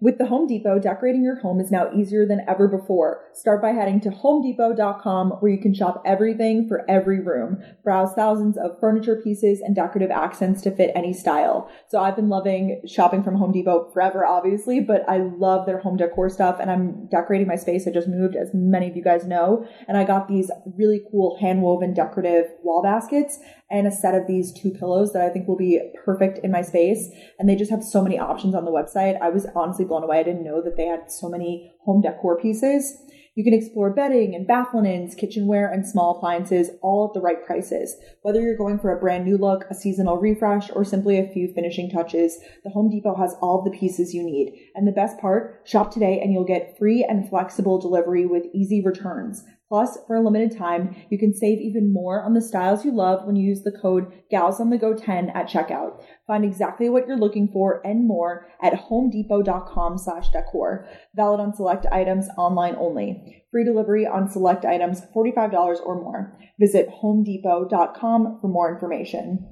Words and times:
With 0.00 0.18
the 0.18 0.26
Home 0.26 0.48
Depot, 0.48 0.80
decorating 0.80 1.22
your 1.22 1.40
home 1.40 1.60
is 1.60 1.70
now 1.70 1.90
easier 1.94 2.26
than 2.26 2.44
ever 2.48 2.66
before. 2.66 3.28
Start 3.32 3.62
by 3.62 3.70
heading 3.70 4.00
to 4.00 4.10
homedepot.com 4.10 5.30
where 5.38 5.52
you 5.52 5.60
can 5.60 5.72
shop 5.72 6.02
everything 6.04 6.66
for 6.68 6.84
every 6.90 7.20
room. 7.20 7.62
Browse 7.84 8.12
thousands 8.12 8.58
of 8.58 8.78
furniture 8.80 9.20
pieces 9.22 9.60
and 9.60 9.74
decorative 9.74 10.10
accents 10.10 10.62
to 10.62 10.74
fit 10.74 10.90
any 10.96 11.12
style. 11.12 11.70
So 11.88 12.00
I've 12.00 12.16
been 12.16 12.28
loving 12.28 12.82
shopping 12.86 13.22
from 13.22 13.36
Home 13.36 13.52
Depot 13.52 13.90
forever, 13.94 14.26
obviously, 14.26 14.80
but 14.80 15.08
I 15.08 15.18
love 15.18 15.64
their 15.64 15.78
home 15.78 15.96
decor 15.96 16.28
stuff 16.28 16.58
and 16.60 16.70
I'm 16.70 17.06
decorating 17.06 17.46
my 17.46 17.56
space. 17.56 17.86
I 17.86 17.92
just 17.92 18.08
moved, 18.08 18.34
as 18.34 18.50
many 18.52 18.90
of 18.90 18.96
you 18.96 19.02
guys 19.02 19.24
know, 19.24 19.66
and 19.86 19.96
I 19.96 20.02
got 20.02 20.26
these 20.26 20.50
really 20.76 21.02
cool 21.10 21.38
hand 21.40 21.62
woven 21.62 21.94
decorative 21.94 22.46
wall 22.64 22.82
baskets 22.82 23.38
and 23.74 23.88
a 23.88 23.92
set 23.92 24.14
of 24.14 24.26
these 24.26 24.52
two 24.52 24.70
pillows 24.70 25.12
that 25.12 25.22
I 25.22 25.30
think 25.30 25.48
will 25.48 25.56
be 25.56 25.80
perfect 26.04 26.38
in 26.44 26.52
my 26.52 26.62
space. 26.62 27.10
And 27.38 27.48
they 27.48 27.56
just 27.56 27.70
have 27.70 27.82
so 27.82 28.02
many 28.02 28.18
options 28.18 28.54
on 28.54 28.64
the 28.64 28.70
website. 28.70 29.20
I 29.20 29.30
was 29.30 29.46
honestly 29.56 29.84
blown 29.84 30.04
away. 30.04 30.20
I 30.20 30.22
didn't 30.22 30.44
know 30.44 30.62
that 30.62 30.76
they 30.76 30.86
had 30.86 31.10
so 31.10 31.28
many 31.28 31.72
home 31.84 32.00
decor 32.00 32.38
pieces. 32.40 32.96
You 33.34 33.42
can 33.42 33.52
explore 33.52 33.92
bedding 33.92 34.36
and 34.36 34.46
bath 34.46 34.68
linens, 34.72 35.16
kitchenware, 35.16 35.68
and 35.68 35.84
small 35.84 36.16
appliances 36.16 36.70
all 36.82 37.08
at 37.08 37.14
the 37.14 37.20
right 37.20 37.44
prices. 37.44 37.96
Whether 38.22 38.40
you're 38.40 38.56
going 38.56 38.78
for 38.78 38.96
a 38.96 39.00
brand 39.00 39.24
new 39.24 39.36
look, 39.36 39.64
a 39.68 39.74
seasonal 39.74 40.18
refresh, 40.18 40.70
or 40.72 40.84
simply 40.84 41.18
a 41.18 41.28
few 41.32 41.52
finishing 41.52 41.90
touches, 41.90 42.38
the 42.62 42.70
Home 42.70 42.88
Depot 42.88 43.16
has 43.16 43.34
all 43.42 43.62
the 43.62 43.76
pieces 43.76 44.14
you 44.14 44.22
need. 44.22 44.54
And 44.76 44.86
the 44.86 44.92
best 44.92 45.18
part, 45.18 45.62
shop 45.64 45.92
today 45.92 46.20
and 46.22 46.32
you'll 46.32 46.44
get 46.44 46.78
free 46.78 47.04
and 47.08 47.28
flexible 47.28 47.80
delivery 47.80 48.24
with 48.24 48.44
easy 48.54 48.80
returns. 48.80 49.42
Plus, 49.68 49.98
for 50.06 50.16
a 50.16 50.20
limited 50.22 50.56
time, 50.56 50.94
you 51.10 51.18
can 51.18 51.34
save 51.34 51.58
even 51.58 51.92
more 51.92 52.22
on 52.22 52.34
the 52.34 52.42
styles 52.42 52.84
you 52.84 52.94
love 52.94 53.26
when 53.26 53.34
you 53.34 53.48
use 53.48 53.62
the 53.62 53.72
code 53.72 54.12
GalsOnTheGo10 54.32 55.34
at 55.34 55.48
checkout. 55.48 56.02
Find 56.26 56.44
exactly 56.44 56.88
what 56.88 57.06
you're 57.08 57.16
looking 57.16 57.48
for 57.52 57.80
and 57.84 58.06
more 58.06 58.46
at 58.62 58.74
homedepot.com 58.74 59.98
slash 59.98 60.28
decor. 60.30 60.86
Valid 61.16 61.40
on 61.40 61.54
select 61.54 61.86
items 61.90 62.28
online 62.36 62.76
only. 62.78 63.44
Free 63.50 63.64
delivery 63.64 64.06
on 64.06 64.30
select 64.30 64.64
items 64.64 65.02
$45 65.16 65.80
or 65.84 66.00
more. 66.00 66.38
Visit 66.60 66.88
homedepot.com 67.02 68.38
for 68.40 68.48
more 68.48 68.72
information. 68.74 69.48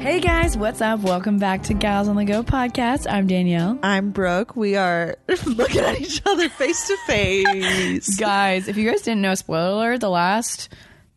Hey 0.00 0.18
guys, 0.18 0.56
what's 0.56 0.80
up? 0.80 1.00
Welcome 1.00 1.38
back 1.38 1.62
to 1.64 1.74
Gals 1.74 2.08
on 2.08 2.16
the 2.16 2.24
Go 2.24 2.42
podcast. 2.42 3.06
I'm 3.10 3.26
Danielle. 3.26 3.78
I'm 3.82 4.12
Brooke. 4.12 4.56
We 4.56 4.74
are 4.76 5.16
looking 5.46 5.82
at 5.82 6.00
each 6.00 6.22
other 6.24 6.48
face 6.48 6.86
to 6.88 6.96
face. 7.06 8.16
Guys, 8.18 8.66
if 8.66 8.78
you 8.78 8.88
guys 8.90 9.02
didn't 9.02 9.20
know, 9.20 9.34
spoiler 9.34 9.72
alert, 9.72 10.00
the 10.00 10.08
last 10.08 10.70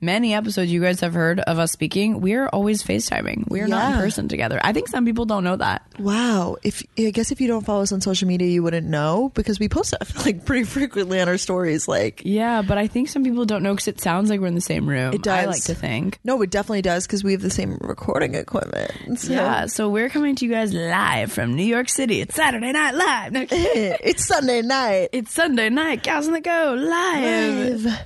many 0.04 0.34
episodes 0.34 0.72
you 0.72 0.82
guys 0.82 1.00
have 1.00 1.14
heard 1.14 1.40
of 1.40 1.58
us 1.60 1.72
speaking, 1.72 2.22
we 2.22 2.34
are 2.36 2.48
always 2.50 2.84
FaceTiming. 2.84 3.50
We 3.50 3.62
are 3.62 3.68
not 3.68 3.94
in 3.94 4.00
person 4.00 4.28
together. 4.28 4.60
I 4.64 4.74
think 4.74 4.88
some 4.90 5.06
people 5.06 5.26
don't 5.26 5.44
know 5.44 5.56
that. 5.56 5.86
Wow. 5.98 6.58
If 6.64 6.84
I 6.98 7.10
guess 7.12 7.32
if 7.32 7.40
you 7.42 7.48
don't 7.48 7.66
follow 7.66 7.82
us 7.84 7.92
on 7.92 8.02
social 8.02 8.28
media, 8.28 8.48
you 8.50 8.62
wouldn't 8.64 8.88
know 8.88 9.32
because 9.34 9.60
we 9.60 9.70
post 9.70 9.94
feel 10.06 10.22
like 10.26 10.46
pretty 10.46 10.66
frequently 10.66 11.20
on 11.22 11.28
our 11.30 11.38
stories. 11.38 11.88
Like, 11.88 12.22
Yeah, 12.26 12.62
but 12.62 12.78
I 12.78 12.88
think 12.88 13.08
some 13.10 13.24
people 13.24 13.46
don't 13.46 13.64
know 13.64 13.74
because 13.74 13.88
it 13.88 14.02
sounds 14.02 14.30
like 14.30 14.40
we're 14.40 14.48
in 14.48 14.56
the 14.56 14.62
same 14.62 14.88
room. 14.88 15.14
It 15.14 15.24
does. 15.24 15.34
I 15.44 15.46
like 15.46 15.64
to 15.64 15.76
think. 15.76 16.20
no, 16.24 16.42
it 16.42 16.50
definitely 16.52 16.82
does 16.82 17.08
because 17.08 17.24
we 17.24 17.32
have 17.32 17.42
the 17.42 17.50
same 17.50 17.78
recording 17.82 18.36
equipment. 18.36 18.92
So- 19.20 19.32
Yeah, 19.34 19.66
so 19.68 19.90
we're 19.90 20.10
coming 20.10 20.36
to 20.36 20.46
you 20.46 20.52
guys 20.52 20.74
live 20.74 21.32
from 21.32 21.56
New 21.56 21.64
York 21.66 21.90
City. 21.90 22.22
It's 22.22 22.36
Saturday 22.36 22.72
Night 22.72 22.94
Live. 22.96 23.32
No, 23.32 23.46
it's 23.52 24.26
Sunday 24.26 24.62
night. 24.62 25.10
it's 25.14 25.32
Sunday 25.32 25.70
night. 25.70 26.04
Gals 26.04 26.28
on 26.28 26.34
the 26.34 26.42
Go 26.42 26.74
live. 26.78 27.86
Live. 27.86 28.00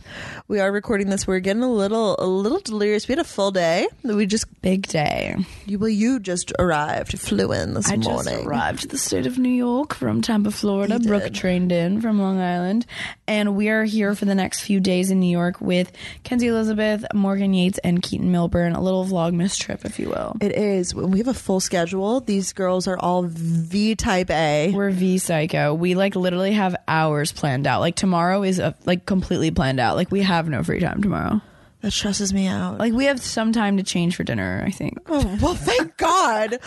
We 0.49 0.59
are 0.59 0.71
recording 0.71 1.09
this. 1.09 1.27
We're 1.27 1.39
getting 1.39 1.63
a 1.63 1.71
little, 1.71 1.86
a 1.91 2.25
little 2.25 2.59
delirious. 2.59 3.07
We 3.07 3.13
had 3.13 3.19
a 3.19 3.23
full 3.23 3.51
day. 3.51 3.87
We 4.03 4.25
just, 4.25 4.45
Big 4.61 4.87
day. 4.87 5.35
you, 5.65 5.79
well, 5.79 5.87
you 5.87 6.19
just 6.19 6.51
arrived. 6.59 7.17
Flew 7.19 7.51
in 7.53 7.73
this 7.73 7.89
I 7.89 7.95
morning. 7.95 8.33
just 8.35 8.45
arrived 8.45 8.81
to 8.81 8.87
the 8.87 8.97
state 8.97 9.25
of 9.25 9.37
New 9.37 9.47
York 9.49 9.93
from 9.93 10.21
Tampa, 10.21 10.51
Florida. 10.51 10.97
You 10.99 11.07
Brooke 11.07 11.23
did. 11.23 11.35
trained 11.35 11.71
in 11.71 12.01
from 12.01 12.19
Long 12.19 12.39
Island. 12.41 12.85
And 13.27 13.55
we 13.55 13.69
are 13.69 13.83
here 13.85 14.13
for 14.15 14.25
the 14.25 14.35
next 14.35 14.61
few 14.61 14.79
days 14.81 15.09
in 15.11 15.19
New 15.21 15.29
York 15.31 15.61
with 15.61 15.91
Kenzie 16.23 16.47
Elizabeth, 16.47 17.05
Morgan 17.13 17.53
Yates, 17.53 17.77
and 17.79 18.01
Keaton 18.01 18.31
Milburn. 18.31 18.73
A 18.73 18.81
little 18.81 19.05
vlogmas 19.05 19.57
trip, 19.57 19.85
if 19.85 19.99
you 19.99 20.09
will. 20.09 20.35
It 20.41 20.51
is. 20.53 20.93
We 20.93 21.19
have 21.19 21.27
a 21.29 21.33
full 21.33 21.59
schedule. 21.59 22.19
These 22.19 22.51
girls 22.53 22.87
are 22.87 22.97
all 22.99 23.23
V 23.23 23.95
type 23.95 24.29
A. 24.31 24.71
We're 24.73 24.91
V 24.91 25.17
Psycho. 25.17 25.73
We 25.73 25.95
like 25.95 26.15
literally 26.15 26.51
have 26.53 26.75
hours 26.87 27.31
planned 27.31 27.67
out. 27.67 27.79
Like 27.79 27.95
tomorrow 27.95 28.43
is 28.43 28.59
uh 28.59 28.73
like 28.85 29.05
completely 29.05 29.51
planned 29.51 29.79
out. 29.79 29.95
Like 29.95 30.11
we 30.11 30.23
have 30.23 30.49
no 30.49 30.63
free 30.63 30.79
time 30.79 31.01
tomorrow. 31.01 31.41
That 31.81 31.91
stresses 31.91 32.33
me 32.33 32.47
out. 32.47 32.79
Like 32.79 32.93
we 32.93 33.05
have 33.05 33.21
some 33.21 33.51
time 33.53 33.77
to 33.77 33.83
change 33.83 34.15
for 34.15 34.23
dinner, 34.23 34.63
I 34.65 34.71
think. 34.71 34.97
Oh, 35.05 35.37
well, 35.39 35.53
thank 35.53 35.95
God. 35.97 36.57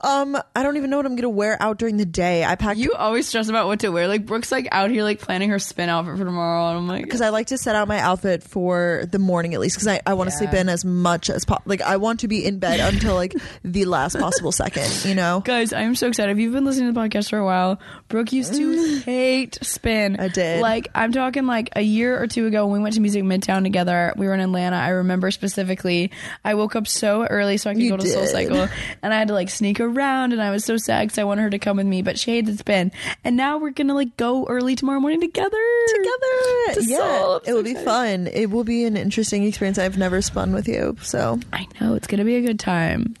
Um, 0.00 0.38
I 0.54 0.62
don't 0.62 0.76
even 0.76 0.90
know 0.90 0.96
what 0.96 1.06
I'm 1.06 1.16
gonna 1.16 1.28
wear 1.28 1.60
out 1.60 1.78
during 1.78 1.96
the 1.96 2.06
day. 2.06 2.44
I 2.44 2.54
packed 2.54 2.78
You 2.78 2.92
always 2.92 3.26
stress 3.26 3.48
about 3.48 3.66
what 3.66 3.80
to 3.80 3.88
wear. 3.90 4.06
Like 4.06 4.26
Brooke's 4.26 4.52
like 4.52 4.68
out 4.70 4.90
here 4.90 5.02
like 5.02 5.18
planning 5.20 5.50
her 5.50 5.58
spin 5.58 5.88
outfit 5.88 6.18
for 6.18 6.24
tomorrow, 6.24 6.68
and 6.68 6.78
I'm 6.78 6.86
like, 6.86 7.02
because 7.02 7.20
I 7.20 7.30
like 7.30 7.48
to 7.48 7.58
set 7.58 7.74
out 7.74 7.88
my 7.88 7.98
outfit 7.98 8.44
for 8.44 9.04
the 9.10 9.18
morning 9.18 9.54
at 9.54 9.60
least 9.60 9.74
because 9.76 9.88
I, 9.88 10.00
I 10.06 10.14
want 10.14 10.30
to 10.30 10.36
sleep 10.36 10.52
in 10.54 10.68
as 10.68 10.84
much 10.84 11.30
as 11.30 11.44
possible. 11.44 11.64
Like 11.68 11.82
I 11.82 11.96
want 11.96 12.20
to 12.20 12.28
be 12.28 12.44
in 12.44 12.60
bed 12.60 12.78
until 12.78 13.14
like 13.16 13.34
the 13.64 13.86
last 13.86 14.16
possible 14.16 14.52
second. 14.52 15.04
You 15.04 15.16
know. 15.16 15.40
Guys, 15.44 15.72
I 15.72 15.80
am 15.82 15.96
so 15.96 16.06
excited. 16.06 16.30
If 16.30 16.38
you've 16.38 16.52
been 16.52 16.64
listening 16.64 16.88
to 16.88 16.92
the 16.92 17.00
podcast 17.00 17.30
for 17.30 17.38
a 17.38 17.44
while, 17.44 17.80
Brooke 18.06 18.32
used 18.32 18.54
to 18.54 18.98
hate 19.04 19.58
spin. 19.62 20.20
I 20.20 20.28
did. 20.28 20.60
Like, 20.60 20.88
I'm 20.94 21.10
talking 21.10 21.46
like 21.46 21.70
a 21.74 21.82
year 21.82 22.22
or 22.22 22.28
two 22.28 22.46
ago 22.46 22.66
when 22.66 22.78
we 22.78 22.82
went 22.84 22.94
to 22.94 23.00
Music 23.00 23.24
Midtown 23.24 23.64
together. 23.64 24.12
We 24.16 24.26
were 24.28 24.34
in 24.34 24.43
Atlanta. 24.44 24.76
I 24.76 24.90
remember 24.90 25.30
specifically, 25.30 26.10
I 26.44 26.54
woke 26.54 26.76
up 26.76 26.86
so 26.86 27.24
early 27.26 27.56
so 27.56 27.70
I 27.70 27.74
could 27.74 27.82
You 27.82 27.90
go 27.90 27.96
to 27.96 28.06
Soul. 28.06 28.26
Cycle. 28.26 28.68
And 29.02 29.12
I 29.12 29.18
had 29.18 29.28
to 29.28 29.34
like 29.34 29.50
sneak 29.50 29.80
around 29.80 30.32
and 30.32 30.40
I 30.40 30.50
was 30.50 30.64
so 30.64 30.76
sad 30.76 31.08
because 31.08 31.18
I 31.18 31.24
wanted 31.24 31.42
her 31.42 31.50
to 31.50 31.58
come 31.58 31.76
with 31.78 31.86
me, 31.86 32.02
but 32.02 32.18
she 32.18 32.30
hated 32.32 32.58
spin. 32.58 32.92
And 33.24 33.36
now 33.36 33.58
we're 33.58 33.70
going 33.70 33.88
to 33.88 33.94
like 33.94 34.16
go 34.16 34.46
early 34.46 34.76
tomorrow 34.76 35.00
morning 35.00 35.20
together. 35.20 35.50
Together, 35.88 36.74
To 36.74 36.84
yeah, 36.84 36.96
Soul. 36.98 37.34
I'm 37.36 37.40
it 37.42 37.46
so 37.46 37.54
will 37.56 37.62
be 37.64 37.74
fun. 37.74 38.26
It 38.28 38.50
will 38.50 38.64
be 38.64 38.84
an 38.84 38.96
interesting 38.96 39.44
experience. 39.44 39.78
I've 39.78 39.98
never 39.98 40.22
spun 40.22 40.52
with 40.52 40.68
you, 40.68 40.96
so 41.02 41.40
I 41.52 41.66
know 41.80 41.94
it's 41.94 42.06
gonna 42.06 42.24
be 42.24 42.36
a 42.36 42.42
good 42.42 42.58
time. 42.58 43.14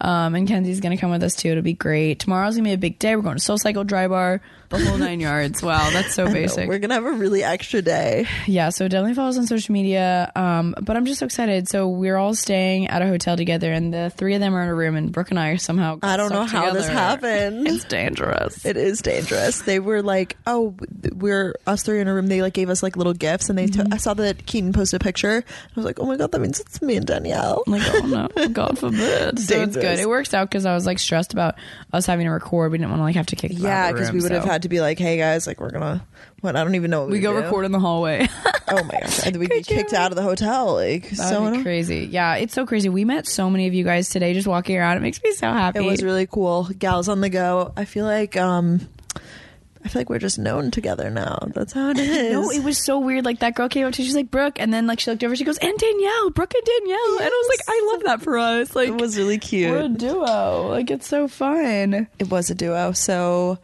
Um, 0.00 0.34
and 0.34 0.46
Kenzie's 0.46 0.80
gonna 0.80 0.96
come 0.96 1.10
with 1.10 1.22
us 1.22 1.34
too. 1.34 1.50
It'll 1.50 1.62
be 1.62 1.72
great. 1.72 2.20
Tomorrow's 2.20 2.56
gonna 2.56 2.68
be 2.68 2.72
a 2.72 2.78
big 2.78 2.98
day. 2.98 3.16
We're 3.16 3.22
going 3.22 3.36
to 3.36 3.42
Soul 3.42 3.58
Cycle 3.58 3.84
Dry 3.84 4.06
Bar, 4.08 4.40
the 4.68 4.86
whole 4.86 4.98
nine 4.98 5.20
yards. 5.20 5.62
Wow, 5.62 5.90
that's 5.90 6.14
so 6.14 6.30
basic. 6.32 6.68
we're 6.68 6.78
gonna 6.78 6.94
have 6.94 7.06
a 7.06 7.12
really 7.12 7.42
extra 7.42 7.82
day. 7.82 8.26
yeah, 8.46 8.68
so 8.70 8.88
definitely 8.88 9.14
follow 9.14 9.30
us 9.30 9.38
on 9.38 9.46
social 9.46 9.72
media. 9.72 10.30
Um, 10.36 10.74
but 10.80 10.96
I'm 10.96 11.06
just 11.06 11.20
so 11.20 11.26
excited. 11.26 11.68
So 11.68 11.88
we're 11.88 12.16
all 12.16 12.34
staying 12.34 12.88
at 12.88 13.02
a 13.02 13.06
hotel 13.06 13.36
together, 13.36 13.72
and 13.72 13.92
the 13.92 14.10
three 14.10 14.34
of 14.34 14.40
them 14.40 14.54
are 14.54 14.62
in 14.62 14.68
a 14.68 14.74
room, 14.74 14.96
and 14.96 15.12
Brooke 15.12 15.30
and 15.30 15.38
I 15.38 15.50
are 15.50 15.58
somehow. 15.58 15.98
I 16.02 16.16
don't 16.16 16.32
know 16.32 16.44
how 16.44 16.72
this 16.72 16.86
together. 16.86 17.00
happened. 17.00 17.68
It's 17.68 17.84
dangerous. 17.84 18.64
It 18.64 18.76
is 18.76 19.00
dangerous. 19.00 19.62
They 19.62 19.78
were 19.78 20.02
like, 20.02 20.36
"Oh, 20.46 20.74
we're 21.14 21.54
us 21.66 21.82
three 21.82 22.00
in 22.00 22.08
a 22.08 22.14
room." 22.14 22.26
They 22.26 22.42
like 22.42 22.54
gave 22.54 22.70
us 22.70 22.82
like 22.82 22.96
little 22.96 23.14
gifts, 23.14 23.48
and 23.48 23.58
they. 23.58 23.66
Mm-hmm. 23.66 23.82
took 23.82 23.94
I 23.94 23.96
saw 23.96 24.14
that 24.14 24.46
Keaton 24.46 24.72
posted 24.72 25.00
a 25.00 25.04
picture. 25.04 25.44
I 25.46 25.72
was 25.74 25.84
like, 25.84 26.00
"Oh 26.00 26.06
my 26.06 26.16
god, 26.16 26.32
that 26.32 26.40
means 26.40 26.60
it's 26.60 26.82
me 26.82 26.96
and 26.96 27.06
Danielle." 27.06 27.62
I'm 27.66 27.72
like, 27.72 27.82
oh 27.94 28.28
no, 28.36 28.48
God 28.52 28.78
forbid. 28.78 29.38
So 29.38 29.62
it's 29.62 29.76
good. 29.76 29.98
It 29.98 30.08
works 30.08 30.34
out 30.34 30.48
because 30.48 30.66
I 30.66 30.74
was 30.74 30.86
like 30.86 30.98
stressed 30.98 31.32
about 31.32 31.56
us 31.92 32.06
having 32.06 32.26
to 32.26 32.30
record. 32.30 32.72
We 32.72 32.78
didn't 32.78 32.90
want 32.90 33.00
to 33.00 33.04
like 33.04 33.16
have 33.16 33.26
to 33.26 33.36
kick. 33.36 33.52
Yeah, 33.54 33.92
because 33.92 34.12
we 34.12 34.20
would 34.20 34.32
have 34.32 34.44
so. 34.44 34.50
had 34.50 34.57
to 34.62 34.68
be 34.68 34.80
like, 34.80 34.98
"Hey 34.98 35.16
guys, 35.16 35.46
like 35.46 35.60
we're 35.60 35.70
gonna." 35.70 36.04
What 36.40 36.54
I 36.54 36.62
don't 36.62 36.76
even 36.76 36.92
know 36.92 37.00
what 37.00 37.08
we, 37.08 37.14
We 37.16 37.20
go 37.20 37.32
do. 37.32 37.40
record 37.40 37.64
in 37.64 37.72
the 37.72 37.80
hallway. 37.80 38.28
Oh 38.70 38.84
my 38.84 39.00
gosh, 39.00 39.24
and 39.26 39.36
we 39.38 39.46
get 39.48 39.66
kicked 39.66 39.94
out 39.94 40.12
of 40.12 40.16
the 40.16 40.22
hotel. 40.22 40.74
Like 40.74 41.04
That'd 41.04 41.16
so, 41.16 41.50
be 41.50 41.62
crazy. 41.62 42.06
Yeah, 42.12 42.34
it's 42.36 42.52
so 42.52 42.66
crazy. 42.66 42.90
We 42.90 43.02
met 43.06 43.26
so 43.26 43.48
many 43.48 43.66
of 43.66 43.72
you 43.72 43.82
guys 43.82 44.10
today 44.10 44.34
just 44.34 44.46
walking 44.46 44.76
around. 44.76 44.98
It 44.98 45.00
makes 45.00 45.22
me 45.22 45.32
so 45.32 45.50
happy. 45.50 45.78
it 45.78 45.82
was 45.86 46.02
really 46.02 46.26
cool. 46.26 46.64
Gals 46.78 47.08
on 47.08 47.22
the 47.22 47.30
go. 47.30 47.72
I 47.78 47.86
feel 47.86 48.04
like 48.04 48.36
um, 48.36 48.86
I 49.82 49.88
feel 49.88 50.00
like 50.00 50.10
we're 50.10 50.18
just 50.18 50.38
known 50.38 50.70
together 50.70 51.08
now. 51.08 51.48
That's 51.54 51.72
how 51.72 51.88
it 51.92 51.98
is. 51.98 52.30
no, 52.34 52.50
it 52.50 52.62
was 52.62 52.76
so 52.76 52.98
weird. 52.98 53.24
Like 53.24 53.38
that 53.38 53.54
girl 53.54 53.70
came 53.70 53.86
up 53.86 53.94
to, 53.94 54.02
she's 54.04 54.14
like 54.14 54.30
Brooke, 54.30 54.60
and 54.60 54.70
then 54.70 54.86
like 54.86 55.00
she 55.00 55.10
looked 55.10 55.24
over, 55.24 55.34
she 55.34 55.44
goes, 55.44 55.56
and 55.56 55.78
Danielle, 55.78 56.28
Brooke 56.28 56.52
and 56.54 56.64
Danielle, 56.64 57.16
and 57.20 57.24
I 57.26 57.28
was 57.28 57.48
like, 57.48 57.60
I 57.68 57.90
love 57.94 58.02
that 58.04 58.20
for 58.22 58.36
us. 58.36 58.76
Like 58.76 58.90
It 58.90 59.00
was 59.00 59.16
really 59.16 59.38
cute. 59.38 59.70
we're 59.70 59.78
a 59.84 59.88
duo. 59.88 60.68
Like 60.68 60.90
it's 60.90 61.06
so 61.06 61.26
fun. 61.26 62.06
It 62.18 62.28
was 62.30 62.50
a 62.50 62.54
duo. 62.54 62.92
So 62.92 63.56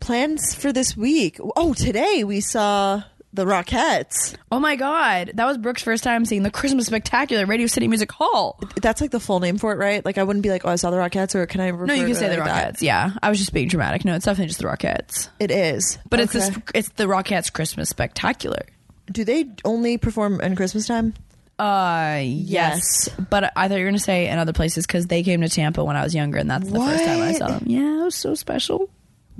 plans 0.00 0.54
for 0.54 0.72
this 0.72 0.96
week. 0.96 1.38
Oh, 1.56 1.74
today 1.74 2.24
we 2.24 2.40
saw 2.40 3.02
the 3.32 3.44
Rockettes. 3.44 4.34
Oh 4.50 4.58
my 4.58 4.74
god, 4.76 5.32
that 5.34 5.44
was 5.46 5.56
Brooke's 5.58 5.82
first 5.82 6.02
time 6.02 6.24
seeing 6.24 6.42
the 6.42 6.50
Christmas 6.50 6.86
Spectacular 6.86 7.42
at 7.42 7.48
Radio 7.48 7.66
City 7.68 7.86
Music 7.86 8.10
Hall. 8.10 8.58
That's 8.82 9.00
like 9.00 9.12
the 9.12 9.20
full 9.20 9.38
name 9.40 9.58
for 9.58 9.72
it, 9.72 9.76
right? 9.76 10.04
Like 10.04 10.18
I 10.18 10.24
wouldn't 10.24 10.42
be 10.42 10.50
like, 10.50 10.64
oh, 10.64 10.70
I 10.70 10.76
saw 10.76 10.90
the 10.90 10.96
Rockettes, 10.96 11.34
or 11.34 11.46
can 11.46 11.60
I? 11.60 11.68
Refer 11.68 11.86
No, 11.86 11.94
you 11.94 12.06
can 12.06 12.14
say 12.14 12.28
the 12.28 12.36
like 12.38 12.46
that? 12.46 12.74
Rockettes. 12.74 12.82
Yeah, 12.82 13.12
I 13.22 13.28
was 13.28 13.38
just 13.38 13.52
being 13.52 13.68
dramatic. 13.68 14.04
No, 14.04 14.14
it's 14.16 14.24
definitely 14.24 14.48
just 14.48 14.58
the 14.60 14.66
Rockettes. 14.66 15.28
It 15.38 15.50
is, 15.50 15.98
But 16.08 16.20
it's 16.20 16.32
this, 16.32 16.50
it's 16.74 16.88
the 16.90 17.04
Rockettes 17.04 17.52
Christmas 17.52 17.88
Spectacular. 17.88 18.66
Do 19.10 19.24
they 19.24 19.48
only 19.64 19.96
perform 19.98 20.40
in 20.40 20.56
Christmas 20.56 20.86
time? 20.86 21.14
Uh, 21.58 22.20
yes. 22.24 23.08
But 23.28 23.52
I 23.54 23.68
thought 23.68 23.76
you 23.76 23.84
were 23.84 23.90
gonna 23.90 23.98
say 23.98 24.28
in 24.28 24.38
other 24.38 24.52
places 24.54 24.86
because 24.86 25.06
they 25.06 25.22
came 25.22 25.42
to 25.42 25.48
Tampa 25.48 25.84
when 25.84 25.94
I 25.94 26.02
was 26.02 26.14
younger, 26.14 26.38
and 26.38 26.50
that's 26.50 26.68
the 26.68 26.80
first 26.80 27.04
time 27.04 27.20
I 27.22 27.32
saw 27.32 27.48
them. 27.48 27.64
Yeah, 27.66 28.00
it 28.00 28.04
was 28.04 28.14
so 28.14 28.34
special. 28.34 28.88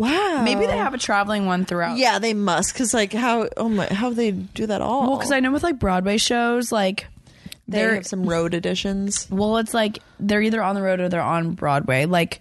Wow. 0.00 0.43
Maybe 0.44 0.67
they 0.67 0.76
have 0.76 0.94
a 0.94 0.99
traveling 0.99 1.44
one 1.47 1.64
throughout. 1.67 1.99
Yeah, 1.99 2.19
they 2.19 2.32
must. 2.35 2.75
Cause 2.75 2.94
like 2.94 3.12
how 3.12 3.49
oh 3.56 3.69
my 3.69 3.87
how 3.87 4.11
they 4.11 4.31
do 4.32 4.67
that 4.67 4.81
all? 4.81 5.08
Well, 5.11 5.17
because 5.19 5.31
I 5.32 5.41
know 5.41 5.52
with 5.52 5.62
like 5.62 5.79
Broadway 5.79 6.17
shows, 6.17 6.73
like 6.73 7.06
they 7.69 7.81
have 7.81 8.06
some 8.06 8.25
road 8.25 8.55
editions. 8.55 9.29
well, 9.31 9.58
it's 9.58 9.75
like 9.75 9.99
they're 10.19 10.43
either 10.43 10.62
on 10.62 10.75
the 10.75 10.82
road 10.82 11.00
or 11.00 11.08
they're 11.08 11.20
on 11.20 11.52
Broadway. 11.52 12.06
Like, 12.06 12.41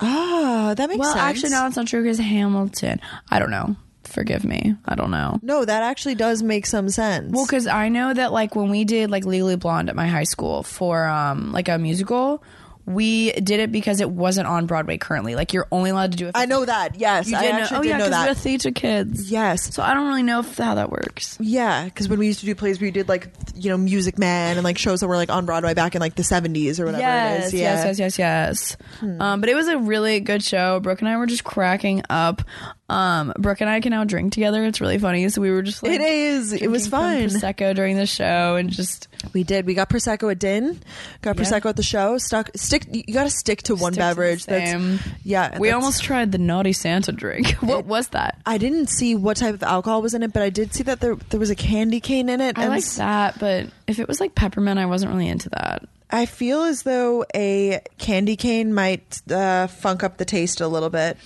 Ah, 0.00 0.74
that 0.76 0.88
makes 0.88 0.98
well, 0.98 1.12
sense. 1.12 1.22
actually, 1.22 1.50
no, 1.50 1.66
it's 1.66 1.76
not 1.76 1.86
true 1.86 2.02
because 2.02 2.18
Hamilton. 2.18 3.00
I 3.30 3.38
don't 3.38 3.50
know. 3.50 3.76
Forgive 4.04 4.44
me. 4.44 4.74
I 4.84 4.94
don't 4.96 5.10
know. 5.10 5.38
No, 5.42 5.64
that 5.64 5.82
actually 5.82 6.14
does 6.14 6.42
make 6.42 6.66
some 6.66 6.88
sense. 6.90 7.32
Well, 7.32 7.46
because 7.46 7.66
I 7.66 7.88
know 7.88 8.12
that 8.14 8.32
like 8.32 8.54
when 8.54 8.70
we 8.70 8.84
did 8.84 9.10
like 9.10 9.24
Legally 9.24 9.56
Blonde 9.56 9.88
at 9.88 9.96
my 9.96 10.06
high 10.06 10.24
school 10.24 10.62
for 10.62 11.06
um 11.06 11.52
like 11.52 11.68
a 11.68 11.78
musical, 11.78 12.42
we 12.86 13.32
did 13.32 13.60
it 13.60 13.72
because 13.72 14.00
it 14.00 14.10
wasn't 14.10 14.46
on 14.46 14.66
Broadway 14.66 14.98
currently. 14.98 15.34
Like 15.34 15.52
you're 15.52 15.66
only 15.72 15.90
allowed 15.90 16.12
to 16.12 16.18
do 16.18 16.26
it. 16.28 16.32
I 16.34 16.44
know 16.44 16.64
that. 16.64 16.96
Yes, 17.00 17.28
You 17.30 17.36
I 17.36 17.42
did 17.42 17.52
know? 17.52 17.58
actually 17.60 17.76
Oh 17.78 17.82
did 17.82 17.88
yeah, 17.88 17.96
know 17.98 18.08
that. 18.10 18.28
we're 18.28 18.34
theater 18.34 18.70
kids. 18.72 19.30
yes. 19.30 19.74
So 19.74 19.82
I 19.82 19.94
don't 19.94 20.06
really 20.06 20.22
know 20.22 20.40
if 20.40 20.58
how 20.58 20.74
that 20.74 20.90
works. 20.90 21.38
Yeah, 21.40 21.84
because 21.84 22.08
when 22.08 22.18
we 22.18 22.26
used 22.26 22.40
to 22.40 22.46
do 22.46 22.54
plays, 22.54 22.80
we 22.80 22.90
did 22.90 23.08
like 23.08 23.28
you 23.54 23.70
know 23.70 23.78
Music 23.78 24.18
Man 24.18 24.56
and 24.56 24.64
like 24.64 24.76
shows 24.78 25.00
that 25.00 25.08
were 25.08 25.16
like 25.16 25.30
on 25.30 25.46
Broadway 25.46 25.72
back 25.74 25.94
in 25.94 26.00
like 26.00 26.14
the 26.14 26.24
seventies 26.24 26.78
or 26.78 26.84
whatever 26.84 27.02
Yes, 27.02 27.42
it 27.42 27.46
is. 27.46 27.54
Yeah. 27.54 27.84
yes, 27.86 27.98
yes, 27.98 28.18
yes, 28.18 28.76
yes. 29.00 29.20
Um, 29.20 29.40
but 29.40 29.48
it 29.48 29.54
was 29.54 29.68
a 29.68 29.78
really 29.78 30.20
good 30.20 30.42
show. 30.42 30.78
Brooke 30.80 31.00
and 31.00 31.08
I 31.08 31.16
were 31.16 31.26
just 31.26 31.44
cracking 31.44 32.02
up. 32.10 32.42
Um, 32.86 33.32
Brooke 33.38 33.62
and 33.62 33.70
I 33.70 33.80
can 33.80 33.90
now 33.92 34.04
drink 34.04 34.34
together. 34.34 34.62
It's 34.64 34.78
really 34.78 34.98
funny. 34.98 35.26
So 35.30 35.40
we 35.40 35.50
were 35.50 35.62
just 35.62 35.82
like 35.82 35.92
It 35.92 36.02
is. 36.02 36.52
It 36.52 36.68
was 36.68 36.86
fun. 36.86 37.16
prosecco 37.28 37.74
during 37.74 37.96
the 37.96 38.04
show 38.04 38.56
and 38.56 38.68
just 38.68 39.08
We 39.32 39.42
did. 39.42 39.64
We 39.64 39.72
got 39.72 39.88
prosecco 39.88 40.30
at 40.30 40.38
din. 40.38 40.78
Got 41.22 41.38
Yeah. 41.38 41.42
prosecco 41.44 41.70
at 41.70 41.76
the 41.76 41.82
show. 41.82 42.18
Stuck. 42.18 42.50
Stick. 42.56 42.86
You 42.92 43.14
got 43.14 43.24
to 43.24 43.30
stick 43.30 43.62
to 43.62 43.74
one 43.74 43.94
stick 43.94 44.02
to 44.02 44.08
beverage. 44.10 44.44
same. 44.44 44.96
That's 44.98 45.08
yeah. 45.24 45.58
we 45.58 45.68
that's- 45.68 45.74
almost 45.82 46.02
tried 46.04 46.30
the 46.30 46.36
naughty 46.38 46.74
Santa 46.74 47.10
drink. 47.10 47.52
what 47.60 47.86
was 47.86 48.08
that? 48.08 48.38
I 48.44 48.58
didn't 48.58 48.90
see 48.90 49.14
what 49.14 49.38
type 49.38 49.54
of 49.54 49.62
alcohol 49.62 50.02
was 50.02 50.12
in 50.12 50.22
it, 50.22 50.34
but 50.34 50.42
I 50.42 50.50
did 50.50 50.74
see 50.74 50.82
that 50.82 51.00
there 51.00 51.14
there 51.30 51.40
was 51.40 51.48
a 51.50 51.56
candy 51.56 52.00
cane 52.00 52.28
in 52.28 52.42
it. 52.42 52.58
I 52.58 52.66
like 52.68 52.84
that, 52.96 53.38
but 53.38 53.66
if 53.86 53.98
it 53.98 54.06
was 54.08 54.20
like 54.20 54.34
peppermint, 54.34 54.78
I 54.78 54.84
wasn't 54.84 55.10
really 55.12 55.28
into 55.28 55.48
that. 55.50 55.88
I 56.10 56.26
feel 56.26 56.62
as 56.64 56.82
though 56.82 57.24
a 57.34 57.80
candy 57.96 58.36
cane 58.36 58.74
might 58.74 59.22
uh, 59.32 59.68
funk 59.68 60.04
up 60.04 60.18
the 60.18 60.26
taste 60.26 60.60
a 60.60 60.68
little 60.68 60.90
bit. 60.90 61.16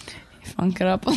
Funk 0.56 0.80
it 0.80 0.86
up. 0.86 1.04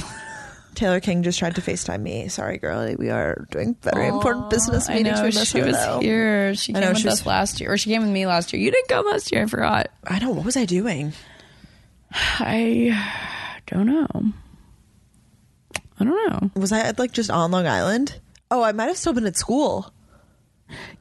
Taylor 0.75 0.99
King 0.99 1.21
just 1.23 1.37
tried 1.39 1.55
to 1.55 1.61
FaceTime 1.61 2.01
me. 2.01 2.27
Sorry, 2.29 2.57
girl. 2.57 2.93
We 2.97 3.09
are 3.09 3.45
doing 3.51 3.75
very 3.81 4.07
important 4.07 4.49
business 4.49 4.87
meetings. 4.87 5.19
I 5.19 5.23
know 5.23 5.29
she 5.31 5.61
was 5.61 5.75
Hello. 5.77 5.99
here. 5.99 6.55
She 6.55 6.73
came 6.73 6.81
know, 6.81 6.89
with 6.89 6.99
she 6.99 7.07
was- 7.07 7.21
us 7.21 7.25
last 7.25 7.59
year, 7.59 7.73
or 7.73 7.77
she 7.77 7.89
came 7.89 8.01
with 8.01 8.11
me 8.11 8.25
last 8.25 8.53
year. 8.53 8.61
You 8.61 8.71
didn't 8.71 8.87
come 8.87 9.05
last 9.05 9.31
year. 9.31 9.43
I 9.43 9.45
forgot. 9.47 9.87
I 10.07 10.19
don't. 10.19 10.35
What 10.35 10.45
was 10.45 10.57
I 10.57 10.65
doing? 10.65 11.13
I 12.13 12.97
don't 13.67 13.85
know. 13.87 14.07
I 15.99 16.03
don't 16.03 16.29
know. 16.29 16.51
Was 16.59 16.71
I 16.71 16.91
like 16.97 17.11
just 17.11 17.29
on 17.29 17.51
Long 17.51 17.67
Island? 17.67 18.19
Oh, 18.49 18.63
I 18.63 18.71
might 18.71 18.87
have 18.87 18.97
still 18.97 19.13
been 19.13 19.25
at 19.25 19.37
school. 19.37 19.93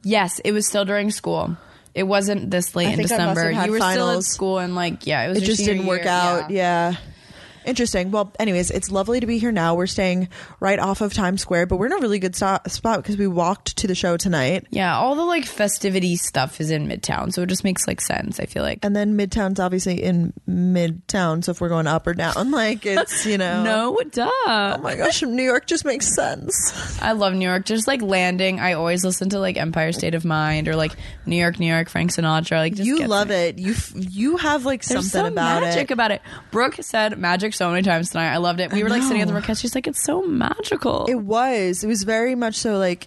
Yes, 0.03 0.41
it 0.41 0.53
was 0.53 0.67
still 0.67 0.85
during 0.85 1.11
school. 1.11 1.57
It 1.95 2.05
wasn't 2.05 2.51
this 2.51 2.77
late 2.77 2.89
in 2.89 2.97
think 2.99 3.11
I 3.13 3.17
must 3.27 3.37
December. 3.37 3.67
You 3.67 3.73
were 3.73 3.79
still 3.81 4.11
at 4.11 4.23
school, 4.25 4.59
and 4.59 4.75
like, 4.75 5.07
yeah, 5.07 5.25
it 5.25 5.29
was. 5.31 5.39
It 5.39 5.45
just 5.45 5.65
didn't 5.65 5.87
work 5.87 6.03
year, 6.03 6.11
out. 6.11 6.51
Yeah. 6.51 6.95
Interesting. 7.65 8.11
Well, 8.11 8.33
anyways, 8.39 8.71
it's 8.71 8.91
lovely 8.91 9.21
to 9.21 9.27
be 9.27 9.39
here 9.39 9.53
now. 9.53 9.75
We're 9.75 9.87
staying 9.87 10.29
right 10.61 10.79
off 10.79 11.01
of 11.01 11.13
Times 11.13 11.41
Square, 11.43 11.67
but 11.67 11.77
we're 11.77 11.87
in 11.87 11.93
a 11.93 11.99
really 11.99 12.19
good 12.19 12.35
spot 12.35 12.65
because 12.65 13.17
we 13.17 13.27
walked 13.27 13.77
to 13.79 13.87
the 13.87 13.95
show 13.95 14.17
tonight. 14.17 14.67
Yeah, 14.71 14.97
all 14.97 15.15
the 15.15 15.25
like 15.25 15.45
festivity 15.45 16.17
stuff 16.17 16.61
is 16.61 16.71
in 16.71 16.87
Midtown, 16.89 17.33
so 17.33 17.43
it 17.43 17.49
just 17.49 17.65
makes 17.65 17.87
like 17.87 18.01
sense. 18.01 18.41
I 18.41 18.47
feel 18.47 18.63
like. 18.63 18.79
And 18.83 18.95
then 18.97 19.17
Midtown's 19.17 19.61
obviously 19.61 20.03
in 20.03 20.33
Midtown, 20.75 21.45
so 21.45 21.53
if 21.53 21.61
we're 21.61 21.69
going 21.69 21.87
up 21.87 22.07
or 22.07 22.15
down, 22.15 22.51
like 22.51 22.87
it's 22.87 23.27
you 23.27 23.39
know. 23.39 23.61
No, 23.71 23.97
duh. 24.11 24.29
Oh 24.47 24.79
my 24.83 24.97
gosh, 24.97 25.23
New 25.23 25.43
York 25.43 25.67
just 25.67 25.85
makes 25.85 26.15
sense. 26.15 26.99
I 27.03 27.13
love 27.13 27.35
New 27.35 27.47
York. 27.49 27.65
Just 27.67 27.87
like 27.87 28.03
landing, 28.03 28.59
I 28.59 28.73
always 28.73 29.05
listen 29.05 29.29
to 29.31 29.39
like 29.39 29.57
Empire 29.57 29.93
State 29.93 30.15
of 30.15 30.25
Mind 30.25 30.67
or 30.69 30.77
like 30.77 30.93
New 31.27 31.37
York, 31.37 31.59
New 31.61 31.67
York, 31.67 31.89
Frank 31.89 32.11
Sinatra. 32.11 32.57
Like 32.59 32.75
just 32.75 32.87
you 32.87 33.07
love 33.07 33.29
me. 33.29 33.35
it. 33.35 33.59
You 33.59 33.73
f- 33.73 33.93
you 33.95 34.37
have 34.39 34.65
like 34.65 34.83
There's 34.85 35.11
something 35.11 35.11
some 35.11 35.33
about 35.33 35.63
magic 35.63 35.91
it. 35.91 35.95
about 35.95 36.11
it. 36.11 36.23
Brooke 36.51 36.77
said 36.81 37.19
magic 37.19 37.50
so 37.55 37.71
many 37.71 37.83
times 37.83 38.11
tonight. 38.11 38.33
I 38.33 38.39
loved 38.39 38.61
it. 38.61 38.73
We 38.73 38.83
were 38.83 38.89
like 38.89 39.03
sitting 39.03 39.23
at 39.23 39.29
the 39.29 39.35
know. 39.35 39.55
She's 39.55 39.75
like, 39.75 39.87
it's 39.87 40.03
so 40.03 40.23
magical. 40.23 41.07
It 41.09 41.15
was. 41.17 41.85
It 41.85 41.87
was 41.87 42.03
very 42.03 42.35
much 42.35 42.57
so 42.57 42.79
like 42.79 43.07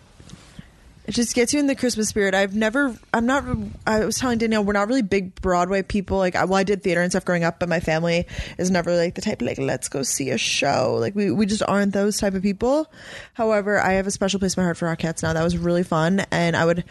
it 1.05 1.11
just 1.11 1.35
gets 1.35 1.53
you 1.53 1.59
in 1.59 1.67
the 1.67 1.75
Christmas 1.75 2.07
spirit. 2.07 2.33
I've 2.33 2.55
never 2.55 2.95
I'm 3.13 3.25
not 3.25 3.43
I 3.85 4.05
was 4.05 4.17
telling 4.17 4.37
Danielle 4.37 4.63
we're 4.63 4.71
not 4.71 4.87
really 4.87 5.01
big 5.01 5.35
Broadway 5.41 5.81
people. 5.81 6.17
Like 6.17 6.35
I- 6.35 6.45
well 6.45 6.55
I 6.55 6.63
did 6.63 6.81
theater 6.81 7.01
and 7.01 7.11
stuff 7.11 7.25
growing 7.25 7.43
up, 7.43 7.59
but 7.59 7.67
my 7.67 7.81
family 7.81 8.25
is 8.57 8.71
never 8.71 8.95
like 8.95 9.15
the 9.15 9.21
type 9.21 9.41
like 9.41 9.57
let's 9.57 9.89
go 9.89 10.03
see 10.03 10.29
a 10.29 10.37
show. 10.37 10.95
Like 10.99 11.13
we 11.13 11.29
we 11.29 11.45
just 11.45 11.63
aren't 11.67 11.91
those 11.91 12.17
type 12.19 12.35
of 12.35 12.41
people. 12.41 12.89
However, 13.33 13.79
I 13.81 13.93
have 13.93 14.07
a 14.07 14.11
special 14.11 14.39
place 14.39 14.55
in 14.55 14.61
my 14.61 14.65
heart 14.65 14.77
for 14.77 14.87
Rockettes 14.87 15.23
now. 15.23 15.33
That 15.33 15.43
was 15.43 15.57
really 15.57 15.83
fun 15.83 16.25
and 16.31 16.55
I 16.55 16.63
would 16.65 16.85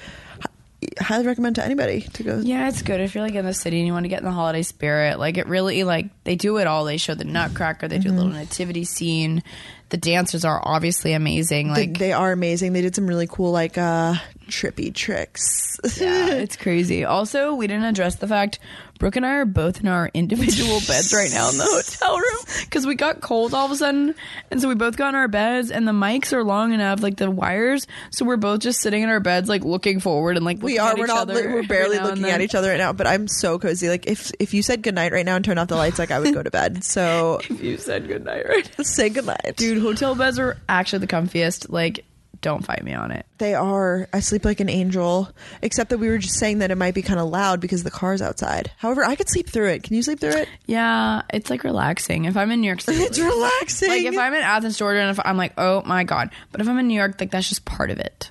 highly 1.02 1.26
recommend 1.26 1.56
to 1.56 1.64
anybody 1.64 2.02
to 2.02 2.22
go 2.22 2.38
Yeah, 2.38 2.68
it's 2.68 2.82
good 2.82 3.00
if 3.00 3.14
you're 3.14 3.24
like 3.24 3.34
in 3.34 3.44
the 3.44 3.54
city 3.54 3.78
and 3.78 3.86
you 3.86 3.92
want 3.92 4.04
to 4.04 4.08
get 4.08 4.20
in 4.20 4.24
the 4.24 4.30
holiday 4.30 4.62
spirit. 4.62 5.18
Like 5.18 5.36
it 5.36 5.46
really 5.46 5.84
like 5.84 6.06
they 6.24 6.36
do 6.36 6.56
it 6.58 6.66
all. 6.66 6.84
They 6.84 6.96
show 6.96 7.14
the 7.14 7.24
Nutcracker. 7.24 7.88
They 7.88 7.98
do 7.98 8.08
Mm-hmm. 8.08 8.18
a 8.18 8.22
little 8.22 8.38
nativity 8.38 8.84
scene. 8.84 9.42
The 9.90 9.96
dancers 9.98 10.44
are 10.44 10.60
obviously 10.64 11.12
amazing. 11.12 11.68
They- 11.74 11.86
Like 11.88 11.98
they 11.98 12.12
are 12.12 12.32
amazing. 12.32 12.72
They 12.72 12.80
did 12.82 12.94
some 12.94 13.06
really 13.06 13.26
cool 13.26 13.52
like 13.52 13.76
uh 13.76 14.14
trippy 14.52 14.94
tricks. 14.94 15.78
yeah, 15.98 16.26
it's 16.34 16.56
crazy. 16.56 17.04
Also, 17.04 17.54
we 17.54 17.66
didn't 17.66 17.84
address 17.84 18.16
the 18.16 18.28
fact 18.28 18.58
Brooke 18.98 19.16
and 19.16 19.26
I 19.26 19.30
are 19.36 19.44
both 19.46 19.80
in 19.80 19.88
our 19.88 20.10
individual 20.14 20.78
beds 20.86 21.12
right 21.12 21.30
now 21.32 21.48
in 21.50 21.56
the 21.56 21.64
hotel 21.64 22.16
room 22.18 22.38
because 22.64 22.86
we 22.86 22.94
got 22.94 23.20
cold 23.20 23.52
all 23.54 23.66
of 23.66 23.72
a 23.72 23.76
sudden, 23.76 24.14
and 24.50 24.60
so 24.60 24.68
we 24.68 24.74
both 24.76 24.96
got 24.96 25.08
in 25.08 25.14
our 25.16 25.26
beds, 25.26 25.70
and 25.72 25.88
the 25.88 25.92
mics 25.92 26.32
are 26.32 26.44
long 26.44 26.72
enough, 26.72 27.02
like 27.02 27.16
the 27.16 27.30
wires, 27.30 27.86
so 28.10 28.24
we're 28.24 28.36
both 28.36 28.60
just 28.60 28.80
sitting 28.80 29.02
in 29.02 29.08
our 29.08 29.18
beds, 29.18 29.48
like 29.48 29.64
looking 29.64 29.98
forward 29.98 30.36
and 30.36 30.44
like 30.44 30.62
We 30.62 30.78
are. 30.78 30.94
We're 30.96 31.06
not. 31.06 31.26
li- 31.26 31.46
We're 31.48 31.66
barely 31.66 31.96
now 31.96 32.08
and 32.10 32.20
looking 32.20 32.32
at 32.32 32.40
each 32.42 32.54
other 32.54 32.68
right 32.70 32.78
now. 32.78 32.92
But 32.92 33.06
I'm 33.08 33.26
so 33.26 33.58
cozy. 33.58 33.88
Like 33.88 34.06
if 34.06 34.30
if 34.38 34.54
you 34.54 34.62
said 34.62 34.82
goodnight 34.82 35.12
right 35.12 35.26
now 35.26 35.34
and 35.36 35.44
turned 35.44 35.58
off 35.58 35.68
the 35.68 35.76
lights, 35.76 35.98
like 35.98 36.10
I 36.12 36.20
would 36.20 36.34
go 36.34 36.42
to 36.42 36.50
bed. 36.50 36.84
So 36.92 37.40
if 37.48 37.60
You 37.62 37.78
said 37.78 38.06
goodnight, 38.06 38.46
right? 38.48 38.86
say 38.86 39.08
goodnight, 39.08 39.54
Dude, 39.56 39.82
hotel 39.82 40.14
beds 40.14 40.38
are 40.38 40.58
actually 40.68 40.98
the 41.00 41.06
comfiest. 41.06 41.70
Like, 41.70 42.04
don't 42.40 42.64
fight 42.64 42.82
me 42.82 42.92
on 42.94 43.12
it. 43.12 43.26
They 43.38 43.54
are. 43.54 44.08
I 44.12 44.20
sleep 44.20 44.44
like 44.44 44.60
an 44.60 44.68
angel. 44.68 45.30
Except 45.62 45.90
that 45.90 45.98
we 45.98 46.08
were 46.08 46.18
just 46.18 46.38
saying 46.38 46.58
that 46.58 46.70
it 46.70 46.76
might 46.76 46.94
be 46.94 47.02
kind 47.02 47.20
of 47.20 47.28
loud 47.28 47.60
because 47.60 47.84
the 47.84 47.90
car's 47.90 48.22
outside. 48.22 48.70
However, 48.78 49.04
I 49.04 49.14
could 49.14 49.28
sleep 49.28 49.48
through 49.48 49.68
it. 49.68 49.82
Can 49.84 49.94
you 49.94 50.02
sleep 50.02 50.18
through 50.20 50.30
it? 50.36 50.48
Yeah, 50.66 51.22
it's 51.32 51.50
like 51.50 51.62
relaxing. 51.64 52.24
If 52.24 52.36
I'm 52.36 52.50
in 52.50 52.60
New 52.60 52.66
York 52.66 52.80
City, 52.80 52.98
It's 53.02 53.18
relaxing. 53.18 53.88
like 53.90 54.02
if 54.04 54.18
I'm 54.18 54.34
in 54.34 54.42
Athens, 54.42 54.76
Georgia, 54.78 55.00
and 55.00 55.10
if 55.10 55.20
I'm 55.24 55.36
like, 55.36 55.52
oh 55.58 55.82
my 55.84 56.04
god, 56.04 56.30
but 56.50 56.60
if 56.60 56.68
I'm 56.68 56.78
in 56.78 56.88
New 56.88 56.98
York, 56.98 57.16
like 57.20 57.30
that's 57.30 57.48
just 57.48 57.64
part 57.64 57.90
of 57.90 57.98
it. 57.98 58.30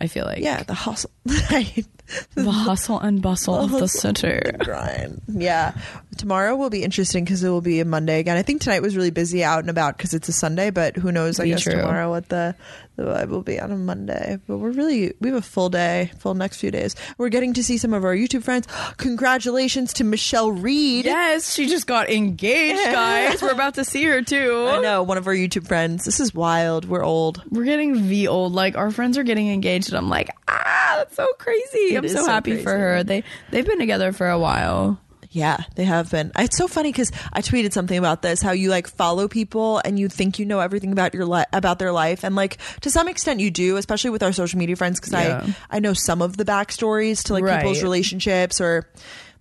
I 0.00 0.06
feel 0.08 0.24
like 0.24 0.42
yeah, 0.42 0.62
the 0.64 0.74
hustle. 0.74 1.10
the 1.24 2.50
hustle 2.50 2.98
and 2.98 3.22
bustle 3.22 3.54
of 3.54 3.70
the 3.80 3.86
city. 3.86 4.40
grind. 4.58 5.22
Yeah. 5.28 5.74
Tomorrow 6.16 6.56
will 6.56 6.70
be 6.70 6.82
interesting 6.82 7.24
because 7.24 7.42
it 7.42 7.48
will 7.48 7.60
be 7.62 7.80
a 7.80 7.84
Monday 7.84 8.20
again. 8.20 8.36
I 8.36 8.42
think 8.42 8.60
tonight 8.60 8.82
was 8.82 8.96
really 8.96 9.10
busy 9.10 9.42
out 9.42 9.60
and 9.60 9.70
about 9.70 9.96
because 9.96 10.12
it's 10.14 10.28
a 10.28 10.32
Sunday, 10.32 10.70
but 10.70 10.96
who 10.96 11.10
knows? 11.10 11.40
I 11.40 11.44
Be 11.44 11.50
guess 11.50 11.62
true. 11.62 11.72
tomorrow 11.74 12.10
what 12.10 12.28
the 12.28 12.54
the 12.96 13.04
vibe 13.04 13.28
will 13.28 13.42
be 13.42 13.58
on 13.58 13.72
a 13.72 13.76
Monday. 13.76 14.38
But 14.46 14.58
we're 14.58 14.70
really 14.70 15.14
we 15.20 15.30
have 15.30 15.38
a 15.38 15.42
full 15.42 15.70
day, 15.70 16.10
full 16.18 16.34
next 16.34 16.58
few 16.58 16.70
days. 16.70 16.94
We're 17.18 17.30
getting 17.30 17.54
to 17.54 17.64
see 17.64 17.78
some 17.78 17.94
of 17.94 18.04
our 18.04 18.14
YouTube 18.14 18.42
friends. 18.44 18.66
Congratulations 18.98 19.94
to 19.94 20.04
Michelle 20.04 20.52
Reed. 20.52 21.04
Yes, 21.06 21.54
she 21.54 21.68
just 21.68 21.86
got 21.86 22.10
engaged, 22.10 22.76
guys. 22.92 23.40
We're 23.40 23.52
about 23.52 23.74
to 23.74 23.84
see 23.84 24.04
her 24.04 24.22
too. 24.22 24.66
I 24.68 24.80
know 24.80 25.02
one 25.02 25.16
of 25.18 25.26
our 25.26 25.34
YouTube 25.34 25.66
friends. 25.66 26.04
This 26.04 26.20
is 26.20 26.34
wild. 26.34 26.84
We're 26.86 27.04
old. 27.04 27.42
We're 27.50 27.64
getting 27.64 27.96
V 27.96 28.28
old. 28.28 28.52
Like 28.52 28.76
our 28.76 28.90
friends 28.90 29.16
are 29.16 29.24
getting 29.24 29.50
engaged, 29.50 29.88
and 29.88 29.96
I'm 29.96 30.10
like, 30.10 30.28
ah, 30.48 30.94
that's 30.98 31.16
so 31.16 31.26
crazy. 31.38 31.96
I'm 31.96 32.06
so, 32.08 32.16
so 32.16 32.26
happy 32.26 32.56
for 32.62 32.76
her. 32.76 33.02
They 33.02 33.24
they've 33.50 33.66
been 33.66 33.78
together 33.78 34.12
for 34.12 34.28
a 34.28 34.38
while. 34.38 35.00
Yeah, 35.34 35.56
they 35.76 35.84
have 35.84 36.10
been. 36.10 36.30
It's 36.38 36.58
so 36.58 36.68
funny 36.68 36.92
because 36.92 37.10
I 37.32 37.40
tweeted 37.40 37.72
something 37.72 37.96
about 37.96 38.20
this. 38.20 38.42
How 38.42 38.52
you 38.52 38.68
like 38.68 38.86
follow 38.86 39.28
people 39.28 39.80
and 39.82 39.98
you 39.98 40.08
think 40.08 40.38
you 40.38 40.44
know 40.44 40.60
everything 40.60 40.92
about 40.92 41.14
your 41.14 41.24
li- 41.24 41.46
about 41.54 41.78
their 41.78 41.90
life, 41.90 42.22
and 42.22 42.36
like 42.36 42.58
to 42.82 42.90
some 42.90 43.08
extent 43.08 43.40
you 43.40 43.50
do, 43.50 43.78
especially 43.78 44.10
with 44.10 44.22
our 44.22 44.32
social 44.32 44.58
media 44.58 44.76
friends. 44.76 45.00
Because 45.00 45.14
Yeah. 45.14 45.46
I 45.70 45.76
I 45.76 45.80
know 45.80 45.94
some 45.94 46.20
of 46.20 46.36
the 46.36 46.44
backstories 46.44 47.22
to 47.24 47.32
like 47.32 47.44
people's 47.58 47.82
relationships 47.82 48.60
or. 48.60 48.86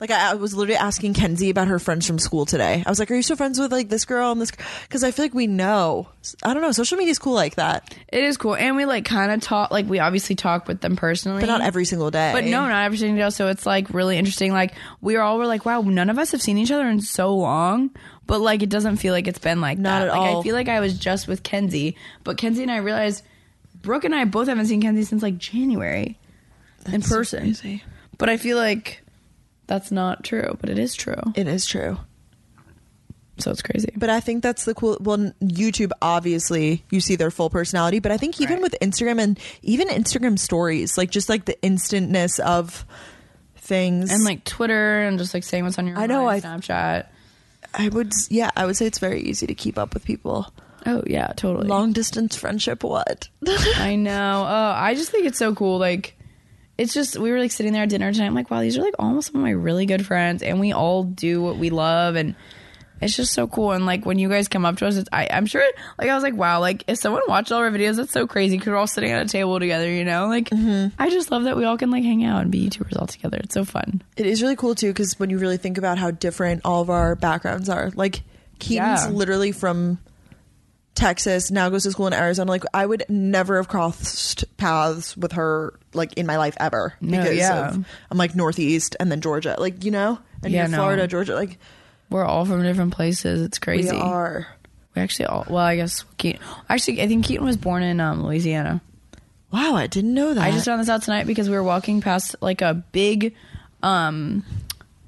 Like 0.02 0.10
I, 0.10 0.32
I 0.32 0.34
was 0.34 0.56
literally 0.56 0.78
asking 0.78 1.14
Kenzie 1.14 1.52
about 1.52 1.68
her 1.68 1.78
friends 1.78 2.08
from 2.08 2.18
school 2.18 2.48
today. 2.48 2.82
I 2.84 2.90
was 2.90 2.98
like, 2.98 3.12
"Are 3.12 3.16
you 3.16 3.22
still 3.22 3.36
friends 3.36 3.60
with 3.60 3.72
like 3.72 3.88
this 3.88 4.04
girl 4.04 4.32
and 4.32 4.42
this?" 4.42 4.52
Because 4.82 5.04
I 5.04 5.12
feel 5.12 5.26
like 5.26 5.36
we 5.36 5.46
know. 5.46 6.08
I 6.42 6.56
don't 6.56 6.64
know. 6.64 6.72
Social 6.72 6.98
media 6.98 7.12
is 7.12 7.20
cool 7.20 7.34
like 7.36 7.56
that, 7.56 7.96
It 8.08 8.24
is 8.24 8.36
cool, 8.36 8.56
and 8.56 8.76
we 8.76 8.86
like 8.86 9.06
kind 9.06 9.32
of 9.32 9.42
talk. 9.42 9.70
Like 9.70 9.88
we 9.88 10.00
obviously 10.00 10.36
talk 10.36 10.68
with 10.68 10.82
them 10.82 10.96
personally, 10.96 11.42
but 11.42 11.46
not 11.48 11.62
every 11.62 11.86
single 11.86 12.10
day. 12.10 12.32
But 12.34 12.46
no, 12.46 12.68
not 12.68 12.84
every 12.84 12.98
single 12.98 13.24
day. 13.24 13.30
So 13.30 13.48
it's 13.50 13.68
like 13.68 13.94
really 13.94 14.18
interesting. 14.18 14.52
Like 14.54 14.74
we 15.02 15.18
all 15.18 15.38
were 15.38 15.46
like, 15.46 15.66
wow, 15.66 15.82
none 15.82 16.10
of 16.10 16.18
us 16.18 16.32
have 16.32 16.42
seen 16.42 16.58
each 16.58 16.72
other 16.72 16.90
in 16.90 17.00
so 17.02 17.36
long. 17.36 17.92
But 18.26 18.42
like 18.42 18.64
it 18.64 18.70
doesn't 18.70 18.98
feel 18.98 19.14
like 19.14 19.28
it's 19.28 19.38
been 19.38 19.62
like 19.62 19.78
Not 19.78 20.00
that. 20.00 20.08
at 20.08 20.12
like 20.14 20.20
all. 20.20 20.40
I 20.40 20.44
feel 20.44 20.56
like 20.56 20.68
I 20.68 20.80
was 20.80 20.98
just 20.98 21.28
with 21.28 21.44
Kenzie, 21.44 21.96
but 22.24 22.38
Kenzie 22.38 22.64
and 22.64 22.72
I 22.72 22.78
realized 22.78 23.24
Brooke 23.84 24.04
and 24.04 24.16
I 24.16 24.26
both 24.26 24.48
haven't 24.48 24.66
seen 24.66 24.82
Kenzie 24.82 25.04
since 25.04 25.22
like 25.22 25.38
January 25.38 26.18
in 26.92 27.04
person. 27.04 27.42
crazy. 27.44 27.84
But 28.18 28.30
I 28.30 28.38
feel 28.38 28.58
like 28.58 29.01
that's 29.68 29.92
not 29.92 30.24
true, 30.24 30.58
but 30.60 30.70
it 30.70 30.78
is 30.80 30.94
true. 30.96 31.22
It 31.36 31.48
is 31.48 31.66
true. 31.66 31.98
So 33.38 33.50
it's 33.50 33.62
crazy. 33.62 33.92
But 33.96 34.10
I 34.10 34.20
think 34.20 34.44
that's 34.44 34.66
the 34.66 34.74
cool. 34.76 34.98
Well, 35.00 35.32
YouTube 35.42 35.92
obviously 36.02 36.84
you 36.92 37.00
see 37.02 37.16
their 37.16 37.32
full 37.32 37.50
personality, 37.50 38.00
but 38.00 38.12
I 38.12 38.18
think 38.18 38.40
even 38.40 38.56
Right. 38.58 38.64
with 38.64 38.76
Instagram 38.82 39.20
and 39.20 39.40
even 39.64 39.88
Instagram 39.88 40.38
stories, 40.38 40.98
like 40.98 41.10
just 41.10 41.28
like 41.30 41.46
the 41.46 41.58
instantness 41.64 42.40
of 42.40 42.86
things, 43.56 44.12
and 44.12 44.24
like 44.24 44.44
Twitter 44.44 45.02
and 45.02 45.18
just 45.18 45.34
like 45.34 45.44
saying 45.44 45.64
what's 45.64 45.80
on 45.80 45.88
your 45.88 45.98
I 45.98 46.06
know, 46.08 46.26
mind, 46.26 46.46
I- 46.46 46.50
Snapchat. 46.58 47.06
I 47.74 47.88
would, 47.88 48.12
yeah, 48.30 48.52
I 48.58 48.66
would 48.66 48.76
say 48.76 48.86
it's 48.86 49.00
very 49.00 49.22
easy 49.22 49.48
to 49.48 49.56
keep 49.56 49.78
up 49.78 49.94
with 49.94 50.04
people. 50.04 50.52
Oh 50.86 51.04
yeah, 51.08 51.28
totally. 51.36 51.68
Long 51.68 51.94
distance 51.94 52.36
friendship, 52.36 52.84
what? 52.84 53.30
I 53.78 53.96
know. 53.96 54.46
Oh, 54.48 54.74
I 54.76 54.94
just 54.94 55.10
think 55.10 55.26
it's 55.26 55.38
so 55.40 55.56
cool. 55.56 55.78
Like, 55.80 56.18
it's 56.82 56.94
just 56.96 57.16
we 57.18 57.32
were 57.32 57.38
like 57.38 57.52
sitting 57.52 57.74
there 57.74 57.84
at 57.84 57.90
dinner 57.90 58.12
tonight. 58.12 58.26
I'm 58.26 58.34
like, 58.34 58.50
wow, 58.50 58.62
these 58.62 58.78
are 58.78 58.82
like 58.82 58.96
almost 58.98 59.32
some 59.32 59.36
of 59.36 59.44
my 59.44 59.52
really 59.52 59.86
good 59.86 60.04
friends, 60.06 60.42
and 60.42 60.60
we 60.60 60.74
all 60.74 61.04
do 61.04 61.42
what 61.42 61.58
we 61.58 61.70
love, 61.70 62.16
and 62.16 62.36
it's 63.00 63.16
just 63.16 63.34
so 63.34 63.48
cool. 63.48 63.72
And 63.72 63.86
like 63.86 64.04
when 64.04 64.18
you 64.18 64.30
guys 64.30 64.48
come 64.48 64.66
up 64.66 64.78
to 64.78 64.88
us, 64.88 64.96
it's, 64.96 65.10
I, 65.14 65.28
I'm 65.32 65.46
sure. 65.46 65.64
Like 66.00 66.10
I 66.10 66.16
was 66.16 66.24
like, 66.24 66.36
wow, 66.36 66.60
like 66.60 66.84
if 66.88 66.98
someone 66.98 67.22
watched 67.28 67.52
all 67.52 67.60
our 67.60 67.70
videos, 67.70 67.98
that's 67.98 68.12
so 68.12 68.26
crazy 68.26 68.58
because 68.58 68.72
we're 68.72 68.78
all 68.78 68.88
sitting 68.88 69.12
at 69.12 69.24
a 69.24 69.30
table 69.30 69.60
together. 69.60 69.90
You 69.90 70.06
know, 70.06 70.28
like 70.28 70.50
mm-hmm. 70.50 70.88
I 70.98 71.12
just 71.12 71.30
love 71.30 71.44
that 71.44 71.56
we 71.56 71.66
all 71.66 71.78
can 71.78 71.92
like 71.92 72.04
hang 72.04 72.24
out 72.24 72.42
and 72.42 72.52
be 72.52 72.68
YouTubers 72.68 73.00
all 73.00 73.08
together. 73.08 73.38
It's 73.44 73.54
so 73.54 73.64
fun. 73.64 74.02
It 74.18 74.26
is 74.26 74.42
really 74.42 74.56
cool 74.56 74.74
too 74.74 74.90
because 74.90 75.20
when 75.20 75.30
you 75.30 75.38
really 75.38 75.58
think 75.58 75.78
about 75.78 76.00
how 76.00 76.10
different 76.10 76.62
all 76.66 76.82
of 76.82 76.90
our 76.90 77.16
backgrounds 77.16 77.70
are, 77.70 77.92
like 77.94 78.24
Keaton's 78.58 79.06
Yeah. 79.06 79.10
literally 79.10 79.52
from 79.52 80.00
Texas, 80.94 81.50
now 81.52 81.70
goes 81.70 81.84
to 81.84 81.92
school 81.92 82.08
in 82.08 82.14
Arizona. 82.14 82.52
Like 82.52 82.64
I 82.74 82.86
would 82.86 83.06
never 83.10 83.58
have 83.58 83.68
crossed 83.68 84.46
paths 84.58 85.16
with 85.16 85.32
her 85.34 85.74
like 85.94 86.14
in 86.14 86.26
my 86.26 86.38
life 86.38 86.56
ever 86.60 86.94
No, 87.02 87.18
because 87.20 87.38
yeah. 87.38 87.70
of 87.70 87.86
I'm 88.12 88.18
like 88.18 88.36
Northeast 88.36 88.96
and 89.00 89.12
then 89.12 89.22
Georgia, 89.22 89.56
like 89.58 89.84
you 89.84 89.92
know, 89.92 90.20
and 90.44 90.52
Yeah, 90.54 90.68
no. 90.68 90.78
Florida, 90.78 91.08
Georgia, 91.08 91.34
like 91.36 91.58
We're 92.10 92.26
all 92.26 92.46
from 92.46 92.62
different 92.64 92.94
places. 92.94 93.42
It's 93.42 93.58
crazy. 93.58 93.92
we 93.92 93.98
are. 94.02 94.48
We 94.96 95.02
actually 95.02 95.28
all. 95.28 95.46
Well, 95.50 95.64
I 95.64 95.78
guess 95.78 96.04
Keaton. 96.18 96.42
Actually, 96.68 97.02
I 97.02 97.08
think 97.08 97.24
Keaton 97.26 97.46
was 97.46 97.56
born 97.58 97.82
in 97.84 98.02
um, 98.02 98.24
Louisiana. 98.26 98.82
Wow, 99.52 99.76
I 99.76 99.88
didn't 99.88 100.14
know 100.14 100.34
that. 100.34 100.44
I 100.44 100.52
just 100.52 100.66
found 100.66 100.82
this 100.82 100.90
out 100.90 101.02
tonight 101.04 101.26
because 101.28 101.50
we 101.50 101.56
were 101.56 101.64
walking 101.64 102.02
past 102.02 102.36
like 102.42 102.62
a 102.62 102.74
big 102.74 103.34
um 103.84 104.46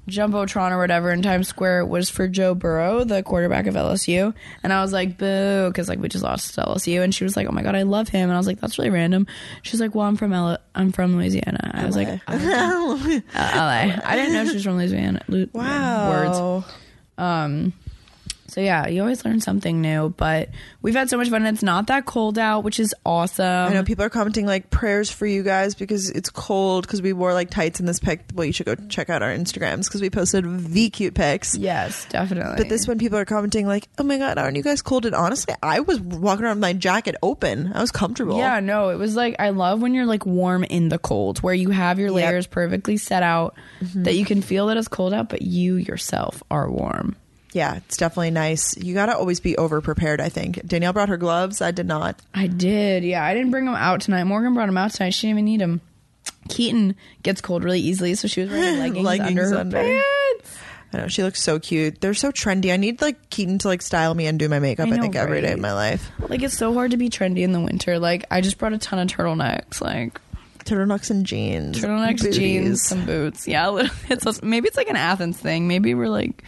jumbotron 0.08 0.70
or 0.72 0.78
whatever 0.78 1.10
in 1.10 1.22
Times 1.22 1.48
Square 1.48 1.86
was 1.86 2.10
for 2.10 2.28
Joe 2.28 2.54
Burrow, 2.54 3.04
the 3.04 3.22
quarterback 3.22 3.66
of 3.66 3.74
LSU, 3.74 4.34
and 4.62 4.72
I 4.72 4.82
was 4.82 4.92
like, 4.92 5.16
"Boo!" 5.18 5.68
Because 5.68 5.88
like 5.88 5.98
we 5.98 6.08
just 6.08 6.24
lost 6.24 6.54
to 6.54 6.62
LSU, 6.62 7.02
and 7.02 7.14
she 7.14 7.24
was 7.24 7.36
like, 7.36 7.46
"Oh 7.48 7.52
my 7.52 7.62
god, 7.62 7.74
I 7.74 7.82
love 7.82 8.08
him," 8.08 8.28
and 8.28 8.32
I 8.32 8.36
was 8.38 8.46
like, 8.46 8.60
"That's 8.60 8.78
really 8.78 8.90
random." 8.90 9.26
She's 9.62 9.80
like, 9.80 9.94
"Well, 9.94 10.06
I'm 10.06 10.16
from 10.16 10.32
L- 10.32 10.58
I'm 10.74 10.92
from 10.92 11.16
Louisiana." 11.16 11.70
I 11.74 11.86
was 11.86 11.96
like, 11.96 12.08
LA. 12.28 12.34
"Uh, 12.34 13.20
"LA." 13.34 14.00
I 14.04 14.16
didn't 14.16 14.34
know 14.34 14.44
she 14.46 14.54
was 14.54 14.64
from 14.64 14.76
Louisiana. 14.76 15.22
Lu- 15.28 15.48
wow. 15.52 16.10
Words. 16.10 16.66
Um, 17.16 17.72
so 18.54 18.60
yeah, 18.60 18.86
you 18.86 19.00
always 19.00 19.24
learn 19.24 19.40
something 19.40 19.80
new. 19.80 20.14
But 20.16 20.50
we've 20.80 20.94
had 20.94 21.10
so 21.10 21.16
much 21.16 21.28
fun. 21.28 21.44
and 21.44 21.54
It's 21.56 21.62
not 21.64 21.88
that 21.88 22.06
cold 22.06 22.38
out, 22.38 22.62
which 22.62 22.78
is 22.78 22.94
awesome. 23.04 23.44
I 23.44 23.72
know 23.72 23.82
people 23.82 24.04
are 24.04 24.10
commenting 24.10 24.46
like 24.46 24.70
prayers 24.70 25.10
for 25.10 25.26
you 25.26 25.42
guys 25.42 25.74
because 25.74 26.08
it's 26.10 26.30
cold 26.30 26.86
because 26.86 27.02
we 27.02 27.12
wore 27.12 27.34
like 27.34 27.50
tights 27.50 27.80
in 27.80 27.86
this 27.86 27.98
pic. 27.98 28.24
Well, 28.32 28.46
you 28.46 28.52
should 28.52 28.66
go 28.66 28.76
check 28.88 29.10
out 29.10 29.22
our 29.22 29.34
Instagrams 29.34 29.86
because 29.86 30.00
we 30.00 30.08
posted 30.08 30.46
v 30.46 30.88
cute 30.90 31.14
pics. 31.14 31.56
Yes, 31.56 32.06
definitely. 32.10 32.54
But 32.58 32.68
this 32.68 32.86
one, 32.86 32.98
people 32.98 33.18
are 33.18 33.24
commenting 33.24 33.66
like, 33.66 33.88
"Oh 33.98 34.04
my 34.04 34.18
god, 34.18 34.38
aren't 34.38 34.56
you 34.56 34.62
guys 34.62 34.82
cold?" 34.82 35.04
And 35.04 35.14
honestly, 35.16 35.54
I 35.62 35.80
was 35.80 36.00
walking 36.00 36.44
around 36.44 36.58
with 36.58 36.62
my 36.62 36.74
jacket 36.74 37.16
open. 37.22 37.72
I 37.74 37.80
was 37.80 37.90
comfortable. 37.90 38.38
Yeah, 38.38 38.60
no, 38.60 38.90
it 38.90 38.96
was 38.98 39.16
like 39.16 39.36
I 39.40 39.50
love 39.50 39.82
when 39.82 39.94
you're 39.94 40.06
like 40.06 40.24
warm 40.26 40.62
in 40.62 40.90
the 40.90 40.98
cold, 40.98 41.38
where 41.40 41.54
you 41.54 41.70
have 41.70 41.98
your 41.98 42.08
Yep. 42.10 42.14
Mm-hmm. 42.14 42.30
layers 42.30 42.46
perfectly 42.46 42.96
set 42.98 43.22
out, 43.24 43.56
that 43.96 44.14
you 44.14 44.24
can 44.24 44.42
feel 44.42 44.68
that 44.68 44.76
it's 44.76 44.86
cold 44.88 45.12
out, 45.12 45.28
but 45.28 45.42
you 45.42 45.74
yourself 45.76 46.42
are 46.50 46.70
warm. 46.70 47.16
Yeah, 47.54 47.76
it's 47.76 47.96
definitely 47.96 48.32
nice. 48.32 48.76
You 48.76 48.94
gotta 48.94 49.16
always 49.16 49.38
be 49.40 49.56
over 49.56 49.80
prepared. 49.80 50.20
I 50.20 50.28
think 50.28 50.66
Danielle 50.66 50.92
brought 50.92 51.08
her 51.08 51.16
gloves. 51.16 51.62
I 51.62 51.70
did 51.70 51.86
not. 51.86 52.20
I 52.34 52.48
did, 52.48 53.04
yeah. 53.04 53.24
I 53.24 53.32
didn't 53.32 53.52
bring 53.52 53.64
them 53.64 53.74
out 53.76 54.00
tonight. 54.00 54.24
Morgan 54.24 54.54
brought 54.54 54.66
them 54.66 54.76
out 54.76 54.90
tonight. 54.90 55.10
She 55.10 55.28
didn't 55.28 55.38
even 55.38 55.44
need 55.46 55.60
them. 55.60 55.80
Keaton 56.48 56.96
gets 57.22 57.40
cold 57.40 57.62
really 57.64 57.80
easily, 57.80 58.14
so 58.16 58.26
she 58.28 58.40
was 58.42 58.50
wearing 58.50 58.78
leggings, 58.80 59.04
Leggings 59.06 59.28
under 59.28 59.48
her 59.48 59.56
under. 59.56 59.76
pants. 59.78 60.58
I 60.92 60.96
know 60.98 61.08
she 61.08 61.22
looks 61.22 61.42
so 61.42 61.58
cute. 61.58 62.00
They're 62.00 62.14
so 62.14 62.30
trendy. 62.32 62.72
I 62.72 62.76
need 62.76 63.00
like 63.00 63.30
Keaton 63.30 63.58
to 63.60 63.68
like 63.68 63.82
style 63.82 64.14
me 64.14 64.26
and 64.26 64.38
do 64.38 64.48
my 64.48 64.58
makeup. 64.58 64.88
I 64.88 64.92
I, 64.92 64.96
know, 64.96 65.02
think 65.02 65.16
every 65.16 65.40
day 65.40 65.48
right? 65.48 65.54
of 65.54 65.60
my 65.60 65.72
life. 65.72 66.10
Like 66.28 66.42
it's 66.42 66.56
so 66.56 66.74
hard 66.74 66.90
to 66.90 66.96
be 66.96 67.08
trendy 67.08 67.40
in 67.40 67.52
the 67.52 67.60
winter. 67.60 67.98
Like 67.98 68.24
I 68.30 68.40
just 68.40 68.58
brought 68.58 68.72
a 68.72 68.78
ton 68.78 68.98
of 68.98 69.08
turtlenecks, 69.08 69.80
like 69.80 70.20
Turtlenecks 70.64 71.10
and 71.10 71.26
jeans. 71.26 71.78
turtlenecks, 71.80 72.18
booties. 72.22 72.36
jeans, 72.38 72.82
some 72.82 73.04
boots. 73.04 73.46
Yeah, 73.46 73.88
it's 74.08 74.42
maybe 74.42 74.66
it's 74.68 74.76
like 74.76 74.88
an 74.88 74.96
Athens 74.96 75.36
thing. 75.38 75.68
Maybe 75.68 75.94
we're 75.94 76.08
like 76.08 76.42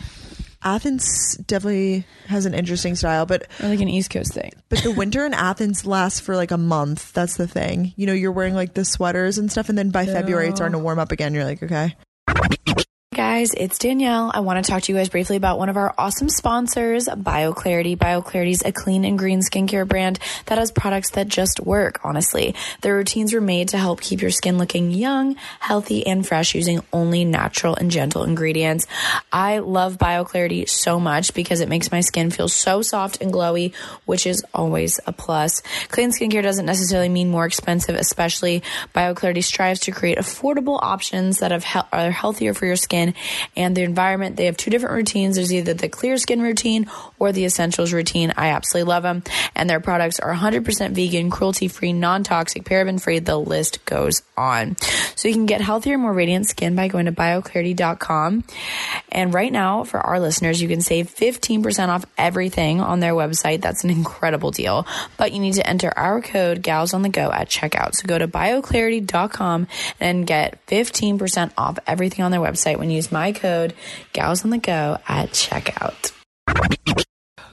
Athens 0.66 1.36
definitely 1.46 2.04
has 2.26 2.44
an 2.44 2.52
interesting 2.52 2.96
style, 2.96 3.24
but 3.24 3.46
or 3.62 3.68
like 3.68 3.80
an 3.80 3.88
East 3.88 4.10
Coast 4.10 4.34
thing. 4.34 4.50
but 4.68 4.82
the 4.82 4.90
winter 4.90 5.24
in 5.24 5.32
Athens 5.32 5.86
lasts 5.86 6.18
for 6.18 6.34
like 6.34 6.50
a 6.50 6.58
month. 6.58 7.12
That's 7.12 7.36
the 7.36 7.46
thing. 7.46 7.94
You 7.96 8.06
know, 8.06 8.12
you're 8.12 8.32
wearing 8.32 8.54
like 8.54 8.74
the 8.74 8.84
sweaters 8.84 9.38
and 9.38 9.50
stuff, 9.50 9.68
and 9.68 9.78
then 9.78 9.90
by 9.90 10.06
February 10.06 10.48
it's 10.48 10.56
starting 10.56 10.72
to 10.72 10.82
warm 10.82 10.98
up 10.98 11.12
again. 11.12 11.34
You're 11.34 11.44
like, 11.44 11.62
okay. 11.62 11.94
Guys, 13.16 13.54
it's 13.56 13.78
Danielle. 13.78 14.30
I 14.34 14.40
want 14.40 14.62
to 14.62 14.70
talk 14.70 14.82
to 14.82 14.92
you 14.92 14.98
guys 14.98 15.08
briefly 15.08 15.36
about 15.36 15.56
one 15.56 15.70
of 15.70 15.78
our 15.78 15.94
awesome 15.96 16.28
sponsors, 16.28 17.08
BioClarity. 17.08 17.96
BioClarity 17.96 18.50
is 18.50 18.62
a 18.62 18.72
clean 18.72 19.06
and 19.06 19.18
green 19.18 19.40
skincare 19.40 19.88
brand 19.88 20.18
that 20.44 20.58
has 20.58 20.70
products 20.70 21.12
that 21.12 21.26
just 21.26 21.58
work, 21.58 21.98
honestly. 22.04 22.54
Their 22.82 22.94
routines 22.94 23.32
were 23.32 23.40
made 23.40 23.70
to 23.70 23.78
help 23.78 24.02
keep 24.02 24.20
your 24.20 24.30
skin 24.30 24.58
looking 24.58 24.90
young, 24.90 25.36
healthy, 25.60 26.06
and 26.06 26.28
fresh 26.28 26.54
using 26.54 26.82
only 26.92 27.24
natural 27.24 27.74
and 27.74 27.90
gentle 27.90 28.22
ingredients. 28.22 28.86
I 29.32 29.60
love 29.60 29.96
BioClarity 29.96 30.68
so 30.68 31.00
much 31.00 31.32
because 31.32 31.62
it 31.62 31.70
makes 31.70 31.90
my 31.90 32.02
skin 32.02 32.30
feel 32.30 32.48
so 32.48 32.82
soft 32.82 33.22
and 33.22 33.32
glowy, 33.32 33.74
which 34.04 34.26
is 34.26 34.44
always 34.52 35.00
a 35.06 35.12
plus. 35.12 35.62
Clean 35.88 36.10
skincare 36.10 36.42
doesn't 36.42 36.66
necessarily 36.66 37.08
mean 37.08 37.30
more 37.30 37.46
expensive, 37.46 37.94
especially 37.94 38.62
BioClarity 38.94 39.42
strives 39.42 39.80
to 39.80 39.90
create 39.90 40.18
affordable 40.18 40.78
options 40.82 41.38
that 41.38 41.50
have 41.50 41.64
are 41.92 42.10
healthier 42.10 42.52
for 42.52 42.66
your 42.66 42.76
skin 42.76 43.05
and 43.56 43.76
the 43.76 43.82
environment. 43.82 44.36
They 44.36 44.46
have 44.46 44.56
two 44.56 44.70
different 44.70 44.94
routines. 44.94 45.36
There's 45.36 45.52
either 45.52 45.74
the 45.74 45.88
clear 45.88 46.16
skin 46.18 46.42
routine 46.42 46.90
or 47.18 47.32
the 47.32 47.44
essentials 47.44 47.92
routine. 47.92 48.32
I 48.36 48.48
absolutely 48.48 48.88
love 48.88 49.02
them. 49.02 49.22
And 49.54 49.68
their 49.68 49.80
products 49.80 50.20
are 50.20 50.34
100% 50.34 50.92
vegan, 50.92 51.30
cruelty 51.30 51.68
free, 51.68 51.92
non 51.92 52.24
toxic, 52.24 52.64
paraben 52.64 53.00
free. 53.00 53.18
The 53.18 53.38
list 53.38 53.84
goes 53.84 54.22
on. 54.36 54.76
So 55.14 55.28
you 55.28 55.34
can 55.34 55.46
get 55.46 55.60
healthier, 55.60 55.98
more 55.98 56.12
radiant 56.12 56.46
skin 56.46 56.74
by 56.74 56.88
going 56.88 57.06
to 57.06 57.12
bioclarity.com. 57.12 58.44
And 59.10 59.34
right 59.34 59.52
now, 59.52 59.84
for 59.84 60.00
our 60.00 60.20
listeners, 60.20 60.60
you 60.60 60.68
can 60.68 60.80
save 60.80 61.14
15% 61.14 61.88
off 61.88 62.04
everything 62.18 62.80
on 62.80 63.00
their 63.00 63.14
website. 63.14 63.62
That's 63.62 63.84
an 63.84 63.90
incredible 63.90 64.50
deal. 64.50 64.86
But 65.16 65.32
you 65.32 65.40
need 65.40 65.54
to 65.54 65.66
enter 65.66 65.92
our 65.96 66.20
code 66.20 66.62
GALS 66.62 66.94
on 66.94 67.02
the 67.02 67.08
go 67.08 67.30
at 67.32 67.48
checkout. 67.48 67.94
So 67.94 68.06
go 68.06 68.18
to 68.18 68.28
bioclarity.com 68.28 69.66
and 70.00 70.26
get 70.26 70.64
15% 70.66 71.52
off 71.56 71.78
everything 71.86 72.24
on 72.24 72.30
their 72.30 72.40
website 72.40 72.78
when 72.78 72.90
you 72.90 72.95
use 72.96 73.12
my 73.12 73.32
code 73.32 73.74
GALS 74.12 74.44
on 74.44 74.50
the 74.50 74.58
go 74.58 74.98
at 75.08 75.30
checkout. 75.30 76.12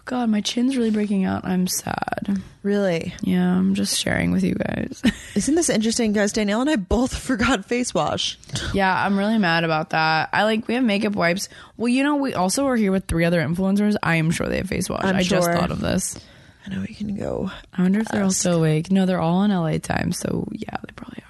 God, 0.05 0.29
my 0.29 0.41
chin's 0.41 0.75
really 0.75 0.91
breaking 0.91 1.23
out. 1.23 1.45
I'm 1.45 1.65
sad. 1.65 2.41
Really? 2.61 3.13
Yeah, 3.21 3.57
I'm 3.57 3.73
just 3.73 3.97
sharing 3.97 4.31
with 4.31 4.43
you 4.43 4.55
guys. 4.55 5.01
Isn't 5.35 5.55
this 5.55 5.69
interesting, 5.69 6.11
guys? 6.11 6.33
Danielle 6.33 6.59
and 6.59 6.69
I 6.69 6.75
both 6.75 7.17
forgot 7.17 7.65
face 7.65 7.93
wash. 7.93 8.37
yeah, 8.73 9.05
I'm 9.05 9.17
really 9.17 9.37
mad 9.37 9.63
about 9.63 9.91
that. 9.91 10.29
I 10.33 10.43
like 10.43 10.67
we 10.67 10.73
have 10.73 10.83
makeup 10.83 11.13
wipes. 11.13 11.47
Well, 11.77 11.87
you 11.87 12.03
know, 12.03 12.17
we 12.17 12.33
also 12.33 12.67
are 12.67 12.75
here 12.75 12.91
with 12.91 13.05
three 13.05 13.23
other 13.23 13.41
influencers. 13.41 13.95
I 14.03 14.17
am 14.17 14.31
sure 14.31 14.47
they 14.47 14.57
have 14.57 14.67
face 14.67 14.89
wash. 14.89 15.03
I'm 15.05 15.15
I 15.15 15.23
just 15.23 15.45
sure. 15.45 15.55
thought 15.55 15.71
of 15.71 15.79
this. 15.79 16.19
I 16.65 16.69
know 16.69 16.81
we 16.81 16.93
can 16.93 17.15
go. 17.15 17.51
I 17.73 17.81
wonder 17.81 17.99
if 18.01 18.07
they're 18.07 18.23
all 18.23 18.31
still 18.31 18.59
awake. 18.59 18.91
No, 18.91 19.05
they're 19.05 19.21
all 19.21 19.43
in 19.43 19.51
LA 19.51 19.77
time, 19.77 20.11
so 20.11 20.47
yeah, 20.51 20.77
they 20.85 20.93
probably 20.95 21.23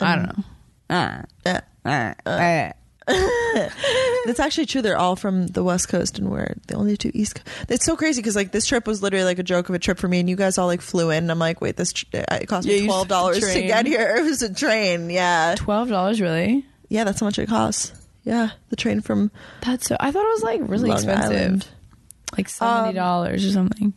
are. 0.00 0.06
I 0.06 0.16
don't 0.16 0.24
know. 0.36 0.44
Uh, 0.90 1.22
ah, 1.22 1.22
ah. 1.46 1.60
That's 1.84 2.80
actually 4.40 4.66
true. 4.66 4.82
They're 4.82 4.96
all 4.96 5.16
from 5.16 5.48
the 5.48 5.62
West 5.64 5.88
Coast, 5.88 6.18
and 6.18 6.30
we're 6.30 6.54
the 6.68 6.74
only 6.74 6.96
two 6.96 7.10
East. 7.14 7.44
Coast. 7.44 7.66
It's 7.68 7.84
so 7.84 7.96
crazy 7.96 8.20
because 8.22 8.36
like 8.36 8.52
this 8.52 8.66
trip 8.66 8.86
was 8.86 9.02
literally 9.02 9.24
like 9.24 9.38
a 9.38 9.42
joke 9.42 9.68
of 9.68 9.74
a 9.74 9.78
trip 9.78 9.98
for 9.98 10.08
me, 10.08 10.20
and 10.20 10.28
you 10.30 10.36
guys 10.36 10.58
all 10.58 10.66
like 10.66 10.80
flew 10.80 11.10
in. 11.10 11.24
And 11.24 11.30
I'm 11.30 11.38
like, 11.38 11.60
wait, 11.60 11.76
this 11.76 11.92
tr- 11.92 12.06
uh, 12.14 12.38
it 12.40 12.46
cost 12.46 12.66
Yeah, 12.66 12.74
me 12.76 12.80
you 12.82 12.86
twelve 12.86 13.08
dollars 13.08 13.38
took 13.40 13.48
the 13.48 13.54
to 13.54 13.58
train. 13.60 13.68
get 13.68 13.86
here. 13.86 14.16
It 14.18 14.24
was 14.24 14.42
a 14.42 14.54
train. 14.54 15.10
Yeah, 15.10 15.54
Twelve 15.56 15.88
dollars, 15.88 16.20
really? 16.20 16.64
yeah, 16.88 17.04
that's 17.04 17.20
how 17.20 17.26
much 17.26 17.38
it 17.38 17.48
costs. 17.48 17.92
Yeah, 18.24 18.50
the 18.68 18.76
train 18.76 19.00
from 19.00 19.32
That's 19.62 19.88
so. 19.88 19.96
I 19.98 20.12
thought 20.12 20.24
it 20.24 20.32
was 20.34 20.42
like 20.44 20.60
really 20.62 20.88
Long 20.90 20.98
expensive, 20.98 21.30
Island. 21.32 21.68
like 22.36 22.48
seventy 22.48 22.94
dollars 22.94 23.42
um, 23.44 23.48
or 23.48 23.52
something. 23.52 23.94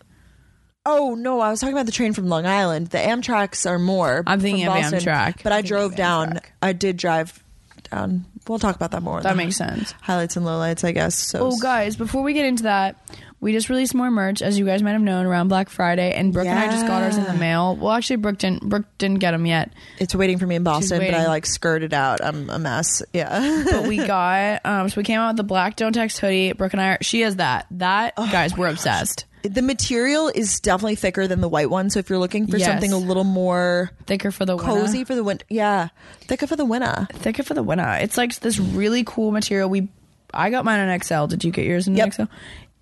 Oh 0.87 1.13
no, 1.15 1.39
I 1.41 1.51
was 1.51 1.59
talking 1.59 1.75
about 1.75 1.85
the 1.85 1.91
train 1.91 2.13
from 2.13 2.27
Long 2.27 2.45
Island. 2.47 2.87
The 2.87 2.97
Amtrak's 2.97 3.65
are 3.67 3.77
more. 3.79 4.23
I'm 4.25 4.39
thinking 4.39 4.65
from 4.65 4.77
of 4.77 4.81
Boston, 4.81 4.99
Amtrak. 4.99 5.43
but 5.43 5.51
I 5.51 5.57
I'm 5.57 5.61
thinking 5.63 5.77
drove 5.77 5.95
down. 5.95 6.33
Amtrak. 6.33 6.43
I 6.63 6.73
did 6.73 6.97
drive 6.97 7.43
down. 7.89 8.25
We'll 8.47 8.59
talk 8.59 8.75
about 8.75 8.91
that 8.91 9.01
more. 9.01 9.21
That 9.21 9.37
makes 9.37 9.57
sense. 9.57 9.93
Highlights 10.01 10.35
and 10.37 10.45
lowlights, 10.45 10.83
I 10.83 10.91
guess. 10.91 11.15
So 11.15 11.47
Oh, 11.47 11.57
guys, 11.59 11.95
before 11.95 12.21
we 12.23 12.33
get 12.33 12.45
into 12.45 12.63
that, 12.63 12.95
we 13.45 13.51
just 13.53 13.69
released 13.69 13.93
more 13.93 14.09
merch, 14.09 14.41
as 14.41 14.57
you 14.57 14.65
guys 14.65 14.81
might 14.81 14.93
have 14.93 15.01
known, 15.01 15.27
around 15.27 15.49
Black 15.49 15.69
Friday, 15.69 16.11
and 16.13 16.33
Brooke 16.33 16.47
and 16.47 16.57
I 16.57 16.65
just 16.65 16.87
got 16.87 17.03
ours 17.03 17.15
in 17.15 17.25
the 17.25 17.35
mail. 17.35 17.75
Well, 17.75 17.91
actually, 17.91 18.15
Brooke 18.15 18.39
didn't. 18.39 18.67
Brooke 18.67 18.85
didn't 18.97 19.19
get 19.19 19.31
them 19.31 19.45
yet, 19.45 19.71
It's 19.99 20.15
waiting 20.15 20.39
for 20.39 20.47
me 20.47 20.55
in 20.55 20.63
Boston, 20.63 20.97
but 20.99 21.13
I 21.13 21.27
like 21.27 21.45
skirted 21.45 21.93
out. 21.93 22.23
I'm 22.23 22.49
a 22.49 22.57
mess. 22.57 23.03
Yeah. 23.13 23.63
but 23.71 23.83
we 23.87 23.97
got. 24.07 24.65
Um, 24.65 24.89
so 24.89 24.95
we 24.97 25.03
came 25.03 25.19
out 25.19 25.29
with 25.29 25.37
the 25.37 25.43
black 25.43 25.75
Don't 25.75 25.93
Text 25.93 26.17
hoodie. 26.19 26.53
Brooke 26.53 26.73
and 26.73 26.81
I. 26.81 26.87
Are, 26.89 26.97
she 27.01 27.21
has 27.21 27.35
that. 27.35 27.67
That 27.71 28.13
Oh 28.17 28.27
guys, 28.31 28.57
we're 28.57 28.67
obsessed. 28.69 29.25
the 29.43 29.61
material 29.61 30.31
is 30.33 30.59
definitely 30.59 30.95
thicker 30.95 31.27
than 31.27 31.39
the 31.39 31.47
white 31.47 31.69
one. 31.69 31.91
So 31.91 31.99
if 31.99 32.09
you're 32.09 32.17
looking 32.17 32.47
for 32.47 32.57
Yes. 32.57 32.67
something 32.67 32.91
a 32.91 32.97
little 32.97 33.23
more 33.23 33.91
Thicker 34.07 34.31
for 34.31 34.43
the 34.45 34.55
winter. 34.57 34.71
cozy 34.71 35.03
for 35.03 35.13
the 35.13 35.23
winter, 35.23 35.45
yeah, 35.49 35.89
thicker 36.21 36.47
for 36.47 36.55
the 36.55 36.65
winter. 36.65 37.07
thicker 37.13 37.43
for 37.43 37.53
the 37.53 37.61
winter. 37.61 37.87
It's 38.01 38.17
like 38.17 38.33
this 38.39 38.57
really 38.59 39.03
cool 39.05 39.31
material. 39.31 39.69
We, 39.69 39.89
I 40.33 40.49
got 40.49 40.65
mine 40.65 40.79
in 40.89 40.99
XL. 40.99 41.27
Did 41.27 41.43
you 41.43 41.51
get 41.51 41.65
yours 41.65 41.87
in 41.87 41.95
Yep. 41.95 42.13
XL? 42.15 42.23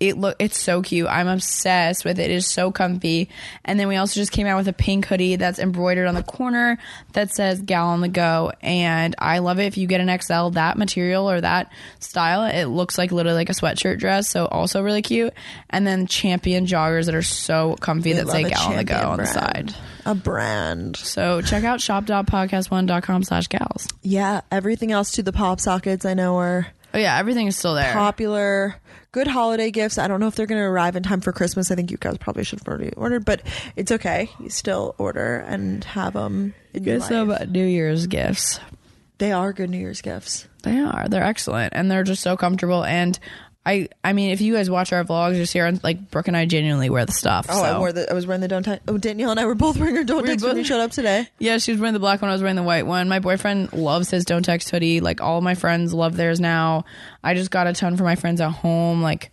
It 0.08 0.18
look, 0.18 0.36
it's 0.38 0.58
so 0.58 0.82
cute. 0.82 1.06
I'm 1.08 1.28
obsessed 1.28 2.04
with 2.04 2.18
it. 2.18 2.30
It 2.30 2.34
is 2.34 2.46
so 2.46 2.70
comfy. 2.70 3.28
And 3.64 3.78
then 3.78 3.88
we 3.88 3.96
also 3.96 4.20
just 4.20 4.32
came 4.32 4.46
out 4.46 4.56
with 4.56 4.68
a 4.68 4.72
pink 4.72 5.06
hoodie 5.06 5.36
that's 5.36 5.58
embroidered 5.58 6.06
on 6.06 6.14
the 6.14 6.22
corner 6.22 6.78
that 7.12 7.34
says 7.34 7.60
"Gal 7.62 7.88
on 7.88 8.00
the 8.00 8.08
Go." 8.08 8.52
And 8.60 9.14
I 9.18 9.38
love 9.38 9.58
it. 9.58 9.66
If 9.66 9.76
you 9.78 9.86
get 9.86 10.00
an 10.00 10.18
XL, 10.20 10.50
that 10.50 10.76
material 10.78 11.30
or 11.30 11.40
that 11.40 11.72
style, 12.00 12.44
it 12.44 12.66
looks 12.66 12.98
like 12.98 13.12
literally 13.12 13.36
like 13.36 13.50
a 13.50 13.54
sweatshirt 13.54 13.98
dress. 13.98 14.28
So 14.28 14.46
also 14.46 14.82
really 14.82 15.02
cute. 15.02 15.32
And 15.70 15.86
then 15.86 16.06
Champion 16.06 16.66
joggers 16.66 17.06
that 17.06 17.14
are 17.14 17.22
so 17.22 17.76
comfy 17.80 18.12
that 18.14 18.28
say 18.28 18.44
"Gal 18.44 18.66
on 18.66 18.76
the 18.76 18.84
Go" 18.84 18.94
champion 18.94 19.10
on 19.10 19.18
the 19.18 19.26
side. 19.26 19.74
A 20.06 20.14
brand. 20.14 20.96
So 20.96 21.40
check 21.40 21.64
out 21.64 21.80
shop.podcast1.com 21.80 23.24
slash 23.24 23.48
gals. 23.48 23.88
Yeah. 24.02 24.42
Everything 24.50 24.92
else 24.92 25.12
to 25.12 25.22
the 25.22 25.32
pop 25.32 25.60
sockets 25.60 26.04
I 26.04 26.14
know 26.14 26.36
are 26.36 26.66
Oh 26.92 26.98
yeah, 26.98 27.18
everything 27.18 27.48
is 27.48 27.56
still 27.56 27.74
there. 27.74 27.92
popular. 27.92 28.76
Good 29.14 29.28
holiday 29.28 29.70
gifts. 29.70 29.96
I 29.96 30.08
don't 30.08 30.18
know 30.18 30.26
if 30.26 30.34
they're 30.34 30.46
going 30.46 30.60
to 30.60 30.66
arrive 30.66 30.96
in 30.96 31.04
time 31.04 31.20
for 31.20 31.30
Christmas. 31.30 31.70
I 31.70 31.76
think 31.76 31.92
you 31.92 31.96
guys 31.96 32.18
probably 32.18 32.42
should 32.42 32.58
have 32.58 32.66
already 32.66 32.90
ordered, 32.96 33.24
but 33.24 33.42
it's 33.76 33.92
okay. 33.92 34.28
You 34.40 34.50
still 34.50 34.96
order 34.98 35.36
and 35.36 35.84
have 35.84 36.14
them 36.14 36.52
in 36.72 36.82
Get 36.82 37.04
some. 37.04 37.32
New 37.52 37.64
Year's 37.64 38.08
gifts. 38.08 38.58
They 39.18 39.30
are 39.30 39.52
good 39.52 39.70
New 39.70 39.78
Year's 39.78 40.00
gifts. 40.00 40.48
They 40.64 40.80
are. 40.80 41.06
They're 41.08 41.22
excellent, 41.22 41.74
and 41.76 41.88
they're 41.88 42.02
just 42.02 42.22
so 42.24 42.36
comfortable. 42.36 42.82
And 42.82 43.16
I, 43.66 43.88
I 44.04 44.12
mean, 44.12 44.30
if 44.30 44.42
you 44.42 44.52
guys 44.54 44.68
watch 44.68 44.92
our 44.92 45.02
vlogs, 45.04 45.36
you 45.36 45.46
see 45.46 45.58
our 45.60 45.72
like 45.82 46.10
Brooke 46.10 46.28
and 46.28 46.36
I 46.36 46.44
genuinely 46.44 46.90
wear 46.90 47.06
the 47.06 47.12
stuff. 47.12 47.46
Oh, 47.48 47.54
so. 47.54 47.64
I 47.64 47.78
wore 47.78 47.92
the. 47.92 48.10
I 48.10 48.12
was 48.12 48.26
wearing 48.26 48.42
the 48.42 48.48
don't. 48.48 48.62
Te- 48.62 48.78
oh, 48.86 48.98
Danielle 48.98 49.30
and 49.30 49.40
I 49.40 49.46
were 49.46 49.54
both 49.54 49.78
wearing 49.78 49.96
our 49.96 50.04
don't 50.04 50.22
We 50.22 50.28
text 50.28 50.44
when 50.44 50.52
both- 50.52 50.56
we 50.58 50.64
showed 50.64 50.80
up 50.80 50.90
today. 50.90 51.26
Yeah, 51.38 51.56
she 51.56 51.72
was 51.72 51.80
wearing 51.80 51.94
the 51.94 51.98
black 52.00 52.20
one. 52.20 52.28
I 52.30 52.34
was 52.34 52.42
wearing 52.42 52.56
the 52.56 52.62
white 52.62 52.86
one. 52.86 53.08
My 53.08 53.20
boyfriend 53.20 53.72
loves 53.72 54.10
his 54.10 54.26
Don't 54.26 54.42
Text 54.42 54.68
hoodie. 54.68 55.00
Like 55.00 55.22
all 55.22 55.38
of 55.38 55.44
my 55.44 55.54
friends 55.54 55.94
love 55.94 56.14
theirs 56.16 56.40
now. 56.40 56.84
I 57.22 57.32
just 57.32 57.50
got 57.50 57.66
a 57.66 57.72
ton 57.72 57.96
for 57.96 58.04
my 58.04 58.16
friends 58.16 58.42
at 58.42 58.50
home. 58.50 59.00
Like, 59.00 59.32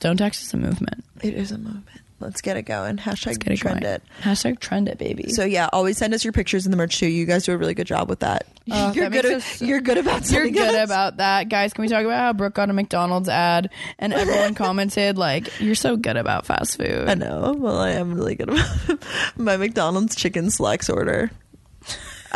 Don't 0.00 0.18
Text 0.18 0.42
is 0.42 0.52
a 0.52 0.58
movement. 0.58 1.02
It 1.22 1.32
is 1.32 1.50
a 1.50 1.56
movement. 1.56 1.95
Let's 2.18 2.40
get 2.40 2.56
it 2.56 2.62
going. 2.62 2.96
Hashtag 2.96 3.38
Get 3.40 3.52
it 3.52 3.56
trend 3.58 3.82
going. 3.82 3.94
it. 3.96 4.02
Hashtag 4.22 4.58
trend 4.58 4.88
it, 4.88 4.96
baby. 4.96 5.28
So 5.30 5.44
yeah, 5.44 5.68
always 5.72 5.98
send 5.98 6.14
us 6.14 6.24
your 6.24 6.32
pictures 6.32 6.64
in 6.64 6.70
the 6.70 6.76
merch 6.78 6.98
too. 6.98 7.06
You 7.06 7.26
guys 7.26 7.44
do 7.44 7.52
a 7.52 7.58
really 7.58 7.74
good 7.74 7.86
job 7.86 8.08
with 8.08 8.20
that. 8.20 8.46
Oh, 8.70 8.92
you're 8.94 9.10
that 9.10 9.22
good. 9.22 9.24
makes 9.34 9.46
At, 9.52 9.60
us- 9.62 9.62
you're 9.62 9.80
good 9.82 9.98
about. 9.98 10.30
You're 10.30 10.48
good 10.48 10.74
us- 10.74 10.84
about 10.88 11.18
that, 11.18 11.50
guys. 11.50 11.74
Can 11.74 11.82
we 11.82 11.88
talk 11.88 12.04
about 12.04 12.18
how 12.18 12.32
Brooke 12.32 12.54
got 12.54 12.70
a 12.70 12.72
McDonald's 12.72 13.28
ad 13.28 13.68
and 13.98 14.14
everyone 14.14 14.54
commented 14.56 15.18
like, 15.18 15.60
"You're 15.60 15.74
so 15.74 15.96
good 15.96 16.16
about 16.16 16.46
fast 16.46 16.78
food." 16.78 17.06
I 17.08 17.14
know. 17.14 17.54
Well, 17.58 17.78
I 17.78 17.90
am 17.90 18.14
really 18.14 18.34
good 18.34 18.48
about 18.48 19.04
my 19.36 19.56
McDonald's 19.58 20.16
chicken 20.16 20.50
selects 20.50 20.88
order. 20.88 21.30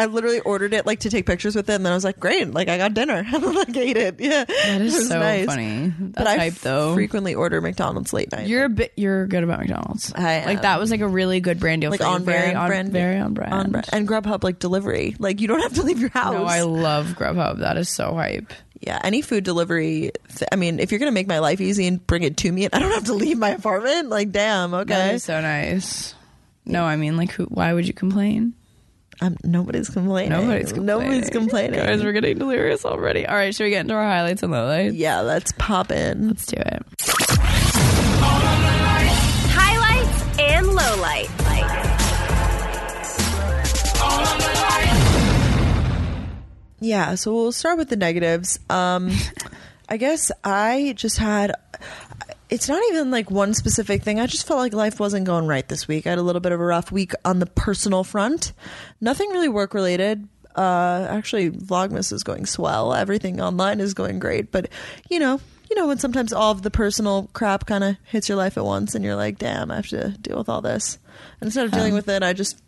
I 0.00 0.06
literally 0.06 0.40
ordered 0.40 0.72
it 0.72 0.86
like 0.86 1.00
to 1.00 1.10
take 1.10 1.26
pictures 1.26 1.54
with 1.54 1.68
it, 1.68 1.74
and 1.74 1.84
then 1.84 1.92
I 1.92 1.94
was 1.94 2.04
like, 2.04 2.18
"Great! 2.18 2.52
Like 2.54 2.68
I 2.68 2.78
got 2.78 2.94
dinner." 2.94 3.22
I 3.30 3.36
like 3.36 3.76
ate 3.76 3.96
it. 3.96 4.18
Yeah, 4.18 4.44
That 4.44 4.80
It 4.80 4.82
is 4.82 4.94
was 4.94 5.08
so 5.08 5.18
nice. 5.18 5.46
funny. 5.46 5.92
But 5.98 6.26
I 6.26 6.50
though. 6.50 6.94
frequently 6.94 7.34
order 7.34 7.60
McDonald's 7.60 8.12
late 8.12 8.32
night. 8.32 8.46
You're 8.48 8.64
a 8.64 8.68
bit. 8.70 8.92
You're 8.96 9.26
good 9.26 9.44
about 9.44 9.58
McDonald's. 9.60 10.12
I 10.14 10.44
like 10.46 10.62
that 10.62 10.80
was 10.80 10.90
like 10.90 11.00
a 11.00 11.08
really 11.08 11.40
good 11.40 11.60
brand 11.60 11.82
deal. 11.82 11.90
like 11.90 12.00
on 12.00 12.24
very 12.24 12.40
brand, 12.52 12.56
on 12.58 12.68
brand, 12.68 12.92
very 12.92 13.18
on 13.18 13.34
brand. 13.34 13.52
on 13.52 13.70
brand, 13.72 13.88
and 13.92 14.08
Grubhub 14.08 14.42
like 14.42 14.58
delivery. 14.58 15.14
Like 15.18 15.40
you 15.40 15.48
don't 15.48 15.60
have 15.60 15.74
to 15.74 15.82
leave 15.82 16.00
your 16.00 16.10
house. 16.10 16.32
No, 16.34 16.44
I 16.44 16.62
love 16.62 17.08
Grubhub. 17.18 17.58
That 17.58 17.76
is 17.76 17.88
so 17.90 18.14
hype. 18.14 18.52
yeah, 18.80 18.98
any 19.04 19.20
food 19.20 19.44
delivery. 19.44 20.12
Th- 20.34 20.48
I 20.50 20.56
mean, 20.56 20.80
if 20.80 20.90
you're 20.92 20.98
gonna 20.98 21.12
make 21.12 21.28
my 21.28 21.40
life 21.40 21.60
easy 21.60 21.86
and 21.86 22.04
bring 22.06 22.22
it 22.22 22.38
to 22.38 22.50
me, 22.50 22.64
and 22.64 22.74
I 22.74 22.78
don't 22.78 22.92
have 22.92 23.04
to 23.04 23.14
leave 23.14 23.36
my 23.38 23.50
apartment, 23.50 24.08
like 24.08 24.32
damn, 24.32 24.72
okay. 24.72 25.14
is 25.16 25.24
so 25.24 25.40
nice. 25.40 26.14
No, 26.64 26.84
I 26.84 26.96
mean, 26.96 27.16
like, 27.16 27.32
who? 27.32 27.44
Why 27.44 27.72
would 27.72 27.86
you 27.86 27.92
complain? 27.94 28.54
I'm, 29.22 29.36
nobody's 29.44 29.88
complaining. 29.90 30.30
Nobody's 30.30 30.72
complaining. 30.72 30.86
Nobody's 31.10 31.30
complaining. 31.30 31.80
Guys, 31.80 32.02
we're 32.02 32.12
getting 32.12 32.38
delirious 32.38 32.84
already. 32.86 33.26
All 33.26 33.34
right, 33.34 33.54
should 33.54 33.64
we 33.64 33.70
get 33.70 33.80
into 33.80 33.94
our 33.94 34.02
highlights 34.02 34.42
and 34.42 34.52
lowlights? 34.52 34.92
yeah, 34.96 35.20
let's 35.20 35.52
pop 35.58 35.90
in. 35.90 36.28
Let's 36.28 36.46
do 36.46 36.56
it. 36.56 36.82
Highlights 39.52 40.40
and 40.40 40.66
lowlights. 40.68 41.36
Yeah, 46.82 47.14
so 47.16 47.34
we'll 47.34 47.52
start 47.52 47.76
with 47.76 47.90
the 47.90 47.96
negatives. 47.96 48.58
Um, 48.70 49.12
I 49.88 49.96
guess 49.98 50.32
I 50.44 50.94
just 50.96 51.18
had. 51.18 51.52
It's 52.50 52.68
not 52.68 52.82
even 52.88 53.10
like 53.10 53.30
one 53.30 53.54
specific 53.54 54.02
thing. 54.02 54.18
I 54.18 54.26
just 54.26 54.46
felt 54.46 54.58
like 54.58 54.72
life 54.72 54.98
wasn't 54.98 55.24
going 55.24 55.46
right 55.46 55.66
this 55.68 55.86
week. 55.86 56.06
I 56.06 56.10
had 56.10 56.18
a 56.18 56.22
little 56.22 56.40
bit 56.40 56.52
of 56.52 56.60
a 56.60 56.64
rough 56.64 56.90
week 56.90 57.12
on 57.24 57.38
the 57.38 57.46
personal 57.46 58.02
front. 58.02 58.52
Nothing 59.00 59.30
really 59.30 59.48
work 59.48 59.72
related. 59.72 60.28
Uh, 60.56 61.06
actually, 61.08 61.50
Vlogmas 61.50 62.12
is 62.12 62.24
going 62.24 62.46
swell. 62.46 62.92
Everything 62.92 63.40
online 63.40 63.78
is 63.78 63.94
going 63.94 64.18
great. 64.18 64.50
But 64.50 64.68
you 65.08 65.20
know, 65.20 65.40
you 65.70 65.76
know 65.76 65.86
when 65.86 65.98
sometimes 65.98 66.32
all 66.32 66.50
of 66.50 66.62
the 66.62 66.70
personal 66.70 67.30
crap 67.32 67.66
kind 67.66 67.84
of 67.84 67.96
hits 68.04 68.28
your 68.28 68.36
life 68.36 68.58
at 68.58 68.64
once, 68.64 68.96
and 68.96 69.04
you're 69.04 69.16
like, 69.16 69.38
"Damn, 69.38 69.70
I 69.70 69.76
have 69.76 69.88
to 69.88 70.10
deal 70.20 70.38
with 70.38 70.48
all 70.48 70.60
this." 70.60 70.98
And 71.40 71.46
instead 71.48 71.66
of 71.66 71.72
dealing 71.72 71.94
with 71.94 72.08
it, 72.08 72.24
I 72.24 72.32
just 72.32 72.60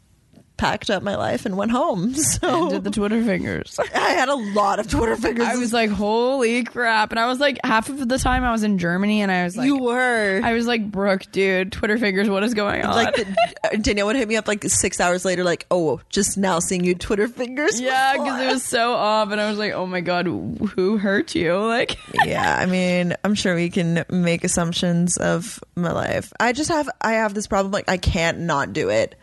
packed 0.57 0.91
up 0.91 1.03
my 1.03 1.17
life 1.17 1.47
and 1.47 1.57
went 1.57 1.71
home. 1.71 2.15
So 2.23 2.63
And 2.63 2.71
did 2.71 2.85
the 2.85 2.91
Twitter 2.91 3.23
fingers. 3.23 3.79
I 3.95 4.11
had 4.11 4.29
a 4.29 4.35
lot 4.35 4.79
of 4.79 4.89
Twitter 4.89 5.17
fingers. 5.17 5.47
I 5.47 5.57
was 5.57 5.73
like, 5.73 5.91
holy 5.91 6.65
crap. 6.65 7.11
And 7.11 7.19
I 7.21 7.27
was 7.27 7.41
like, 7.41 7.59
half 7.65 7.89
of 7.89 8.09
the 8.09 8.19
time 8.19 8.43
I 8.45 8.53
was 8.53 8.63
in 8.63 8.79
Germany 8.79 9.23
and 9.23 9.31
I 9.31 9.45
was 9.45 9.57
like, 9.57 9.67
you 9.67 9.79
were. 9.79 10.41
I 10.43 10.55
was 10.55 10.67
like, 10.67 10.91
Brooke, 10.91 11.31
dude, 11.31 11.73
Twitter 11.73 11.99
fingers, 11.99 12.31
what 12.31 12.43
is 12.43 12.55
going 12.55 12.85
on? 12.85 12.95
like 12.95 13.15
the, 13.17 13.27
uh, 13.65 13.77
Danielle 13.81 14.07
would 14.07 14.17
hit 14.17 14.29
me 14.29 14.37
up 14.37 14.49
like 14.49 14.65
six 14.65 15.01
hours 15.01 15.25
later, 15.25 15.45
like, 15.45 15.67
"Oh, 15.71 16.01
just 16.09 16.39
now 16.39 16.59
seeing 16.59 16.85
you 16.85 16.95
Twitter 16.95 17.29
fingers." 17.29 17.81
yeah, 17.81 18.13
because 18.17 18.41
it 18.41 18.53
was 18.53 18.63
so 18.63 18.95
off. 18.95 19.31
And 19.31 19.41
I 19.41 19.49
was 19.49 19.59
like, 19.59 19.73
oh 19.73 19.87
my 19.87 20.01
God, 20.01 20.27
who 20.27 20.97
hurt 20.97 21.35
you? 21.35 21.57
Like, 21.59 21.97
yeah, 22.25 22.57
I 22.59 22.67
mean, 22.67 23.15
I'm 23.25 23.35
sure 23.35 23.55
we 23.55 23.71
can 23.71 24.05
make 24.09 24.45
assumptions 24.45 25.17
of 25.17 25.63
my 25.75 25.93
life. 25.93 26.33
I 26.41 26.53
just 26.53 26.71
have, 26.71 26.89
I 27.01 27.13
have 27.15 27.35
this 27.35 27.47
problem. 27.47 27.73
Like, 27.73 27.89
I 27.89 27.97
can't 27.97 28.41
not 28.41 28.73
do 28.73 28.89
it. 28.91 29.17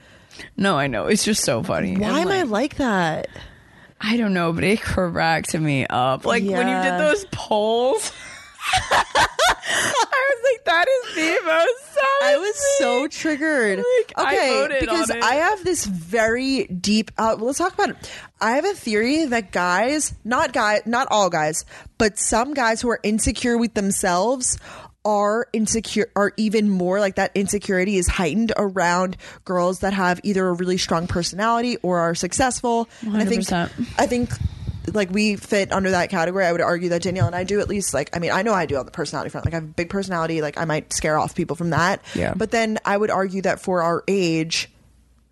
No, 0.58 0.78
I 0.78 0.88
know. 0.88 1.06
It's 1.08 1.24
just 1.24 1.44
so 1.44 1.64
funny. 1.64 1.96
Why 1.98 2.20
am 2.20 2.28
I 2.30 2.44
like, 2.44 2.76
that? 2.78 3.28
I 4.02 4.16
don't 4.18 4.34
know, 4.34 4.54
but 4.54 4.64
it 4.64 4.82
cracked 4.82 5.54
me 5.58 5.86
up. 5.90 6.26
Like 6.26 6.44
when 6.44 6.68
you 6.68 6.74
Yeah. 6.74 6.98
did 6.98 7.00
those 7.08 7.26
polls. 7.32 8.12
I 8.72 10.32
was 10.32 10.52
like, 10.54 10.66
that 10.66 10.86
is 10.88 11.16
the 11.16 11.46
most 11.46 11.86
savage 11.86 12.22
I 12.24 12.38
was 12.38 12.78
so 12.78 13.00
thing. 13.02 13.10
triggered. 13.10 13.78
Like, 13.80 14.14
I 14.16 14.36
okay, 14.36 14.50
voted 14.62 14.80
because 14.82 15.10
on 15.12 15.18
it. 15.18 15.24
I 15.24 15.36
have 15.36 15.64
this 15.64 15.86
very 15.86 16.66
deep. 16.66 17.12
Uh, 17.18 17.36
let's 17.40 17.58
talk 17.58 17.74
about 17.74 17.90
it. 17.92 18.12
I 18.42 18.52
have 18.52 18.66
a 18.66 18.74
theory 18.74 19.26
that 19.26 19.52
guys, 19.52 20.14
not 20.24 20.54
guy, 20.54 20.82
not 20.86 21.08
all 21.12 21.30
guys, 21.30 21.66
but 21.98 22.18
some 22.20 22.54
guys 22.54 22.82
who 22.82 22.90
are 22.90 23.00
insecure 23.04 23.58
with 23.58 23.74
themselves 23.74 24.58
are 25.06 25.48
insecure 25.54 26.10
are 26.16 26.34
even 26.38 26.70
more 26.70 27.00
like 27.00 27.16
that 27.16 27.32
insecurity 27.36 27.98
is 27.98 28.08
heightened 28.08 28.52
around 28.58 29.16
girls 29.46 29.80
that 29.80 29.94
have 29.94 30.20
either 30.24 30.48
a 30.48 30.54
really 30.54 30.78
strong 30.78 31.08
personality 31.08 31.78
or 31.82 32.00
are 32.00 32.14
successful 32.14 32.90
and 33.02 33.16
i 33.18 33.24
think 33.26 33.42
100%. 33.44 33.72
i 33.98 34.06
think 34.06 34.30
like 34.94 35.10
we 35.10 35.38
fit 35.38 35.72
under 35.72 35.92
that 35.92 36.10
category 36.10 36.46
i 36.46 36.52
would 36.52 36.60
argue 36.62 36.90
that 36.90 37.02
danielle 37.02 37.28
and 37.28 37.36
i 37.36 37.46
do 37.46 37.62
at 37.62 37.70
least 37.70 37.94
like 37.94 38.10
i 38.14 38.20
mean 38.20 38.32
i 38.32 38.42
know 38.42 38.54
i 38.54 38.66
do 38.66 38.76
on 38.76 38.86
the 38.86 38.92
personality 38.92 39.30
front 39.30 39.46
like 39.46 39.54
i 39.54 39.58
have 39.58 39.64
a 39.64 39.68
big 39.68 39.90
personality 39.90 40.42
like 40.42 40.58
i 40.58 40.66
might 40.66 40.92
scare 40.92 41.18
off 41.18 41.34
people 41.34 41.56
from 41.56 41.70
that 41.70 42.02
Yeah. 42.14 42.34
but 42.36 42.52
then 42.52 42.78
i 42.84 42.98
would 42.98 43.10
argue 43.10 43.42
that 43.44 43.62
for 43.62 43.82
our 43.82 44.04
age 44.08 44.70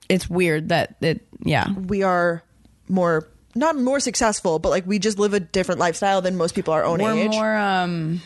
It's 0.07 0.29
weird 0.29 0.69
that 0.69 0.95
it, 1.01 1.27
yeah. 1.43 1.71
we 1.73 2.03
are 2.03 2.41
more 2.87 3.27
not 3.53 3.75
more 3.75 3.99
successful 3.99 4.59
but 4.59 4.69
like 4.69 4.87
we 4.87 4.97
just 4.99 5.19
live 5.19 5.33
a 5.33 5.39
different 5.41 5.79
lifestyle 5.79 6.21
than 6.21 6.37
most 6.37 6.55
people 6.55 6.73
our 6.73 6.85
own 6.85 7.01
We're 7.01 7.13
age 7.15 7.31
more, 7.31 7.55
um, 7.57 8.21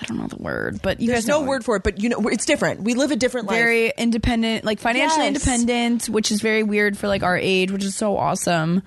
I 0.00 0.04
don't 0.06 0.18
know 0.18 0.26
the 0.28 0.36
word, 0.42 0.80
but 0.82 1.00
you 1.00 1.08
there's 1.08 1.20
guys 1.24 1.28
no 1.28 1.42
word 1.42 1.64
for 1.64 1.76
it 1.76 1.82
but 1.82 2.00
you 2.00 2.08
know 2.08 2.20
it's 2.28 2.44
different 2.46 2.82
we 2.82 2.94
live 2.94 3.10
a 3.10 3.16
different 3.16 3.46
life 3.48 3.56
very 3.58 3.92
independent, 3.98 4.64
like 4.64 4.78
financially 4.78 5.24
Yes. 5.26 5.34
independent, 5.34 6.08
which 6.08 6.30
is 6.30 6.40
very 6.40 6.62
weird 6.62 6.96
for 6.96 7.08
like 7.08 7.22
our 7.22 7.36
age, 7.36 7.70
which 7.72 7.84
is 7.84 7.94
so 7.96 8.16
awesome. 8.16 8.82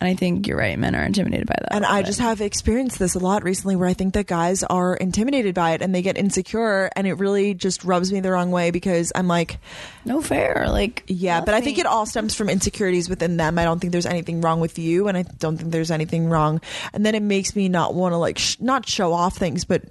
And 0.00 0.10
I 0.10 0.16
think 0.16 0.46
you're 0.48 0.58
right. 0.58 0.78
Men 0.78 0.94
are 0.96 1.04
intimidated 1.04 1.46
by 1.46 1.54
that. 1.58 1.72
and 1.74 1.86
I 1.86 2.02
just 2.02 2.18
have 2.20 2.42
experienced 2.42 2.98
this 2.98 3.14
a 3.14 3.18
lot 3.20 3.42
recently 3.42 3.74
where 3.76 3.88
I 3.88 3.94
think 3.94 4.12
that 4.14 4.26
guys 4.26 4.62
are 4.64 4.96
intimidated 4.96 5.54
by 5.54 5.70
it 5.70 5.80
and 5.82 5.94
they 5.94 6.02
get 6.02 6.18
insecure 6.18 6.90
and 6.94 7.06
it 7.06 7.14
really 7.14 7.54
just 7.54 7.84
rubs 7.84 8.12
me 8.12 8.20
the 8.20 8.30
wrong 8.30 8.50
way 8.50 8.70
because 8.70 9.12
I'm 9.14 9.28
like, 9.28 9.58
no 10.04 10.20
fair. 10.20 10.66
Like, 10.68 11.04
yeah, 11.06 11.40
but 11.42 11.54
I 11.54 11.62
think 11.62 11.78
it 11.78 11.86
all 11.86 12.04
stems 12.04 12.34
from 12.34 12.50
insecurities 12.50 13.08
within 13.08 13.38
them. 13.38 13.58
I 13.58 13.64
don't 13.64 13.78
think 13.78 13.92
there's 13.92 14.04
anything 14.04 14.40
wrong 14.42 14.60
with 14.60 14.78
you 14.78 15.08
and 15.08 15.16
I 15.16 15.22
don't 15.22 15.56
think 15.56 15.70
there's 15.70 15.92
anything 15.92 16.28
wrong. 16.28 16.60
And 16.92 17.06
then 17.06 17.14
it 17.14 17.22
makes 17.22 17.56
me 17.56 17.68
not 17.70 17.94
want 17.94 18.12
to 18.12 18.18
like, 18.18 18.36
sh- 18.38 18.56
not 18.60 18.86
show 18.86 19.12
off 19.14 19.36
things, 19.38 19.64
but 19.64 19.84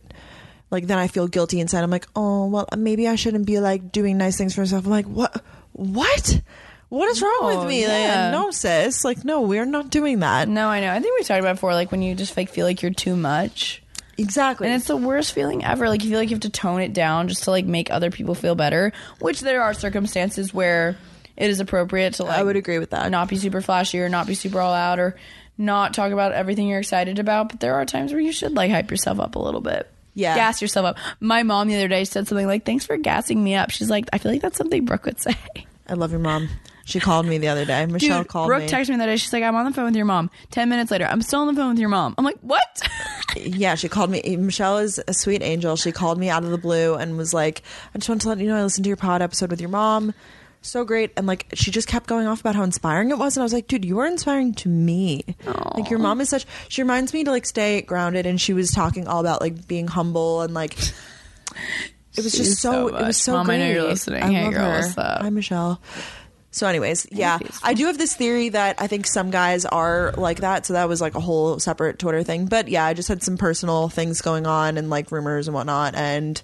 like 0.73 0.87
then 0.87 0.97
I 0.97 1.07
feel 1.07 1.27
guilty 1.27 1.59
inside. 1.61 1.83
I'm 1.83 1.89
like, 1.91 2.07
oh 2.15 2.47
well, 2.47 2.67
maybe 2.77 3.07
I 3.07 3.15
shouldn't 3.15 3.45
be 3.45 3.59
like 3.59 3.91
doing 3.91 4.17
nice 4.17 4.37
things 4.37 4.53
for 4.55 4.61
myself. 4.61 4.83
I'm 4.85 4.91
like, 4.91 5.05
what? 5.05 5.41
What? 5.71 6.41
What 6.89 7.09
is 7.09 7.21
wrong 7.23 7.37
No, 7.41 7.59
with 7.59 7.67
me? 7.69 7.81
yeah. 7.81 8.25
Like, 8.25 8.31
no, 8.33 8.51
sis. 8.51 9.03
Like, 9.03 9.25
no, 9.25 9.41
we're 9.41 9.65
not 9.65 9.89
doing 9.89 10.19
that. 10.19 10.47
No, 10.47 10.67
I 10.67 10.79
know. 10.81 10.91
I 10.91 10.99
think 10.99 11.17
we 11.17 11.23
talked 11.23 11.39
about 11.39 11.55
before, 11.55 11.73
like 11.73 11.91
when 11.91 12.01
you 12.03 12.13
just 12.13 12.37
like 12.37 12.49
feel 12.49 12.65
like 12.67 12.81
you're 12.83 12.91
too 12.93 13.15
much. 13.15 13.81
Exactly. 14.15 14.67
And 14.67 14.75
it's 14.75 14.85
the 14.85 14.95
worst 14.97 15.33
feeling 15.33 15.63
ever. 15.63 15.89
Like 15.89 16.03
you 16.03 16.09
feel 16.11 16.19
like 16.19 16.29
you 16.29 16.35
have 16.35 16.41
to 16.41 16.49
tone 16.51 16.81
it 16.81 16.93
down 16.93 17.29
just 17.29 17.45
to 17.45 17.49
like 17.51 17.65
make 17.65 17.89
other 17.89 18.11
people 18.11 18.35
feel 18.35 18.53
better. 18.53 18.91
Which 19.19 19.41
there 19.41 19.63
are 19.63 19.73
circumstances 19.73 20.53
where 20.53 20.95
it 21.35 21.49
is 21.49 21.59
appropriate 21.59 22.13
to 22.15 22.25
like 22.25 22.37
I 22.37 22.43
would 22.43 22.55
agree 22.57 22.77
with 22.77 22.91
that. 22.91 23.09
not 23.09 23.27
be 23.27 23.37
super 23.37 23.61
flashy 23.61 23.99
or 23.99 24.09
not 24.09 24.27
be 24.27 24.35
super 24.35 24.59
all 24.59 24.73
out 24.73 24.99
or 24.99 25.15
not 25.57 25.95
talk 25.95 26.11
about 26.11 26.31
everything 26.33 26.67
you're 26.67 26.79
excited 26.79 27.17
about. 27.17 27.49
But 27.49 27.59
there 27.59 27.73
are 27.73 27.85
times 27.85 28.11
where 28.11 28.21
you 28.21 28.31
should 28.31 28.53
like 28.53 28.69
hype 28.69 28.91
yourself 28.91 29.19
up 29.19 29.33
a 29.35 29.39
little 29.39 29.61
bit. 29.61 29.89
Yeah. 30.15 30.35
Gas 30.35 30.61
yourself 30.61 30.85
up. 30.85 30.97
My 31.19 31.43
mom 31.43 31.67
the 31.67 31.75
other 31.75 31.87
day 31.87 32.03
said 32.05 32.27
something 32.27 32.45
like, 32.47 32.65
Thanks 32.65 32.85
for 32.85 32.97
gassing 32.97 33.43
me 33.43 33.55
up. 33.55 33.71
She's 33.71 33.89
like, 33.89 34.05
I 34.13 34.17
feel 34.17 34.31
like 34.31 34.41
that's 34.41 34.57
something 34.57 34.85
Brooke 34.85 35.05
would 35.05 35.19
say. 35.21 35.35
I 35.87 35.93
love 35.93 36.11
your 36.11 36.19
mom. 36.19 36.49
She 36.85 36.99
called 36.99 37.25
me 37.25 37.37
the 37.37 37.47
other 37.47 37.63
day. 37.65 37.85
Michelle 37.85 38.19
Dude, 38.19 38.27
called 38.27 38.47
Brooke 38.47 38.63
me. 38.63 38.67
texted 38.69 38.89
me 38.89 38.97
that 38.97 39.05
day. 39.05 39.15
She's 39.15 39.31
like, 39.31 39.43
I'm 39.43 39.55
on 39.55 39.63
the 39.65 39.71
phone 39.71 39.85
with 39.85 39.95
your 39.95 40.05
mom. 40.05 40.29
Ten 40.51 40.67
minutes 40.67 40.91
later, 40.91 41.05
I'm 41.05 41.21
still 41.21 41.39
on 41.39 41.47
the 41.47 41.53
phone 41.53 41.69
with 41.69 41.79
your 41.79 41.87
mom. 41.89 42.13
I'm 42.17 42.25
like, 42.25 42.37
what? 42.41 42.81
yeah, 43.37 43.75
she 43.75 43.87
called 43.87 44.09
me. 44.09 44.21
Michelle 44.37 44.79
is 44.79 45.01
a 45.07 45.13
sweet 45.13 45.41
angel. 45.41 45.77
She 45.77 45.93
called 45.93 46.17
me 46.19 46.29
out 46.29 46.43
of 46.43 46.49
the 46.51 46.57
blue 46.57 46.95
and 46.95 47.17
was 47.17 47.33
like, 47.33 47.61
"I 47.95 47.99
just 47.99 48.09
want 48.09 48.21
to 48.23 48.29
let 48.29 48.39
you 48.39 48.47
know 48.47 48.57
I 48.57 48.63
listened 48.63 48.83
to 48.83 48.89
your 48.89 48.97
pod 48.97 49.21
episode 49.21 49.49
with 49.49 49.61
your 49.61 49.69
mom. 49.69 50.13
So 50.63 50.83
great." 50.85 51.11
And 51.15 51.27
like, 51.27 51.45
she 51.53 51.69
just 51.69 51.87
kept 51.87 52.07
going 52.07 52.25
off 52.25 52.39
about 52.39 52.55
how 52.55 52.63
inspiring 52.63 53.11
it 53.11 53.17
was, 53.19 53.37
and 53.37 53.41
I 53.41 53.45
was 53.45 53.53
like, 53.53 53.67
"Dude, 53.67 53.85
you 53.85 53.99
are 53.99 54.07
inspiring 54.07 54.53
to 54.55 54.69
me. 54.69 55.23
Like, 55.75 55.89
your 55.91 55.99
mom 55.99 56.19
is 56.21 56.29
such. 56.29 56.45
She 56.69 56.81
reminds 56.81 57.13
me 57.13 57.23
to 57.25 57.29
like 57.31 57.45
stay 57.45 57.81
grounded." 57.81 58.25
And 58.25 58.41
she 58.41 58.53
was 58.53 58.71
talking 58.71 59.07
all 59.07 59.19
about 59.19 59.41
like 59.41 59.67
being 59.67 59.87
humble 59.87 60.41
and 60.41 60.53
like. 60.53 60.75
It 62.15 62.23
was 62.23 62.31
She's 62.35 62.47
just 62.49 62.61
so. 62.61 62.89
so 62.89 62.95
it 62.95 63.01
was 63.07 63.17
so 63.17 63.31
Mom, 63.33 63.41
I 63.49 63.57
great. 63.57 63.59
know 63.65 63.71
you're 63.73 63.83
listening. 63.89 64.21
I 64.21 64.31
Hey, 64.31 64.43
love 64.43 64.53
girl, 64.53 64.69
her. 64.69 64.79
what's 64.81 64.95
up? 64.99 65.21
Hi, 65.23 65.29
Michelle. 65.31 65.81
So, 66.51 66.67
anyways, 66.67 67.07
yeah, 67.11 67.39
I 67.63 67.73
do 67.73 67.87
have 67.87 67.97
this 67.97 68.15
theory 68.15 68.49
that 68.49 68.75
I 68.79 68.85
think 68.85 69.07
some 69.07 69.31
guys 69.31 69.65
are 69.65 70.11
like 70.15 70.41
that. 70.41 70.67
So 70.67 70.73
that 70.73 70.87
was 70.87 71.01
like 71.01 71.15
a 71.15 71.19
whole 71.19 71.57
separate 71.57 71.97
Twitter 71.97 72.21
thing. 72.21 72.45
But 72.45 72.67
yeah, 72.67 72.85
I 72.85 72.93
just 72.93 73.07
had 73.09 73.23
some 73.23 73.37
personal 73.37 73.89
things 73.89 74.21
going 74.21 74.45
on 74.45 74.77
and 74.77 74.91
like 74.91 75.11
rumors 75.11 75.47
and 75.47 75.55
whatnot 75.55 75.95
and 75.95 76.39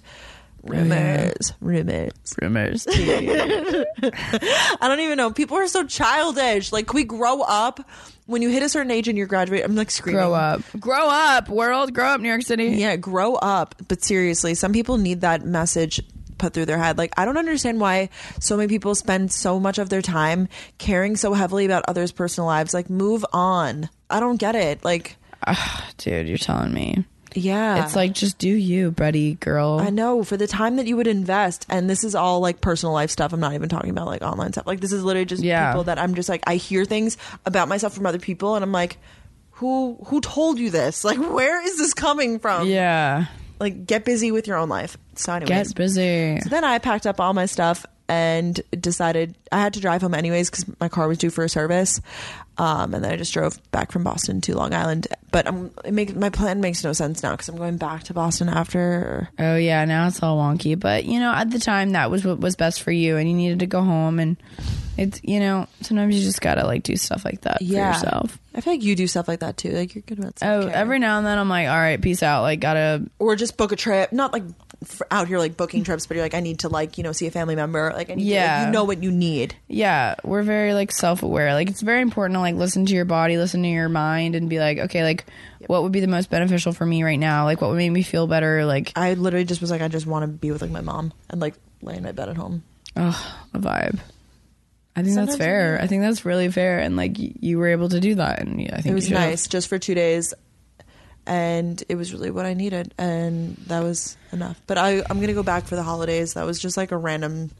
rumors, 0.62 1.52
rumors. 1.60 2.34
Rumors. 2.40 2.86
I 2.88 4.76
don't 4.82 5.00
even 5.00 5.16
know. 5.16 5.30
People 5.30 5.56
are 5.58 5.68
so 5.68 5.84
childish. 5.86 6.72
Like, 6.72 6.86
can 6.86 6.96
we 6.96 7.04
grow 7.04 7.40
up? 7.42 7.80
When 8.26 8.42
you 8.42 8.48
hit 8.48 8.62
a 8.62 8.68
certain 8.68 8.92
age 8.92 9.08
and 9.08 9.18
you're 9.18 9.26
graduating, 9.26 9.64
I'm 9.64 9.74
like 9.74 9.90
screaming. 9.90 10.20
grow 10.20 10.34
up. 10.34 10.62
Grow 10.78 11.08
up, 11.08 11.48
world. 11.48 11.92
Grow 11.92 12.06
up, 12.06 12.20
New 12.20 12.28
York 12.28 12.42
City. 12.42 12.66
Yeah, 12.66 12.94
grow 12.96 13.34
up. 13.34 13.74
But 13.88 14.04
seriously, 14.04 14.54
some 14.54 14.72
people 14.72 14.98
need 14.98 15.22
that 15.22 15.44
message 15.44 16.00
put 16.38 16.54
through 16.54 16.66
their 16.66 16.78
head. 16.78 16.98
Like, 16.98 17.12
I 17.16 17.24
don't 17.24 17.36
understand 17.36 17.80
why 17.80 18.08
so 18.40 18.56
many 18.56 18.68
people 18.68 18.94
spend 18.94 19.30
so 19.30 19.60
much 19.60 19.78
of 19.78 19.88
their 19.88 20.02
time 20.02 20.48
caring 20.78 21.16
so 21.16 21.34
heavily 21.34 21.66
about 21.66 21.84
others' 21.86 22.12
personal 22.12 22.46
lives. 22.46 22.74
Like, 22.74 22.90
move 22.90 23.24
on. 23.32 23.88
I 24.08 24.20
don't 24.20 24.36
get 24.36 24.54
it. 24.56 24.84
Like, 24.84 25.16
Dude, 25.98 26.28
you're 26.28 26.38
telling 26.38 26.72
me. 26.72 27.04
Yeah. 27.36 27.84
It's 27.84 27.96
like, 27.96 28.12
just 28.12 28.38
do 28.38 28.48
you, 28.48 28.90
buddy, 28.90 29.34
girl. 29.34 29.78
I 29.80 29.90
know 29.90 30.22
for 30.24 30.36
the 30.36 30.46
time 30.46 30.76
that 30.76 30.86
you 30.86 30.96
would 30.96 31.06
invest, 31.06 31.66
and 31.68 31.88
this 31.88 32.04
is 32.04 32.14
all 32.14 32.40
like 32.40 32.60
personal 32.60 32.92
life 32.92 33.10
stuff. 33.10 33.32
I'm 33.32 33.40
not 33.40 33.54
even 33.54 33.68
talking 33.68 33.90
about 33.90 34.06
like 34.06 34.22
online 34.22 34.52
stuff. 34.52 34.66
Like 34.66 34.80
this 34.80 34.92
is 34.92 35.02
literally 35.04 35.26
just 35.26 35.42
Yeah. 35.42 35.70
people 35.70 35.84
that 35.84 35.98
I'm 35.98 36.14
just 36.14 36.28
like 36.28 36.42
I 36.46 36.56
hear 36.56 36.84
things 36.84 37.16
about 37.46 37.68
myself 37.68 37.94
from 37.94 38.06
other 38.06 38.18
people, 38.18 38.54
and 38.54 38.62
I'm 38.64 38.72
like, 38.72 38.98
who 39.52 39.98
who 40.06 40.20
told 40.20 40.58
you 40.58 40.70
this? 40.70 41.04
Like, 41.10 41.18
where 41.18 41.62
is 41.64 41.76
this 41.78 41.94
coming 41.94 42.38
from? 42.38 42.66
Yeah. 42.68 43.26
Like, 43.58 43.84
get 43.86 44.04
busy 44.06 44.32
with 44.32 44.46
your 44.46 44.56
own 44.56 44.68
life. 44.70 44.96
So, 45.16 45.34
anyways, 45.34 45.68
Get 45.68 45.76
busy. 45.76 46.40
So 46.40 46.48
then 46.48 46.64
I 46.64 46.78
packed 46.78 47.06
up 47.06 47.20
all 47.20 47.34
my 47.34 47.44
stuff 47.46 47.84
and 48.10 48.60
decided 48.72 49.36
I 49.52 49.60
had 49.60 49.74
to 49.74 49.80
drive 49.80 50.02
home 50.02 50.14
anyways 50.14 50.50
because 50.50 50.64
my 50.80 50.88
car 50.88 51.06
was 51.06 51.16
due 51.18 51.30
for 51.30 51.44
a 51.44 51.48
service. 51.48 52.00
Um, 52.58 52.92
and 52.92 53.02
then 53.04 53.12
I 53.12 53.16
just 53.16 53.32
drove 53.32 53.58
back 53.70 53.90
from 53.92 54.02
Boston 54.04 54.40
to 54.42 54.54
Long 54.56 54.74
Island. 54.74 55.06
But 55.30 55.46
I'm, 55.46 55.70
it 55.84 55.94
make, 55.94 56.14
my 56.16 56.28
plan 56.28 56.60
makes 56.60 56.82
no 56.84 56.92
sense 56.92 57.22
now 57.22 57.30
because 57.30 57.48
I'm 57.48 57.56
going 57.56 57.76
back 57.78 58.02
to 58.04 58.14
Boston 58.14 58.48
after. 58.48 59.30
Oh 59.38 59.56
yeah, 59.56 59.84
now 59.84 60.08
it's 60.08 60.22
all 60.22 60.36
wonky. 60.38 60.78
But 60.78 61.04
you 61.04 61.20
know, 61.20 61.32
at 61.32 61.50
the 61.50 61.58
time, 61.60 61.92
that 61.92 62.10
was 62.10 62.24
what 62.24 62.40
was 62.40 62.56
best 62.56 62.82
for 62.82 62.90
you, 62.90 63.16
and 63.16 63.30
you 63.30 63.34
needed 63.36 63.60
to 63.60 63.66
go 63.66 63.80
home. 63.80 64.18
And 64.18 64.36
it's 64.98 65.20
you 65.22 65.38
know, 65.40 65.68
sometimes 65.80 66.18
you 66.18 66.22
just 66.22 66.40
gotta 66.42 66.66
like 66.66 66.82
do 66.82 66.96
stuff 66.96 67.24
like 67.24 67.42
that 67.42 67.58
for 67.58 67.64
yourself. 67.64 68.38
I 68.54 68.60
feel 68.60 68.72
like 68.74 68.82
you 68.82 68.96
do 68.96 69.06
stuff 69.06 69.28
like 69.28 69.40
that 69.40 69.56
too. 69.56 69.70
Like 69.70 69.94
you're 69.94 70.02
good 70.02 70.18
about 70.18 70.34
Oh, 70.42 70.60
self-care. 70.62 70.74
every 70.74 70.98
now 70.98 71.16
and 71.18 71.26
then 71.26 71.38
I'm 71.38 71.48
like, 71.48 71.68
all 71.68 71.76
right, 71.78 72.02
peace 72.02 72.22
out. 72.24 72.42
Like, 72.42 72.58
gotta 72.60 73.06
or 73.20 73.36
just 73.36 73.56
book 73.56 73.70
a 73.72 73.76
trip. 73.76 74.12
Not 74.12 74.32
like 74.34 74.42
out 75.10 75.28
here 75.28 75.38
like 75.38 75.56
booking 75.56 75.84
trips, 75.84 76.06
but 76.06 76.14
you're 76.16 76.24
like 76.24 76.34
I 76.34 76.40
need 76.40 76.60
to 76.60 76.68
like 76.68 76.96
you 76.96 77.04
know 77.04 77.12
see 77.12 77.26
a 77.26 77.30
family 77.30 77.54
member. 77.54 77.92
Like 77.94 78.10
I 78.10 78.14
need 78.14 78.24
to, 78.24 78.30
Yeah. 78.30 78.58
like, 78.58 78.66
you 78.66 78.72
know 78.72 78.84
what 78.84 79.02
you 79.02 79.10
need. 79.12 79.54
yeah, 79.68 80.14
we're 80.24 80.42
very 80.42 80.72
like 80.74 80.90
self 80.92 81.22
aware. 81.22 81.52
Like 81.54 81.68
it's 81.68 81.82
very 81.82 82.00
important 82.00 82.36
to 82.36 82.40
like 82.40 82.54
listen 82.54 82.86
to 82.86 82.94
your 82.94 83.04
body, 83.04 83.36
listen 83.36 83.62
to 83.62 83.68
your 83.68 83.88
mind, 83.90 84.34
and 84.34 84.48
be 84.48 84.58
like, 84.58 84.78
okay, 84.78 85.02
like 85.04 85.26
what 85.66 85.82
would 85.82 85.92
be 85.92 86.00
the 86.00 86.06
most 86.08 86.30
beneficial 86.30 86.72
for 86.72 86.86
me 86.86 87.02
right 87.02 87.18
now? 87.18 87.44
Like 87.44 87.60
what 87.60 87.68
would 87.70 87.76
make 87.76 87.92
me 87.92 88.02
feel 88.02 88.26
better? 88.26 88.64
Like, 88.64 88.92
I 88.96 89.14
literally 89.14 89.44
just 89.44 89.60
was 89.60 89.70
like 89.70 89.82
I 89.82 89.88
just 89.88 90.06
want 90.06 90.22
to 90.22 90.28
be 90.28 90.50
with 90.50 90.62
like 90.62 90.70
my 90.70 90.80
mom 90.80 91.12
and 91.28 91.40
like 91.40 91.54
lay 91.82 91.96
in 91.96 92.02
my 92.02 92.12
bed 92.12 92.28
at 92.30 92.36
home. 92.36 92.62
oh, 92.96 93.36
a 93.52 93.58
vibe. 93.58 93.98
I 94.96 95.02
think 95.02 95.14
Sometimes 95.14 95.28
that's 95.28 95.38
fair. 95.38 95.78
I 95.80 95.86
think 95.86 96.02
that's 96.02 96.24
really 96.24 96.50
fair, 96.50 96.80
and 96.80 96.96
like 96.96 97.12
you 97.16 97.58
were 97.58 97.68
able 97.68 97.88
to 97.90 98.00
do 98.00 98.16
that, 98.16 98.40
and 98.40 98.60
yeah, 98.60 98.74
I 98.74 98.80
think 98.80 98.92
It 98.92 98.94
was 98.94 99.10
nice 99.10 99.46
just 99.46 99.68
for 99.68 99.78
two 99.78 99.94
days, 99.94 100.34
and 101.30 101.80
it 101.88 101.94
was 101.94 102.12
really 102.12 102.32
what 102.32 102.44
I 102.44 102.54
needed, 102.54 102.92
and 102.98 103.56
that 103.68 103.84
was 103.84 104.16
enough. 104.32 104.60
But 104.66 104.78
I 104.78 105.00
I'm 105.08 105.20
gonna 105.20 105.32
go 105.32 105.44
back 105.44 105.64
for 105.64 105.76
the 105.76 105.82
holidays. 105.84 106.34
That 106.34 106.44
was 106.44 106.58
just 106.58 106.76
like 106.76 106.90
a 106.90 106.96
random 106.96 107.52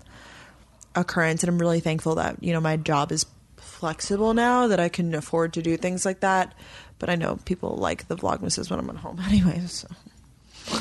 occurrence, 0.97 1.45
and 1.45 1.51
I'm 1.51 1.59
really 1.59 1.79
thankful 1.79 2.17
that 2.17 2.43
you 2.43 2.53
know 2.53 2.61
my 2.61 2.77
job 2.77 3.13
is 3.13 3.27
flexible 3.57 4.35
now 4.35 4.67
that 4.67 4.81
I 4.81 4.89
can 4.89 5.15
afford 5.15 5.53
to 5.53 5.63
do 5.63 5.77
things 5.77 6.05
like 6.05 6.19
that. 6.21 6.53
But 6.99 7.11
I 7.11 7.15
know 7.15 7.39
people 7.45 7.77
like 7.77 8.09
the 8.09 8.17
vlogmases 8.17 8.71
when 8.71 8.81
I'm 8.81 8.91
at 8.91 8.97
home, 8.97 9.21
anyways. 9.25 9.71
So. 9.71 9.89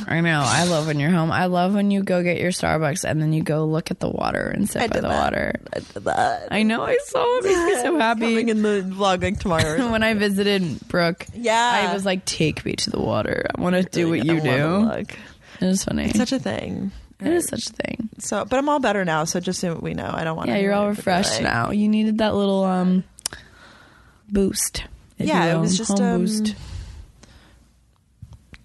I 0.08 0.22
know. 0.22 0.42
I 0.44 0.66
love 0.66 0.88
when 0.88 1.00
you're 1.00 1.10
home. 1.10 1.32
I 1.32 1.46
love 1.46 1.74
when 1.74 1.92
you 1.92 2.04
go 2.04 2.22
get 2.24 2.40
your 2.40 2.52
Starbucks 2.52 3.04
and 3.04 3.22
then 3.22 3.34
you 3.34 3.42
go 3.44 3.66
look 3.66 3.92
at 3.92 4.00
the 4.00 4.10
water 4.10 4.48
and 4.48 4.70
sit 4.70 4.82
I 4.82 4.88
by 4.88 5.00
the 5.00 5.08
that. 5.08 5.24
water. 5.24 5.54
I 5.74 5.80
did 5.80 6.04
that. 6.04 6.48
I 6.52 6.64
know. 6.64 6.84
I 6.84 6.98
saw 7.06 7.38
it. 7.38 7.44
Makes 7.46 7.58
me 7.58 7.82
so 7.82 7.98
happy. 7.98 8.22
Coming 8.22 8.50
in 8.50 8.62
the 8.62 8.82
vlog 8.88 9.22
like 9.24 9.40
tomorrow. 9.40 9.92
when 9.92 10.04
I 10.04 10.14
visited 10.14 10.88
Brooke, 10.88 11.26
Yeah. 11.34 11.90
I 11.90 11.94
was 11.94 12.06
like, 12.06 12.26
"Take 12.26 12.66
me 12.66 12.74
to 12.74 12.90
the 12.90 13.00
water. 13.00 13.48
I 13.56 13.62
want 13.62 13.76
to 13.76 13.84
do 13.84 14.10
what 14.10 14.24
you 14.24 14.42
do." 14.42 15.06
It 15.62 15.66
was 15.66 15.84
funny. 15.84 16.06
It's 16.06 16.18
such 16.18 16.32
a 16.32 16.40
thing. 16.40 16.92
it 17.20 17.28
is 17.28 17.48
such 17.48 17.68
a 17.68 17.74
thing. 17.74 18.10
So, 18.20 18.46
but 18.46 18.58
I'm 18.58 18.70
all 18.70 18.80
better 18.80 19.04
now. 19.06 19.26
So 19.26 19.40
just 19.40 19.60
so 19.60 19.76
we 19.76 19.94
know, 19.94 20.10
I 20.14 20.24
don't 20.24 20.38
want. 20.38 20.48
To. 20.48 20.54
Yeah, 20.54 20.62
you're 20.62 20.74
all 20.74 20.84
anyone 20.84 20.96
to 20.96 21.02
be 21.02 21.10
refreshed 21.12 21.42
now. 21.42 21.72
You 21.72 21.88
needed 21.88 22.20
that 22.20 22.36
little 22.36 22.64
um 22.64 23.04
boost. 24.30 24.86
Yeah, 25.18 25.56
it 25.56 25.60
was 25.60 25.78
just 25.78 25.98
home 25.98 26.08
um, 26.08 26.22
boost. 26.22 26.56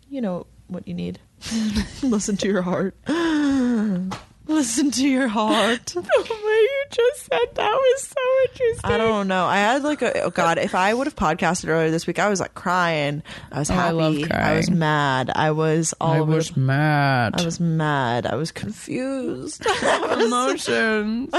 You 0.08 0.20
know 0.20 0.46
what 0.74 0.86
you 0.88 0.94
need. 0.94 1.18
Listen 2.02 2.36
to 2.38 2.48
your 2.48 2.62
heart. 2.62 2.94
Listen 4.46 4.90
to 4.90 5.08
your 5.08 5.28
heart. 5.28 5.86
The 5.94 6.00
way 6.00 6.60
you 6.60 6.84
just 6.90 7.24
said 7.26 7.54
that 7.54 7.72
was 7.72 8.02
so 8.02 8.20
interesting. 8.50 8.90
I 8.90 8.98
don't 8.98 9.26
know. 9.28 9.46
I 9.46 9.56
had 9.56 9.82
like 9.82 10.02
a 10.02 10.22
oh 10.22 10.30
god. 10.30 10.58
If 10.58 10.74
I 10.74 10.92
would 10.92 11.06
have 11.06 11.16
podcasted 11.16 11.68
earlier 11.68 11.90
this 11.90 12.06
week, 12.06 12.18
I 12.18 12.28
was 12.28 12.40
like 12.40 12.52
crying. 12.54 13.22
I 13.50 13.58
was 13.60 13.70
Oh, 13.70 13.74
I 13.74 13.76
happy. 13.76 13.94
love 13.96 14.30
I 14.30 14.56
was 14.56 14.70
mad. 14.70 15.30
I 15.34 15.50
was 15.52 15.94
all 16.00 16.12
I 16.12 16.18
over. 16.20 16.32
was 16.34 16.56
mad. 16.56 17.40
I 17.40 17.44
was 17.44 17.58
mad. 17.60 18.26
I 18.26 18.36
was 18.36 18.52
confused. 18.52 19.64
emotions. 20.20 21.30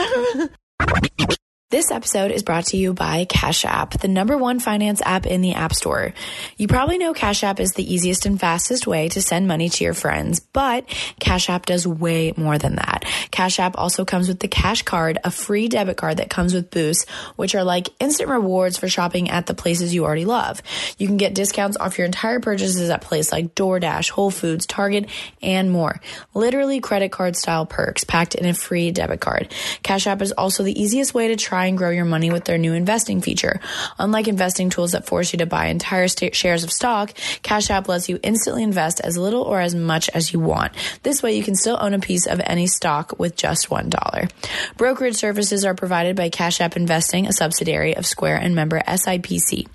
This 1.75 1.91
episode 1.91 2.31
is 2.31 2.41
brought 2.41 2.67
to 2.67 2.77
you 2.77 2.93
by 2.93 3.25
Cash 3.25 3.65
App, 3.65 3.99
the 3.99 4.07
number 4.07 4.37
one 4.37 4.61
finance 4.61 5.01
app 5.03 5.25
in 5.25 5.41
the 5.41 5.55
App 5.55 5.73
Store. 5.73 6.13
You 6.55 6.69
probably 6.69 6.97
know 6.97 7.13
Cash 7.13 7.43
App 7.43 7.59
is 7.59 7.73
the 7.73 7.93
easiest 7.93 8.25
and 8.25 8.39
fastest 8.39 8.87
way 8.87 9.09
to 9.09 9.21
send 9.21 9.45
money 9.45 9.67
to 9.67 9.83
your 9.83 9.93
friends, 9.93 10.39
but 10.39 10.87
Cash 11.19 11.49
App 11.49 11.65
does 11.65 11.85
way 11.85 12.33
more 12.37 12.57
than 12.57 12.77
that. 12.77 13.03
Cash 13.29 13.59
App 13.59 13.77
also 13.77 14.05
comes 14.05 14.29
with 14.29 14.39
the 14.39 14.47
Cash 14.47 14.83
Card, 14.83 15.17
a 15.25 15.29
free 15.29 15.67
debit 15.67 15.97
card 15.97 16.15
that 16.15 16.29
comes 16.29 16.53
with 16.53 16.71
boosts, 16.71 17.09
which 17.35 17.55
are 17.55 17.65
like 17.65 17.89
instant 17.99 18.29
rewards 18.29 18.77
for 18.77 18.87
shopping 18.87 19.29
at 19.29 19.45
the 19.45 19.53
places 19.53 19.93
you 19.93 20.05
already 20.05 20.23
love. 20.23 20.61
You 20.97 21.07
can 21.07 21.17
get 21.17 21.35
discounts 21.35 21.75
off 21.75 21.97
your 21.97 22.05
entire 22.05 22.39
purchases 22.39 22.89
at 22.89 23.01
places 23.01 23.33
like 23.33 23.53
DoorDash, 23.53 24.11
Whole 24.11 24.31
Foods, 24.31 24.65
Target, 24.65 25.09
and 25.41 25.69
more. 25.71 25.99
Literally 26.33 26.79
credit 26.79 27.11
card 27.11 27.35
style 27.35 27.65
perks 27.65 28.05
packed 28.05 28.33
in 28.33 28.45
a 28.45 28.53
free 28.53 28.91
debit 28.91 29.19
card. 29.19 29.53
Cash 29.83 30.07
App 30.07 30.21
is 30.21 30.31
also 30.31 30.63
the 30.63 30.81
easiest 30.81 31.13
way 31.13 31.27
to 31.27 31.35
try 31.35 31.64
and 31.65 31.77
grow 31.77 31.89
your 31.89 32.05
money 32.05 32.31
with 32.31 32.45
their 32.45 32.57
new 32.57 32.73
investing 32.73 33.21
feature. 33.21 33.59
Unlike 33.99 34.27
investing 34.27 34.69
tools 34.69 34.93
that 34.93 35.05
force 35.05 35.33
you 35.33 35.39
to 35.39 35.45
buy 35.45 35.67
entire 35.67 36.07
shares 36.07 36.63
of 36.63 36.71
stock, 36.71 37.13
Cash 37.41 37.69
App 37.69 37.87
lets 37.87 38.09
you 38.09 38.19
instantly 38.23 38.63
invest 38.63 38.99
as 39.01 39.17
little 39.17 39.41
or 39.41 39.59
as 39.59 39.75
much 39.75 40.09
as 40.09 40.33
you 40.33 40.39
want. 40.39 40.73
This 41.03 41.21
way 41.21 41.35
you 41.37 41.43
can 41.43 41.55
still 41.55 41.77
own 41.79 41.93
a 41.93 41.99
piece 41.99 42.27
of 42.27 42.41
any 42.45 42.67
stock 42.67 43.19
with 43.19 43.35
just 43.35 43.69
$1. 43.69 44.31
Brokerage 44.77 45.15
services 45.15 45.65
are 45.65 45.75
provided 45.75 46.15
by 46.15 46.29
Cash 46.29 46.61
App 46.61 46.75
Investing, 46.75 47.27
a 47.27 47.33
subsidiary 47.33 47.95
of 47.95 48.05
Square 48.05 48.37
and 48.37 48.55
member 48.55 48.79
SIPC. 48.81 49.67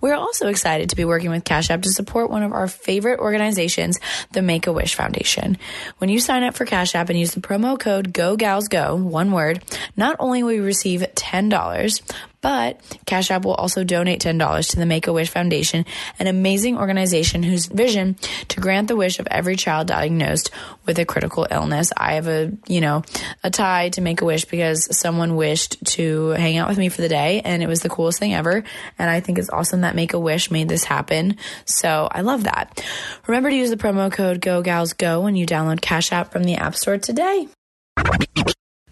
We're 0.00 0.14
also 0.14 0.48
excited 0.48 0.90
to 0.90 0.96
be 0.96 1.04
working 1.04 1.30
with 1.30 1.44
Cash 1.44 1.70
App 1.70 1.82
to 1.82 1.90
support 1.90 2.30
one 2.30 2.42
of 2.42 2.52
our 2.52 2.68
favorite 2.68 3.20
organizations, 3.20 3.98
the 4.32 4.42
Make 4.42 4.66
a 4.66 4.72
Wish 4.72 4.94
Foundation. 4.94 5.58
When 5.98 6.10
you 6.10 6.20
sign 6.20 6.42
up 6.42 6.54
for 6.54 6.64
Cash 6.64 6.94
App 6.94 7.10
and 7.10 7.18
use 7.18 7.32
the 7.32 7.40
promo 7.40 7.78
code 7.78 8.12
GOGALSGO, 8.12 8.98
one 8.98 9.32
word, 9.32 9.62
not 9.96 10.16
only 10.18 10.42
will 10.42 10.52
you 10.52 10.64
receive 10.64 11.00
$10, 11.00 12.02
but 12.40 12.80
Cash 13.06 13.30
App 13.30 13.44
will 13.44 13.54
also 13.54 13.84
donate 13.84 14.20
$10 14.20 14.70
to 14.70 14.76
the 14.76 14.86
Make 14.86 15.06
a 15.06 15.12
Wish 15.12 15.30
Foundation, 15.30 15.84
an 16.18 16.26
amazing 16.26 16.78
organization 16.78 17.42
whose 17.42 17.66
vision 17.66 18.16
to 18.48 18.60
grant 18.60 18.88
the 18.88 18.96
wish 18.96 19.18
of 19.18 19.28
every 19.30 19.56
child 19.56 19.86
diagnosed 19.88 20.50
with 20.86 20.98
a 20.98 21.04
critical 21.04 21.46
illness. 21.50 21.92
I 21.96 22.14
have 22.14 22.28
a, 22.28 22.52
you 22.66 22.80
know, 22.80 23.02
a 23.44 23.50
tie 23.50 23.90
to 23.90 24.00
Make 24.00 24.22
a 24.22 24.24
Wish 24.24 24.46
because 24.46 24.96
someone 24.96 25.36
wished 25.36 25.84
to 25.92 26.28
hang 26.30 26.56
out 26.56 26.68
with 26.68 26.78
me 26.78 26.88
for 26.88 27.02
the 27.02 27.08
day 27.08 27.40
and 27.44 27.62
it 27.62 27.68
was 27.68 27.80
the 27.80 27.90
coolest 27.90 28.18
thing 28.18 28.34
ever. 28.34 28.64
And 28.98 29.10
I 29.10 29.20
think 29.20 29.38
it's 29.38 29.50
awesome 29.50 29.82
that 29.82 29.94
Make 29.94 30.14
a 30.14 30.18
Wish 30.18 30.50
made 30.50 30.68
this 30.68 30.84
happen. 30.84 31.36
So 31.64 32.08
I 32.10 32.22
love 32.22 32.44
that. 32.44 32.84
Remember 33.26 33.50
to 33.50 33.56
use 33.56 33.70
the 33.70 33.76
promo 33.76 34.10
code 34.10 34.40
GOGALSGO 34.40 35.22
when 35.22 35.36
you 35.36 35.46
download 35.46 35.80
Cash 35.80 36.12
App 36.12 36.32
from 36.32 36.44
the 36.44 36.54
App 36.54 36.74
Store 36.74 36.98
today. 36.98 37.48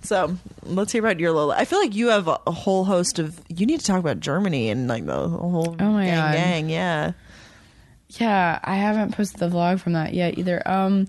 So 0.02 0.36
let's 0.62 0.92
hear 0.92 1.02
about 1.04 1.18
your 1.20 1.32
Lola. 1.32 1.56
I 1.56 1.64
feel 1.64 1.80
like 1.80 1.94
you 1.94 2.08
have 2.08 2.28
a, 2.28 2.38
whole 2.50 2.84
host 2.84 3.18
of. 3.18 3.40
You 3.48 3.66
need 3.66 3.80
to 3.80 3.86
talk 3.86 3.98
about 3.98 4.20
Germany 4.20 4.70
and 4.70 4.88
like 4.88 5.04
the 5.06 5.28
whole 5.28 5.76
Oh 5.78 5.92
my 5.92 6.06
gang, 6.06 6.16
God. 6.16 6.32
gang. 6.34 6.70
Yeah. 6.70 7.12
Yeah, 8.10 8.58
I 8.64 8.76
haven't 8.76 9.14
posted 9.14 9.38
the 9.40 9.48
vlog 9.48 9.80
from 9.80 9.92
that 9.94 10.14
yet 10.14 10.38
either. 10.38 10.62
Um 10.66 11.08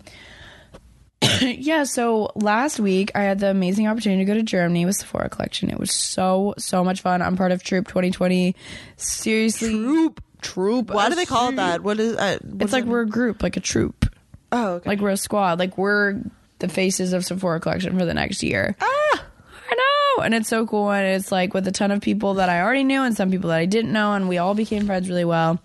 yeah, 1.41 1.83
so 1.83 2.31
last 2.35 2.79
week 2.79 3.11
I 3.15 3.21
had 3.23 3.39
the 3.39 3.49
amazing 3.49 3.87
opportunity 3.87 4.21
to 4.23 4.25
go 4.25 4.33
to 4.33 4.43
Germany 4.43 4.85
with 4.85 4.95
Sephora 4.95 5.29
collection. 5.29 5.69
It 5.69 5.79
was 5.79 5.91
so 5.93 6.53
so 6.57 6.83
much 6.83 7.01
fun. 7.01 7.21
I'm 7.21 7.37
part 7.37 7.51
of 7.51 7.63
Troop 7.63 7.87
2020. 7.87 8.55
Seriously, 8.97 9.69
Troop 9.69 10.23
Troop. 10.41 10.89
Why 10.91 11.09
do 11.09 11.15
they 11.15 11.25
call 11.25 11.49
it 11.49 11.55
that? 11.57 11.83
What 11.83 11.99
is? 11.99 12.15
Uh, 12.15 12.37
what 12.43 12.61
It's 12.63 12.69
is 12.69 12.73
like 12.73 12.83
it? 12.85 12.89
we're 12.89 13.01
a 13.01 13.07
group, 13.07 13.43
like 13.43 13.55
a 13.57 13.59
troop. 13.61 14.05
Oh, 14.51 14.73
okay. 14.75 14.89
Like 14.89 14.99
we're 14.99 15.09
a 15.09 15.17
squad. 15.17 15.59
Like 15.59 15.77
we're 15.77 16.21
the 16.59 16.69
faces 16.69 17.13
of 17.13 17.25
Sephora 17.25 17.59
collection 17.59 17.97
for 17.97 18.05
the 18.05 18.13
next 18.13 18.43
year. 18.43 18.75
Ah! 18.81 19.23
I 19.71 19.75
know. 19.75 20.23
And 20.23 20.33
it's 20.33 20.49
so 20.49 20.65
cool. 20.65 20.91
And 20.91 21.05
it's 21.05 21.31
like 21.31 21.53
with 21.53 21.67
a 21.67 21.71
ton 21.71 21.91
of 21.91 22.01
people 22.01 22.35
that 22.35 22.49
I 22.49 22.61
already 22.61 22.83
knew 22.83 23.01
and 23.01 23.15
some 23.15 23.31
people 23.31 23.49
that 23.49 23.59
I 23.59 23.65
didn't 23.65 23.91
know. 23.91 24.13
And 24.13 24.29
we 24.29 24.37
all 24.37 24.55
became 24.55 24.85
friends 24.85 25.09
really 25.09 25.25
well. 25.25 25.61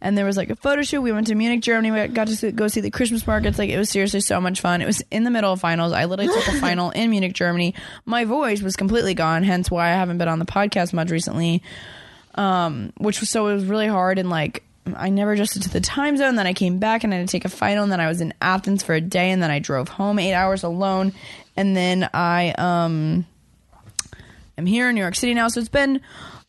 And 0.00 0.18
there 0.18 0.26
was 0.26 0.36
like 0.36 0.50
a 0.50 0.56
photo 0.56 0.82
shoot. 0.82 1.00
We 1.00 1.12
went 1.12 1.28
to 1.28 1.34
Munich, 1.34 1.62
Germany. 1.62 1.90
We 1.90 2.08
got 2.08 2.26
to 2.26 2.36
see, 2.36 2.50
go 2.50 2.68
see 2.68 2.82
the 2.82 2.90
Christmas 2.90 3.26
markets. 3.26 3.58
Like 3.58 3.70
it 3.70 3.78
was 3.78 3.88
seriously 3.88 4.20
so 4.20 4.40
much 4.40 4.60
fun. 4.60 4.82
It 4.82 4.86
was 4.86 5.02
in 5.10 5.24
the 5.24 5.30
middle 5.30 5.52
of 5.52 5.60
finals. 5.60 5.92
I 5.92 6.04
literally 6.04 6.32
took 6.32 6.54
a 6.54 6.58
final 6.60 6.90
in 6.90 7.10
Munich, 7.10 7.32
Germany. 7.32 7.74
My 8.04 8.24
voice 8.26 8.60
was 8.60 8.76
completely 8.76 9.14
gone, 9.14 9.44
hence 9.44 9.70
why 9.70 9.88
I 9.88 9.92
haven't 9.92 10.18
been 10.18 10.28
on 10.28 10.38
the 10.38 10.44
podcast 10.44 10.92
much 10.92 11.10
recently 11.10 11.62
um, 12.34 12.92
which 12.98 13.20
was 13.20 13.30
so 13.30 13.48
it 13.48 13.54
was 13.54 13.64
really 13.64 13.86
hard 13.86 14.18
and 14.18 14.28
like 14.30 14.62
I 14.94 15.08
never 15.08 15.32
adjusted 15.32 15.62
to 15.62 15.70
the 15.70 15.80
time 15.80 16.16
zone. 16.16 16.34
Then 16.34 16.46
I 16.46 16.52
came 16.52 16.78
back 16.78 17.04
and 17.04 17.14
I 17.14 17.18
had 17.18 17.28
to 17.28 17.32
take 17.32 17.44
a 17.44 17.48
final, 17.48 17.84
and 17.84 17.92
then 17.92 18.00
I 18.00 18.08
was 18.08 18.20
in 18.20 18.34
Athens 18.40 18.82
for 18.82 18.94
a 18.94 19.00
day, 19.00 19.30
and 19.30 19.42
then 19.42 19.50
I 19.50 19.58
drove 19.58 19.88
home 19.88 20.18
eight 20.18 20.34
hours 20.34 20.62
alone, 20.62 21.12
and 21.56 21.76
then 21.76 22.08
I 22.12 22.52
um 22.58 23.26
am 24.58 24.66
here 24.66 24.88
in 24.88 24.94
New 24.94 25.00
York 25.00 25.14
City 25.14 25.34
now. 25.34 25.48
So 25.48 25.60
it's 25.60 25.68
been 25.68 26.00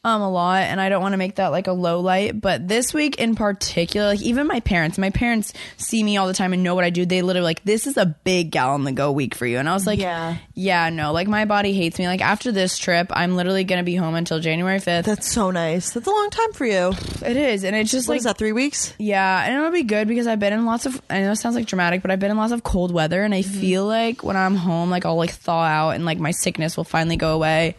um 0.06 0.22
a 0.22 0.30
lot, 0.30 0.62
and 0.64 0.80
I 0.80 0.88
don't 0.90 1.02
want 1.02 1.14
to 1.14 1.18
make 1.18 1.36
that 1.36 1.48
like 1.48 1.68
a 1.68 1.72
low 1.74 2.00
light. 2.00 2.40
But 2.40 2.68
this 2.68 2.94
week 2.94 3.16
in 3.20 3.36
particular, 3.36 4.08
like 4.08 4.22
even 4.22 4.48
my 4.48 4.60
parents, 4.60 4.98
my 4.98 5.10
parents 5.10 5.52
see 5.78 6.04
me 6.04 6.16
all 6.18 6.28
the 6.28 6.34
time 6.34 6.54
and 6.54 6.64
know 6.64 6.76
what 6.76 6.84
I 6.84 6.92
do. 6.92 7.06
They 7.06 7.22
literally 7.22 7.44
like 7.46 7.64
this 7.64 7.88
is 7.88 7.98
a 7.98 8.06
big 8.06 8.52
gal 8.52 8.72
on 8.72 8.84
the 8.84 8.92
go 8.92 9.12
week 9.12 9.36
for 9.36 9.46
you, 9.46 9.58
and 9.58 9.68
I 9.68 9.74
was 9.74 9.86
like, 9.88 10.00
Yeah. 10.00 10.38
yeah, 10.54 10.90
no, 10.90 11.12
like 11.12 11.28
my 11.28 11.46
body 11.46 11.74
hates 11.74 12.00
me. 12.00 12.08
Like 12.08 12.22
after 12.22 12.52
this 12.52 12.78
trip, 12.78 13.08
I'm 13.12 13.36
literally 13.36 13.64
gonna 13.64 13.84
be 13.84 13.96
home 13.96 14.16
until 14.16 14.40
January 14.40 14.80
fifth. 14.80 15.06
That's 15.08 15.30
so 15.30 15.52
nice. 15.52 15.92
That's 15.92 16.08
a 16.08 16.12
long 16.12 16.30
time 16.30 16.54
for 16.54 16.66
you. 16.66 16.94
It 17.26 17.36
is, 17.36 17.64
and 17.64 17.76
it's 17.76 17.92
just 17.92 18.08
What 18.08 18.14
like 18.14 18.20
is 18.20 18.24
that? 18.26 18.38
Three 18.38 18.52
weeks? 18.52 18.94
yeah, 19.00 19.44
and 19.46 19.56
it'll 19.56 19.72
be 19.72 19.84
good 19.84 20.08
because 20.08 20.28
I've 20.28 20.40
been 20.40 20.54
in 20.54 20.66
lots 20.66 20.86
of. 20.86 21.02
I 21.10 21.22
know 21.22 21.32
it 21.32 21.38
sounds 21.38 21.56
like 21.56 21.66
dramatic, 21.66 22.02
but 22.04 22.12
I've 22.12 22.20
been 22.20 22.32
in 22.32 22.38
lots 22.38 22.54
of 22.54 22.64
cold 22.64 22.92
weather, 22.94 23.24
and 23.24 23.34
I 23.34 23.42
feel 23.42 23.86
like 23.86 24.24
when 24.24 24.38
I'm 24.38 24.56
home, 24.56 24.90
like 24.92 25.06
I'll 25.06 25.16
like 25.18 25.32
thaw 25.32 25.64
out, 25.64 25.90
and 25.92 26.06
like 26.06 26.20
my 26.20 26.32
sickness 26.32 26.78
will 26.78 26.84
finally 26.84 27.18
go 27.18 27.34
away. 27.34 27.76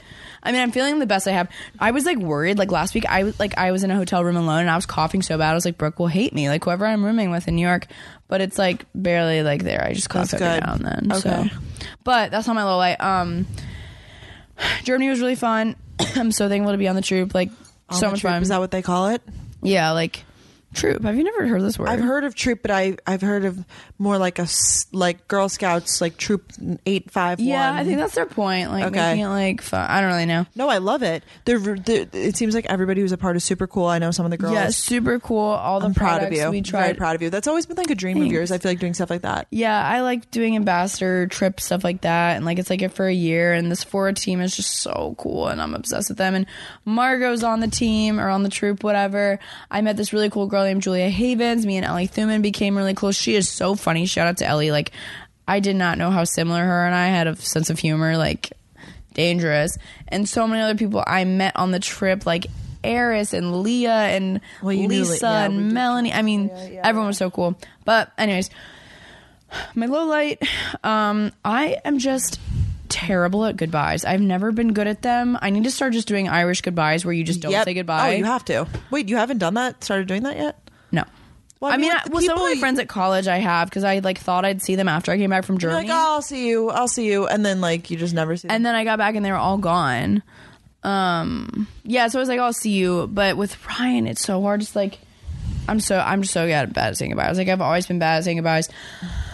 I 0.46 0.52
mean, 0.52 0.60
I'm 0.62 0.70
feeling 0.72 0.98
the 0.98 1.06
best 1.06 1.26
I 1.28 1.32
have. 1.32 1.48
I 1.78 1.90
was 1.90 2.04
like 2.06 2.16
worried, 2.18 2.56
like 2.56 2.70
last 2.70 2.94
week. 2.94 3.04
I 3.06 3.24
was 3.24 3.38
like, 3.40 3.58
I 3.58 3.72
was 3.72 3.84
in 3.84 3.90
a 3.90 3.96
hotel 3.96 4.24
room 4.24 4.36
alone, 4.36 4.60
and 4.60 4.70
I 4.70 4.76
was 4.76 4.86
coughing 4.86 5.20
so 5.22 5.36
bad. 5.36 5.50
I 5.50 5.54
was 5.54 5.64
like, 5.64 5.76
Brooke 5.76 5.98
will 5.98 6.06
hate 6.06 6.32
me, 6.32 6.48
like 6.48 6.64
whoever 6.64 6.86
I'm 6.86 7.04
rooming 7.04 7.30
with 7.30 7.48
in 7.48 7.56
New 7.56 7.66
York. 7.66 7.86
But 8.28 8.40
it's 8.40 8.56
like 8.58 8.86
barely 8.94 9.42
like 9.42 9.62
there. 9.62 9.84
I 9.84 9.92
just 9.92 10.08
cough 10.08 10.30
That's 10.30 10.42
every 10.42 10.60
good. 10.60 10.66
now 10.66 10.74
and 10.74 10.84
then. 10.84 11.12
Okay. 11.12 11.50
So, 11.50 11.56
but 12.04 12.30
that's 12.30 12.46
not 12.46 12.54
my 12.56 12.64
low 12.64 12.76
light. 12.76 13.00
Um, 13.00 13.46
Germany 14.84 15.08
was 15.10 15.20
really 15.20 15.34
fun. 15.36 15.76
I'm 16.16 16.32
so 16.32 16.48
thankful 16.48 16.72
to 16.72 16.78
be 16.78 16.88
on 16.88 16.96
the 16.96 17.02
troop. 17.02 17.34
Like 17.34 17.50
On 17.88 17.98
so 17.98 18.10
much 18.10 18.20
troop, 18.20 18.32
fun. 18.32 18.42
Is 18.42 18.48
that 18.48 18.58
what 18.60 18.70
they 18.70 18.82
call 18.82 19.08
it? 19.08 19.22
yeah, 19.62 19.90
like 19.92 20.24
troop. 20.76 21.02
Have 21.02 21.16
you 21.16 21.24
never 21.24 21.46
heard 21.46 21.62
this 21.62 21.78
word? 21.78 21.88
I've 21.88 22.00
heard 22.00 22.24
of 22.24 22.34
troop, 22.34 22.60
but 22.62 22.70
I 22.70 22.96
I've 23.06 23.22
heard 23.22 23.44
of 23.44 23.58
more 23.98 24.18
like 24.18 24.38
a 24.38 24.46
like 24.92 25.26
Girl 25.26 25.48
Scouts, 25.48 26.00
like 26.00 26.16
troop 26.16 26.52
eight 26.86 27.10
five. 27.10 27.40
Yeah, 27.40 27.72
I 27.74 27.84
think 27.84 27.98
that's 27.98 28.14
their 28.14 28.26
point. 28.26 28.70
Like 28.70 28.84
Okay. 28.86 29.00
making 29.10 29.24
it 29.24 29.28
like 29.28 29.62
fun. 29.62 29.88
I 29.90 30.00
don't 30.00 30.10
really 30.10 30.26
know. 30.26 30.46
No, 30.54 30.68
I 30.68 30.78
love 30.78 31.02
it. 31.02 31.24
They're, 31.44 31.58
they're, 31.58 32.06
it 32.12 32.36
seems 32.36 32.54
like 32.54 32.66
everybody 32.66 33.00
who's 33.00 33.12
a 33.12 33.16
part 33.18 33.36
is 33.36 33.44
super 33.44 33.66
cool. 33.66 33.86
I 33.86 33.98
know 33.98 34.10
some 34.10 34.24
of 34.24 34.30
the 34.30 34.36
girls. 34.36 34.54
Yeah, 34.54 34.68
super 34.70 35.18
cool. 35.18 35.38
All 35.40 35.80
the 35.80 35.86
I'm 35.86 35.94
proud 35.94 36.22
of 36.22 36.32
you. 36.32 36.50
We 36.50 36.60
Very 36.60 36.94
proud 36.94 37.16
of 37.16 37.22
you. 37.22 37.30
That's 37.30 37.48
always 37.48 37.66
been 37.66 37.76
like 37.76 37.90
a 37.90 37.94
dream 37.94 38.20
of 38.20 38.26
yours. 38.28 38.52
I 38.52 38.58
feel 38.58 38.70
like 38.70 38.78
doing 38.80 38.94
stuff 38.94 39.10
like 39.10 39.22
that. 39.22 39.46
Yeah, 39.50 39.82
I 39.82 40.02
like 40.02 40.30
doing 40.30 40.56
ambassador 40.56 41.26
trips, 41.26 41.64
stuff 41.64 41.82
like 41.82 42.02
that, 42.02 42.36
and 42.36 42.44
like 42.44 42.58
it's 42.58 42.70
like 42.70 42.82
it 42.82 42.92
for 42.92 43.06
a 43.06 43.12
year. 43.14 43.52
And 43.52 43.70
this 43.70 43.80
Sephora 43.80 44.12
team 44.12 44.40
is 44.40 44.54
just 44.56 44.76
so 44.78 45.14
cool, 45.18 45.48
and 45.48 45.62
I'm 45.62 45.74
obsessed 45.74 46.10
with 46.10 46.18
them. 46.18 46.34
And 46.34 46.46
Margot's 46.84 47.42
on 47.42 47.60
the 47.60 47.68
team 47.68 48.20
or 48.20 48.28
on 48.28 48.42
the 48.42 48.48
troop, 48.48 48.82
whatever. 48.84 49.38
I 49.70 49.80
met 49.80 49.96
this 49.96 50.12
really 50.12 50.28
cool 50.28 50.46
girl 50.46 50.65
named 50.66 50.82
Julia 50.82 51.08
Havens. 51.08 51.64
Me 51.64 51.76
and 51.76 51.86
Ellie 51.86 52.08
Thumann 52.08 52.42
became 52.42 52.76
really 52.76 52.94
close. 52.94 53.16
She 53.16 53.34
is 53.34 53.48
so 53.48 53.74
funny. 53.74 54.06
Shout 54.06 54.26
out 54.26 54.36
to 54.38 54.46
Ellie. 54.46 54.70
Like, 54.70 54.92
I 55.48 55.60
did 55.60 55.76
not 55.76 55.98
know 55.98 56.10
how 56.10 56.24
similar 56.24 56.62
her 56.64 56.86
and 56.86 56.94
I 56.94 57.06
had 57.06 57.26
a 57.26 57.36
sense 57.36 57.70
of 57.70 57.78
humor. 57.78 58.16
Like, 58.16 58.52
dangerous. 59.14 59.78
And 60.08 60.28
so 60.28 60.46
many 60.46 60.60
other 60.62 60.76
people 60.76 61.02
I 61.06 61.24
met 61.24 61.56
on 61.56 61.70
the 61.70 61.80
trip, 61.80 62.26
like 62.26 62.46
Eris 62.84 63.32
and 63.32 63.62
Leah 63.62 63.90
and 63.90 64.40
Well, 64.62 64.76
Lisa 64.76 65.26
yeah, 65.26 65.44
and 65.44 65.72
Melanie. 65.72 66.12
I 66.12 66.22
mean, 66.22 66.50
everyone 66.82 67.08
was 67.08 67.18
so 67.18 67.30
cool. 67.30 67.58
But 67.84 68.12
anyways, 68.18 68.50
my 69.74 69.86
low 69.86 70.06
light, 70.06 70.42
um, 70.84 71.32
I 71.44 71.78
am 71.84 71.98
just 71.98 72.38
terrible 72.88 73.44
at 73.44 73.56
goodbyes. 73.56 74.04
I've 74.04 74.20
never 74.20 74.52
been 74.52 74.72
good 74.72 74.86
at 74.86 75.02
them. 75.02 75.38
I 75.42 75.50
need 75.50 75.64
to 75.64 75.70
start 75.70 75.92
just 75.92 76.08
doing 76.08 76.28
Irish 76.28 76.60
goodbyes 76.62 77.04
where 77.04 77.14
you 77.14 77.24
just 77.24 77.40
don't 77.40 77.52
Yep. 77.52 77.64
say 77.64 77.74
goodbye. 77.74 78.08
Oh, 78.08 78.16
you 78.16 78.24
have 78.24 78.44
to. 78.46 78.66
Wait, 78.90 79.08
you 79.08 79.16
haven't 79.16 79.38
done 79.38 79.54
that? 79.54 79.82
Started 79.84 80.08
doing 80.08 80.22
that 80.24 80.36
yet? 80.36 80.56
no. 80.92 81.04
Well, 81.58 81.72
I 81.72 81.76
I 81.76 81.78
mean, 81.78 81.90
I, 81.90 81.94
like, 81.94 82.12
well, 82.12 82.20
some 82.22 82.32
of 82.32 82.42
people- 82.42 82.54
my 82.54 82.60
friends 82.60 82.78
at 82.78 82.86
college 82.88 83.28
I 83.28 83.38
have 83.38 83.70
because 83.70 83.82
I 83.82 84.00
like 84.00 84.18
thought 84.18 84.44
I'd 84.44 84.60
see 84.60 84.76
them 84.76 84.88
after 84.88 85.10
I 85.10 85.16
came 85.16 85.30
back 85.30 85.44
from 85.44 85.54
You're 85.54 85.70
Germany, 85.70 85.88
like, 85.88 85.96
oh, 85.96 86.14
I'll 86.16 86.22
see 86.22 86.48
you. 86.48 86.68
I'll 86.68 86.86
see 86.86 87.06
you. 87.06 87.26
And 87.26 87.46
then 87.46 87.62
like 87.62 87.90
you 87.90 87.96
just 87.96 88.12
never 88.12 88.36
see 88.36 88.46
them. 88.48 88.54
and 88.56 88.66
then 88.66 88.74
I 88.74 88.84
got 88.84 88.98
back 88.98 89.14
and 89.14 89.24
they 89.24 89.30
were 89.32 89.38
all 89.38 89.56
gone. 89.56 90.22
Um, 90.82 91.66
yeah, 91.82 92.08
so 92.08 92.18
I 92.18 92.20
was 92.20 92.28
like, 92.28 92.38
I'll 92.38 92.52
see 92.52 92.70
you. 92.72 93.06
But 93.06 93.36
with 93.38 93.56
Ryan, 93.66 94.06
it's 94.06 94.22
so 94.22 94.40
hard. 94.42 94.60
It's 94.62 94.76
like 94.76 94.98
I'm 95.68 95.80
so 95.80 95.98
I'm 95.98 96.22
just 96.22 96.34
so 96.34 96.46
bad 96.46 96.76
at 96.76 96.96
saying 96.96 97.10
goodbye. 97.12 97.24
I 97.26 97.28
was 97.30 97.38
like 97.38 97.48
I've 97.48 97.60
always 97.62 97.86
been 97.86 97.98
bad 97.98 98.18
at 98.18 98.24
saying 98.24 98.36
goodbyes, 98.36 98.68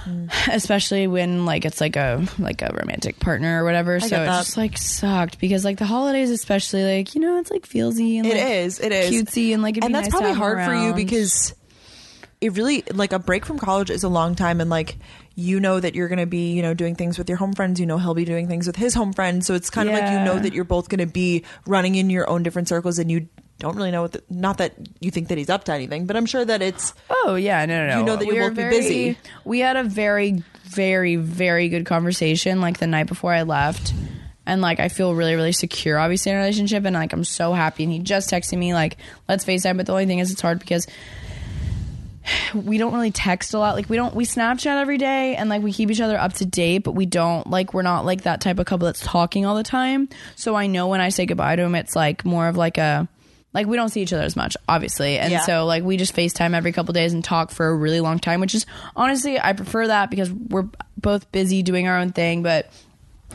especially 0.51 1.07
when 1.07 1.45
like 1.45 1.65
it's 1.65 1.81
like 1.81 1.97
a 1.97 2.25
like 2.39 2.63
a 2.63 2.75
romantic 2.79 3.19
partner 3.21 3.63
or 3.63 3.65
whatever. 3.65 4.01
so 4.01 4.07
it 4.07 4.11
that. 4.11 4.27
just 4.27 4.57
like 4.57 4.77
sucked 4.79 5.39
because 5.39 5.65
like 5.65 5.79
the 5.79 5.85
holidays, 5.87 6.31
especially 6.31 6.85
like 6.99 7.15
you 7.15 7.21
know 7.21 7.39
it's 7.39 7.51
like 7.51 7.67
feelsy 7.67 8.17
and 8.19 8.27
It 8.27 8.35
like, 8.37 8.55
is. 8.57 8.81
It 8.81 8.93
is 8.93 9.11
cutesy 9.11 9.53
and 9.55 9.63
like 9.63 9.77
it'd 9.77 9.85
and 9.85 9.93
be 9.93 9.95
that's 9.95 10.07
nice 10.07 10.13
to 10.13 10.19
probably 10.19 10.29
have 10.31 10.39
hard 10.39 10.65
for 10.67 10.75
you 10.75 10.89
around. 10.91 10.97
because 10.97 11.55
it 12.41 12.57
really 12.57 12.83
like 12.93 13.13
a 13.13 13.19
break 13.19 13.47
from 13.47 13.59
college 13.59 13.91
is 13.91 14.03
a 14.03 14.09
long 14.09 14.35
time 14.35 14.61
and 14.61 14.69
like 14.69 14.97
you 15.35 15.61
know 15.61 15.79
that 15.81 15.95
you're 15.95 16.09
going 16.09 16.19
to 16.19 16.27
be 16.27 16.53
you 16.53 16.61
know 16.63 16.75
doing 16.75 16.95
things 16.97 17.17
with 17.17 17.29
your 17.29 17.39
home 17.39 17.53
friends 17.53 17.79
you 17.81 17.87
know 17.87 17.99
he'll 17.99 18.15
be 18.15 18.25
doing 18.25 18.49
things 18.49 18.67
with 18.67 18.77
his 18.77 18.93
home 18.95 19.13
friends 19.13 19.47
so 19.47 19.55
it's 19.55 19.71
kind 19.71 19.89
of 19.89 19.95
like 19.95 20.05
you 20.05 20.19
know 20.25 20.35
Yeah. 20.35 20.41
that 20.41 20.53
you're 20.53 20.65
both 20.65 20.89
going 20.89 20.99
to 20.99 21.07
be 21.07 21.45
running 21.67 21.95
in 21.95 22.11
your 22.11 22.29
own 22.29 22.43
different 22.43 22.69
circles 22.69 22.99
and 22.99 23.11
you 23.11 23.29
don't 23.63 23.77
really 23.77 23.91
know 23.91 24.03
what 24.03 24.13
the, 24.13 24.23
not 24.29 24.59
that 24.59 24.75
you 25.01 25.11
think 25.11 25.29
that 25.29 25.39
he's 25.39 25.49
up 25.49 25.65
to 25.65 25.73
anything 25.73 26.05
but 26.05 26.17
i'm 26.17 26.27
sure 26.27 26.45
that 26.45 26.61
it's 26.61 26.93
Oh 27.25 27.37
yeah, 27.37 27.65
no, 27.67 27.87
no, 27.87 27.93
no. 27.93 27.99
You 28.01 28.05
know 28.05 28.17
that 28.17 28.27
We 28.27 28.35
you'll 28.35 28.49
were 28.49 28.51
both 28.51 28.71
be 28.73 28.77
busy. 28.79 29.19
We 29.45 29.61
had 29.61 29.77
a 29.77 29.85
very, 29.85 30.43
very, 30.65 31.15
very 31.17 31.69
good 31.69 31.87
conversation 31.87 32.61
like 32.61 32.79
the 32.79 32.89
night 32.89 33.07
before 33.07 33.33
I 33.33 33.43
left, 33.43 33.95
and 34.45 34.61
like 34.61 34.81
I 34.81 34.89
feel 34.89 35.15
really, 35.15 35.37
really 35.37 35.53
secure, 35.53 35.99
obviously 35.99 36.33
in 36.33 36.37
a 36.37 36.41
relationship, 36.41 36.85
and 36.85 36.95
like 36.95 37.13
I'm 37.13 37.23
so 37.23 37.53
happy. 37.53 37.85
And 37.85 37.93
he 37.93 38.01
just 38.01 38.29
texted 38.29 38.59
me 38.59 38.75
like, 38.75 38.97
"Let's 39.29 39.45
Facetime," 39.45 39.77
but 39.77 39.87
the 39.87 39.93
only 39.93 40.07
thing 40.07 40.19
is, 40.19 40.33
it's 40.33 40.41
hard 40.41 40.59
because 40.59 40.89
we 42.55 42.79
don't 42.79 42.93
really 42.93 43.11
text 43.11 43.55
a 43.55 43.59
lot. 43.59 43.77
Like 43.77 43.89
we 43.89 43.97
don't 43.97 44.15
we 44.15 44.25
Snapchat 44.25 44.81
every 44.81 44.99
day 44.99 45.37
and 45.37 45.49
like 45.49 45.63
we 45.63 45.73
keep 45.73 45.91
each 45.91 46.01
other 46.01 46.19
up 46.19 46.33
to 46.35 46.47
date, 46.47 46.79
but 46.79 46.93
we 46.93 47.07
don't 47.07 47.49
like 47.49 47.73
we're 47.75 47.83
not 47.83 48.05
like 48.05 48.23
that 48.23 48.41
type 48.41 48.59
of 48.59 48.67
couple 48.67 48.87
that's 48.87 49.01
talking 49.01 49.47
all 49.47 49.55
the 49.57 49.63
time. 49.63 50.09
So 50.37 50.55
I 50.55 50.67
know 50.67 50.89
when 50.89 51.01
I 51.01 51.11
say 51.11 51.27
goodbye 51.27 51.57
to 51.57 51.63
him, 51.63 51.75
it's 51.75 51.95
like 51.95 52.25
more 52.25 52.49
of 52.49 52.57
like 52.57 52.79
a 52.79 53.09
like 53.55 53.67
we 53.67 53.77
don't 53.77 53.91
see 53.91 54.01
each 54.03 54.13
other 54.13 54.23
as 54.23 54.35
much, 54.37 54.57
obviously, 54.69 55.19
and 55.19 55.31
Yeah. 55.33 55.41
so 55.41 55.67
like 55.67 55.83
we 55.85 55.97
just 55.97 56.15
FaceTime 56.17 56.55
every 56.55 56.73
couple 56.73 56.93
days 56.95 57.13
and 57.13 57.23
talk 57.23 57.51
for 57.51 57.67
a 57.69 57.75
really 57.75 58.01
long 58.01 58.19
time, 58.19 58.41
which 58.41 58.55
is 58.55 58.67
honestly 58.97 59.39
I 59.41 59.53
prefer 59.53 59.87
that 59.89 60.11
because 60.11 60.31
we're 60.33 60.69
both 60.97 61.31
busy 61.33 61.63
doing 61.63 61.89
our 61.89 61.99
own 61.99 62.13
thing, 62.13 62.43
but 62.43 62.71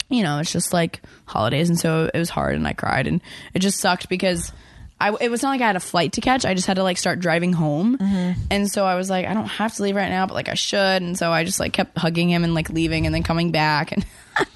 you 0.09 0.23
know 0.23 0.39
it's 0.39 0.51
just 0.51 0.73
like 0.73 1.01
holidays, 1.25 1.69
and 1.69 1.77
so 1.79 2.09
it 2.13 2.17
was 2.17 2.29
hard, 2.29 2.55
and 2.55 2.67
I 2.67 2.73
cried, 2.73 3.07
and 3.07 3.21
it 3.53 3.59
just 3.59 3.79
sucked 3.79 4.09
because 4.09 4.51
I, 4.99 5.13
it 5.21 5.29
was 5.29 5.43
not 5.43 5.49
like 5.49 5.61
I 5.61 5.67
had 5.67 5.75
a 5.75 5.79
flight 5.79 6.13
to 6.13 6.21
catch. 6.21 6.43
I 6.43 6.55
just 6.55 6.65
had 6.65 6.77
to 6.77 6.83
like 6.83 6.97
start 6.97 7.19
driving 7.19 7.53
home, 7.53 7.97
Mm-hmm. 7.99 8.41
and 8.49 8.71
so 8.71 8.85
I 8.85 8.95
was 8.95 9.09
like, 9.11 9.27
I 9.27 9.33
don't 9.35 9.45
have 9.45 9.75
to 9.75 9.83
leave 9.83 9.95
right 9.95 10.09
now, 10.09 10.25
but 10.25 10.33
like 10.33 10.49
I 10.49 10.55
should, 10.55 11.01
and 11.03 11.15
so 11.17 11.31
I 11.31 11.43
just 11.43 11.59
like 11.59 11.73
kept 11.73 11.95
hugging 11.97 12.29
him 12.29 12.43
and 12.43 12.55
like 12.55 12.69
leaving 12.71 13.05
and 13.05 13.13
then 13.13 13.21
coming 13.21 13.51
back, 13.51 13.91
and 13.91 14.03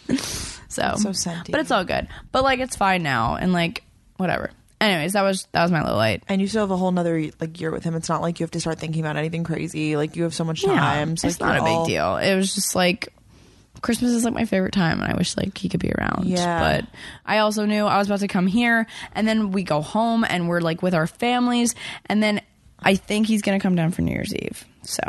so 0.68 0.96
So 0.98 1.12
senti. 1.12 1.52
But 1.52 1.62
it's 1.62 1.70
all 1.72 1.84
good. 1.84 2.08
But 2.32 2.44
like 2.44 2.60
it's 2.60 2.76
fine 2.76 3.04
now, 3.04 3.36
and 3.36 3.54
like 3.54 3.84
whatever. 4.18 4.50
Anyways, 4.82 5.14
that 5.14 5.22
was 5.22 5.48
that 5.52 5.62
was 5.62 5.72
my 5.72 5.84
low 5.84 5.96
light. 5.96 6.24
And 6.28 6.42
you 6.42 6.48
still 6.48 6.64
have 6.64 6.72
a 6.72 6.76
whole 6.78 6.92
nother 6.92 7.30
like 7.40 7.62
year 7.62 7.72
with 7.72 7.84
him. 7.84 7.96
It's 7.96 8.10
not 8.10 8.22
like 8.22 8.40
you 8.40 8.44
have 8.44 8.52
to 8.52 8.60
start 8.60 8.80
thinking 8.80 9.02
about 9.02 9.16
anything 9.16 9.44
crazy. 9.44 9.96
Like 9.96 10.16
you 10.16 10.24
have 10.24 10.34
so 10.34 10.44
much 10.44 10.64
time. 10.64 11.16
so, 11.18 11.28
it's 11.28 11.40
like, 11.40 11.48
not 11.48 11.56
a 11.56 11.60
you're 11.60 11.66
big 11.66 11.76
all- 11.78 11.86
deal. 11.86 12.18
It 12.18 12.36
was 12.36 12.56
just 12.56 12.76
like 12.76 13.14
Christmas 13.82 14.12
is 14.12 14.26
like 14.26 14.34
my 14.34 14.46
favorite 14.46 14.74
time, 14.74 15.00
and 15.02 15.12
I 15.12 15.16
wish 15.16 15.38
like 15.38 15.58
he 15.58 15.70
could 15.70 15.80
be 15.80 15.92
around. 15.92 16.26
Yeah. 16.26 16.60
But 16.60 16.90
I 17.26 17.38
also 17.40 17.66
knew 17.66 17.86
I 17.86 18.00
was 18.00 18.08
about 18.08 18.20
to 18.20 18.28
come 18.28 18.48
here, 18.48 18.88
and 19.14 19.28
then 19.28 19.52
we 19.52 19.64
go 19.64 19.82
home, 19.82 20.26
and 20.28 20.50
we're 20.50 20.62
like 20.62 20.82
with 20.82 20.94
our 20.96 21.08
families, 21.08 21.76
and 22.08 22.22
then 22.22 22.42
I 22.80 22.96
think 22.96 23.28
he's 23.28 23.44
gonna 23.44 23.60
come 23.60 23.76
down 23.76 23.92
for 23.92 24.02
New 24.02 24.12
Year's 24.12 24.34
Eve. 24.36 24.66
So 24.84 25.04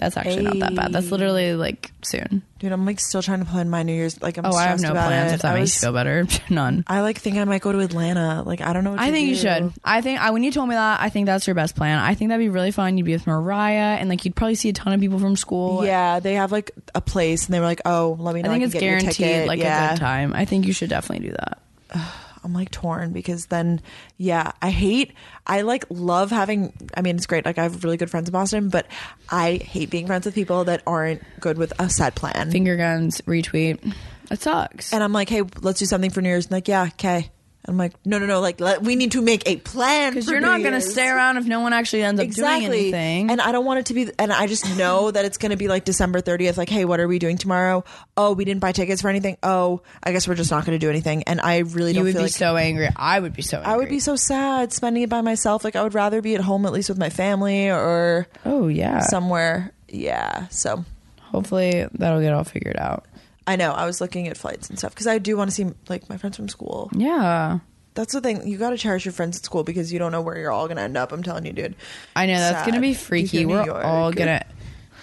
that's 0.00 0.16
actually 0.16 0.44
not 0.44 0.58
that 0.60 0.74
bad. 0.74 0.92
That's 0.94 1.10
literally 1.10 1.54
like 1.54 1.92
soon. 2.02 2.42
Dude, 2.58 2.72
I'm 2.72 2.86
like 2.86 2.98
still 2.98 3.20
trying 3.20 3.40
to 3.40 3.44
plan 3.44 3.68
my 3.68 3.82
New 3.82 3.92
Year's. 3.92 4.20
Like 4.22 4.38
I'm. 4.38 4.46
Oh, 4.46 4.52
I 4.52 4.62
have 4.68 4.78
stressed 4.78 4.82
no 4.82 4.92
about 4.92 5.08
plans. 5.08 5.32
It. 5.32 5.34
If 5.34 5.42
that 5.42 5.52
I 5.52 5.54
makes 5.56 5.62
was- 5.62 5.74
you 5.74 5.80
feel 5.86 5.92
better, 5.92 6.26
none. 6.50 6.84
I 6.86 7.02
like 7.02 7.18
think 7.18 7.36
I 7.36 7.44
might 7.44 7.60
go 7.60 7.70
to 7.70 7.80
Atlanta. 7.80 8.42
Like 8.44 8.62
I 8.62 8.72
don't 8.72 8.82
know. 8.82 8.92
What 8.92 9.00
I 9.00 9.06
to 9.06 9.12
think 9.12 9.28
you 9.28 9.34
do. 9.34 9.40
should. 9.42 9.72
I 9.84 10.00
think 10.00 10.18
I, 10.18 10.30
when 10.30 10.42
you 10.42 10.50
told 10.50 10.70
me 10.70 10.74
that, 10.74 11.00
I 11.02 11.10
think 11.10 11.26
that's 11.26 11.46
your 11.46 11.54
best 11.54 11.76
plan. 11.76 11.98
I 11.98 12.14
think 12.14 12.30
that'd 12.30 12.42
be 12.42 12.48
really 12.48 12.70
fun. 12.70 12.96
You'd 12.96 13.04
be 13.04 13.12
with 13.12 13.26
Mariah, 13.26 13.98
and 13.98 14.08
like 14.08 14.24
you'd 14.24 14.34
probably 14.34 14.54
see 14.54 14.70
a 14.70 14.72
ton 14.72 14.94
of 14.94 15.00
people 15.00 15.18
from 15.18 15.36
school. 15.36 15.84
Yeah, 15.84 16.20
they 16.20 16.34
have 16.34 16.50
like 16.50 16.70
a 16.94 17.02
place, 17.02 17.44
and 17.44 17.54
they 17.54 17.60
were 17.60 17.66
like, 17.66 17.82
"Oh, 17.84 18.16
let 18.18 18.34
me 18.34 18.40
I 18.40 18.44
know." 18.44 18.48
think 18.48 18.62
can 18.62 18.70
it's 18.70 18.80
guaranteed 18.80 19.48
like 19.48 19.60
yeah. 19.60 19.90
a 19.90 19.94
good 19.94 20.00
time. 20.00 20.32
I 20.32 20.46
think 20.46 20.66
you 20.66 20.72
should 20.72 20.88
definitely 20.88 21.28
do 21.28 21.34
that. 21.34 21.62
I'm 22.42 22.52
like 22.54 22.70
torn 22.70 23.12
because 23.12 23.46
then, 23.46 23.80
yeah, 24.16 24.52
I 24.62 24.70
hate. 24.70 25.12
I 25.46 25.62
like 25.62 25.84
love 25.90 26.30
having. 26.30 26.72
I 26.96 27.02
mean, 27.02 27.16
it's 27.16 27.26
great. 27.26 27.44
Like 27.44 27.58
I 27.58 27.64
have 27.64 27.84
really 27.84 27.96
good 27.96 28.10
friends 28.10 28.28
in 28.28 28.32
Boston, 28.32 28.68
but 28.68 28.86
I 29.28 29.56
hate 29.56 29.90
being 29.90 30.06
friends 30.06 30.24
with 30.26 30.34
people 30.34 30.64
that 30.64 30.82
aren't 30.86 31.22
good 31.40 31.58
with 31.58 31.72
a 31.78 31.90
set 31.90 32.14
plan. 32.14 32.50
Finger 32.50 32.76
guns, 32.76 33.20
retweet. 33.22 33.94
It 34.30 34.40
sucks. 34.40 34.92
and 34.92 35.02
I'm 35.02 35.12
like, 35.12 35.28
hey, 35.28 35.42
let's 35.60 35.80
do 35.80 35.86
something 35.86 36.10
for 36.10 36.22
New 36.22 36.28
Year's. 36.28 36.46
And 36.46 36.52
like, 36.52 36.68
yeah, 36.68 36.84
okay. 36.94 37.30
I'm 37.66 37.76
like, 37.76 37.92
no, 38.06 38.18
no, 38.18 38.24
no. 38.26 38.40
Like, 38.40 38.58
let, 38.58 38.82
we 38.82 38.96
need 38.96 39.12
to 39.12 39.20
make 39.22 39.46
a 39.46 39.56
plan 39.56 40.14
Because 40.14 40.28
you're 40.30 40.40
not 40.40 40.60
going 40.62 40.72
to 40.72 40.80
stay 40.80 41.06
around 41.08 41.36
if 41.36 41.44
no 41.44 41.60
one 41.60 41.72
actually 41.74 42.02
ends 42.02 42.18
up 42.18 42.24
doing 42.24 42.30
exactly. 42.30 42.78
anything. 42.80 43.30
And 43.30 43.38
I 43.40 43.52
don't 43.52 43.66
want 43.66 43.80
it 43.80 43.86
to 43.86 43.94
be. 43.94 44.10
And 44.18 44.32
I 44.32 44.46
just 44.46 44.78
know 44.78 45.10
that 45.10 45.26
it's 45.26 45.36
going 45.36 45.50
to 45.50 45.58
be 45.58 45.68
like 45.68 45.84
December 45.84 46.20
30th. 46.22 46.56
Like, 46.56 46.70
hey, 46.70 46.86
what 46.86 47.00
are 47.00 47.06
we 47.06 47.18
doing 47.18 47.36
tomorrow? 47.36 47.84
Oh, 48.16 48.32
we 48.32 48.46
didn't 48.46 48.60
buy 48.60 48.72
tickets 48.72 49.02
for 49.02 49.08
anything. 49.08 49.36
Oh, 49.42 49.82
I 50.02 50.12
guess 50.12 50.26
we're 50.26 50.36
just 50.36 50.50
not 50.50 50.64
going 50.64 50.78
to 50.78 50.84
do 50.84 50.88
anything. 50.88 51.22
And 51.24 51.38
I 51.40 51.58
really 51.58 51.92
you 51.92 52.02
would 52.02 52.14
be 52.14 52.20
like 52.20 52.30
so 52.30 52.56
angry. 52.56 52.88
I 52.96 53.20
would 53.20 53.34
be 53.34 53.42
so 53.42 53.58
angry. 53.58 53.72
I 53.72 53.76
would 53.76 53.88
be 53.90 54.00
so 54.00 54.16
sad 54.16 54.72
spending 54.72 55.02
it 55.02 55.10
by 55.10 55.20
myself. 55.20 55.62
Like, 55.62 55.76
I 55.76 55.82
would 55.82 55.94
rather 55.94 56.22
be 56.22 56.34
at 56.34 56.40
home 56.40 56.64
at 56.64 56.72
least 56.72 56.88
with 56.88 56.98
my 56.98 57.10
family 57.10 57.68
or 57.68 58.26
Oh, 58.46 58.68
yeah. 58.68 59.00
somewhere. 59.00 59.72
Yeah. 59.88 60.48
So 60.48 60.84
Hopefully 61.24 61.86
that'll 61.92 62.20
get 62.20 62.32
all 62.32 62.42
figured 62.44 62.76
out. 62.76 63.04
I 63.50 63.56
know 63.56 63.72
I 63.72 63.84
was 63.84 64.00
looking 64.00 64.28
at 64.28 64.36
flights 64.36 64.68
and 64.68 64.78
stuff 64.78 64.92
because 64.94 65.06
I 65.08 65.18
do 65.18 65.36
want 65.36 65.50
to 65.50 65.54
see 65.54 65.66
like 65.88 66.08
my 66.08 66.16
friends 66.16 66.36
from 66.36 66.48
school. 66.48 66.88
Yeah. 66.94 67.58
That's 67.94 68.12
the 68.12 68.20
thing. 68.20 68.46
You 68.46 68.56
got 68.56 68.70
to 68.70 68.78
cherish 68.78 69.04
your 69.04 69.12
friends 69.12 69.36
at 69.36 69.44
school 69.44 69.64
because 69.64 69.92
you 69.92 69.98
don't 69.98 70.12
know 70.12 70.20
where 70.20 70.38
you're 70.38 70.52
all 70.52 70.66
going 70.68 70.76
to 70.76 70.82
end 70.84 70.96
up. 70.96 71.10
I'm 71.10 71.24
telling 71.24 71.44
you, 71.44 71.52
dude. 71.52 71.74
I 72.14 72.26
know 72.26 72.38
that's 72.38 72.62
going 72.62 72.76
to 72.76 72.80
be 72.80 72.94
freaky. 72.94 73.44
We're 73.44 73.66
York. 73.66 73.84
all 73.84 74.12
going 74.12 74.28
to 74.28 74.46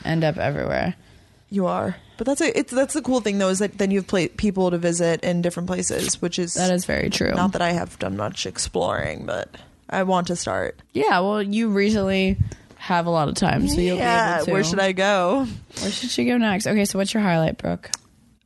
end 0.06 0.24
up 0.24 0.38
everywhere. 0.38 0.96
You 1.50 1.66
are. 1.68 1.98
But 2.18 2.28
that's 2.28 2.42
a, 2.42 2.58
it's 2.58 2.74
that's 2.74 2.94
the 2.94 3.02
cool 3.02 3.22
thing 3.22 3.38
though 3.38 3.50
is 3.50 3.60
that 3.60 3.78
then 3.78 3.92
you 3.92 4.00
have 4.00 4.08
pla 4.08 4.26
people 4.38 4.72
to 4.72 4.78
visit 4.78 5.24
in 5.24 5.42
different 5.42 5.68
places, 5.68 6.22
which 6.22 6.40
is 6.40 6.56
That 6.56 6.72
is 6.72 6.86
very 6.86 7.10
true. 7.10 7.32
not 7.32 7.52
that 7.52 7.62
I 7.62 7.72
have 7.72 8.00
done 8.00 8.18
much 8.18 8.46
exploring, 8.46 9.26
but 9.26 9.56
I 9.90 10.04
want 10.04 10.28
to 10.28 10.36
start. 10.36 10.80
Yeah, 10.94 11.20
well, 11.20 11.42
you 11.44 11.70
recently 11.70 12.38
have 12.78 13.06
a 13.06 13.10
lot 13.10 13.28
of 13.28 13.36
time, 13.36 13.68
so 13.68 13.80
you'll 13.80 13.98
yeah, 13.98 14.30
be 14.30 14.36
able 14.38 14.46
to. 14.46 14.52
where 14.54 14.64
should 14.64 14.80
I 14.80 14.94
go? 14.94 15.46
Where 15.82 15.92
should 15.92 16.10
she 16.10 16.26
go 16.26 16.38
next? 16.38 16.66
Okay, 16.68 16.86
so 16.86 16.98
what's 16.98 17.14
your 17.14 17.22
highlight, 17.22 17.58
Brooke? 17.58 17.92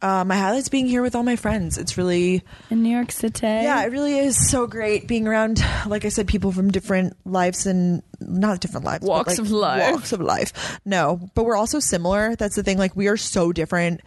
Uh, 0.02 0.24
my 0.26 0.36
highlights 0.36 0.68
being 0.70 0.88
here 0.88 1.04
with 1.04 1.16
all 1.16 1.22
my 1.22 1.36
friends. 1.36 1.78
It's 1.78 1.96
really 1.96 2.42
In 2.72 2.82
New 2.82 2.90
York 2.90 3.12
City. 3.12 3.46
yeah, 3.46 3.84
it 3.84 3.92
really 3.92 4.18
is 4.18 4.50
so 4.50 4.66
great 4.66 5.08
being 5.08 5.28
around. 5.28 5.64
Like 5.86 6.06
I 6.06 6.10
said, 6.10 6.28
people 6.28 6.52
from 6.52 6.72
different 6.72 7.16
lives 7.24 7.68
and 7.68 8.02
not 8.20 8.62
different 8.62 8.86
lives, 8.86 9.06
Walks 9.06 9.38
like, 9.38 9.40
of 9.40 9.52
life. 9.52 9.92
Walks 9.94 10.12
of 10.12 10.20
life. 10.22 10.80
No, 10.86 11.30
but 11.36 11.46
we're 11.46 11.56
also 11.56 11.80
similar. 11.80 12.36
That's 12.36 12.56
the 12.56 12.64
thing. 12.64 12.80
Like 12.80 12.96
we 12.96 13.10
are 13.10 13.18
so 13.18 13.52
different 13.52 14.02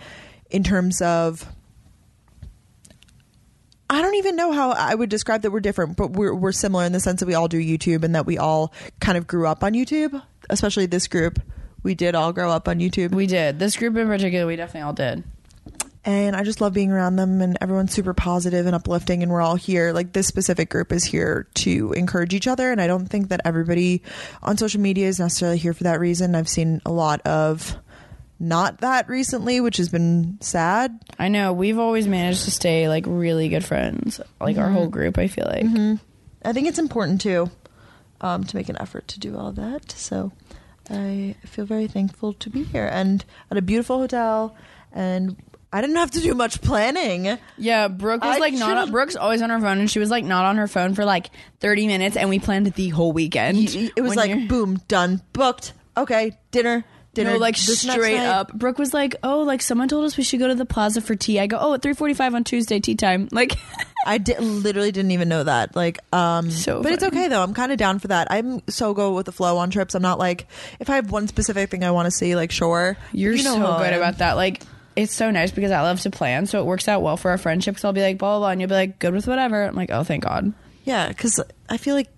in 0.51 0.65
terms 0.65 1.01
of. 1.01 1.47
I 3.89 4.03
don't 4.03 4.15
even 4.17 4.35
know 4.35 4.51
how 4.51 4.71
I 4.71 4.95
would 4.95 5.11
describe 5.11 5.43
that 5.43 5.53
we're 5.53 5.61
different, 5.61 5.97
but 5.97 6.11
we're 6.11 6.35
we're 6.35 6.53
similar 6.53 6.85
in 6.85 6.93
the 6.93 7.01
sense 7.01 7.21
that 7.21 7.27
we 7.27 7.35
all 7.35 7.47
do 7.49 7.59
YouTube 7.59 8.03
and 8.03 8.15
that 8.17 8.27
we 8.27 8.39
all 8.39 8.73
kind 9.01 9.17
of 9.17 9.27
grew 9.29 9.47
up 9.47 9.63
on 9.63 9.75
YouTube. 9.75 10.21
Especially 10.51 10.87
this 10.87 11.07
group, 11.07 11.39
we 11.85 11.95
did 11.95 12.15
all 12.17 12.33
grow 12.33 12.51
up 12.51 12.67
on 12.67 12.81
YouTube. 12.81 13.15
We 13.15 13.27
did. 13.29 13.59
This 13.61 13.77
group 13.77 13.97
in 13.97 14.07
particular, 14.09 14.47
we 14.47 14.57
definitely 14.57 14.83
all 14.87 14.93
did. 14.93 15.23
And 16.05 16.37
I 16.37 16.43
just 16.43 16.61
love 16.61 16.75
being 16.75 16.91
around 16.91 17.17
them 17.17 17.41
and 17.41 17.57
everyone's 17.61 17.93
super 17.93 18.15
positive 18.15 18.67
and 18.67 18.75
uplifting 18.75 19.23
and 19.23 19.33
we're 19.33 19.41
all 19.41 19.57
here 19.57 19.93
like 19.93 20.13
this 20.13 20.27
specific 20.27 20.69
group 20.69 20.93
is 20.93 21.05
here 21.05 21.49
to 21.55 21.93
encourage 21.93 22.35
each 22.35 22.47
other 22.47 22.71
and 22.71 22.81
I 22.81 22.87
don't 22.87 23.07
think 23.07 23.29
that 23.29 23.41
everybody 23.45 24.03
on 24.43 24.57
social 24.57 24.81
media 24.81 25.09
is 25.09 25.19
necessarily 25.19 25.59
here 25.59 25.73
for 25.73 25.85
that 25.85 26.01
reason. 26.01 26.35
I've 26.35 26.49
seen 26.49 26.83
a 26.85 26.93
lot 26.93 27.21
of 27.23 27.77
not 28.39 28.79
that 28.79 29.09
recently, 29.09 29.61
which 29.61 29.77
has 29.79 29.89
been 29.89 30.39
sad. 30.41 30.99
I 31.19 31.29
know 31.29 31.53
we've 31.53 31.79
always 31.79 32.07
managed 32.07 32.45
to 32.45 32.51
stay 32.51 32.89
like 32.89 33.05
really 33.07 33.49
good 33.49 33.65
friends, 33.65 34.21
like 34.41 34.59
our 34.59 34.71
whole 34.71 34.89
group. 34.89 35.19
I 35.19 35.29
feel 35.29 35.47
like. 35.47 35.65
I 36.45 36.53
think 36.53 36.69
it's 36.69 36.79
important 36.79 37.21
too 37.21 37.51
um, 38.21 38.45
to 38.45 38.57
make 38.57 38.69
an 38.69 38.77
effort 38.81 39.09
to 39.09 39.21
do 39.21 39.37
all 39.37 39.53
that. 39.53 39.93
So 39.93 40.33
I 40.91 41.37
feel 41.47 41.65
very 41.65 41.87
thankful 41.87 42.33
to 42.35 42.51
be 42.51 42.65
here 42.65 42.89
and 42.93 43.25
at 43.51 43.57
a 43.57 43.63
beautiful 43.63 43.99
hotel 43.99 44.55
and 44.93 45.37
I 45.75 45.81
didn't 45.81 45.97
have 45.97 46.13
to 46.13 46.21
do 46.21 46.35
much 46.35 46.61
planning. 46.63 47.37
Yeah, 47.59 47.89
Brooke 47.89 48.23
was 48.23 48.37
I 48.37 48.39
like 48.39 48.55
not. 48.55 48.79
should've- 48.79 48.93
Brooke's 48.93 49.17
always 49.17 49.43
on 49.43 49.51
her 49.51 49.59
phone, 49.61 49.79
and 49.81 49.91
she 49.91 49.99
was 49.99 50.09
like 50.09 50.25
not 50.25 50.45
on 50.45 50.57
her 50.57 50.69
phone 50.69 50.95
for 50.95 51.05
like 51.05 51.31
thirty 51.61 51.87
minutes, 51.89 52.17
and 52.17 52.29
we 52.31 52.39
planned 52.39 52.67
the 52.73 52.89
whole 52.91 53.11
weekend. 53.13 53.59
It 53.75 54.01
was 54.01 54.11
When 54.11 54.17
like 54.17 54.31
you're- 54.31 54.47
boom, 54.47 54.81
done, 54.89 55.21
booked. 55.33 55.73
Okay, 55.97 56.33
dinner, 56.53 56.85
dinner. 57.15 57.33
No, 57.33 57.37
like 57.39 57.57
this 57.57 57.85
next 57.85 58.01
straight 58.01 58.17
night. 58.19 58.27
up. 58.27 58.53
Brooke 58.53 58.79
was 58.79 58.95
like, 58.95 59.17
"Oh, 59.25 59.41
like 59.41 59.63
someone 59.63 59.89
told 59.89 60.05
us 60.05 60.17
we 60.17 60.23
should 60.25 60.39
go 60.41 60.49
to 60.49 60.55
the 60.55 60.65
plaza 60.67 61.01
for 61.01 61.15
tea." 61.17 61.39
I 61.41 61.47
go, 61.49 61.59
"Oh, 61.61 61.75
at 61.75 61.83
three 61.83 61.95
forty-five 61.95 62.35
on 62.35 62.45
Tuesday, 62.45 62.79
tea 62.81 62.95
time." 62.95 63.29
Like, 63.33 63.57
I 64.07 64.19
did, 64.19 64.39
literally 64.41 64.93
didn't 64.93 65.11
even 65.13 65.29
know 65.29 65.43
that. 65.45 65.75
Like, 65.75 65.99
um, 66.13 66.51
So 66.51 66.83
but 66.83 66.93
it's 66.93 67.03
funny. 67.03 67.17
okay 67.19 67.29
though. 67.29 67.43
I'm 67.43 67.55
kind 67.55 67.73
of 67.73 67.79
down 67.79 67.99
for 67.99 68.09
that. 68.09 68.29
I'm 68.31 68.63
so 68.69 68.93
go 68.95 69.15
with 69.15 69.27
the 69.27 69.33
flow 69.33 69.57
on 69.59 69.71
trips. 69.71 69.95
I'm 69.97 70.03
not 70.03 70.19
like 70.19 70.47
if 70.79 70.89
I 70.91 70.97
have 70.97 71.11
one 71.11 71.27
specific 71.27 71.71
thing 71.71 71.83
I 71.85 71.91
want 71.91 72.07
to 72.07 72.11
see, 72.13 72.37
like 72.37 72.51
sure, 72.53 72.97
you're 73.13 73.33
You 73.35 73.43
know 73.45 73.55
so 73.55 73.59
how 73.61 73.73
I 73.73 73.85
good 73.85 73.95
am. 73.95 74.01
about 74.01 74.19
that. 74.19 74.35
Like, 74.37 74.63
it's 74.97 75.15
so 75.15 75.31
nice 75.31 75.51
because 75.51 75.71
I 75.71 75.83
love 75.83 76.01
to 76.03 76.11
plan, 76.11 76.47
so 76.47 76.61
it 76.61 76.65
works 76.67 76.89
out 76.89 77.03
well 77.03 77.17
for 77.17 77.31
our 77.31 77.39
friendship. 77.39 77.75
Because 77.75 77.85
I'll 77.85 77.93
be 77.93 78.03
like, 78.03 78.19
blah 78.19 78.33
blah 78.33 78.39
blah, 78.41 78.51
and 78.51 78.61
you'll 78.61 78.69
be 78.69 78.75
like, 78.75 78.99
good 78.99 79.15
with 79.15 79.27
whatever. 79.27 79.65
I'm 79.65 79.75
like, 79.75 79.91
oh, 79.91 80.05
thank 80.05 80.25
God. 80.25 80.53
Yeah, 80.85 81.09
because 81.09 81.41
I 81.69 81.77
feel 81.79 81.95
like 81.95 82.09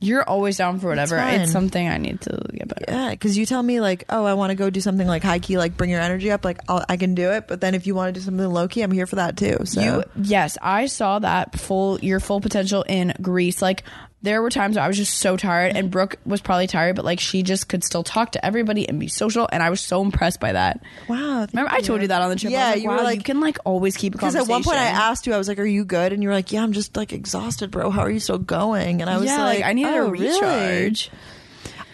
You're 0.00 0.22
always 0.22 0.56
down 0.56 0.78
for 0.80 0.88
whatever. 0.88 1.16
fine. 1.16 1.40
It's 1.40 1.52
something 1.52 1.88
I 1.88 1.98
need 1.98 2.20
to 2.22 2.40
get 2.52 2.68
better. 2.68 2.84
yeah, 2.88 3.10
because 3.10 3.36
you 3.36 3.46
tell 3.46 3.62
me 3.62 3.80
like, 3.80 4.04
oh, 4.10 4.24
I 4.24 4.34
want 4.34 4.50
to 4.50 4.54
go 4.54 4.70
do 4.70 4.80
something 4.80 5.06
like 5.08 5.22
high 5.24 5.38
key, 5.40 5.58
like 5.58 5.76
bring 5.76 5.90
your 5.90 6.00
energy 6.00 6.30
up. 6.30 6.44
Like 6.44 6.60
I'll, 6.68 6.84
I 6.88 6.96
can 6.96 7.14
do 7.16 7.32
it. 7.32 7.48
But 7.48 7.60
then 7.60 7.74
if 7.74 7.86
you 7.86 7.94
want 7.96 8.14
to 8.14 8.20
do 8.20 8.24
something 8.24 8.46
low 8.46 8.68
key, 8.68 8.82
I'm 8.82 8.92
here 8.92 9.06
for 9.06 9.16
that 9.16 9.36
too. 9.36 9.56
So 9.64 9.80
You 9.80 10.04
yes, 10.22 10.56
I 10.62 10.86
saw 10.86 11.18
that 11.20 11.58
full 11.58 11.98
your 12.00 12.20
full 12.20 12.40
potential 12.40 12.84
in 12.88 13.12
Greece. 13.20 13.60
Like 13.62 13.82
there 14.20 14.42
were 14.42 14.50
times 14.50 14.76
where 14.76 14.84
I 14.84 14.88
was 14.88 14.96
just 14.96 15.18
so 15.18 15.36
tired, 15.36 15.76
and 15.76 15.86
mm-hmm. 15.86 15.90
Brooke 15.90 16.16
was 16.26 16.40
probably 16.40 16.66
tired, 16.66 16.96
but 16.96 17.04
like 17.04 17.20
she 17.20 17.42
just 17.42 17.68
could 17.68 17.84
still 17.84 18.02
talk 18.02 18.32
to 18.32 18.44
everybody 18.44 18.88
and 18.88 18.98
be 18.98 19.08
social, 19.08 19.48
and 19.52 19.62
I 19.62 19.70
was 19.70 19.80
so 19.80 20.02
impressed 20.02 20.40
by 20.40 20.52
that. 20.52 20.82
wow. 21.08 21.46
Remember, 21.52 21.70
I 21.70 21.80
told 21.80 22.02
you 22.02 22.08
that 22.08 22.20
on 22.20 22.30
the 22.30 22.36
trip. 22.36 22.52
Yeah, 22.52 22.70
like, 22.70 22.82
you 22.82 22.88
wow, 22.88 22.96
were 22.96 23.02
like- 23.02 23.18
you 23.18 23.24
can 23.24 23.40
like 23.40 23.58
always 23.64 23.96
keep 23.96 24.12
Because 24.12 24.34
at 24.34 24.48
one 24.48 24.64
point 24.64 24.78
I 24.78 24.86
asked 24.86 25.26
you, 25.26 25.34
I 25.34 25.38
was 25.38 25.46
like, 25.46 25.58
"Are 25.58 25.64
you 25.64 25.84
good?" 25.84 26.12
And 26.12 26.22
you 26.22 26.28
were 26.28 26.34
like, 26.34 26.50
"Yeah, 26.50 26.62
I'm 26.62 26.72
just 26.72 26.96
like 26.96 27.12
exhausted, 27.12 27.70
bro. 27.70 27.90
How 27.90 28.02
are 28.02 28.10
you 28.10 28.20
still 28.20 28.38
going?" 28.38 29.00
And 29.02 29.10
I 29.10 29.18
was 29.18 29.26
yeah, 29.26 29.44
like, 29.44 29.64
I 29.64 29.72
needed 29.72 29.94
"Oh, 29.94 30.06
a 30.06 30.10
really?" 30.10 30.28
recharge. 30.28 31.10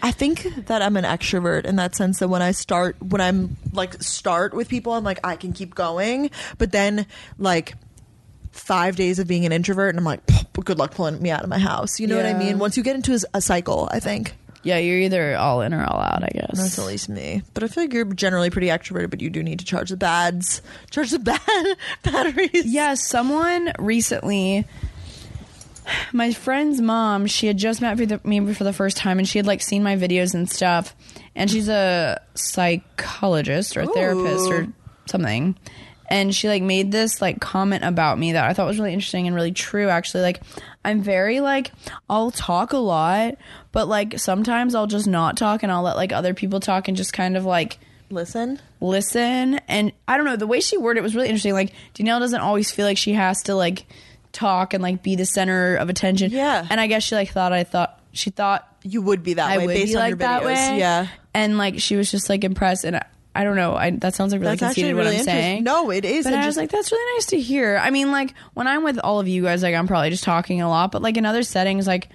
I 0.01 0.11
think 0.11 0.43
that 0.67 0.81
I'm 0.81 0.97
an 0.97 1.03
extrovert 1.03 1.65
in 1.65 1.77
that 1.77 1.95
sense 1.95 2.19
that 2.19 2.27
when 2.27 2.41
I 2.41 2.51
start, 2.51 3.01
when 3.01 3.21
I'm 3.21 3.57
like 3.73 4.01
start 4.03 4.53
with 4.53 4.67
people, 4.67 4.93
I'm 4.93 5.03
like 5.03 5.19
I 5.23 5.35
can 5.35 5.51
keep 5.53 5.73
going, 5.73 6.29
but 6.57 6.71
then 6.71 7.07
like 7.39 7.75
five 8.55 8.95
days 8.95 9.19
of 9.19 9.27
being 9.27 9.45
an 9.45 9.51
introvert, 9.51 9.89
and 9.89 9.99
I'm 9.99 10.05
like, 10.05 10.21
good 10.63 10.79
luck 10.79 10.95
pulling 10.95 11.21
me 11.21 11.29
out 11.29 11.43
of 11.43 11.49
my 11.49 11.59
house. 11.59 11.99
You 11.99 12.07
know 12.07 12.15
what 12.17 12.25
I 12.25 12.33
mean? 12.33 12.57
Once 12.57 12.77
you 12.77 12.83
get 12.83 12.95
into 12.95 13.19
a 13.33 13.41
cycle, 13.41 13.87
I 13.91 13.99
think 13.99 14.33
Yeah, 14.63 14.77
you're 14.77 14.97
either 14.99 15.35
all 15.35 15.61
in 15.61 15.73
or 15.73 15.83
all 15.85 15.99
out. 15.99 16.23
I 16.23 16.29
guess. 16.33 16.57
that's 16.57 16.79
at 16.79 16.85
least 16.85 17.07
me. 17.09 17.43
But 17.53 17.63
I 17.63 17.67
feel 17.67 17.83
like 17.83 17.93
you're 17.93 18.05
generally 18.05 18.49
pretty 18.49 18.67
extroverted, 18.67 19.09
but 19.11 19.21
you 19.21 19.29
do 19.29 19.43
need 19.43 19.59
to 19.59 19.65
charge 19.65 19.89
the 19.91 19.97
bads, 19.97 20.61
charge 20.89 21.11
the 21.11 21.19
bad 21.19 21.77
batteries. 22.03 22.65
Yeah, 22.65 22.95
someone 22.95 23.71
recently, 23.77 24.65
my 26.13 26.31
friend's 26.33 26.81
mom, 26.81 27.27
she 27.27 27.45
had 27.47 27.57
just 27.57 27.81
met 27.81 27.97
for 27.97 28.05
the, 28.07 28.19
me 28.23 28.53
for 28.53 28.63
the 28.63 28.73
first 28.73 28.97
time, 28.97 29.19
and 29.19 29.27
she 29.27 29.37
had 29.37 29.45
like 29.45 29.61
seen 29.61 29.83
my 29.83 29.95
videos 29.97 30.33
and 30.33 30.49
stuff. 30.49 30.95
And 31.35 31.51
she's 31.51 31.67
a 31.69 32.21
psychologist 32.33 33.75
or 33.77 33.81
a 33.81 33.87
therapist 33.87 34.49
or 34.49 34.67
something. 35.05 35.55
And 36.07 36.33
she 36.35 36.47
like 36.47 36.61
made 36.63 36.91
this 36.91 37.21
like 37.21 37.39
comment 37.41 37.83
about 37.83 38.17
me 38.19 38.33
that 38.33 38.45
I 38.45 38.53
thought 38.53 38.67
was 38.67 38.77
really 38.79 38.93
interesting 38.93 39.27
and 39.27 39.35
really 39.35 39.51
true 39.51 39.89
actually 39.89 40.21
like 40.21 40.41
I'm 40.83 41.01
very 41.01 41.39
like 41.39 41.71
I'll 42.09 42.31
talk 42.31 42.73
a 42.73 42.77
lot 42.77 43.35
but 43.71 43.87
like 43.87 44.19
sometimes 44.19 44.75
I'll 44.75 44.87
just 44.87 45.07
not 45.07 45.37
talk 45.37 45.63
and 45.63 45.71
I'll 45.71 45.81
let 45.83 45.95
like 45.95 46.11
other 46.11 46.33
people 46.33 46.59
talk 46.59 46.87
and 46.87 46.95
just 46.95 47.13
kind 47.13 47.35
of 47.37 47.45
like 47.45 47.77
Listen. 48.11 48.59
listen 48.79 49.55
and 49.67 49.91
I 50.07 50.17
don't 50.17 50.25
know 50.25 50.35
the 50.35 50.45
way 50.47 50.59
she 50.59 50.77
worded 50.77 50.99
it 50.99 51.03
was 51.03 51.15
really 51.15 51.27
interesting 51.27 51.53
like 51.53 51.73
Danielle 51.95 52.19
doesn't 52.19 52.39
always 52.41 52.69
feel 52.71 52.85
like 52.85 52.97
she 52.97 53.13
has 53.13 53.41
to 53.43 53.55
like 53.55 53.85
talk 54.31 54.73
and 54.73 54.83
like 54.83 55.01
be 55.01 55.15
the 55.15 55.25
center 55.25 55.75
of 55.75 55.89
attention 55.89 56.31
Yeah. 56.31 56.65
and 56.69 56.79
I 56.79 56.87
guess 56.87 57.03
she 57.03 57.15
like 57.15 57.31
thought 57.31 57.51
I 57.53 57.63
thought 57.63 57.99
she 58.11 58.29
thought 58.29 58.67
You 58.83 59.01
would 59.01 59.23
be 59.23 59.33
that 59.33 59.49
I 59.49 59.57
way 59.57 59.65
would 59.65 59.73
based 59.73 59.93
be 59.93 59.95
on 59.95 60.01
like 60.01 60.09
your 60.11 60.17
that 60.19 60.43
videos. 60.43 60.45
way 60.45 60.77
Yeah. 60.79 61.07
and 61.33 61.57
like 61.57 61.79
she 61.79 61.95
was 61.95 62.11
just 62.11 62.29
like 62.29 62.43
impressed 62.43 62.83
and 62.85 62.99
I, 63.35 63.43
don't 63.43 63.55
know 63.55 63.75
I, 63.75 63.91
that 63.91 64.15
sounds 64.15 64.31
like 64.31 64.41
really 64.41 64.55
That's 64.55 64.73
conceited 64.75 64.95
what 64.95 65.03
really 65.05 65.17
I'm 65.17 65.23
saying 65.23 65.63
No, 65.63 65.91
it 65.91 66.05
is. 66.05 66.23
but 66.25 66.33
I 66.33 66.37
was 66.37 66.45
just- 66.47 66.57
like, 66.57 66.71
that's 66.71 66.91
really 66.91 67.15
nice 67.17 67.25
to 67.27 67.39
hear. 67.39 67.77
I 67.77 67.89
mean, 67.89 68.11
like 68.11 68.33
when 68.53 68.67
I'm 68.67 68.83
with 68.83 68.97
all 68.99 69.19
of 69.19 69.27
you 69.27 69.43
guys, 69.43 69.61
like 69.63 69.75
I'm 69.75 69.87
probably 69.87 70.09
just 70.09 70.23
talking 70.23 70.61
a 70.61 70.69
lot. 70.69 70.91
But 70.91 71.01
like 71.01 71.17
in 71.17 71.25
other 71.25 71.43
settings, 71.43 71.85
like 71.87 72.09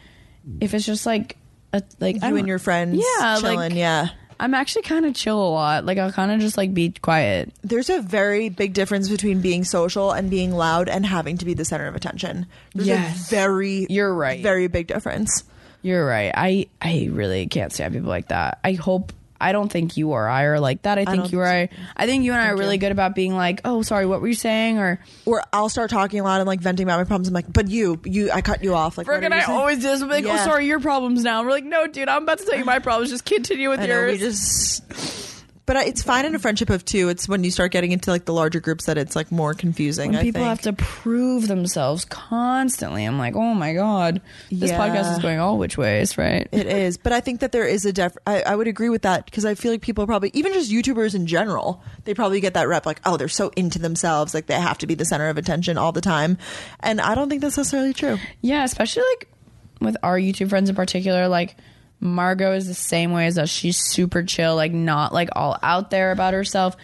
if 0.61 0.75
it's 0.75 0.87
just 0.87 1.07
like 1.07 1.37
a, 1.73 1.83
like 2.01 2.17
you 2.23 2.37
and 2.37 2.49
your 2.49 2.59
friends 2.59 2.97
yeah, 3.21 3.39
chilling. 3.41 3.57
like 3.57 3.75
yeah. 3.75 4.09
I'm 4.43 4.55
actually 4.55 4.83
kind 4.83 5.05
of 5.05 5.15
chill 5.15 5.37
a 5.39 5.51
lot. 5.51 5.85
Like 5.85 5.99
I'll 5.99 6.11
kind 6.13 6.33
of 6.33 6.41
just 6.41 6.57
like 6.57 6.73
be 6.73 6.89
quiet. 7.03 7.53
There's 7.63 7.91
a 7.91 8.01
very 8.01 8.49
big 8.49 8.73
difference 8.73 9.11
between 9.11 9.43
being 9.43 9.65
social 9.65 10.13
and 10.13 10.31
being 10.31 10.53
loud 10.53 10.89
and 10.89 11.05
having 11.05 11.37
to 11.37 11.45
be 11.45 11.53
the 11.53 11.67
center 11.67 11.87
of 11.87 11.95
attention. 11.95 12.47
There's 12.75 12.89
Yes. 12.89 13.27
a 13.31 13.35
very 13.35 13.87
You're 13.91 14.15
right. 14.15 14.43
very 14.43 14.67
big 14.67 14.87
difference. 14.87 15.45
You're 15.83 16.07
right. 16.07 16.33
I 16.35 16.67
I 16.81 17.11
really 17.13 17.47
can't 17.49 17.71
stand 17.71 17.93
people 17.93 18.09
like 18.09 18.29
that. 18.29 18.59
I 18.65 18.73
hope. 18.73 19.13
I 19.41 19.53
don't 19.53 19.71
think 19.71 19.97
you 19.97 20.11
or 20.11 20.29
I 20.29 20.45
are 20.45 20.61
like 20.61 20.83
that. 20.83 20.99
I 20.99 21.05
think 21.05 21.23
don't 21.25 21.33
you 21.33 21.41
or 21.41 21.47
I. 21.47 21.67
think 21.69 21.81
I 21.97 22.07
think 22.07 22.25
you 22.25 22.33
and 22.33 22.41
I 22.41 22.49
are 22.49 22.57
really 22.57 22.77
good 22.79 22.93
about 22.93 23.15
being 23.15 23.35
like, 23.35 23.61
oh, 23.65 23.83
sorry, 23.83 24.07
what 24.07 24.21
were 24.21 24.29
you 24.29 24.35
saying? 24.35 24.79
Or 24.79 25.01
Or 25.27 25.43
I'll 25.53 25.69
start 25.69 25.91
talking 25.91 26.21
a 26.21 26.23
lot 26.25 26.41
and 26.41 26.47
like 26.47 26.61
venting 26.61 26.85
about 26.87 26.99
my 26.99 27.05
problems. 27.05 27.29
I'm 27.29 27.35
like, 27.35 27.53
but 27.53 27.69
you, 27.69 28.01
you, 28.05 28.31
I 28.31 28.41
cut 28.43 28.63
you 28.63 28.75
off. 28.75 28.99
Like, 28.99 29.07
what 29.07 29.15
Frick, 29.15 29.25
and 29.25 29.35
are 29.35 29.39
you 29.39 29.43
I 29.43 29.47
saying? 29.47 29.59
always 29.59 29.77
do 29.79 29.83
this. 29.89 30.03
Like, 30.03 30.25
oh, 30.25 30.29
Yeah. 30.29 30.45
sorry, 30.45 30.67
your 30.67 30.81
problems 30.81 31.23
now. 31.25 31.43
We're 31.43 31.51
like, 31.51 31.65
no, 31.65 31.87
dude, 31.87 32.09
I'm 32.09 32.25
about 32.25 32.39
to 32.39 32.45
tell 32.45 32.59
you 32.59 32.65
my 32.65 32.79
problems. 32.81 33.11
Just 33.11 33.25
continue 33.25 33.71
with 33.71 33.81
I 33.81 33.87
know, 33.87 33.95
yours. 34.01 34.13
we 34.13 34.19
just. 34.19 35.30
But 35.71 35.87
it's 35.87 36.03
fine 36.03 36.25
in 36.25 36.35
a 36.35 36.41
friendship 36.41 36.69
of 36.69 36.85
two. 36.85 37.11
It's 37.11 37.29
when 37.29 37.45
you 37.45 37.53
start 37.53 37.71
getting 37.71 37.93
into 37.93 38.11
like 38.11 38.25
the 38.25 38.33
larger 38.33 38.59
groups 38.59 38.87
that 38.87 38.99
it's 38.99 39.15
like 39.15 39.31
more 39.31 39.55
confusing. 39.55 40.11
when 40.11 40.19
I 40.19 40.23
people 40.23 40.41
think. 40.41 40.49
have 40.49 40.63
to 40.63 40.73
prove 40.73 41.47
themselves 41.47 42.05
constantly. 42.07 43.05
I'm 43.05 43.19
like, 43.19 43.37
oh 43.37 43.55
my 43.55 43.73
god, 43.75 44.21
this 44.51 44.71
Yeah. 44.71 44.79
podcast 44.81 45.13
is 45.13 45.21
going 45.21 45.39
all 45.39 45.59
which 45.59 45.79
ways, 45.79 46.19
right? 46.19 46.49
It 46.51 46.67
is, 46.67 46.97
but 46.97 47.13
I 47.13 47.21
think 47.21 47.39
that 47.39 47.53
there 47.53 47.65
is 47.65 47.85
a 47.87 47.93
def. 47.93 48.17
I, 48.27 48.43
I 48.43 48.57
would 48.57 48.67
agree 48.67 48.89
with 48.89 49.03
that 49.03 49.27
because 49.27 49.45
I 49.45 49.55
feel 49.55 49.71
like 49.71 49.81
people 49.81 50.07
probably, 50.09 50.33
even 50.35 50.53
just 50.55 50.73
YouTubers 50.73 51.15
in 51.15 51.29
general, 51.29 51.85
they 52.03 52.15
probably 52.15 52.41
get 52.41 52.55
that 52.55 52.67
rep 52.67 52.85
like, 52.85 53.01
oh, 53.07 53.17
they're 53.17 53.29
so 53.29 53.53
into 53.57 53.79
themselves, 53.79 54.35
like 54.35 54.47
they 54.47 54.55
have 54.55 54.79
to 54.79 54.89
be 54.89 54.97
the 54.97 55.05
center 55.05 55.29
of 55.29 55.39
attention 55.39 55.79
all 55.79 55.93
the 55.93 56.01
time, 56.01 56.37
and 56.81 57.01
I 57.01 57.15
don't 57.15 57.29
think 57.29 57.43
that's 57.43 57.57
necessarily 57.57 57.93
true. 57.95 58.19
yeah, 58.41 58.65
especially 58.65 59.05
like 59.13 59.29
with 59.81 59.97
our 60.03 60.19
YouTube 60.19 60.49
friends 60.49 60.69
in 60.69 60.75
particular, 60.75 61.29
like. 61.29 61.55
Margot 62.01 62.53
is 62.55 62.67
the 62.67 62.75
same 62.75 63.13
way 63.13 63.27
as 63.27 63.39
us. 63.39 63.49
She's 63.51 63.77
super 63.79 64.23
chill, 64.23 64.57
like 64.57 64.73
not 64.73 65.13
like 65.13 65.29
all 65.37 65.59
out 65.63 65.91
there 65.91 66.13
about 66.13 66.35
herself. 66.35 66.77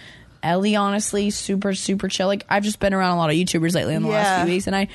Ellie, 0.43 0.77
honestly, 0.77 1.31
super 1.31 1.75
super 1.75 2.09
chill. 2.09 2.27
Like 2.29 2.45
I've 2.49 2.63
just 2.63 2.79
been 2.79 2.95
around 2.95 3.17
a 3.17 3.19
lot 3.19 3.31
of 3.31 3.37
YouTubers 3.37 3.75
lately 3.75 3.95
in 3.95 4.03
the 4.03 4.09
last 4.09 4.45
few 4.45 4.53
weeks, 4.55 4.67
and 4.67 4.77
I 4.77 4.89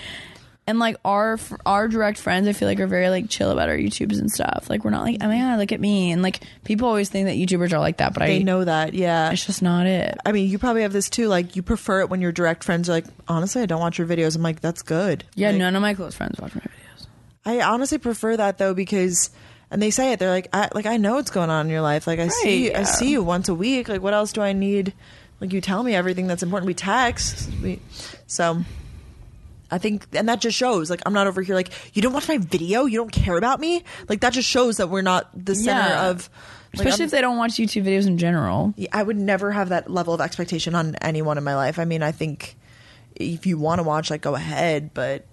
and 0.67 0.78
like 0.80 0.95
our 1.03 1.39
our 1.65 1.88
direct 1.88 2.19
friends, 2.19 2.47
I 2.47 2.53
feel 2.53 2.67
like 2.67 2.80
are 2.80 2.88
very 2.88 3.09
like 3.09 3.30
chill 3.30 3.49
about 3.51 3.67
our 3.67 3.76
YouTubes 3.76 4.19
and 4.19 4.32
stuff. 4.32 4.69
Like 4.69 4.86
we're 4.86 4.91
not 4.91 5.03
like, 5.03 5.17
oh 5.19 5.28
my 5.28 5.38
god, 5.38 5.59
look 5.59 5.72
at 5.72 5.80
me, 5.82 6.11
and 6.11 6.22
like 6.22 6.41
people 6.63 6.88
always 6.88 7.09
think 7.09 7.28
that 7.28 7.36
YouTubers 7.36 7.74
are 7.74 7.80
like 7.80 7.97
that, 7.97 8.13
but 8.13 8.19
They 8.22 8.39
I 8.39 8.43
know 8.43 8.63
that, 8.63 8.93
yeah. 8.93 9.32
it's 9.32 9.45
just 9.45 9.61
not 9.61 9.88
it. 9.88 10.17
I 10.26 10.32
mean, 10.32 10.49
you 10.49 10.59
probably 10.59 10.84
have 10.84 10.93
this 10.93 11.09
too. 11.09 11.28
Like, 11.28 11.55
you 11.55 11.63
prefer 11.63 12.01
it 12.01 12.09
when 12.09 12.22
your 12.22 12.32
direct 12.32 12.63
friends 12.63 12.88
are 12.89 12.93
like, 12.93 13.05
honestly, 13.28 13.63
I 13.63 13.65
don't 13.65 13.82
watch 13.82 13.97
your 13.97 14.07
videos. 14.07 14.36
I'm 14.36 14.43
like, 14.43 14.61
that's 14.61 14.84
good. 14.84 15.24
Yeah, 15.36 15.49
Like, 15.49 15.57
none 15.57 15.76
of 15.76 15.82
my 15.82 15.95
close 15.95 16.13
friends 16.15 16.39
watch 16.39 16.53
my 16.53 16.61
videos. 16.61 17.07
I 17.43 17.61
honestly 17.61 17.97
prefer 17.97 18.38
that 18.38 18.59
though 18.59 18.76
because, 18.76 19.32
and 19.72 19.82
they 19.82 19.89
say 19.89 20.11
it. 20.11 20.19
They're 20.19 20.30
like, 20.30 20.49
I 20.53 20.69
like 20.76 20.86
I 20.86 20.97
know 20.97 21.15
what's 21.15 21.32
going 21.32 21.49
on 21.49 21.65
in 21.65 21.72
your 21.72 21.82
life. 21.82 22.05
Like 22.05 22.19
I 22.19 22.28
see, 22.28 22.67
Right, 22.69 22.82
I 22.82 22.84
see 22.84 23.09
you 23.11 23.24
once 23.24 23.49
a 23.49 23.55
week. 23.55 23.89
Like 23.89 24.01
what 24.01 24.13
else 24.13 24.32
do 24.34 24.41
I 24.41 24.53
need? 24.53 24.93
Like 25.39 25.51
you 25.53 25.61
tell 25.61 25.82
me 25.82 25.95
everything 25.95 26.28
that's 26.28 26.43
important. 26.43 26.67
We 26.67 26.74
text. 26.76 27.49
We, 27.63 27.80
so. 28.28 28.61
I 29.74 29.78
think, 29.78 30.05
and 30.13 30.28
that 30.28 30.41
just 30.41 30.57
shows. 30.57 30.89
Like 30.89 31.01
I'm 31.05 31.13
not 31.13 31.28
over 31.28 31.41
here. 31.41 31.55
Like 31.55 31.72
you 31.95 32.01
don't 32.01 32.11
watch 32.11 32.28
my 32.28 32.38
video. 32.38 32.86
You 32.86 32.97
don't 32.97 33.11
care 33.11 33.38
about 33.38 33.61
me. 33.61 33.84
Like 34.09 34.19
that 34.19 34.34
just 34.34 34.49
shows 34.49 34.78
that 34.78 34.89
we're 34.89 35.01
not 35.01 35.30
the 35.34 35.55
center 35.55 35.88
Yeah. 35.89 36.09
of. 36.09 36.30
like, 36.74 36.82
Especially 36.86 37.03
I'm- 37.03 37.05
if 37.05 37.11
they 37.11 37.22
don't 37.22 37.38
watch 37.38 37.51
YouTube 37.53 37.86
videos 37.86 38.05
in 38.05 38.17
general. 38.17 38.74
I 38.91 39.01
would 39.01 39.15
never 39.17 39.49
have 39.51 39.69
that 39.69 39.89
level 39.89 40.13
of 40.13 40.19
expectation 40.19 40.76
on 40.76 40.95
anyone 40.95 41.38
in 41.38 41.45
my 41.45 41.55
life. 41.55 41.80
I 41.80 41.86
mean, 41.86 42.03
I 42.03 42.11
think 42.11 42.57
if 43.15 43.45
you 43.45 43.57
want 43.57 43.80
to 43.80 43.84
watch, 43.84 44.09
like, 44.11 44.22
go 44.22 44.36
ahead, 44.36 44.93
but 44.93 45.26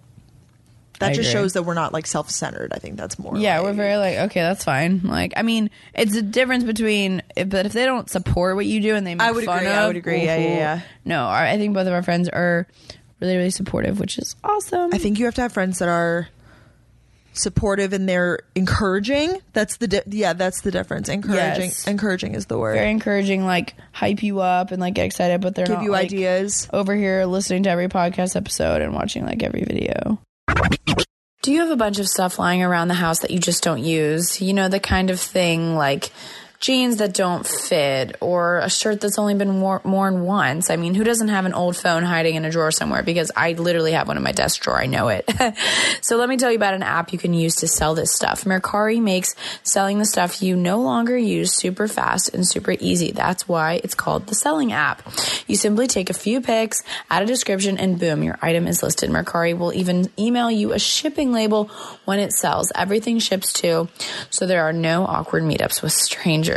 that 1.00 1.10
I 1.10 1.14
just 1.14 1.30
agree. 1.30 1.40
shows 1.42 1.52
that 1.52 1.62
we're 1.62 1.74
not 1.74 1.92
like 1.92 2.06
self-centered. 2.06 2.72
I 2.72 2.78
think 2.78 2.96
that's 2.96 3.18
more. 3.18 3.36
Yeah, 3.36 3.58
like- 3.58 3.64
we're 3.66 3.72
very 3.74 3.96
like, 3.96 4.18
okay, 4.30 4.40
that's 4.40 4.64
fine. 4.64 5.00
Like, 5.04 5.32
I 5.36 5.42
mean, 5.42 5.70
it's 5.94 6.16
a 6.16 6.22
difference 6.22 6.64
between, 6.64 7.22
if, 7.36 7.48
but 7.48 7.66
if 7.66 7.72
they 7.72 7.84
don't 7.84 8.10
support 8.10 8.56
what 8.56 8.66
you 8.66 8.80
do 8.80 8.94
and 8.96 9.06
they 9.06 9.14
make 9.14 9.26
I 9.26 9.30
would 9.32 9.44
fun 9.44 9.58
agree, 9.58 9.70
of, 9.70 9.76
I 9.78 9.86
would 9.86 9.96
agree. 9.96 10.24
Yeah, 10.24 10.36
yeah, 10.36 10.56
yeah. 10.56 10.80
No, 11.04 11.24
our, 11.24 11.44
I 11.44 11.56
think 11.56 11.74
both 11.74 11.86
of 11.86 11.92
our 11.92 12.02
friends 12.02 12.28
are 12.28 12.66
really, 13.20 13.36
really 13.36 13.50
supportive, 13.50 13.98
which 14.00 14.18
is 14.18 14.34
awesome. 14.44 14.90
I 14.92 14.98
think 14.98 15.18
you 15.18 15.24
have 15.26 15.34
to 15.36 15.42
have 15.42 15.52
friends 15.52 15.78
that 15.78 15.88
are 15.88 16.28
supportive 17.32 17.92
and 17.92 18.08
they're 18.08 18.40
encouraging. 18.56 19.40
That's 19.52 19.76
the 19.76 19.86
di- 19.86 20.02
yeah, 20.08 20.32
that's 20.32 20.62
the 20.62 20.72
difference. 20.72 21.08
Encouraging, 21.08 21.66
Yes. 21.66 21.86
encouraging 21.86 22.34
is 22.34 22.46
the 22.46 22.58
word. 22.58 22.74
very 22.74 22.90
encouraging, 22.90 23.44
like 23.46 23.74
hype 23.92 24.22
you 24.24 24.40
up 24.40 24.72
and 24.72 24.80
like 24.80 24.94
get 24.94 25.06
excited, 25.06 25.40
but 25.40 25.54
they're 25.54 25.66
Give 25.66 25.76
not 25.76 25.84
you 25.84 25.90
like, 25.92 26.06
ideas. 26.06 26.68
over 26.72 26.96
here 26.96 27.24
listening 27.26 27.62
to 27.64 27.70
every 27.70 27.86
podcast 27.88 28.34
episode 28.34 28.82
and 28.82 28.92
watching 28.92 29.24
like 29.24 29.42
every 29.44 29.62
video. 29.62 30.18
Do 31.42 31.52
you 31.52 31.60
have 31.60 31.70
a 31.70 31.76
bunch 31.76 31.98
of 31.98 32.08
stuff 32.08 32.38
lying 32.38 32.62
around 32.62 32.88
the 32.88 32.94
house 32.94 33.20
that 33.20 33.30
you 33.30 33.38
just 33.38 33.62
don't 33.62 33.82
use? 33.82 34.40
You 34.40 34.52
know, 34.52 34.68
the 34.68 34.80
kind 34.80 35.08
of 35.08 35.18
thing 35.18 35.76
like 35.76 36.10
jeans 36.60 36.96
that 36.96 37.14
don't 37.14 37.46
fit 37.46 38.16
or 38.20 38.58
a 38.58 38.68
shirt 38.68 39.00
that's 39.00 39.18
only 39.18 39.34
been 39.34 39.60
wor- 39.60 39.80
worn 39.84 40.22
once. 40.22 40.70
I 40.70 40.76
mean, 40.76 40.94
who 40.94 41.04
doesn't 41.04 41.28
have 41.28 41.46
an 41.46 41.54
old 41.54 41.76
phone 41.76 42.02
hiding 42.02 42.34
in 42.34 42.44
a 42.44 42.50
drawer 42.50 42.72
somewhere? 42.72 43.04
Because 43.04 43.30
I 43.36 43.52
literally 43.52 43.92
have 43.92 44.08
one 44.08 44.16
in 44.16 44.24
my 44.24 44.32
desk 44.32 44.60
drawer. 44.60 44.80
I 44.80 44.86
know 44.86 45.08
it. 45.08 45.30
so 46.00 46.16
let 46.16 46.28
me 46.28 46.36
tell 46.36 46.50
you 46.50 46.56
about 46.56 46.74
an 46.74 46.82
app 46.82 47.12
you 47.12 47.18
can 47.18 47.32
use 47.32 47.56
to 47.56 47.68
sell 47.68 47.94
this 47.94 48.12
stuff. 48.12 48.44
Mercari 48.44 49.00
makes 49.00 49.36
selling 49.62 50.00
the 50.00 50.04
stuff 50.04 50.42
you 50.42 50.56
no 50.56 50.80
longer 50.80 51.16
use 51.16 51.54
super 51.54 51.86
fast 51.86 52.34
and 52.34 52.46
super 52.46 52.74
easy. 52.80 53.12
That's 53.12 53.46
why 53.46 53.80
it's 53.84 53.94
called 53.94 54.26
the 54.26 54.34
selling 54.34 54.72
app. 54.72 55.02
You 55.46 55.54
simply 55.54 55.86
take 55.86 56.10
a 56.10 56.14
few 56.14 56.40
pics, 56.40 56.82
add 57.08 57.22
a 57.22 57.26
description, 57.26 57.78
and 57.78 58.00
boom, 58.00 58.24
your 58.24 58.38
item 58.42 58.66
is 58.66 58.82
listed. 58.82 59.10
Mercari 59.10 59.56
will 59.56 59.72
even 59.72 60.10
email 60.18 60.50
you 60.50 60.72
a 60.72 60.78
shipping 60.80 61.32
label 61.32 61.70
when 62.04 62.18
it 62.18 62.32
sells. 62.32 62.72
Everything 62.74 63.20
ships 63.20 63.52
too, 63.52 63.88
so 64.30 64.44
there 64.44 64.64
are 64.64 64.72
no 64.72 65.04
awkward 65.04 65.44
meetups 65.44 65.82
with 65.82 65.92
strangers. 65.92 66.47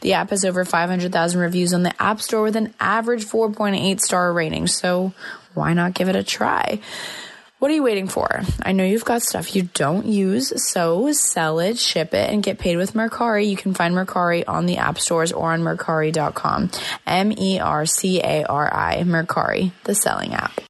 The 0.00 0.14
app 0.14 0.30
has 0.30 0.44
over 0.44 0.64
500,000 0.64 1.40
reviews 1.40 1.72
on 1.72 1.82
the 1.82 2.02
App 2.02 2.20
Store 2.20 2.42
with 2.42 2.56
an 2.56 2.74
average 2.80 3.24
4.8 3.24 4.00
star 4.00 4.32
rating, 4.32 4.66
so 4.66 5.12
why 5.54 5.72
not 5.72 5.94
give 5.94 6.08
it 6.08 6.16
a 6.16 6.22
try? 6.22 6.80
What 7.64 7.70
are 7.70 7.74
you 7.74 7.82
waiting 7.82 8.08
for? 8.08 8.42
I 8.62 8.72
know 8.72 8.84
you've 8.84 9.06
got 9.06 9.22
stuff 9.22 9.56
you 9.56 9.70
don't 9.72 10.04
use, 10.04 10.52
so 10.70 11.10
sell 11.12 11.60
it, 11.60 11.78
ship 11.78 12.12
it, 12.12 12.28
and 12.28 12.42
get 12.42 12.58
paid 12.58 12.76
with 12.76 12.92
Mercari. 12.92 13.48
You 13.48 13.56
can 13.56 13.72
find 13.72 13.94
Mercari 13.94 14.44
on 14.46 14.66
the 14.66 14.76
app 14.76 14.98
stores 14.98 15.32
or 15.32 15.52
on 15.52 15.62
Mercari.com. 15.62 16.70
M 17.06 17.32
E 17.32 17.60
R 17.60 17.86
C 17.86 18.20
A 18.20 18.44
R 18.44 18.70
I, 18.70 19.02
Mercari, 19.04 19.72
the 19.84 19.94
selling 19.94 20.34
app. 20.34 20.60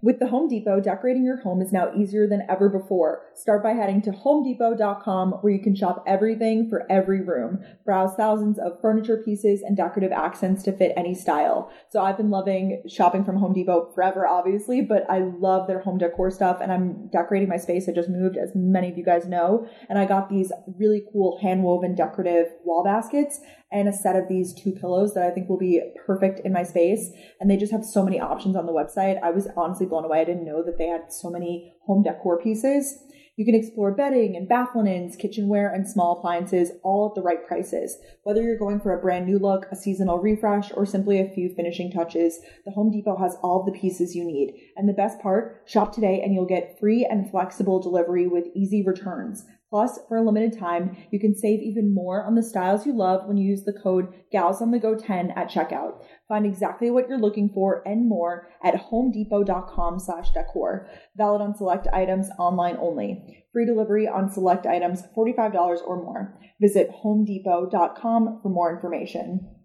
With 0.00 0.20
the 0.20 0.28
Home 0.28 0.46
Depot, 0.46 0.78
decorating 0.78 1.24
your 1.24 1.40
home 1.40 1.60
is 1.60 1.72
now 1.72 1.90
easier 1.92 2.28
than 2.28 2.46
ever 2.48 2.68
before. 2.68 3.22
Start 3.34 3.64
by 3.64 3.72
heading 3.72 4.00
to 4.02 4.12
homedepot.com 4.12 5.32
where 5.40 5.52
you 5.52 5.60
can 5.60 5.74
shop 5.74 6.04
everything 6.06 6.70
for 6.70 6.86
every 6.88 7.20
room. 7.20 7.58
Browse 7.84 8.14
thousands 8.14 8.60
of 8.60 8.80
furniture 8.80 9.20
pieces 9.24 9.60
and 9.60 9.76
decorative 9.76 10.12
accents 10.12 10.62
to 10.62 10.72
fit 10.72 10.92
any 10.96 11.14
style. 11.14 11.72
So 11.88 12.00
I've 12.00 12.16
been 12.16 12.30
loving 12.30 12.84
shopping 12.88 13.24
from 13.24 13.38
Home 13.38 13.52
Depot 13.52 13.90
forever, 13.92 14.24
obviously, 14.24 14.82
but 14.82 15.02
I 15.10 15.18
love 15.18 15.66
their 15.66 15.80
home 15.80 15.98
decor 15.98 16.30
stuff 16.30 16.58
and 16.62 16.70
I'm 16.70 17.08
decorating 17.08 17.48
my 17.48 17.56
space. 17.56 17.88
I 17.88 17.92
just 17.92 18.08
moved, 18.08 18.36
as 18.36 18.52
many 18.54 18.90
of 18.90 18.96
you 18.96 19.04
guys 19.04 19.26
know, 19.26 19.66
and 19.88 19.98
I 19.98 20.04
got 20.04 20.30
these 20.30 20.52
really 20.78 21.02
cool 21.12 21.40
hand 21.42 21.64
woven 21.64 21.96
decorative 21.96 22.52
wall 22.64 22.84
baskets 22.84 23.40
and 23.70 23.88
a 23.88 23.92
set 23.92 24.16
of 24.16 24.28
these 24.28 24.54
two 24.54 24.72
pillows 24.72 25.14
that 25.14 25.24
I 25.24 25.30
think 25.30 25.48
will 25.48 25.58
be 25.58 25.80
perfect 26.06 26.40
in 26.44 26.52
my 26.52 26.62
space. 26.62 27.10
And 27.40 27.50
they 27.50 27.56
just 27.56 27.72
have 27.72 27.84
so 27.84 28.04
many 28.04 28.18
options 28.18 28.56
on 28.56 28.66
the 28.66 28.72
website. 28.72 29.22
I 29.22 29.30
was 29.30 29.48
honestly 29.56 29.86
blown 29.86 30.04
away. 30.04 30.20
I 30.20 30.24
didn't 30.24 30.46
know 30.46 30.62
that 30.64 30.78
they 30.78 30.86
had 30.86 31.12
so 31.12 31.30
many 31.30 31.74
home 31.82 32.02
decor 32.02 32.40
pieces. 32.40 32.98
You 33.38 33.44
can 33.44 33.54
explore 33.54 33.94
bedding 33.94 34.34
and 34.34 34.48
bath 34.48 34.70
linens, 34.74 35.14
kitchenware, 35.14 35.72
and 35.72 35.88
small 35.88 36.18
appliances 36.18 36.72
all 36.82 37.06
at 37.06 37.14
the 37.14 37.22
right 37.22 37.46
prices. 37.46 37.96
Whether 38.24 38.42
you're 38.42 38.58
going 38.58 38.80
for 38.80 38.92
a 38.92 39.00
brand 39.00 39.26
new 39.26 39.38
look, 39.38 39.66
a 39.70 39.76
seasonal 39.76 40.18
refresh, 40.18 40.72
or 40.74 40.84
simply 40.84 41.20
a 41.20 41.32
few 41.32 41.54
finishing 41.54 41.92
touches, 41.92 42.40
the 42.64 42.72
Home 42.72 42.90
Depot 42.90 43.16
has 43.16 43.36
all 43.40 43.64
the 43.64 43.78
pieces 43.78 44.16
you 44.16 44.24
need. 44.24 44.54
And 44.76 44.88
the 44.88 44.92
best 44.92 45.20
part, 45.20 45.62
shop 45.66 45.94
today 45.94 46.20
and 46.20 46.34
you'll 46.34 46.46
get 46.46 46.80
free 46.80 47.06
and 47.08 47.30
flexible 47.30 47.80
delivery 47.80 48.26
with 48.26 48.48
easy 48.56 48.82
returns. 48.84 49.44
Plus, 49.70 49.98
for 50.08 50.16
a 50.16 50.24
limited 50.24 50.58
time, 50.58 50.96
you 51.10 51.20
can 51.20 51.34
save 51.34 51.60
even 51.60 51.94
more 51.94 52.24
on 52.24 52.34
the 52.34 52.42
styles 52.42 52.86
you 52.86 52.96
love 52.96 53.26
when 53.26 53.36
you 53.36 53.48
use 53.48 53.64
the 53.64 53.78
code 53.82 54.08
GalsOnTheGo10 54.32 55.36
at 55.36 55.50
checkout. 55.50 56.02
Find 56.26 56.46
exactly 56.46 56.90
what 56.90 57.08
you're 57.08 57.18
looking 57.18 57.50
for 57.52 57.82
and 57.86 58.08
more 58.08 58.48
at 58.64 58.74
homedepot.com 58.74 59.98
slash 59.98 60.30
decor. 60.30 60.88
Valid 61.16 61.42
on 61.42 61.54
select 61.54 61.86
items, 61.92 62.30
online 62.38 62.76
only. 62.80 63.44
Free 63.52 63.66
delivery 63.66 64.08
on 64.08 64.30
select 64.30 64.66
items, 64.66 65.02
$45 65.16 65.78
or 65.86 66.02
more. 66.02 66.38
Visit 66.60 66.90
homedepot.com 67.04 68.40
for 68.42 68.48
more 68.48 68.74
information. 68.74 69.57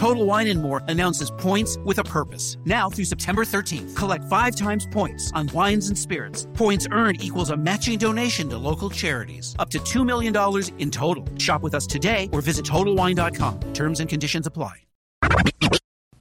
Total 0.00 0.24
Wine 0.24 0.46
and 0.46 0.62
More 0.62 0.82
announces 0.88 1.30
points 1.30 1.76
with 1.84 1.98
a 1.98 2.04
purpose. 2.04 2.56
Now 2.64 2.88
through 2.88 3.04
September 3.04 3.44
13th, 3.44 3.94
collect 3.94 4.24
five 4.30 4.56
times 4.56 4.86
points 4.86 5.30
on 5.34 5.48
wines 5.48 5.88
and 5.88 5.98
spirits. 5.98 6.48
Points 6.54 6.88
earned 6.90 7.22
equals 7.22 7.50
a 7.50 7.58
matching 7.58 7.98
donation 7.98 8.48
to 8.48 8.56
local 8.56 8.88
charities. 8.88 9.54
Up 9.58 9.68
to 9.68 9.78
$2 9.78 10.06
million 10.06 10.34
in 10.78 10.90
total. 10.90 11.26
Shop 11.36 11.60
with 11.60 11.74
us 11.74 11.86
today 11.86 12.30
or 12.32 12.40
visit 12.40 12.64
TotalWine.com. 12.64 13.74
Terms 13.74 14.00
and 14.00 14.08
conditions 14.08 14.46
apply. 14.46 14.72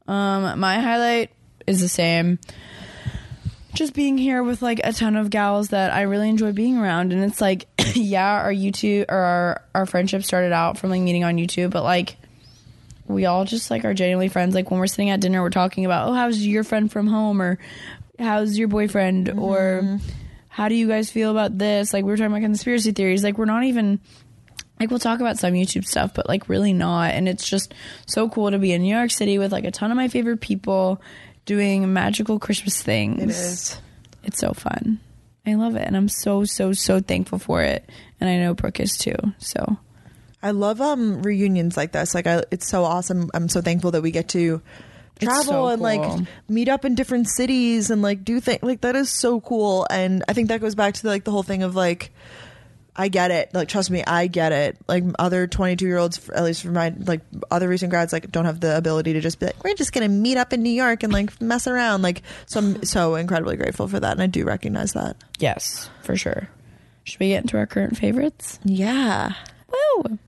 Um, 0.09 0.59
my 0.59 0.79
highlight 0.79 1.31
is 1.65 1.79
the 1.79 1.87
same. 1.87 2.37
Just 3.75 3.93
being 3.93 4.17
here 4.17 4.43
with 4.43 4.61
like 4.61 4.81
a 4.83 4.91
ton 4.91 5.15
of 5.15 5.29
gals 5.29 5.69
that 5.69 5.93
I 5.93 6.01
really 6.01 6.27
enjoy 6.27 6.51
being 6.51 6.77
around, 6.77 7.13
and 7.13 7.23
it's 7.23 7.39
like, 7.39 7.67
yeah, 7.95 8.41
our 8.41 8.51
YouTube 8.51 9.05
or 9.07 9.15
our 9.15 9.63
our 9.73 9.85
friendship 9.85 10.23
started 10.23 10.51
out 10.51 10.77
from 10.77 10.89
like 10.89 11.01
meeting 11.01 11.23
on 11.23 11.37
YouTube, 11.37 11.69
but 11.69 11.83
like 11.83 12.17
we 13.09 13.25
all 13.25 13.43
just 13.43 13.71
like 13.71 13.83
are 13.85 13.93
genuinely 13.93 14.29
friends. 14.29 14.53
Like 14.53 14.69
when 14.69 14.79
we're 14.79 14.87
sitting 14.87 15.09
at 15.09 15.19
dinner, 15.19 15.41
we're 15.41 15.49
talking 15.49 15.83
about, 15.83 16.07
oh, 16.07 16.13
how's 16.13 16.39
your 16.45 16.63
friend 16.63 16.91
from 16.91 17.07
home, 17.07 17.41
or 17.41 17.57
how's 18.19 18.57
your 18.57 18.67
boyfriend, 18.67 19.27
mm-hmm. 19.27 19.39
or 19.39 19.99
how 20.47 20.69
do 20.69 20.75
you 20.75 20.87
guys 20.87 21.09
feel 21.09 21.31
about 21.31 21.57
this? 21.57 21.91
Like 21.91 22.05
we 22.05 22.11
were 22.11 22.17
talking 22.17 22.31
about 22.31 22.41
conspiracy 22.41 22.91
theories. 22.91 23.23
Like 23.23 23.37
we're 23.37 23.45
not 23.45 23.63
even 23.63 23.99
like 24.79 24.91
we'll 24.91 24.99
talk 24.99 25.19
about 25.19 25.39
some 25.39 25.53
YouTube 25.53 25.85
stuff, 25.85 26.13
but 26.13 26.29
like 26.29 26.47
really 26.47 26.71
not. 26.71 27.11
And 27.11 27.27
it's 27.27 27.49
just 27.49 27.73
so 28.05 28.29
cool 28.29 28.51
to 28.51 28.59
be 28.59 28.71
in 28.71 28.83
New 28.83 28.95
York 28.95 29.11
City 29.11 29.39
with 29.39 29.51
like 29.51 29.65
a 29.65 29.71
ton 29.71 29.91
of 29.91 29.97
my 29.97 30.07
favorite 30.07 30.39
people 30.39 31.01
doing 31.45 31.91
magical 31.91 32.37
Christmas 32.37 32.81
things. 32.81 33.23
It 33.23 33.29
is. 33.29 33.81
It's 34.23 34.39
so 34.39 34.53
fun. 34.53 34.99
I 35.47 35.55
love 35.55 35.75
it, 35.75 35.87
and 35.87 35.97
I'm 35.97 36.09
so 36.09 36.43
so 36.43 36.73
so 36.73 36.99
thankful 36.99 37.39
for 37.39 37.63
it. 37.63 37.89
And 38.21 38.29
I 38.29 38.37
know 38.37 38.53
Brooke 38.53 38.79
is 38.79 38.97
too. 38.97 39.15
So 39.39 39.77
I 40.41 40.51
love 40.51 40.81
um 40.81 41.21
reunions 41.21 41.75
like 41.75 41.91
this. 41.91 42.15
Like 42.15 42.27
I, 42.27 42.43
it's 42.51 42.67
so 42.67 42.83
awesome. 42.83 43.29
I'm 43.33 43.49
so 43.49 43.61
thankful 43.61 43.91
that 43.91 44.01
we 44.01 44.11
get 44.11 44.29
to 44.29 44.61
travel 45.19 45.43
so 45.43 45.67
and 45.67 45.81
like 45.81 46.01
cool. 46.01 46.25
meet 46.47 46.69
up 46.69 46.85
in 46.85 46.95
different 46.95 47.27
cities 47.27 47.91
and 47.91 48.01
like 48.01 48.23
do 48.23 48.39
things 48.39 48.63
like 48.63 48.81
that 48.81 48.95
is 48.95 49.09
so 49.09 49.41
cool. 49.41 49.85
And 49.89 50.23
I 50.27 50.33
think 50.33 50.47
that 50.49 50.61
goes 50.61 50.75
back 50.75 50.93
to 50.95 51.07
like 51.07 51.23
the 51.23 51.31
whole 51.31 51.43
thing 51.43 51.63
of 51.63 51.75
like 51.75 52.11
I 52.95 53.07
get 53.07 53.31
it. 53.31 53.53
Like 53.53 53.67
trust 53.69 53.91
me, 53.91 54.03
I 54.05 54.27
get 54.27 54.51
it. 54.51 54.77
Like 54.87 55.03
other 55.17 55.47
22 55.47 55.85
year 55.85 55.97
olds, 55.97 56.29
at 56.29 56.43
least 56.43 56.63
for 56.63 56.71
my 56.71 56.93
like 56.99 57.21
other 57.51 57.67
recent 57.67 57.91
grads, 57.91 58.11
like 58.11 58.31
don't 58.31 58.45
have 58.45 58.59
the 58.59 58.77
ability 58.77 59.13
to 59.13 59.21
just 59.21 59.39
be 59.39 59.45
like, 59.45 59.63
we're 59.63 59.73
just 59.73 59.93
gonna 59.93 60.09
meet 60.09 60.37
up 60.37 60.53
in 60.53 60.63
New 60.63 60.69
York 60.69 61.03
and 61.03 61.11
like 61.11 61.39
mess 61.41 61.67
around. 61.67 62.01
Like 62.01 62.23
so, 62.45 62.59
I'm 62.59 62.83
so 62.83 63.15
incredibly 63.15 63.57
grateful 63.57 63.87
for 63.87 63.99
that, 63.99 64.13
and 64.13 64.21
I 64.21 64.27
do 64.27 64.43
recognize 64.43 64.93
that. 64.93 65.15
yes, 65.39 65.89
for 66.03 66.15
sure. 66.15 66.49
Should 67.05 67.19
we 67.21 67.29
get 67.29 67.41
into 67.41 67.57
our 67.57 67.65
current 67.65 67.97
favorites? 67.97 68.59
Yeah. 68.63 69.33
Woo! 69.71 70.19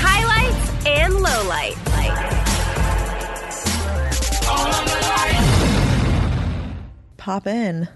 Highlights 0.00 0.86
and 0.86 1.14
lowlights. 1.14 1.84
pop 7.24 7.46
in. 7.46 7.88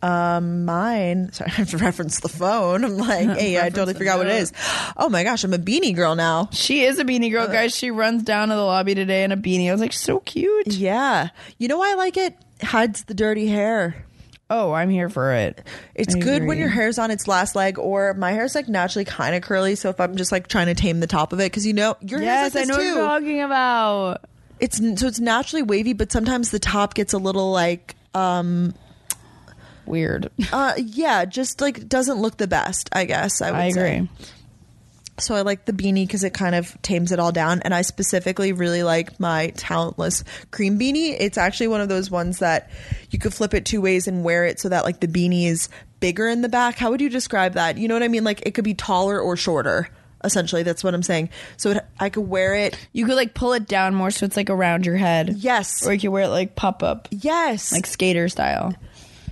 Um, 0.00 0.64
mine. 0.64 1.30
Sorry, 1.32 1.50
I 1.52 1.54
have 1.54 1.70
to 1.70 1.78
reference 1.78 2.20
the 2.20 2.28
phone. 2.28 2.84
I'm 2.84 2.96
like, 2.96 3.28
hey, 3.38 3.60
I 3.60 3.68
totally 3.68 3.92
the 3.92 3.98
forgot 3.98 4.18
what 4.18 4.28
it 4.28 4.36
is. 4.36 4.52
Oh 4.96 5.10
my 5.10 5.24
gosh, 5.24 5.44
I'm 5.44 5.52
a 5.52 5.58
beanie 5.58 5.94
girl 5.94 6.14
now. 6.14 6.48
She 6.52 6.84
is 6.84 6.98
a 6.98 7.04
beanie 7.04 7.30
girl, 7.30 7.46
guys. 7.48 7.74
She 7.74 7.90
runs 7.90 8.22
down 8.22 8.48
to 8.48 8.54
the 8.54 8.62
lobby 8.62 8.94
today 8.94 9.24
in 9.24 9.32
a 9.32 9.36
beanie. 9.36 9.68
I 9.68 9.72
was 9.72 9.80
like, 9.80 9.92
so 9.92 10.20
cute. 10.20 10.68
Yeah, 10.68 11.28
you 11.58 11.68
know 11.68 11.78
why 11.78 11.92
I 11.92 11.94
like 11.94 12.16
it? 12.16 12.34
Hides 12.62 13.04
the 13.04 13.14
dirty 13.14 13.46
hair. 13.46 14.05
Oh, 14.48 14.72
I'm 14.72 14.90
here 14.90 15.08
for 15.08 15.32
it. 15.32 15.66
It's 15.94 16.14
I 16.14 16.20
good 16.20 16.44
when 16.44 16.58
your 16.58 16.68
hair's 16.68 16.98
on 16.98 17.10
its 17.10 17.26
last 17.26 17.56
leg, 17.56 17.78
or 17.78 18.14
my 18.14 18.30
hair's 18.30 18.54
like 18.54 18.68
naturally 18.68 19.04
kind 19.04 19.34
of 19.34 19.42
curly. 19.42 19.74
So 19.74 19.88
if 19.88 20.00
I'm 20.00 20.16
just 20.16 20.30
like 20.30 20.46
trying 20.46 20.66
to 20.66 20.74
tame 20.74 21.00
the 21.00 21.08
top 21.08 21.32
of 21.32 21.40
it, 21.40 21.44
because 21.50 21.66
you 21.66 21.72
know 21.72 21.96
your 22.00 22.22
Yes, 22.22 22.52
hair's 22.52 22.54
like 22.54 22.62
I 22.62 22.66
know 22.66 22.76
what 22.76 22.84
you're 22.84 23.06
talking 23.06 23.42
about. 23.42 24.24
It's 24.60 24.78
so 24.78 25.06
it's 25.08 25.20
naturally 25.20 25.62
wavy, 25.62 25.92
but 25.94 26.12
sometimes 26.12 26.50
the 26.50 26.58
top 26.60 26.94
gets 26.94 27.12
a 27.12 27.18
little 27.18 27.50
like 27.50 27.96
um 28.14 28.72
Weird. 29.84 30.30
uh 30.52 30.74
yeah, 30.78 31.24
just 31.24 31.60
like 31.60 31.88
doesn't 31.88 32.18
look 32.18 32.36
the 32.36 32.46
best. 32.48 32.88
I 32.92 33.04
guess 33.04 33.42
I 33.42 33.50
would 33.50 33.60
I 33.60 33.70
say. 33.70 34.08
So 35.18 35.34
I 35.34 35.40
like 35.42 35.64
the 35.64 35.72
beanie 35.72 36.06
because 36.06 36.24
it 36.24 36.34
kind 36.34 36.54
of 36.54 36.80
tames 36.82 37.10
it 37.12 37.18
all 37.18 37.32
down. 37.32 37.62
And 37.62 37.72
I 37.74 37.82
specifically 37.82 38.52
really 38.52 38.82
like 38.82 39.18
my 39.18 39.52
talentless 39.56 40.24
cream 40.50 40.78
beanie. 40.78 41.16
It's 41.18 41.38
actually 41.38 41.68
one 41.68 41.80
of 41.80 41.88
those 41.88 42.10
ones 42.10 42.40
that 42.40 42.70
you 43.10 43.18
could 43.18 43.32
flip 43.32 43.54
it 43.54 43.64
two 43.64 43.80
ways 43.80 44.06
and 44.06 44.24
wear 44.24 44.44
it 44.44 44.60
so 44.60 44.68
that 44.68 44.84
like 44.84 45.00
the 45.00 45.08
beanie 45.08 45.46
is 45.46 45.68
bigger 46.00 46.28
in 46.28 46.42
the 46.42 46.48
back. 46.50 46.76
How 46.76 46.90
would 46.90 47.00
you 47.00 47.08
describe 47.08 47.54
that? 47.54 47.78
You 47.78 47.88
know 47.88 47.94
what 47.94 48.02
I 48.02 48.08
mean? 48.08 48.24
Like 48.24 48.42
it 48.46 48.52
could 48.52 48.64
be 48.64 48.74
taller 48.74 49.18
or 49.18 49.36
shorter. 49.36 49.88
Essentially, 50.24 50.62
that's 50.62 50.82
what 50.82 50.92
I'm 50.94 51.02
saying. 51.02 51.28
So 51.56 51.70
it, 51.72 51.84
I 52.00 52.08
could 52.10 52.28
wear 52.28 52.54
it. 52.54 52.76
You 52.92 53.06
could 53.06 53.14
like 53.16 53.32
pull 53.34 53.52
it 53.52 53.66
down 53.68 53.94
more 53.94 54.10
so 54.10 54.26
it's 54.26 54.36
like 54.36 54.50
around 54.50 54.84
your 54.84 54.96
head. 54.96 55.36
Yes. 55.38 55.86
Or 55.86 55.92
you 55.92 56.00
could 56.00 56.08
wear 56.10 56.24
it 56.24 56.28
like 56.28 56.56
pop 56.56 56.82
up, 56.82 57.06
Yes. 57.10 57.70
like 57.72 57.86
skater 57.86 58.28
style. 58.28 58.74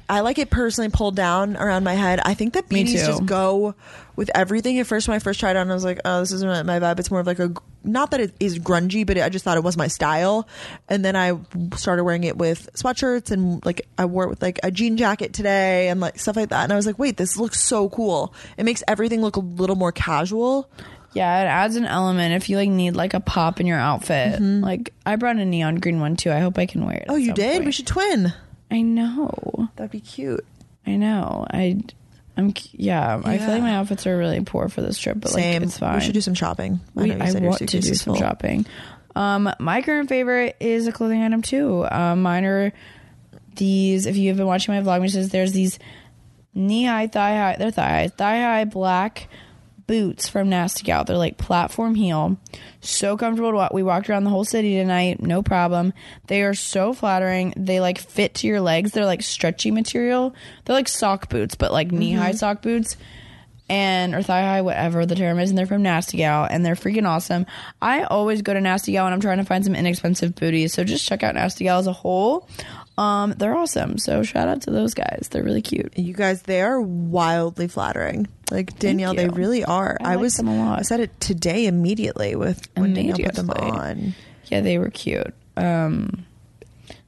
I 0.09 0.21
like 0.21 0.39
it 0.39 0.51
personally 0.51 0.91
pulled 0.91 1.17
down 1.17 1.57
around 1.57 1.85
my 1.85 1.95
head. 1.95 2.21
I 2.25 2.35
think 2.35 2.55
that 2.55 2.71
Me 2.71 2.85
beanies 2.85 3.01
too. 3.01 3.07
just 3.07 3.27
go 3.27 3.75
with 4.17 4.31
everything. 4.35 4.79
At 4.79 4.87
first, 4.87 5.09
when 5.09 5.15
I 5.15 5.19
first 5.19 5.41
tried 5.41 5.53
it 5.53 5.57
on, 5.57 5.71
I 5.71 5.75
was 5.75 5.85
like, 5.85 6.01
"Oh, 6.05 6.21
this 6.21 6.31
isn't 6.33 6.67
my 6.67 6.79
vibe." 6.79 6.99
It's 6.99 7.11
more 7.11 7.21
of 7.21 7.27
like 7.27 7.39
a 7.39 7.53
not 7.83 8.11
that 8.11 8.21
it 8.21 8.35
is 8.39 8.59
grungy, 8.59 9.07
but 9.07 9.17
I 9.19 9.29
just 9.31 9.45
thought 9.45 9.57
it 9.57 9.65
was 9.65 9.77
my 9.77 9.89
style. 9.89 10.47
And 10.89 11.05
then 11.05 11.17
I 11.17 11.39
started 11.77 12.05
wearing 12.05 12.25
it 12.25 12.37
with 12.37 12.71
sweatshirts 12.75 13.31
and 13.31 13.65
like 13.65 13.87
I 13.97 14.05
wore 14.05 14.25
it 14.25 14.29
with 14.29 14.43
like 14.43 14.61
a 14.63 14.71
jean 14.71 14.97
jacket 14.97 15.33
today 15.33 15.89
and 15.89 16.01
like 16.01 16.19
stuff 16.19 16.37
like 16.37 16.51
that. 16.51 16.65
And 16.65 16.73
I 16.73 16.77
was 16.77 16.87
like, 16.87 16.99
"Wait, 16.99 17.17
this 17.17 17.37
looks 17.39 17.61
so 17.61 17.89
cool." 17.89 18.35
It 18.59 18.65
makes 18.65 18.83
everything 18.87 19.23
look 19.23 19.37
a 19.37 19.41
little 19.41 19.77
more 19.77 19.93
casual. 19.93 20.69
Yeah, 21.15 21.43
it 21.43 21.47
adds 21.47 21.77
an 21.77 21.85
element 21.87 22.35
if 22.35 22.51
you 22.51 22.57
like 22.57 22.69
need 22.69 22.97
like 22.97 23.15
a 23.15 23.21
pop 23.21 23.61
in 23.61 23.67
your 23.67 23.79
outfit. 23.79 24.41
Like 24.41 24.93
I 25.07 25.17
brought 25.17 25.37
a 25.37 25.45
neon 25.45 25.77
green 25.77 26.01
one 26.01 26.17
too. 26.17 26.31
I 26.33 26.41
hope 26.41 26.59
I 26.59 26.67
can 26.67 26.85
wear 26.85 26.97
it. 26.97 27.03
Mm-hmm. 27.03 27.11
Oh, 27.13 27.17
you 27.17 27.33
did? 27.33 27.53
point. 27.55 27.65
We 27.67 27.73
should 27.73 27.87
twin. 27.87 28.33
I 28.75 28.83
know. 28.83 29.69
That'd 29.77 29.93
be 29.93 30.01
cute. 30.01 30.45
I 30.87 30.97
know. 30.97 31.47
I. 31.51 31.81
I'm 32.37 32.53
yeah, 32.73 33.21
I 33.25 33.39
feel 33.39 33.47
Yeah. 33.47 33.53
like 33.55 33.63
my 33.63 33.77
outfits 33.77 34.09
are 34.09 34.19
really 34.19 34.41
poor 34.41 34.69
for 34.69 34.81
this 34.83 34.99
trip, 34.99 35.19
but 35.21 35.31
Same. 35.31 35.63
like 35.63 35.69
it's 35.69 35.79
fine. 35.79 35.95
We 35.95 36.01
should 36.01 36.15
do 36.15 36.21
some 36.21 36.35
shopping. 36.35 36.81
We- 36.95 37.07
know 37.07 37.15
you 37.15 37.23
I 37.23 37.29
said 37.29 37.43
your 37.43 37.51
want 37.51 37.61
to 37.61 37.69
suitcase 37.69 37.85
do 37.87 37.93
is 37.93 38.01
some 38.01 38.15
full. 38.15 38.21
shopping. 38.21 38.67
Um, 39.15 39.49
my 39.61 39.83
current 39.83 40.09
favorite 40.09 40.57
is 40.59 40.89
a 40.89 40.93
clothing 40.93 41.23
item 41.23 41.43
too. 41.43 41.87
Um, 41.89 42.23
mine 42.23 42.45
are 42.45 42.73
these. 43.55 44.07
If 44.07 44.17
you 44.17 44.29
have 44.31 44.37
been 44.37 44.47
watching 44.49 44.75
my 44.75 44.81
vlogmases, 44.83 45.31
there's 45.31 45.53
these 45.53 45.79
knee 46.55 46.85
high, 46.87 47.07
thigh 47.07 47.37
high. 47.37 47.57
They're 47.57 47.71
thigh 47.71 47.89
high, 47.89 48.09
thigh 48.09 48.41
high 48.41 48.65
black 48.65 49.29
boots 49.87 50.29
from 50.29 50.49
Nasty 50.49 50.85
Gal. 50.85 51.05
They're 51.05 51.17
like 51.17 51.39
platform 51.39 51.95
heel, 51.95 52.39
so 52.81 53.17
comfortable 53.17 53.51
to 53.51 53.57
walk. 53.57 53.73
We 53.73 53.83
walked 53.83 54.09
around 54.09 54.25
the 54.25 54.31
whole 54.31 54.45
city 54.45 54.77
tonight, 54.77 55.21
no 55.21 55.43
problem. 55.43 55.93
They 56.27 56.43
are 56.43 56.55
so 56.55 56.93
flattering. 56.93 57.55
They 57.57 57.81
like 57.81 57.99
fit 57.99 58.35
to 58.37 58.47
your 58.47 58.61
legs. 58.61 58.93
They're 58.93 59.07
like 59.07 59.23
stretchy 59.23 59.71
material. 59.71 60.35
They're 60.65 60.77
like 60.77 60.89
sock 60.89 61.29
boots, 61.29 61.55
but 61.55 61.73
like 61.73 61.93
knee 61.93 62.13
high 62.13 62.31
mm-hmm. 62.31 62.37
sock 62.37 62.63
boots 62.63 62.97
and 63.69 64.15
or 64.15 64.23
thigh 64.23 64.43
high, 64.43 64.61
whatever 64.61 65.07
the 65.07 65.15
term 65.15 65.39
is, 65.39 65.51
and 65.51 65.59
they're 65.59 65.67
from 65.67 65.83
Nasty 65.83 66.19
Gal, 66.19 66.45
and 66.45 66.65
they're 66.65 66.75
freaking 66.75 67.09
awesome. 67.09 67.47
I 67.81 68.03
always 68.05 68.43
go 68.43 68.53
to 68.53 68.61
Nasty 68.61 68.93
Gal 68.93 69.05
when 69.05 69.13
I'm 69.13 69.21
trying 69.21 69.39
to 69.39 69.45
find 69.45 69.65
some 69.65 69.75
inexpensive 69.75 70.35
booties, 70.35 70.75
so 70.75 70.85
just 70.85 71.07
check 71.07 71.23
out 71.23 71.35
Nasty 71.35 71.65
Gal 71.65 71.79
as 71.79 71.87
a 71.87 71.93
whole. 71.93 72.49
Um, 72.97 73.35
they're 73.37 73.57
awesome. 73.57 73.99
So 73.99 74.23
shout 74.23 74.49
out 74.49 74.63
to 74.63 74.71
those 74.71 74.95
guys. 74.95 75.29
They're 75.31 75.43
really 75.43 75.63
cute. 75.63 75.99
You 75.99 76.15
guys, 76.15 76.43
they 76.43 76.61
are 76.63 76.81
wildly 76.81 77.69
flattering. 77.69 78.29
Like 78.51 78.79
Danielle, 78.79 79.15
they 79.15 79.29
really 79.29 79.65
are. 79.65 79.97
I 80.01 80.05
I, 80.05 80.15
like 80.15 80.23
was 80.23 80.39
a 80.39 80.43
lot. 80.45 80.79
I 80.79 80.83
said 80.83 81.01
it 81.01 81.21
today 81.21 81.67
immediately 81.67 82.37
with 82.37 82.69
when 82.77 82.95
Danielle 82.95 83.19
put 83.19 83.35
them 83.35 83.51
on. 83.51 84.15
Yeah, 84.47 84.61
they 84.61 84.79
were 84.79 84.91
cute. 84.91 85.35
Um, 85.57 86.27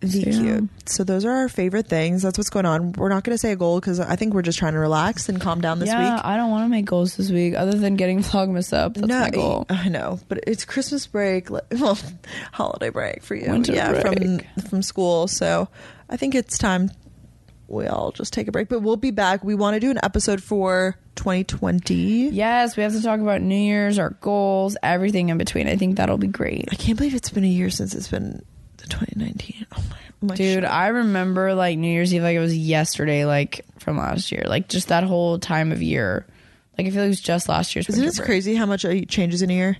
The 0.00 0.08
So, 0.10 0.18
yeah. 0.18 0.40
cute. 0.40 0.68
So 0.88 1.04
those 1.04 1.24
are 1.24 1.32
our 1.32 1.48
favorite 1.48 1.88
things. 1.88 2.22
That's 2.22 2.36
what's 2.36 2.50
going 2.50 2.66
on. 2.66 2.92
We're 2.92 3.08
not 3.08 3.24
going 3.24 3.34
to 3.34 3.38
say 3.38 3.52
a 3.52 3.56
goal 3.56 3.80
because 3.80 3.98
I 3.98 4.16
think 4.16 4.34
we're 4.34 4.42
just 4.42 4.58
trying 4.58 4.74
to 4.74 4.78
relax 4.78 5.28
and 5.28 5.40
calm 5.40 5.60
down 5.60 5.78
this 5.78 5.88
yeah, 5.88 6.14
week. 6.14 6.24
I 6.24 6.36
don't 6.36 6.50
want 6.50 6.64
to 6.64 6.68
make 6.68 6.84
goals 6.84 7.16
this 7.16 7.30
week 7.30 7.54
other 7.54 7.72
than 7.72 7.96
getting 7.96 8.20
Vlogmas 8.20 8.72
up. 8.76 8.94
That's 8.94 9.08
my 9.08 9.30
goal. 9.30 9.66
I 9.70 9.88
know, 9.88 10.20
but 10.28 10.40
it's 10.46 10.64
Christmas 10.64 11.06
break, 11.06 11.48
well, 11.70 11.98
holiday 12.52 12.90
break 12.90 13.22
for 13.22 13.34
you. 13.34 13.50
Winter 13.50 13.72
yeah, 13.72 14.00
from 14.00 14.14
break. 14.14 14.46
from 14.68 14.82
school. 14.82 15.28
So 15.28 15.68
I 16.10 16.16
think 16.16 16.34
it's 16.34 16.58
time 16.58 16.90
we 17.68 17.86
all 17.86 18.12
just 18.12 18.32
take 18.32 18.48
a 18.48 18.52
break. 18.52 18.68
But 18.68 18.80
we'll 18.80 18.96
be 18.96 19.10
back. 19.10 19.42
We 19.42 19.54
want 19.54 19.74
to 19.74 19.80
do 19.80 19.90
an 19.90 19.98
episode 20.02 20.42
for 20.42 20.96
2020. 21.16 22.28
Yes, 22.28 22.76
we 22.76 22.82
have 22.82 22.92
to 22.92 23.02
talk 23.02 23.20
about 23.20 23.40
New 23.40 23.56
Year's, 23.56 23.98
our 23.98 24.10
goals, 24.20 24.76
everything 24.82 25.30
in 25.30 25.38
between. 25.38 25.68
I 25.68 25.76
think 25.76 25.96
that'll 25.96 26.18
be 26.18 26.26
great. 26.26 26.68
I 26.70 26.76
can't 26.76 26.96
believe 26.96 27.14
it's 27.14 27.30
been 27.30 27.44
a 27.44 27.48
year 27.48 27.70
since 27.70 27.94
it's 27.94 28.08
been 28.08 28.44
the 28.76 28.86
2019. 28.86 29.66
Oh 29.76 29.84
my 29.90 29.96
I'm 30.22 30.28
Dude, 30.28 30.38
shit. 30.38 30.64
I 30.64 30.88
remember 30.88 31.54
like 31.54 31.78
New 31.78 31.90
Year's 31.90 32.12
Eve 32.14 32.22
like 32.22 32.36
it 32.36 32.40
was 32.40 32.56
yesterday, 32.56 33.24
like 33.24 33.64
from 33.78 33.98
last 33.98 34.32
year. 34.32 34.44
Like 34.46 34.68
just 34.68 34.88
that 34.88 35.04
whole 35.04 35.38
time 35.38 35.72
of 35.72 35.82
year. 35.82 36.26
Like 36.76 36.86
I 36.86 36.90
feel 36.90 37.00
like 37.00 37.06
it 37.06 37.08
was 37.08 37.20
just 37.20 37.48
last 37.48 37.74
year's 37.74 37.88
Isn't 37.88 38.02
winter 38.04 38.22
it 38.22 38.26
crazy 38.26 38.54
how 38.54 38.66
much 38.66 38.84
it 38.84 39.08
changes 39.08 39.42
in 39.42 39.50
a 39.50 39.54
year? 39.54 39.78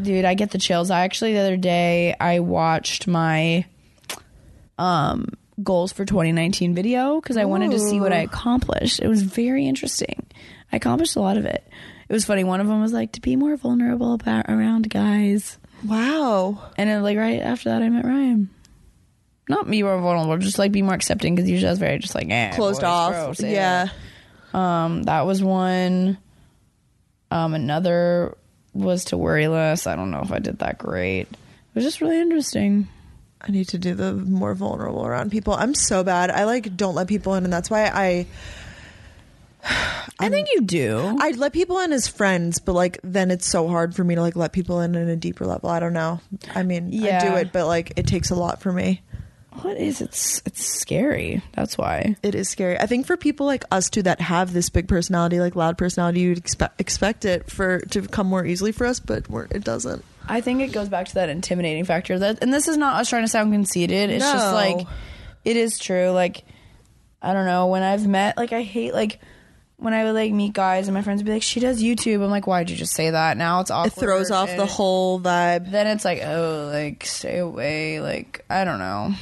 Dude, 0.00 0.24
I 0.24 0.34
get 0.34 0.50
the 0.50 0.58
chills. 0.58 0.90
I 0.90 1.04
actually 1.04 1.34
the 1.34 1.40
other 1.40 1.56
day 1.56 2.14
I 2.18 2.40
watched 2.40 3.06
my 3.06 3.66
um 4.78 5.28
goals 5.62 5.92
for 5.92 6.04
2019 6.04 6.74
video 6.74 7.20
because 7.20 7.36
I 7.36 7.44
wanted 7.44 7.72
to 7.72 7.78
see 7.78 8.00
what 8.00 8.12
I 8.12 8.18
accomplished. 8.18 9.00
It 9.00 9.08
was 9.08 9.22
very 9.22 9.66
interesting. 9.66 10.26
I 10.72 10.76
accomplished 10.76 11.16
a 11.16 11.20
lot 11.20 11.36
of 11.36 11.44
it. 11.44 11.66
It 12.08 12.12
was 12.12 12.24
funny. 12.24 12.44
One 12.44 12.60
of 12.60 12.66
them 12.66 12.80
was 12.80 12.92
like 12.92 13.12
to 13.12 13.20
be 13.20 13.36
more 13.36 13.56
vulnerable 13.56 14.14
about 14.14 14.46
around 14.48 14.88
guys, 14.90 15.58
Wow. 15.86 16.70
and 16.76 16.88
then 16.88 17.02
like 17.02 17.18
right 17.18 17.40
after 17.40 17.70
that, 17.70 17.82
I 17.82 17.88
met 17.88 18.04
Ryan. 18.04 18.50
Not 19.48 19.68
be 19.68 19.82
more 19.82 20.00
vulnerable, 20.00 20.38
just 20.38 20.58
like 20.58 20.72
be 20.72 20.82
more 20.82 20.94
accepting 20.94 21.34
because 21.34 21.50
usually 21.50 21.68
I 21.68 21.72
was 21.72 21.78
very 21.78 21.98
just 21.98 22.14
like 22.14 22.30
eh, 22.30 22.54
Closed 22.54 22.80
boys, 22.80 22.84
off. 22.88 23.12
gross, 23.12 23.42
yeah. 23.42 23.88
Um, 24.54 25.02
that 25.04 25.26
was 25.26 25.42
one. 25.42 26.18
Um, 27.30 27.54
another 27.54 28.36
was 28.72 29.06
to 29.06 29.16
worry 29.16 29.48
less. 29.48 29.86
I 29.86 29.96
don't 29.96 30.10
know 30.10 30.20
if 30.22 30.32
I 30.32 30.38
did 30.38 30.60
that 30.60 30.78
great. 30.78 31.22
It 31.22 31.74
was 31.74 31.84
just 31.84 32.00
really 32.00 32.20
interesting. 32.20 32.88
I 33.40 33.50
need 33.50 33.68
to 33.70 33.78
do 33.78 33.94
the 33.94 34.12
more 34.12 34.54
vulnerable 34.54 35.04
around 35.04 35.32
people. 35.32 35.54
I'm 35.54 35.74
so 35.74 36.04
bad. 36.04 36.30
I 36.30 36.44
like 36.44 36.76
don't 36.76 36.94
let 36.94 37.08
people 37.08 37.34
in, 37.34 37.44
and 37.44 37.52
that's 37.52 37.68
why 37.70 37.86
I 37.92 38.26
I 39.64 40.28
think 40.28 40.48
you 40.54 40.62
do. 40.62 41.16
I 41.20 41.30
let 41.32 41.52
people 41.52 41.78
in 41.80 41.92
as 41.92 42.08
friends, 42.08 42.58
but 42.58 42.72
like 42.72 42.98
then 43.02 43.30
it's 43.30 43.46
so 43.46 43.68
hard 43.68 43.94
for 43.94 44.04
me 44.04 44.14
to 44.14 44.20
like 44.20 44.36
let 44.36 44.52
people 44.52 44.80
in 44.80 44.94
in 44.94 45.08
a 45.08 45.16
deeper 45.16 45.46
level. 45.46 45.70
I 45.70 45.80
don't 45.80 45.92
know. 45.92 46.20
I 46.54 46.62
mean, 46.62 46.86
I 47.04 47.18
do 47.20 47.34
it, 47.36 47.52
but 47.52 47.66
like 47.66 47.92
it 47.96 48.06
takes 48.06 48.30
a 48.30 48.34
lot 48.34 48.60
for 48.60 48.72
me. 48.72 49.02
what 49.62 49.76
is 49.76 50.00
it's 50.00 50.42
it's 50.46 50.64
scary. 50.64 51.42
That's 51.54 51.76
why. 51.78 52.16
It 52.22 52.34
is 52.34 52.48
scary. 52.48 52.78
I 52.78 52.86
think 52.86 53.06
for 53.06 53.16
people 53.16 53.46
like 53.46 53.64
us 53.70 53.88
too 53.90 54.02
that 54.02 54.20
have 54.20 54.52
this 54.52 54.68
big 54.70 54.88
personality, 54.88 55.38
like 55.40 55.54
loud 55.56 55.78
personality, 55.78 56.20
you'd 56.20 56.38
expect 56.38 56.80
expect 56.80 57.24
it 57.24 57.50
for 57.50 57.80
to 57.80 58.02
come 58.02 58.26
more 58.26 58.44
easily 58.44 58.72
for 58.72 58.86
us, 58.86 58.98
but 59.00 59.28
we're, 59.30 59.44
it 59.44 59.62
doesn't. 59.64 60.04
I 60.26 60.40
think 60.40 60.60
it 60.60 60.72
goes 60.72 60.88
back 60.88 61.06
to 61.08 61.14
that 61.14 61.28
intimidating 61.28 61.84
factor. 61.84 62.18
That 62.18 62.38
and 62.42 62.52
this 62.52 62.66
is 62.68 62.76
not 62.76 62.96
us 63.00 63.08
trying 63.08 63.24
to 63.24 63.28
sound 63.28 63.52
conceited. 63.52 64.10
It's 64.10 64.24
just 64.24 64.46
No. 64.46 64.52
like 64.54 64.86
it 65.44 65.56
is 65.56 65.78
true. 65.78 66.10
Like 66.10 66.44
I 67.20 67.32
don't 67.32 67.46
know 67.46 67.66
when 67.68 67.82
I've 67.82 68.06
met 68.06 68.36
like 68.36 68.52
I 68.52 68.62
hate 68.62 68.94
like 68.94 69.20
when 69.82 69.94
I 69.94 70.04
would 70.04 70.14
like 70.14 70.32
meet 70.32 70.52
guys 70.52 70.88
and 70.88 70.94
my 70.94 71.02
friends 71.02 71.20
would 71.20 71.26
be 71.26 71.32
like 71.32 71.42
she 71.42 71.60
does 71.60 71.82
YouTube. 71.82 72.22
I'm 72.22 72.30
like 72.30 72.46
why'd 72.46 72.70
you 72.70 72.76
just 72.76 72.94
say 72.94 73.10
that? 73.10 73.36
Now 73.36 73.60
it's 73.60 73.70
awkward. 73.70 73.92
It 73.92 74.00
throws 74.00 74.30
off 74.30 74.50
and 74.50 74.58
the 74.60 74.66
whole 74.66 75.20
vibe. 75.20 75.70
Then 75.70 75.86
it's 75.86 76.04
like 76.04 76.20
oh 76.22 76.70
like 76.72 77.04
stay 77.04 77.38
away. 77.38 78.00
Like 78.00 78.44
I 78.48 78.64
don't 78.64 78.78
know. 78.78 79.14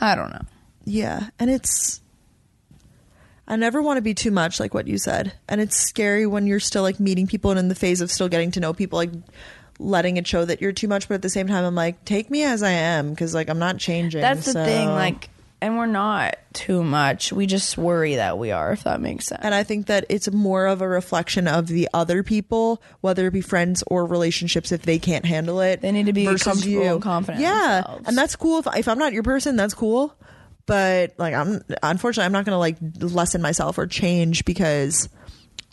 I 0.00 0.14
don't 0.14 0.30
know. 0.30 0.42
Yeah, 0.84 1.28
and 1.38 1.50
it's 1.50 2.00
I 3.46 3.56
never 3.56 3.82
want 3.82 3.96
to 3.98 4.02
be 4.02 4.14
too 4.14 4.30
much 4.30 4.60
like 4.60 4.74
what 4.74 4.86
you 4.86 4.96
said. 4.96 5.32
And 5.48 5.60
it's 5.60 5.76
scary 5.76 6.26
when 6.26 6.46
you're 6.46 6.60
still 6.60 6.82
like 6.82 7.00
meeting 7.00 7.26
people 7.26 7.50
and 7.50 7.58
in 7.58 7.68
the 7.68 7.74
phase 7.74 8.00
of 8.00 8.10
still 8.10 8.28
getting 8.28 8.50
to 8.52 8.60
know 8.60 8.72
people 8.72 8.96
like 8.98 9.10
letting 9.78 10.16
it 10.18 10.26
show 10.26 10.44
that 10.44 10.60
you're 10.60 10.72
too 10.72 10.88
much, 10.88 11.08
but 11.08 11.14
at 11.14 11.22
the 11.22 11.30
same 11.30 11.48
time 11.48 11.64
I'm 11.64 11.74
like 11.74 12.04
take 12.04 12.30
me 12.30 12.44
as 12.44 12.62
I 12.62 12.70
am 12.70 13.16
cuz 13.16 13.34
like 13.34 13.48
I'm 13.48 13.58
not 13.58 13.78
changing. 13.78 14.20
That's 14.20 14.46
the 14.46 14.52
so- 14.52 14.64
thing. 14.64 14.88
Like 14.88 15.30
and 15.62 15.76
we're 15.76 15.86
not 15.86 16.36
too 16.52 16.82
much. 16.82 17.32
We 17.32 17.46
just 17.46 17.76
worry 17.78 18.16
that 18.16 18.38
we 18.38 18.50
are. 18.50 18.72
If 18.72 18.84
that 18.84 19.00
makes 19.00 19.26
sense. 19.26 19.40
and 19.44 19.54
I 19.54 19.62
think 19.62 19.86
that 19.86 20.06
it's 20.08 20.30
more 20.32 20.66
of 20.66 20.80
a 20.82 20.88
reflection 20.88 21.46
of 21.46 21.66
the 21.68 21.88
other 21.94 22.22
people, 22.22 22.82
whether 23.00 23.26
it 23.26 23.32
be 23.32 23.40
friends 23.40 23.84
or 23.86 24.06
relationships, 24.06 24.72
if 24.72 24.82
they 24.82 24.98
can't 24.98 25.24
handle 25.24 25.60
it. 25.60 25.80
They 25.82 25.92
need 25.92 26.06
to 26.06 26.12
be 26.12 26.26
versus 26.26 26.42
comfortable 26.42 26.72
you. 26.84 26.92
and 26.94 27.02
confident 27.02 27.42
Yeah, 27.42 27.82
themselves. 27.82 28.08
and 28.08 28.16
that's 28.18 28.36
cool. 28.36 28.58
If, 28.60 28.66
if 28.76 28.88
I'm 28.88 28.98
not 28.98 29.12
your 29.12 29.22
person, 29.22 29.56
that's 29.56 29.74
cool. 29.74 30.14
But 30.66 31.14
like, 31.18 31.34
I'm 31.34 31.62
unfortunately, 31.82 32.26
I'm 32.26 32.32
not 32.32 32.44
gonna 32.44 32.58
like 32.58 32.76
lessen 33.00 33.42
myself 33.42 33.76
or 33.78 33.86
change 33.86 34.44
because 34.44 35.08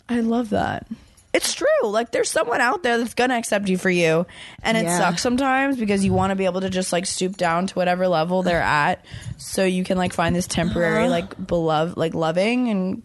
I 0.08 0.20
love 0.20 0.50
that. 0.50 0.86
It's 1.34 1.52
true. 1.54 1.66
Like 1.84 2.10
there's 2.10 2.30
someone 2.30 2.60
out 2.60 2.82
there 2.82 2.96
that's 2.98 3.14
gonna 3.14 3.34
accept 3.36 3.68
you 3.68 3.76
for 3.76 3.90
you, 3.90 4.26
and 4.62 4.76
it 4.78 4.84
Yeah. 4.84 4.98
sucks 4.98 5.22
sometimes 5.22 5.76
because 5.76 6.04
you 6.04 6.12
want 6.12 6.30
to 6.30 6.36
be 6.36 6.46
able 6.46 6.62
to 6.62 6.70
just 6.70 6.92
like 6.92 7.04
stoop 7.06 7.36
down 7.36 7.66
to 7.66 7.74
whatever 7.74 8.08
level 8.08 8.42
they're 8.42 8.62
at, 8.62 9.04
so 9.36 9.64
you 9.64 9.84
can 9.84 9.98
like 9.98 10.12
find 10.14 10.34
this 10.34 10.46
temporary 10.46 11.02
Uh-huh. 11.04 11.10
like 11.10 11.46
beloved, 11.46 11.96
like 11.98 12.14
loving 12.14 12.68
and 12.68 13.02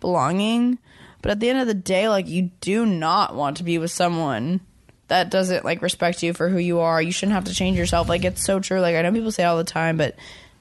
belonging. 0.00 0.78
But 1.22 1.32
at 1.32 1.40
the 1.40 1.50
end 1.50 1.58
of 1.60 1.66
the 1.66 1.74
day, 1.74 2.08
like 2.08 2.28
you 2.28 2.50
do 2.60 2.86
not 2.86 3.34
want 3.34 3.58
to 3.58 3.62
be 3.64 3.76
with 3.78 3.90
someone 3.90 4.60
that 5.08 5.30
doesn't 5.30 5.64
like 5.64 5.82
respect 5.82 6.22
you 6.22 6.32
for 6.32 6.48
who 6.48 6.58
you 6.58 6.80
are. 6.80 7.02
You 7.02 7.12
shouldn't 7.12 7.34
have 7.34 7.44
to 7.44 7.54
change 7.54 7.76
yourself. 7.76 8.08
Like 8.08 8.24
it's 8.24 8.42
so 8.42 8.60
true. 8.60 8.80
Like 8.80 8.96
I 8.96 9.02
know 9.02 9.12
people 9.12 9.32
say 9.32 9.42
it 9.42 9.46
all 9.46 9.58
the 9.58 9.64
time, 9.64 9.96
but 9.98 10.14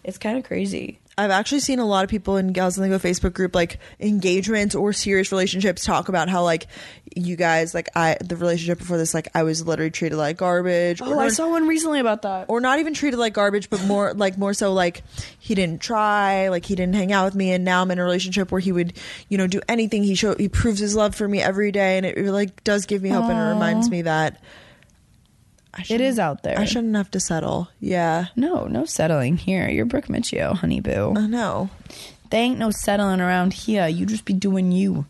it's 0.04 0.18
kind 0.18 0.38
of 0.38 0.43
crazy. 0.43 1.00
I've 1.20 1.32
actually 1.32 1.59
seen 1.59 1.80
a 1.80 1.86
lot 1.86 2.05
of 2.05 2.09
people 2.09 2.38
in 2.38 2.53
Gals 2.53 2.78
and 2.78 2.89
Go 2.89 2.97
Facebook 2.97 3.34
group 3.34 3.53
like 3.53 3.78
engagements 3.99 4.74
or 4.74 4.93
serious 4.93 5.34
relationships 5.34 5.84
talk 5.84 6.07
about 6.07 6.30
how 6.30 6.43
like 6.43 6.67
you 7.13 7.36
guys 7.36 7.74
like 7.74 7.89
I 7.93 8.15
the 8.22 8.38
relationship 8.38 8.78
before 8.78 8.97
this 8.97 9.13
like 9.13 9.28
I 9.36 9.43
was 9.43 9.67
literally 9.67 9.91
treated 9.91 10.15
like 10.15 10.38
garbage. 10.38 11.01
Oh, 11.01 11.20
I 11.20 11.28
saw 11.28 11.49
one 11.49 11.67
recently 11.67 11.99
about 11.99 12.22
that. 12.22 12.45
or 12.47 12.61
not 12.61 12.80
even 12.80 12.93
treated 12.93 13.17
like 13.17 13.34
garbage, 13.34 13.70
but 13.70 13.84
more 13.84 14.13
like 14.15 14.38
more 14.38 14.53
so 14.53 14.72
like 14.72 15.03
he 15.39 15.55
didn't 15.55 15.82
try, 15.82 16.47
like 16.47 16.65
he 16.65 16.76
didn't 16.76 16.95
hang 16.95 17.11
out 17.11 17.26
with 17.26 17.36
me, 17.36 17.51
and 17.51 17.65
now 17.65 17.82
I'm 17.82 17.91
in 17.91 17.99
a 17.99 18.03
relationship 18.03 18.49
where 18.51 18.61
he 18.61 18.72
would, 18.72 18.93
you 19.28 19.38
know, 19.38 19.47
do 19.47 19.59
anything. 19.67 20.03
He 20.03 20.15
show 20.15 20.36
he 20.36 20.47
proves 20.47 20.80
his 20.80 20.95
love 20.95 21.15
for 21.15 21.28
me 21.28 21.41
every 21.41 21.74
day, 21.74 21.97
and 21.97 22.05
it 22.05 22.17
like 22.32 22.63
does 22.63 22.86
give 22.86 23.01
me 23.01 23.09
hope, 23.09 23.26
and 23.26 23.38
it 23.38 23.53
reminds 23.53 23.89
me 23.89 24.03
that 24.03 24.41
It 25.78 25.86
shouldn't- 25.86 26.20
out 26.20 26.43
there. 26.43 26.57
I 26.59 26.65
shouldn't 26.65 26.95
have 26.95 27.11
to 27.11 27.20
settle. 27.20 27.70
Yeah, 27.80 28.26
No, 28.36 28.65
no 28.65 28.86
settling 28.86 29.38
here. 29.38 29.70
You're 29.70 29.86
Brooke 29.86 30.07
Miccio, 30.07 30.55
honey 30.55 30.80
boo. 30.80 31.13
I 31.15 31.28
know. 31.28 31.70
There 32.30 32.41
ain't 32.41 32.59
no 32.59 32.72
settling 32.72 33.22
around 33.22 33.53
here. 33.53 33.88
You 33.88 34.05
just 34.05 34.26
be 34.26 34.34
doing 34.34 34.72
you, 34.72 35.05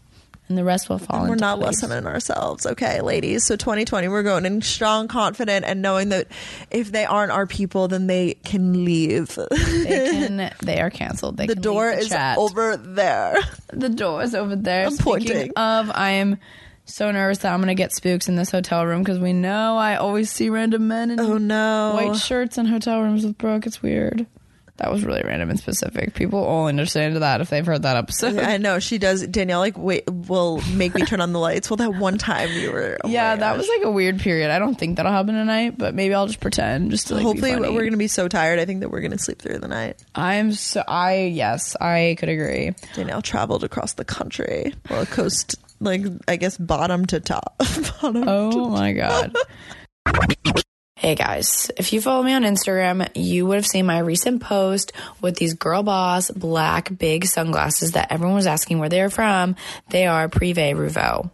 and 0.47 0.57
the 0.57 0.63
rest 0.63 0.87
will 0.89 0.97
fall. 0.99 1.21
We're 1.23 1.33
into 1.33 1.41
not 1.41 1.59
place. 1.59 1.81
listening 1.83 2.05
ourselves, 2.05 2.65
okay, 2.65 3.01
ladies. 3.01 3.45
So 3.45 3.55
2020, 3.57 4.07
we're 4.07 4.23
going 4.23 4.45
in 4.45 4.61
strong, 4.61 5.07
confident, 5.09 5.65
and 5.65 5.81
knowing 5.81 6.09
that 6.09 6.27
if 6.71 6.91
they 6.93 7.03
aren't 7.05 7.31
our 7.31 7.45
people, 7.45 7.87
then 7.89 8.07
they 8.07 8.35
can 8.45 8.85
leave. 8.85 9.35
They 9.35 9.47
can. 10.11 10.53
They 10.61 10.79
are 10.79 10.89
canceled. 10.89 11.35
They 11.37 11.47
the 11.47 11.55
door 11.55 11.91
the 11.91 11.99
is 11.99 12.09
chat. 12.09 12.37
over 12.37 12.77
there. 12.77 13.37
The 13.73 13.89
door 13.89 14.23
is 14.23 14.33
over 14.35 14.55
there. 14.55 14.85
I'm 14.85 14.91
Speaking 14.91 15.03
pointing. 15.05 15.51
of, 15.57 15.91
I 15.93 16.11
am 16.11 16.37
so 16.93 17.11
nervous 17.11 17.39
that 17.39 17.53
I'm 17.53 17.59
gonna 17.59 17.75
get 17.75 17.93
spooks 17.93 18.27
in 18.27 18.35
this 18.35 18.51
hotel 18.51 18.85
room 18.85 19.01
because 19.03 19.19
we 19.19 19.33
know 19.33 19.77
I 19.77 19.95
always 19.95 20.31
see 20.31 20.49
random 20.49 20.87
men 20.87 21.11
in 21.11 21.19
Oh 21.19 21.37
no! 21.37 21.91
white 21.95 22.17
shirts 22.17 22.57
in 22.57 22.65
hotel 22.65 23.01
rooms 23.01 23.25
with 23.25 23.37
Brooke. 23.37 23.65
It's 23.67 23.81
weird. 23.81 24.25
That 24.77 24.93
was 24.93 25.03
really 25.03 25.21
random 25.25 25.49
and 25.49 25.59
specific. 25.59 26.13
People 26.13 26.39
will 26.39 26.67
understand 26.67 27.17
that 27.17 27.41
if 27.41 27.49
they've 27.49 27.65
heard 27.65 27.81
that 27.81 27.97
episode. 27.97 28.39
I 28.39 28.55
know 28.55 28.79
she 28.79 28.97
does. 28.97 29.27
Danielle 29.27 29.59
like 29.59 29.77
wait 29.77 30.09
will 30.09 30.61
make 30.73 30.95
me 30.95 31.01
turn 31.01 31.19
on 31.19 31.33
the 31.33 31.39
lights. 31.39 31.69
Well, 31.69 31.75
that 31.77 31.95
one 31.95 32.17
time 32.17 32.49
you 32.53 32.71
were. 32.71 32.97
oh 33.03 33.09
yeah, 33.09 33.35
that 33.35 33.51
gosh. 33.51 33.57
was 33.57 33.67
like 33.67 33.83
a 33.83 33.91
weird 33.91 34.21
period. 34.21 34.51
I 34.51 34.57
don't 34.57 34.75
think 34.75 34.95
that'll 34.95 35.11
happen 35.11 35.35
tonight, 35.35 35.77
but 35.77 35.93
maybe 35.95 36.13
I'll 36.13 36.27
just 36.27 36.39
pretend 36.39 36.91
just 36.91 37.07
to 37.07 37.15
like. 37.15 37.23
Hopefully, 37.23 37.57
we're 37.59 37.83
gonna 37.83 37.97
be 37.97 38.07
so 38.07 38.29
tired. 38.29 38.57
I 38.57 38.63
think 38.63 38.79
that 38.79 38.89
we're 38.89 39.01
gonna 39.01 39.17
sleep 39.17 39.41
through 39.41 39.57
the 39.57 39.67
night. 39.67 40.01
I'm 40.15 40.53
so 40.53 40.81
I 40.87 41.23
yes 41.23 41.75
I 41.75 42.15
could 42.17 42.29
agree. 42.29 42.71
Danielle 42.95 43.21
traveled 43.21 43.65
across 43.65 43.95
the 43.95 44.05
country, 44.05 44.73
well, 44.89 45.05
coast 45.05 45.57
like 45.79 46.01
I 46.27 46.35
guess 46.35 46.57
bottom 46.57 47.05
to 47.07 47.19
top. 47.19 47.55
bottom 48.01 48.23
Oh 48.27 48.69
my 48.69 48.93
god. 48.93 49.35
Hey 50.99 51.15
guys, 51.15 51.71
if 51.77 51.93
you 51.93 52.01
follow 52.01 52.23
me 52.23 52.33
on 52.33 52.43
Instagram, 52.43 53.07
you 53.15 53.45
would 53.45 53.55
have 53.55 53.65
seen 53.65 53.85
my 53.85 53.99
recent 53.99 54.41
post 54.41 54.91
with 55.21 55.37
these 55.37 55.53
girl 55.53 55.81
boss 55.81 56.29
black 56.29 56.89
big 56.97 57.25
sunglasses 57.25 57.93
that 57.93 58.11
everyone 58.11 58.35
was 58.35 58.47
asking 58.47 58.79
where 58.79 58.89
they're 58.89 59.09
from. 59.09 59.55
They 59.91 60.07
are 60.07 60.27
Privé 60.27 60.75
Revaux. 60.75 61.31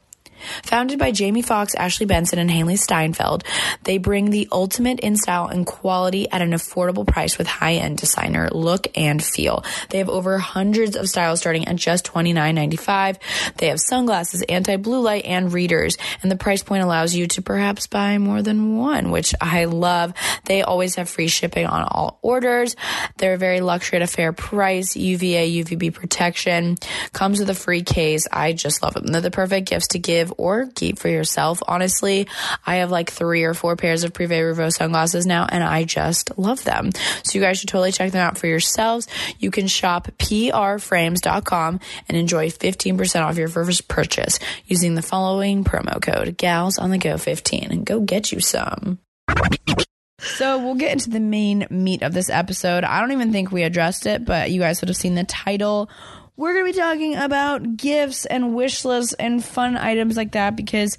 Founded 0.64 1.00
by 1.00 1.12
Jamie 1.12 1.42
Foxx, 1.42 1.76
Ashley 1.76 2.06
Benson, 2.06 2.40
and 2.40 2.50
Hailee 2.50 2.78
Steinfeld, 2.78 3.44
they 3.84 3.98
bring 3.98 4.30
the 4.30 4.48
ultimate 4.52 5.00
in 5.00 5.18
style 5.18 5.48
and 5.48 5.66
quality 5.66 6.30
at 6.30 6.42
an 6.42 6.52
affordable 6.52 7.08
price 7.08 7.38
with 7.38 7.48
high 7.48 7.76
end 7.76 7.98
designer 7.98 8.50
look 8.52 8.88
and 8.96 9.24
feel. 9.24 9.64
They 9.90 10.00
have 10.00 10.10
over 10.10 10.38
hundreds 10.38 10.96
of 10.96 11.10
styles 11.10 11.40
starting 11.40 11.68
at 11.68 11.76
just 11.76 12.06
$29.95. 12.06 13.18
They 13.58 13.68
have 13.68 13.80
sunglasses, 13.80 14.44
anti 14.44 14.76
blue 14.78 15.02
light, 15.02 15.26
and 15.26 15.52
readers, 15.52 15.98
and 16.22 16.32
the 16.32 16.36
price 16.36 16.64
point 16.64 16.84
allows 16.84 17.16
you 17.16 17.28
to 17.28 17.42
perhaps 17.42 17.88
buy 17.88 18.18
more 18.18 18.42
than 18.42 18.78
one, 18.78 19.12
which 19.12 19.34
I 19.40 19.66
love. 19.66 20.14
They 20.46 20.62
always 20.62 20.96
have 20.96 21.10
free 21.10 21.28
shipping 21.28 21.66
on 21.66 21.84
all 21.84 22.20
orders. 22.22 22.76
They're 23.18 23.38
very 23.38 23.62
luxury 23.62 23.98
at 23.98 24.04
a 24.04 24.08
fair 24.08 24.34
price, 24.34 24.96
UVA, 24.96 25.64
UVB 25.64 25.94
protection, 25.94 26.78
comes 27.14 27.40
with 27.40 27.50
a 27.50 27.56
free 27.56 27.84
case. 27.84 28.28
I 28.32 28.54
just 28.54 28.84
love 28.84 28.94
them. 28.94 29.08
They're 29.08 29.22
the 29.22 29.32
perfect 29.32 29.70
gifts 29.70 29.88
to 29.90 30.00
give 30.00 30.25
or 30.38 30.68
keep 30.76 31.00
for 31.00 31.10
yourself. 31.10 31.60
Honestly, 31.68 32.28
I 32.66 32.76
have 32.78 32.92
like 32.92 33.12
three 33.12 33.44
or 33.44 33.54
four 33.54 33.76
pairs 33.76 34.04
of 34.04 34.14
Privé 34.14 34.42
Revaux 34.42 34.72
sunglasses 34.72 35.26
now, 35.26 35.46
and 35.50 35.64
I 35.64 35.84
just 35.84 36.38
love 36.38 36.64
them. 36.64 36.92
So 37.24 37.38
you 37.38 37.42
guys 37.42 37.60
should 37.60 37.70
totally 37.70 37.92
check 37.92 38.12
them 38.12 38.26
out 38.26 38.38
for 38.38 38.48
yourselves. 38.48 39.08
You 39.40 39.52
can 39.52 39.68
shop 39.68 40.08
prframes.com 40.18 41.80
and 42.08 42.18
enjoy 42.18 42.50
15% 42.50 43.22
off 43.22 43.38
your 43.38 43.48
first 43.48 43.88
purchase 43.88 44.40
using 44.66 44.96
the 44.96 45.02
following 45.02 45.64
promo 45.64 46.02
code 46.02 46.38
GALS 46.38 46.78
on 46.78 46.92
the 46.92 46.98
go 46.98 47.18
15 47.18 47.72
and 47.72 47.86
go 47.86 48.00
get 48.00 48.32
you 48.32 48.40
some. 48.40 49.00
So 50.20 50.58
we'll 50.58 50.76
get 50.76 50.92
into 50.92 51.10
the 51.10 51.20
main 51.20 51.68
meat 51.70 52.02
of 52.02 52.14
this 52.14 52.30
episode. 52.30 52.84
I 52.84 53.00
don't 53.00 53.12
even 53.12 53.32
think 53.32 53.52
we 53.52 53.64
addressed 53.64 54.06
it, 54.06 54.26
but 54.26 54.50
you 54.50 54.60
guys 54.60 54.82
would 54.82 54.90
have 54.90 54.98
seen 54.98 55.16
the 55.16 55.24
title. 55.24 55.90
We're 56.38 56.54
going 56.54 56.66
to 56.66 56.74
be 56.74 56.78
talking 56.80 57.16
about 57.16 57.78
gifts 57.78 58.26
and 58.26 58.56
wish 58.56 58.84
lists 58.84 59.14
and 59.14 59.44
fun 59.44 59.78
items 59.78 60.18
like 60.18 60.34
that 60.34 60.56
because 60.56 60.98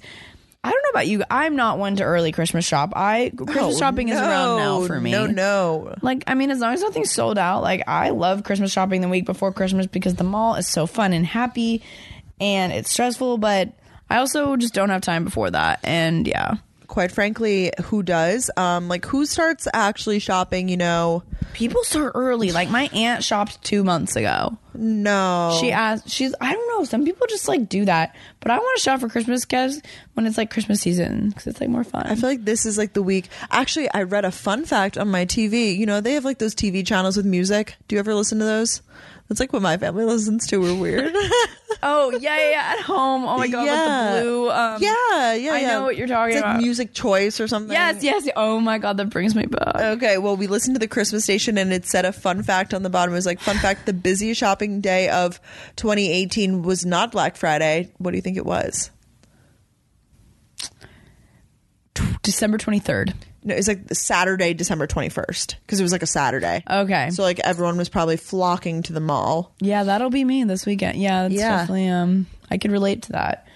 I 0.63 0.71
don't 0.71 0.83
know 0.83 0.89
about 0.89 1.07
you. 1.07 1.23
I'm 1.29 1.55
not 1.55 1.77
one 1.77 1.95
to 1.97 2.03
early 2.03 2.31
Christmas 2.31 2.65
shop. 2.65 2.93
I 2.95 3.31
Christmas 3.35 3.75
Oh, 3.75 3.77
shopping 3.77 4.09
is 4.09 4.19
around 4.19 4.57
now 4.57 4.85
for 4.85 4.99
me. 4.99 5.11
No, 5.11 5.27
no. 5.27 5.93
Like, 6.01 6.23
I 6.27 6.33
mean, 6.33 6.49
as 6.49 6.59
long 6.59 6.73
as 6.73 6.81
nothing's 6.81 7.11
sold 7.11 7.37
out, 7.37 7.61
like, 7.61 7.83
I 7.87 8.09
love 8.09 8.43
Christmas 8.43 8.71
shopping 8.71 9.01
the 9.01 9.07
week 9.07 9.25
before 9.25 9.53
Christmas 9.53 9.85
because 9.87 10.15
the 10.15 10.23
mall 10.23 10.55
is 10.55 10.67
so 10.67 10.87
fun 10.87 11.13
and 11.13 11.25
happy 11.25 11.83
and 12.41 12.73
it's 12.73 12.91
stressful, 12.91 13.37
but 13.37 13.73
I 14.09 14.17
also 14.17 14.55
just 14.57 14.73
don't 14.73 14.89
have 14.89 15.01
time 15.01 15.23
before 15.23 15.51
that. 15.51 15.79
And 15.83 16.27
yeah. 16.27 16.55
Quite 16.87 17.11
frankly, 17.11 17.71
who 17.85 18.01
does? 18.03 18.49
Um, 18.57 18.87
like 18.87 19.05
who 19.05 19.25
starts 19.25 19.67
actually 19.73 20.19
shopping? 20.19 20.69
You 20.69 20.77
know, 20.77 21.23
People 21.53 21.83
start 21.83 22.11
early. 22.13 22.51
Like, 22.51 22.69
my 22.69 22.87
aunt 22.93 23.23
shopped 23.23 23.63
two 23.63 23.83
months 23.83 24.15
ago. 24.15 24.57
no. 24.75 25.57
She 25.59 25.71
asked, 25.71 26.07
she's, 26.07 26.35
I 26.39 26.53
don't 26.53 26.67
know, 26.67 26.83
some 26.83 27.03
people 27.03 27.25
just 27.27 27.47
like 27.47 27.67
do 27.67 27.85
that, 27.85 28.15
but 28.41 28.51
I 28.51 28.57
want 28.59 28.77
to 28.77 28.83
shop 28.83 28.99
for 28.99 29.09
Christmas 29.09 29.43
gifts 29.45 29.81
when 30.13 30.27
it's 30.27 30.37
like 30.37 30.51
Christmas 30.51 30.81
season 30.81 31.29
because 31.29 31.47
it's 31.47 31.59
like 31.59 31.69
more 31.69 31.83
fun. 31.83 32.05
I 32.05 32.13
feel 32.15 32.29
like 32.29 32.45
this 32.45 32.65
is 32.67 32.77
like 32.77 32.93
the 32.93 33.01
week. 33.01 33.29
Actually, 33.49 33.89
I 33.91 34.03
read 34.03 34.23
a 34.23 34.31
fun 34.31 34.65
fact 34.65 34.97
on 34.99 35.07
my 35.07 35.25
TV. 35.25 35.75
You 35.75 35.87
know, 35.87 35.99
they 35.99 36.13
have 36.13 36.25
like 36.25 36.37
those 36.37 36.53
TV 36.53 36.85
channels 36.85 37.17
with 37.17 37.25
music. 37.25 37.75
Do 37.87 37.95
you 37.95 37.99
ever 37.99 38.13
listen 38.13 38.37
to 38.39 38.45
those? 38.45 38.81
That's 39.27 39.39
like 39.41 39.51
what 39.51 39.61
my 39.61 39.75
family 39.77 40.05
listens 40.05 40.47
to. 40.47 40.57
We're 40.61 40.79
weird. 40.79 41.11
oh, 41.83 42.11
yeah, 42.11 42.37
yeah, 42.37 42.49
yeah, 42.51 42.73
at 42.77 42.79
home. 42.79 43.25
Oh 43.25 43.37
my 43.37 43.49
God, 43.49 43.65
Yeah. 43.65 44.13
with 44.13 44.23
the 44.23 44.29
blue. 44.29 44.51
Um, 44.51 44.81
yeah, 44.81 45.33
yeah, 45.33 45.51
I 45.53 45.59
yeah. 45.59 45.67
know 45.67 45.83
what 45.83 45.97
you're 45.97 46.07
talking 46.07 46.35
it's 46.35 46.41
like 46.41 46.51
about. 46.53 46.61
music 46.61 46.93
choice 46.93 47.41
or 47.41 47.47
something. 47.47 47.73
Yes, 47.73 48.01
yes. 48.01 48.27
Oh 48.37 48.61
my 48.61 48.77
God, 48.77 48.95
that 48.97 49.09
brings 49.09 49.35
me 49.35 49.45
back. 49.45 49.75
Okay, 49.75 50.17
well, 50.17 50.37
we 50.37 50.47
listened 50.47 50.75
to 50.75 50.79
the 50.79 50.87
Christmas 50.87 51.25
station 51.25 51.57
and 51.57 51.73
it 51.73 51.85
said 51.85 52.05
a 52.05 52.13
fun 52.13 52.41
fact 52.41 52.73
on 52.73 52.83
the 52.83 52.89
bottom. 52.89 53.13
It 53.13 53.17
was 53.17 53.25
like, 53.25 53.41
fun 53.41 53.57
fact, 53.57 53.85
the 53.85 53.91
busiest 53.93 54.39
shopping 54.39 54.79
day 54.79 55.09
of 55.09 55.41
2018 55.75 56.61
was 56.61 56.85
not 56.85 57.11
Black 57.11 57.35
Friday. 57.35 57.91
What 57.97 58.11
do 58.11 58.15
you 58.17 58.21
think 58.21 58.37
it 58.37 58.45
was? 58.45 58.91
December 62.23 62.57
23rd. 62.57 63.13
No, 63.43 63.55
it's 63.55 63.67
like 63.67 63.93
Saturday, 63.93 64.53
December 64.53 64.87
21st, 64.87 65.55
because 65.65 65.79
it 65.79 65.83
was 65.83 65.91
like 65.91 66.03
a 66.03 66.07
Saturday. 66.07 66.63
Okay. 66.69 67.09
So, 67.11 67.23
like, 67.23 67.39
everyone 67.39 67.77
was 67.77 67.87
probably 67.87 68.17
flocking 68.17 68.83
to 68.83 68.93
the 68.93 68.99
mall. 68.99 69.53
yeah, 69.59 69.83
that'll 69.83 70.09
be 70.09 70.23
me 70.25 70.43
this 70.43 70.65
weekend. 70.65 70.97
Yeah, 70.99 71.23
that's 71.23 71.33
Yeah. 71.35 71.57
definitely 71.59 71.87
um 71.87 72.25
I 72.51 72.57
could 72.57 72.71
relate 72.71 73.03
to 73.03 73.11
that. 73.13 73.47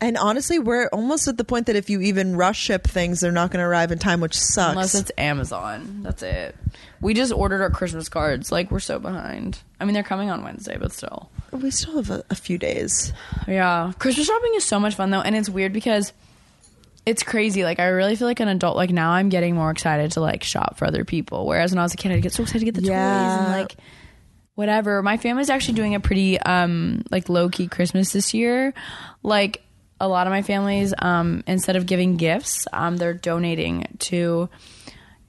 And 0.00 0.18
honestly, 0.18 0.58
we're 0.58 0.88
almost 0.88 1.28
at 1.28 1.38
the 1.38 1.44
point 1.44 1.66
that 1.66 1.76
if 1.76 1.88
you 1.88 2.00
even 2.02 2.36
rush 2.36 2.58
ship 2.58 2.86
things, 2.86 3.20
they're 3.20 3.32
not 3.32 3.50
going 3.50 3.60
to 3.62 3.66
arrive 3.66 3.90
in 3.90 3.98
time, 3.98 4.20
which 4.20 4.38
sucks. 4.38 4.72
Unless 4.72 4.94
it's 4.96 5.12
Amazon. 5.16 6.00
That's 6.02 6.22
it. 6.22 6.54
We 7.00 7.14
just 7.14 7.32
ordered 7.32 7.62
our 7.62 7.70
Christmas 7.70 8.10
cards. 8.10 8.52
Like 8.52 8.70
we're 8.70 8.80
so 8.80 8.98
behind. 8.98 9.60
I 9.80 9.84
mean, 9.86 9.94
they're 9.94 10.02
coming 10.02 10.30
on 10.30 10.42
Wednesday, 10.44 10.76
but 10.78 10.92
still. 10.92 11.30
we 11.52 11.70
still 11.70 11.96
have 11.96 12.10
a, 12.10 12.22
a 12.28 12.34
few 12.34 12.58
days. 12.58 13.14
Yeah. 13.48 13.92
Christmas 13.98 14.26
shopping 14.26 14.52
is 14.56 14.64
so 14.64 14.78
much 14.78 14.94
fun 14.94 15.10
though, 15.10 15.20
and 15.22 15.34
it's 15.34 15.48
weird 15.48 15.72
because 15.72 16.12
it's 17.06 17.22
crazy. 17.22 17.64
Like 17.64 17.78
I 17.80 17.86
really 17.88 18.16
feel 18.16 18.26
like 18.26 18.40
an 18.40 18.48
adult. 18.48 18.76
Like 18.76 18.90
now, 18.90 19.10
I'm 19.10 19.28
getting 19.28 19.54
more 19.54 19.70
excited 19.70 20.12
to 20.12 20.20
like 20.20 20.42
shop 20.42 20.78
for 20.78 20.86
other 20.86 21.04
people. 21.04 21.46
Whereas 21.46 21.72
when 21.72 21.78
I 21.78 21.82
was 21.82 21.94
a 21.94 21.96
kid, 21.96 22.12
I'd 22.12 22.22
get 22.22 22.32
so 22.32 22.42
excited 22.42 22.60
to 22.60 22.64
get 22.64 22.74
the 22.74 22.82
toys 22.82 22.90
and 22.90 23.52
like 23.52 23.76
whatever. 24.54 25.02
My 25.02 25.16
family's 25.16 25.50
actually 25.50 25.74
doing 25.74 25.94
a 25.94 26.00
pretty 26.00 26.38
um 26.40 27.02
like 27.10 27.28
low 27.28 27.48
key 27.48 27.68
Christmas 27.68 28.12
this 28.12 28.32
year. 28.34 28.72
Like 29.22 29.62
a 30.00 30.08
lot 30.08 30.26
of 30.26 30.30
my 30.32 30.42
families, 30.42 30.92
um, 30.98 31.44
instead 31.46 31.76
of 31.76 31.86
giving 31.86 32.16
gifts, 32.16 32.66
um, 32.72 32.96
they're 32.96 33.14
donating 33.14 33.86
to 34.00 34.48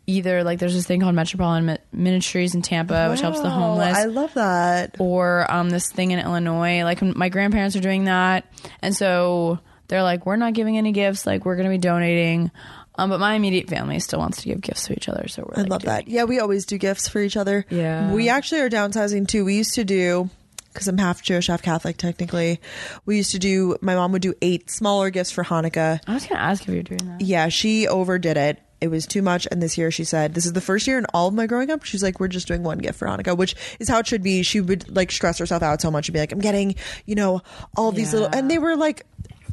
either 0.07 0.43
like 0.43 0.59
there's 0.59 0.73
this 0.73 0.85
thing 0.85 1.01
called 1.01 1.15
Metropolitan 1.15 1.65
Mi- 1.65 1.77
Ministries 1.91 2.55
in 2.55 2.61
Tampa, 2.61 3.09
which 3.09 3.21
helps 3.21 3.41
the 3.41 3.49
homeless 3.49 3.97
I 3.97 4.05
love 4.05 4.33
that. 4.35 4.95
or 4.99 5.49
um, 5.51 5.69
this 5.69 5.91
thing 5.91 6.11
in 6.11 6.19
Illinois. 6.19 6.83
Like 6.83 7.01
my 7.01 7.29
grandparents 7.29 7.75
are 7.75 7.81
doing 7.81 8.05
that, 8.05 8.45
and 8.81 8.95
so 8.95 9.59
they're 9.87 10.03
like, 10.03 10.25
we're 10.25 10.35
not 10.35 10.53
giving 10.53 10.77
any 10.77 10.91
gifts. 10.91 11.25
Like 11.25 11.45
we're 11.45 11.55
going 11.55 11.69
to 11.69 11.73
be 11.73 11.77
donating. 11.77 12.51
Um, 12.97 13.09
but 13.09 13.19
my 13.19 13.33
immediate 13.33 13.69
family 13.69 13.99
still 13.99 14.19
wants 14.19 14.41
to 14.41 14.47
give 14.47 14.61
gifts 14.61 14.85
to 14.87 14.93
each 14.93 15.09
other, 15.09 15.27
so 15.27 15.43
we're. 15.43 15.55
I 15.59 15.61
like, 15.63 15.69
love 15.69 15.81
doing- 15.81 15.93
that. 15.95 16.07
Yeah, 16.07 16.23
we 16.23 16.39
always 16.39 16.65
do 16.65 16.77
gifts 16.77 17.07
for 17.09 17.19
each 17.21 17.35
other. 17.35 17.65
Yeah. 17.69 18.13
We 18.13 18.29
actually 18.29 18.61
are 18.61 18.69
downsizing 18.69 19.27
too. 19.27 19.43
We 19.43 19.55
used 19.57 19.73
to 19.75 19.83
do 19.83 20.29
because 20.71 20.87
I'm 20.87 20.97
half 20.97 21.21
Jewish, 21.21 21.47
half 21.47 21.61
Catholic 21.61 21.97
technically. 21.97 22.59
We 23.05 23.17
used 23.17 23.31
to 23.31 23.39
do 23.39 23.75
my 23.81 23.95
mom 23.95 24.11
would 24.13 24.21
do 24.21 24.33
eight 24.41 24.69
smaller 24.69 25.09
gifts 25.09 25.31
for 25.31 25.43
Hanukkah. 25.43 25.99
I 26.07 26.13
was 26.13 26.25
going 26.25 26.37
to 26.37 26.41
ask 26.43 26.63
if 26.67 26.73
you're 26.73 26.83
doing 26.83 27.05
that. 27.05 27.21
Yeah, 27.21 27.49
she 27.49 27.85
overdid 27.87 28.37
it. 28.37 28.59
It 28.81 28.89
was 28.89 29.05
too 29.07 29.21
much. 29.21 29.45
And 29.51 29.61
this 29.63 29.77
year 29.77 29.89
she 29.91 30.03
said, 30.05 30.33
This 30.33 30.45
is 30.45 30.53
the 30.53 30.61
first 30.61 30.85
year 30.87 30.97
in 30.97 31.05
all 31.13 31.27
of 31.27 31.33
my 31.33 31.47
growing 31.47 31.71
up. 31.71 31.83
She's 31.83 32.03
like, 32.03 32.19
We're 32.21 32.27
just 32.29 32.47
doing 32.47 32.63
one 32.63 32.77
gift 32.77 32.97
for 32.99 33.07
Hanukkah, 33.07 33.35
which 33.37 33.55
is 33.79 33.89
how 33.89 33.99
it 33.99 34.07
should 34.07 34.23
be. 34.23 34.41
She 34.43 34.61
would 34.61 34.93
like 34.95 35.11
stress 35.11 35.37
herself 35.37 35.63
out 35.63 35.81
so 35.81 35.91
much 35.91 36.07
and 36.07 36.13
be 36.13 36.19
like, 36.19 36.31
I'm 36.31 36.39
getting, 36.39 36.75
you 37.05 37.15
know, 37.15 37.41
all 37.75 37.91
these 37.91 38.13
Yeah. 38.13 38.19
little 38.21 38.37
and 38.37 38.49
they 38.51 38.57
were 38.57 38.75
like 38.77 39.05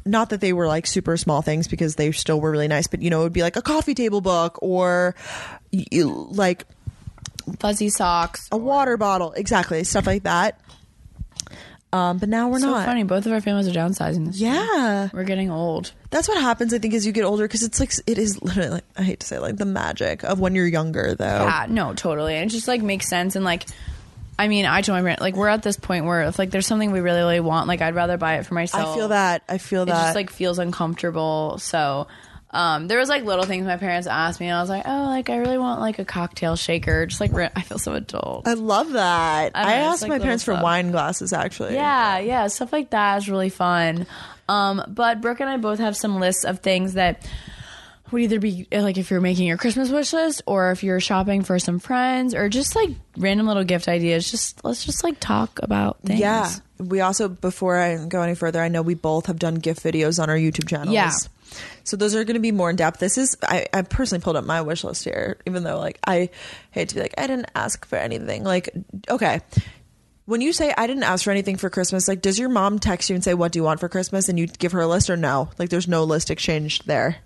not 0.04 0.30
that 0.30 0.40
they 0.40 0.52
were 0.52 0.66
like 0.66 0.86
super 0.86 1.16
small 1.16 1.42
things 1.42 1.68
because 1.68 1.94
they 1.96 2.10
still 2.12 2.40
were 2.40 2.50
really 2.50 2.68
nice, 2.68 2.86
but 2.86 3.02
you 3.02 3.10
know, 3.10 3.20
it 3.20 3.24
would 3.24 3.32
be 3.32 3.42
like 3.42 3.56
a 3.56 3.62
coffee 3.62 3.94
table 3.94 4.20
book 4.20 4.58
or 4.62 5.14
like 5.72 6.64
Fuzzy 7.58 7.88
socks. 7.88 8.48
a 8.52 8.56
water 8.56 8.96
bottle, 8.96 9.32
exactly, 9.32 9.82
stuff 9.84 10.06
like 10.06 10.22
that. 10.24 10.60
Um, 11.94 12.16
but 12.16 12.30
now 12.30 12.48
we're 12.48 12.58
so 12.60 12.70
not. 12.70 12.86
funny. 12.86 13.02
Both 13.04 13.26
of 13.26 13.32
our 13.32 13.40
families 13.42 13.68
are 13.68 13.72
downsizing 13.72 14.26
this 14.26 14.40
year. 14.40 14.54
Yeah, 14.54 15.10
We're 15.12 15.24
getting 15.24 15.50
old. 15.50 15.92
that's 16.08 16.26
what 16.26 16.40
happens. 16.40 16.72
I 16.72 16.78
think 16.78 16.94
as 16.94 17.04
you 17.04 17.12
get 17.12 17.24
older, 17.24 17.44
because 17.46 17.62
it's 17.62 17.78
like 17.80 17.92
it 18.06 18.16
is 18.16 18.40
literally. 18.40 18.70
Like, 18.70 18.84
I 18.96 19.02
hate 19.02 19.20
to 19.20 19.26
say, 19.26 19.38
like 19.38 19.56
the 19.58 19.66
magic 19.66 20.24
of 20.24 20.40
when 20.40 20.54
you're 20.54 20.66
younger, 20.66 21.14
though. 21.14 21.24
Yeah, 21.44 21.66
no, 21.68 21.92
totally. 21.92 22.36
And 22.36 22.50
it 22.50 22.54
just 22.54 22.66
like 22.66 22.80
makes 22.80 23.08
sense 23.08 23.36
and 23.36 23.44
like 23.44 23.66
I 24.38 24.48
mean, 24.48 24.64
I 24.64 24.80
join 24.82 25.04
like 25.20 25.36
we're 25.36 25.48
at 25.48 25.62
this 25.62 25.76
point 25.76 26.04
where 26.04 26.22
if 26.22 26.38
like 26.38 26.50
there's 26.50 26.66
something 26.66 26.90
we 26.90 27.00
really, 27.00 27.20
really 27.20 27.40
want, 27.40 27.68
like 27.68 27.80
I'd 27.80 27.94
rather 27.94 28.16
buy 28.16 28.38
it 28.38 28.46
for 28.46 28.54
myself. 28.54 28.88
I 28.88 28.94
feel 28.96 29.08
that. 29.08 29.42
I 29.48 29.58
feel 29.58 29.82
it 29.82 29.86
that. 29.86 30.02
just 30.02 30.14
like 30.14 30.30
feels 30.30 30.58
uncomfortable. 30.58 31.58
So 31.58 32.08
um, 32.50 32.86
there 32.86 32.98
was 32.98 33.08
like 33.08 33.24
little 33.24 33.44
things 33.44 33.66
my 33.66 33.76
parents 33.76 34.06
asked 34.06 34.40
me, 34.40 34.46
and 34.46 34.56
I 34.56 34.60
was 34.60 34.68
like, 34.68 34.84
oh, 34.86 35.04
like 35.04 35.30
I 35.30 35.36
really 35.36 35.58
want 35.58 35.80
like 35.80 35.98
a 35.98 36.04
cocktail 36.04 36.56
shaker. 36.56 37.06
Just 37.06 37.20
like 37.20 37.32
I 37.56 37.62
feel 37.62 37.78
so 37.78 37.94
adult. 37.94 38.46
I 38.46 38.54
love 38.54 38.92
that. 38.92 39.52
I 39.54 39.64
know, 39.64 39.90
asked 39.90 40.02
like 40.02 40.10
my 40.10 40.18
parents 40.18 40.44
for 40.44 40.54
wine 40.54 40.90
glasses. 40.90 41.32
Actually, 41.32 41.74
yeah, 41.74 42.18
yeah, 42.18 42.46
stuff 42.48 42.72
like 42.72 42.90
that 42.90 43.18
is 43.18 43.28
really 43.28 43.50
fun. 43.50 44.06
Um, 44.48 44.82
but 44.88 45.20
Brooke 45.20 45.40
and 45.40 45.48
I 45.48 45.56
both 45.56 45.78
have 45.78 45.96
some 45.96 46.20
lists 46.20 46.44
of 46.44 46.60
things 46.60 46.94
that 46.94 47.26
would 48.12 48.22
either 48.22 48.38
be 48.38 48.68
uh, 48.72 48.82
like 48.82 48.98
if 48.98 49.10
you're 49.10 49.20
making 49.20 49.46
your 49.46 49.56
Christmas 49.56 49.90
wish 49.90 50.12
list 50.12 50.42
or 50.46 50.70
if 50.70 50.82
you're 50.84 51.00
shopping 51.00 51.42
for 51.42 51.58
some 51.58 51.78
friends 51.78 52.34
or 52.34 52.48
just 52.48 52.76
like 52.76 52.90
random 53.16 53.46
little 53.46 53.64
gift 53.64 53.88
ideas. 53.88 54.30
Just 54.30 54.64
let's 54.64 54.84
just 54.84 55.02
like 55.02 55.18
talk 55.18 55.58
about 55.62 56.00
things. 56.02 56.20
Yeah. 56.20 56.50
We 56.78 57.00
also, 57.00 57.28
before 57.28 57.78
I 57.78 58.04
go 58.06 58.22
any 58.22 58.34
further, 58.34 58.60
I 58.60 58.68
know 58.68 58.82
we 58.82 58.94
both 58.94 59.26
have 59.26 59.38
done 59.38 59.56
gift 59.56 59.82
videos 59.82 60.22
on 60.22 60.28
our 60.28 60.36
YouTube 60.36 60.68
channels. 60.68 60.94
Yeah. 60.94 61.12
So 61.84 61.96
those 61.96 62.14
are 62.14 62.24
going 62.24 62.34
to 62.34 62.40
be 62.40 62.52
more 62.52 62.70
in 62.70 62.76
depth. 62.76 62.98
This 62.98 63.18
is, 63.18 63.36
I, 63.42 63.66
I 63.72 63.82
personally 63.82 64.22
pulled 64.22 64.36
up 64.36 64.44
my 64.44 64.62
wish 64.62 64.84
list 64.84 65.04
here, 65.04 65.38
even 65.46 65.64
though, 65.64 65.78
like, 65.78 65.98
I 66.06 66.30
hate 66.70 66.88
to 66.90 66.94
be 66.94 67.00
like, 67.00 67.14
I 67.18 67.26
didn't 67.26 67.50
ask 67.54 67.84
for 67.84 67.96
anything. 67.96 68.44
Like, 68.44 68.70
okay. 69.08 69.40
When 70.24 70.40
you 70.40 70.52
say 70.52 70.72
I 70.76 70.86
didn't 70.86 71.02
ask 71.02 71.24
for 71.24 71.30
anything 71.30 71.56
for 71.56 71.68
Christmas, 71.68 72.08
like, 72.08 72.22
does 72.22 72.38
your 72.38 72.48
mom 72.48 72.78
text 72.78 73.10
you 73.10 73.14
and 73.14 73.24
say, 73.24 73.34
What 73.34 73.52
do 73.52 73.58
you 73.58 73.64
want 73.64 73.80
for 73.80 73.88
Christmas? 73.88 74.28
And 74.28 74.38
you 74.38 74.46
give 74.46 74.72
her 74.72 74.80
a 74.80 74.86
list 74.86 75.10
or 75.10 75.16
no? 75.16 75.50
Like, 75.58 75.68
there's 75.68 75.88
no 75.88 76.04
list 76.04 76.30
exchanged 76.30 76.86
there. 76.86 77.18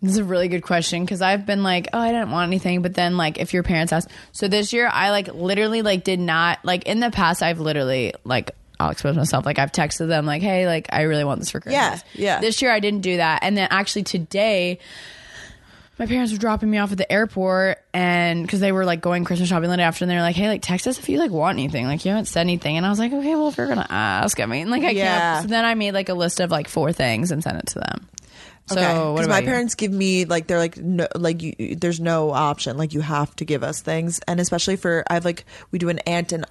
This 0.00 0.12
is 0.12 0.18
a 0.18 0.24
really 0.24 0.46
good 0.48 0.62
question 0.62 1.04
because 1.04 1.20
I've 1.22 1.44
been 1.44 1.64
like, 1.64 1.88
oh, 1.92 1.98
I 1.98 2.12
didn't 2.12 2.30
want 2.30 2.46
anything, 2.46 2.82
but 2.82 2.94
then 2.94 3.16
like 3.16 3.38
if 3.38 3.52
your 3.52 3.64
parents 3.64 3.92
ask, 3.92 4.08
so 4.32 4.46
this 4.46 4.72
year 4.72 4.88
I 4.92 5.10
like 5.10 5.34
literally 5.34 5.82
like 5.82 6.04
did 6.04 6.20
not 6.20 6.64
like 6.64 6.84
in 6.84 7.00
the 7.00 7.10
past 7.10 7.42
I've 7.42 7.58
literally 7.58 8.14
like 8.24 8.52
I'll 8.78 8.90
expose 8.90 9.16
myself 9.16 9.44
like 9.44 9.58
I've 9.58 9.72
texted 9.72 10.06
them 10.06 10.24
like, 10.24 10.40
hey, 10.40 10.66
like 10.68 10.86
I 10.92 11.02
really 11.02 11.24
want 11.24 11.40
this 11.40 11.50
for 11.50 11.58
Christmas. 11.58 12.04
Yeah, 12.14 12.36
yeah. 12.36 12.40
This 12.40 12.62
year 12.62 12.70
I 12.70 12.78
didn't 12.78 13.00
do 13.00 13.16
that, 13.16 13.40
and 13.42 13.56
then 13.56 13.66
actually 13.72 14.04
today. 14.04 14.78
My 15.98 16.06
parents 16.06 16.30
were 16.30 16.38
dropping 16.38 16.70
me 16.70 16.78
off 16.78 16.92
at 16.92 16.98
the 16.98 17.10
airport, 17.10 17.82
and 17.92 18.42
because 18.42 18.60
they 18.60 18.70
were 18.70 18.84
like 18.84 19.00
going 19.00 19.24
Christmas 19.24 19.48
shopping 19.48 19.68
the 19.68 19.76
day 19.76 19.82
after, 19.82 20.04
and 20.04 20.10
they 20.12 20.14
were 20.14 20.20
like, 20.22 20.36
"Hey, 20.36 20.46
like 20.46 20.62
text 20.62 20.86
us 20.86 20.96
if 20.96 21.08
you 21.08 21.18
like 21.18 21.32
want 21.32 21.58
anything. 21.58 21.86
Like 21.86 22.04
you 22.04 22.12
haven't 22.12 22.26
said 22.26 22.42
anything." 22.42 22.76
And 22.76 22.86
I 22.86 22.88
was 22.88 23.00
like, 23.00 23.12
"Okay, 23.12 23.34
well 23.34 23.48
if 23.48 23.56
you're 23.58 23.66
gonna 23.66 23.84
ask, 23.90 24.38
I 24.38 24.46
mean, 24.46 24.70
like 24.70 24.84
I 24.84 24.90
Yeah. 24.90 25.32
can't." 25.32 25.42
So 25.42 25.48
then 25.48 25.64
I 25.64 25.74
made 25.74 25.94
like 25.94 26.08
a 26.08 26.14
list 26.14 26.38
of 26.38 26.52
like 26.52 26.68
four 26.68 26.92
things 26.92 27.32
and 27.32 27.42
sent 27.42 27.58
it 27.58 27.66
to 27.70 27.80
them. 27.80 28.06
So 28.68 28.80
Okay, 28.80 29.12
what 29.12 29.14
because 29.14 29.26
about 29.26 29.34
my 29.34 29.38
you? 29.40 29.46
parents 29.46 29.74
give 29.74 29.92
me 29.92 30.24
like 30.24 30.46
they're 30.46 30.58
like 30.58 30.76
no 30.76 31.08
like 31.14 31.42
you, 31.42 31.76
there's 31.76 32.00
no 32.00 32.30
option. 32.30 32.76
Like 32.76 32.92
you 32.94 33.00
have 33.00 33.34
to 33.36 33.44
give 33.44 33.62
us 33.62 33.80
things. 33.80 34.20
And 34.28 34.40
especially 34.40 34.76
for 34.76 35.04
I 35.08 35.14
have 35.14 35.24
like 35.24 35.44
we 35.70 35.78
do 35.78 35.88
an 35.88 35.98
aunt 36.00 36.32
and 36.32 36.44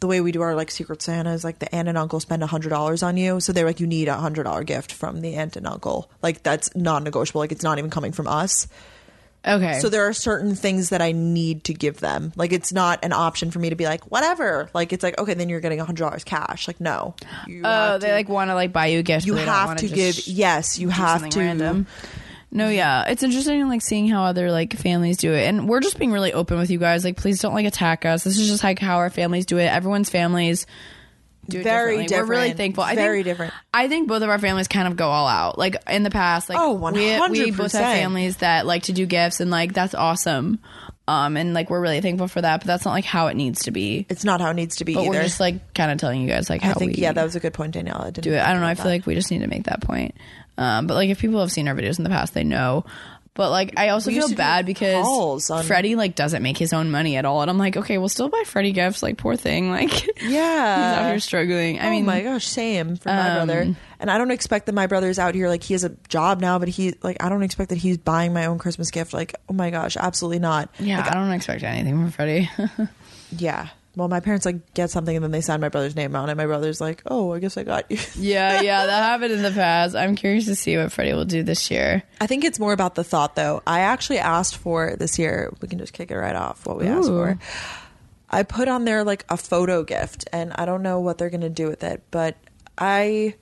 the 0.00 0.06
way 0.06 0.20
we 0.20 0.32
do 0.32 0.42
our 0.42 0.54
like 0.54 0.70
secret 0.70 1.00
Santa 1.02 1.32
is 1.32 1.44
like 1.44 1.60
the 1.60 1.72
aunt 1.74 1.88
and 1.88 1.96
uncle 1.96 2.20
spend 2.20 2.42
a 2.42 2.46
hundred 2.46 2.70
dollars 2.70 3.02
on 3.02 3.16
you. 3.16 3.40
So 3.40 3.52
they're 3.52 3.64
like 3.64 3.80
you 3.80 3.86
need 3.86 4.08
a 4.08 4.14
hundred 4.14 4.44
dollar 4.44 4.64
gift 4.64 4.92
from 4.92 5.20
the 5.20 5.34
aunt 5.36 5.56
and 5.56 5.66
uncle. 5.66 6.10
Like 6.22 6.42
that's 6.42 6.74
non-negotiable. 6.74 7.40
Like 7.40 7.52
it's 7.52 7.62
not 7.62 7.78
even 7.78 7.90
coming 7.90 8.12
from 8.12 8.26
us 8.26 8.66
Okay. 9.46 9.78
so 9.80 9.88
there 9.88 10.06
are 10.08 10.12
certain 10.12 10.54
things 10.54 10.88
that 10.88 11.02
I 11.02 11.12
need 11.12 11.64
to 11.64 11.74
give 11.74 12.00
them 12.00 12.32
like 12.36 12.52
it's 12.52 12.72
not 12.72 13.04
an 13.04 13.12
option 13.12 13.50
for 13.50 13.58
me 13.58 13.70
to 13.70 13.76
be 13.76 13.84
like 13.84 14.10
whatever 14.10 14.70
like 14.74 14.92
it's 14.92 15.02
like 15.02 15.18
okay 15.18 15.34
then 15.34 15.48
you're 15.48 15.60
getting 15.60 15.80
a 15.80 15.84
hundred 15.84 16.04
dollars 16.04 16.24
cash 16.24 16.66
like 16.66 16.80
no 16.80 17.14
you 17.46 17.60
Oh, 17.64 17.98
they 17.98 18.08
to- 18.08 18.12
like 18.14 18.28
want 18.28 18.50
to 18.50 18.54
like 18.54 18.72
buy 18.72 18.86
you 18.86 19.00
a 19.00 19.02
gift. 19.02 19.26
you 19.26 19.32
but 19.34 19.40
they 19.40 19.44
don't 19.44 19.54
have 19.54 19.68
wanna 19.68 19.82
give 19.88 20.26
yes 20.26 20.78
you 20.78 20.88
have 20.88 21.28
to 21.28 21.38
random. 21.38 21.86
No, 22.50 22.68
yeah, 22.68 23.08
it's 23.08 23.24
interesting 23.24 23.66
like 23.68 23.82
seeing 23.82 24.06
how 24.06 24.22
other 24.22 24.52
like 24.52 24.74
families 24.74 25.16
do 25.16 25.32
it, 25.32 25.42
and 25.48 25.68
we're 25.68 25.80
just 25.80 25.98
being 25.98 26.12
really 26.12 26.32
open 26.32 26.56
with 26.56 26.70
you 26.70 26.78
guys. 26.78 27.04
Like, 27.04 27.16
please 27.16 27.40
don't 27.40 27.52
like 27.52 27.66
attack 27.66 28.04
us. 28.06 28.22
This 28.22 28.38
is 28.38 28.46
just 28.48 28.62
like 28.62 28.78
how 28.78 28.98
our 28.98 29.10
families 29.10 29.44
do 29.44 29.58
it. 29.58 29.64
Everyone's 29.64 30.08
families 30.08 30.64
do 31.48 31.62
Very 31.62 32.06
differently. 32.06 32.18
We're 32.36 32.42
really 32.42 32.52
thankful. 32.54 32.84
I 32.84 32.94
Very 32.94 33.18
think, 33.18 33.24
different. 33.26 33.54
I 33.72 33.88
think 33.88 34.08
both 34.08 34.22
of 34.22 34.28
our 34.28 34.38
families 34.38 34.68
kind 34.68 34.88
of 34.88 34.96
go 34.96 35.08
all 35.08 35.26
out. 35.28 35.58
Like 35.58 35.76
in 35.88 36.02
the 36.02 36.10
past, 36.10 36.48
like 36.48 36.58
Oh, 36.58 36.74
we 36.74 37.18
we 37.30 37.50
both 37.50 37.72
have 37.72 37.96
families 37.96 38.38
that 38.38 38.66
like 38.66 38.84
to 38.84 38.92
do 38.92 39.06
gifts, 39.06 39.40
and 39.40 39.50
like 39.50 39.72
that's 39.72 39.94
awesome. 39.94 40.58
Um, 41.06 41.36
and 41.36 41.52
like 41.52 41.68
we're 41.68 41.80
really 41.80 42.00
thankful 42.00 42.28
for 42.28 42.40
that. 42.40 42.60
But 42.60 42.66
that's 42.66 42.84
not 42.84 42.92
like 42.92 43.04
how 43.04 43.26
it 43.26 43.34
needs 43.34 43.64
to 43.64 43.70
be. 43.70 44.06
It's 44.08 44.24
not 44.24 44.40
how 44.40 44.50
it 44.50 44.54
needs 44.54 44.76
to 44.76 44.84
be 44.84 44.94
But 44.94 45.02
either. 45.02 45.10
we're 45.10 45.22
just 45.22 45.40
like 45.40 45.74
kind 45.74 45.90
of 45.92 45.98
telling 45.98 46.22
you 46.22 46.28
guys 46.28 46.48
like 46.48 46.62
how 46.62 46.70
I 46.70 46.74
think 46.74 46.96
we 46.96 47.02
yeah, 47.02 47.12
that 47.12 47.24
was 47.24 47.36
a 47.36 47.40
good 47.40 47.52
point, 47.54 47.74
Danielle. 47.74 48.00
I 48.00 48.04
didn't 48.06 48.24
do 48.24 48.32
it. 48.32 48.40
I 48.40 48.52
don't 48.52 48.62
know. 48.62 48.66
I 48.66 48.74
feel 48.74 48.82
about 48.86 48.90
like 48.90 49.06
we 49.06 49.14
just 49.14 49.30
need 49.30 49.40
to 49.40 49.46
make 49.46 49.64
that 49.64 49.82
point. 49.82 50.14
Um, 50.56 50.86
but 50.86 50.94
like 50.94 51.10
if 51.10 51.20
people 51.20 51.40
have 51.40 51.52
seen 51.52 51.68
our 51.68 51.74
videos 51.74 51.98
in 51.98 52.04
the 52.04 52.10
past, 52.10 52.32
they 52.32 52.44
know. 52.44 52.84
But 53.34 53.50
like 53.50 53.74
I 53.76 53.88
also 53.88 54.10
We 54.10 54.16
feel 54.20 54.32
bad 54.34 54.64
because 54.64 55.50
on- 55.50 55.64
Freddie 55.64 55.96
like 55.96 56.14
doesn't 56.14 56.40
make 56.42 56.56
his 56.56 56.72
own 56.72 56.92
money 56.92 57.16
at 57.16 57.24
all, 57.24 57.42
and 57.42 57.50
I'm 57.50 57.58
like, 57.58 57.76
okay, 57.76 57.98
we'll 57.98 58.08
still 58.08 58.28
buy 58.28 58.44
Freddie 58.46 58.70
gifts. 58.70 59.02
Like 59.02 59.16
poor 59.16 59.34
thing, 59.34 59.70
like 59.72 59.90
he's 59.90 60.08
Yeah. 60.32 61.00
out 61.00 61.08
here 61.10 61.18
struggling. 61.18 61.80
I 61.80 61.88
oh 61.88 61.90
mean, 61.90 62.04
my 62.06 62.20
gosh, 62.20 62.46
same 62.46 62.94
for 62.94 63.08
my 63.08 63.30
um, 63.30 63.46
brother. 63.48 63.76
And 63.98 64.10
I 64.10 64.18
don't 64.18 64.30
expect 64.30 64.66
that 64.66 64.74
my 64.74 64.86
brother's 64.86 65.18
out 65.18 65.34
here 65.34 65.48
like 65.48 65.62
he 65.64 65.74
has 65.74 65.82
a 65.82 65.88
job 66.08 66.40
now, 66.40 66.58
but 66.60 66.68
he 66.68 66.94
like 67.02 67.16
I 67.22 67.28
don't 67.28 67.42
expect 67.42 67.70
that 67.70 67.78
he's 67.78 67.98
buying 67.98 68.32
my 68.32 68.46
own 68.46 68.58
Christmas 68.58 68.92
gift. 68.92 69.12
Like, 69.12 69.34
oh 69.48 69.52
my 69.52 69.70
gosh, 69.70 69.96
absolutely 69.96 70.38
not. 70.38 70.68
yeah, 70.78 71.04
I 71.04 71.14
don't 71.14 71.32
expect 71.32 71.64
anything 71.64 71.94
from 71.96 72.10
Freddie. 72.12 72.50
Yeah. 73.36 73.68
Well, 73.96 74.08
my 74.08 74.20
parents 74.20 74.44
like 74.44 74.74
get 74.74 74.90
something 74.90 75.14
and 75.14 75.22
then 75.22 75.30
they 75.30 75.40
sign 75.40 75.60
my 75.60 75.68
brother's 75.68 75.94
name 75.94 76.16
on 76.16 76.28
it. 76.28 76.36
My 76.36 76.46
brother's 76.46 76.80
like, 76.80 77.02
"Oh, 77.06 77.32
I 77.32 77.38
guess 77.38 77.56
I 77.56 77.62
got 77.62 77.90
you." 77.90 77.98
yeah, 78.16 78.60
yeah, 78.60 78.86
that 78.86 79.02
happened 79.02 79.32
in 79.32 79.42
the 79.42 79.52
past. 79.52 79.94
I'm 79.94 80.16
curious 80.16 80.46
to 80.46 80.56
see 80.56 80.76
what 80.76 80.90
Freddie 80.90 81.12
will 81.12 81.24
do 81.24 81.42
this 81.42 81.70
year. 81.70 82.02
I 82.20 82.26
think 82.26 82.44
it's 82.44 82.58
more 82.58 82.72
about 82.72 82.96
the 82.96 83.04
thought, 83.04 83.36
though. 83.36 83.62
I 83.66 83.80
actually 83.80 84.18
asked 84.18 84.56
for 84.56 84.96
this 84.96 85.18
year. 85.18 85.52
We 85.60 85.68
can 85.68 85.78
just 85.78 85.92
kick 85.92 86.10
it 86.10 86.16
right 86.16 86.36
off. 86.36 86.66
What 86.66 86.78
we 86.78 86.86
asked 86.86 87.08
for. 87.08 87.38
I 88.30 88.42
put 88.42 88.66
on 88.66 88.84
there 88.84 89.04
like 89.04 89.24
a 89.28 89.36
photo 89.36 89.84
gift, 89.84 90.28
and 90.32 90.52
I 90.54 90.64
don't 90.64 90.82
know 90.82 91.00
what 91.00 91.18
they're 91.18 91.30
gonna 91.30 91.48
do 91.48 91.68
with 91.68 91.84
it, 91.84 92.02
but 92.10 92.36
I. 92.76 93.36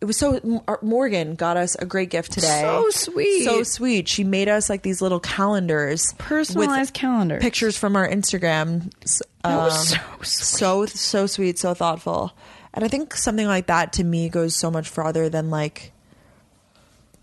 It 0.00 0.04
was 0.04 0.16
so 0.16 0.62
Morgan 0.80 1.34
got 1.34 1.56
us 1.56 1.74
a 1.74 1.84
great 1.84 2.08
gift 2.10 2.30
today. 2.32 2.60
So 2.62 2.88
sweet. 2.90 3.44
so 3.44 3.62
sweet. 3.64 4.06
She 4.06 4.22
made 4.22 4.48
us 4.48 4.70
like 4.70 4.82
these 4.82 5.02
little 5.02 5.18
calendars, 5.18 6.12
Personalized 6.18 6.94
calendars. 6.94 7.42
pictures 7.42 7.76
from 7.76 7.96
our 7.96 8.08
Instagram. 8.08 8.92
S- 9.02 9.22
That 9.42 9.56
was 9.56 9.92
um, 9.94 9.98
so 10.22 10.86
sweet. 10.86 10.90
so 10.90 10.96
so 10.98 11.26
sweet, 11.26 11.58
so 11.58 11.74
thoughtful. 11.74 12.32
And 12.74 12.84
I 12.84 12.88
think 12.88 13.14
something 13.16 13.46
like 13.48 13.66
that 13.66 13.94
to 13.94 14.04
me 14.04 14.28
goes 14.28 14.54
so 14.54 14.70
much 14.70 14.88
farther 14.88 15.28
than 15.28 15.50
like 15.50 15.90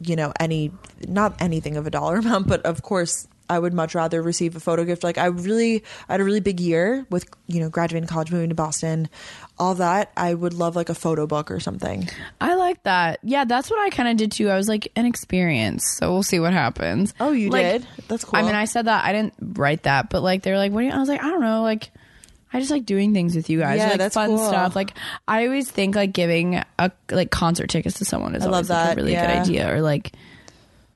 you 0.01 0.17
know 0.17 0.33
any 0.39 0.71
not 1.07 1.41
anything 1.41 1.77
of 1.77 1.87
a 1.87 1.89
dollar 1.91 2.17
amount, 2.19 2.47
but 2.47 2.61
of 2.65 2.81
course 2.81 3.25
I 3.49 3.59
would 3.59 3.73
much 3.73 3.93
rather 3.95 4.21
receive 4.21 4.55
a 4.55 4.59
photo 4.59 4.83
gift. 4.83 5.03
Like 5.03 5.17
I 5.17 5.27
really 5.27 5.83
I 6.09 6.13
had 6.13 6.19
a 6.19 6.23
really 6.25 6.39
big 6.41 6.59
year 6.59 7.05
with 7.09 7.25
you 7.47 7.61
know 7.61 7.69
graduating 7.69 8.07
college, 8.09 8.31
moving 8.31 8.49
to 8.49 8.55
Boston, 8.55 9.07
all 9.57 9.75
that. 9.75 10.11
I 10.17 10.33
would 10.33 10.53
love 10.53 10.75
like 10.75 10.89
a 10.89 10.95
photo 10.95 11.27
book 11.27 11.51
or 11.51 11.59
something. 11.59 12.07
I 12.41 12.55
like 12.55 12.83
that. 12.83 13.19
Yeah, 13.23 13.45
that's 13.45 13.69
what 13.69 13.79
I 13.79 13.89
kind 13.89 14.09
of 14.09 14.17
did 14.17 14.31
too. 14.31 14.49
I 14.49 14.57
was 14.57 14.67
like 14.67 14.91
an 14.95 15.05
experience, 15.05 15.83
so 15.97 16.11
we'll 16.11 16.23
see 16.23 16.39
what 16.39 16.53
happens. 16.53 17.13
Oh, 17.19 17.31
you 17.31 17.49
Like, 17.49 17.63
did? 17.83 17.87
That's 18.07 18.25
cool. 18.25 18.39
I 18.39 18.43
mean, 18.43 18.55
I 18.55 18.65
said 18.65 18.85
that 18.85 19.05
I 19.05 19.13
didn't 19.13 19.33
write 19.39 19.83
that, 19.83 20.09
but 20.09 20.21
like 20.23 20.43
they're 20.43 20.57
like, 20.57 20.71
what? 20.71 20.81
Do 20.81 20.87
you, 20.87 20.91
I 20.93 20.99
was 20.99 21.09
like, 21.09 21.23
I 21.23 21.29
don't 21.29 21.41
know, 21.41 21.61
like. 21.61 21.91
I 22.53 22.59
just 22.59 22.71
like 22.71 22.85
doing 22.85 23.13
things 23.13 23.35
with 23.35 23.49
you 23.49 23.59
guys, 23.59 23.79
Yeah, 23.79 23.89
like 23.89 23.97
that's 23.97 24.13
fun 24.13 24.29
cool. 24.29 24.47
stuff. 24.47 24.77
Like 24.77 24.93
I 25.27 25.45
always 25.45 25.69
think 25.69 25.93
like 25.93 26.13
giving 26.13 26.61
a 26.79 26.91
like 27.11 27.29
concert 27.29 27.67
tickets 27.69 27.97
to 27.97 28.05
someone 28.05 28.33
is 28.33 28.43
I 28.45 28.49
always 28.49 28.69
like, 28.69 28.93
a 28.93 28.95
really 28.95 29.11
yeah. 29.11 29.27
good 29.27 29.41
idea, 29.41 29.75
or 29.75 29.81
like 29.81 30.13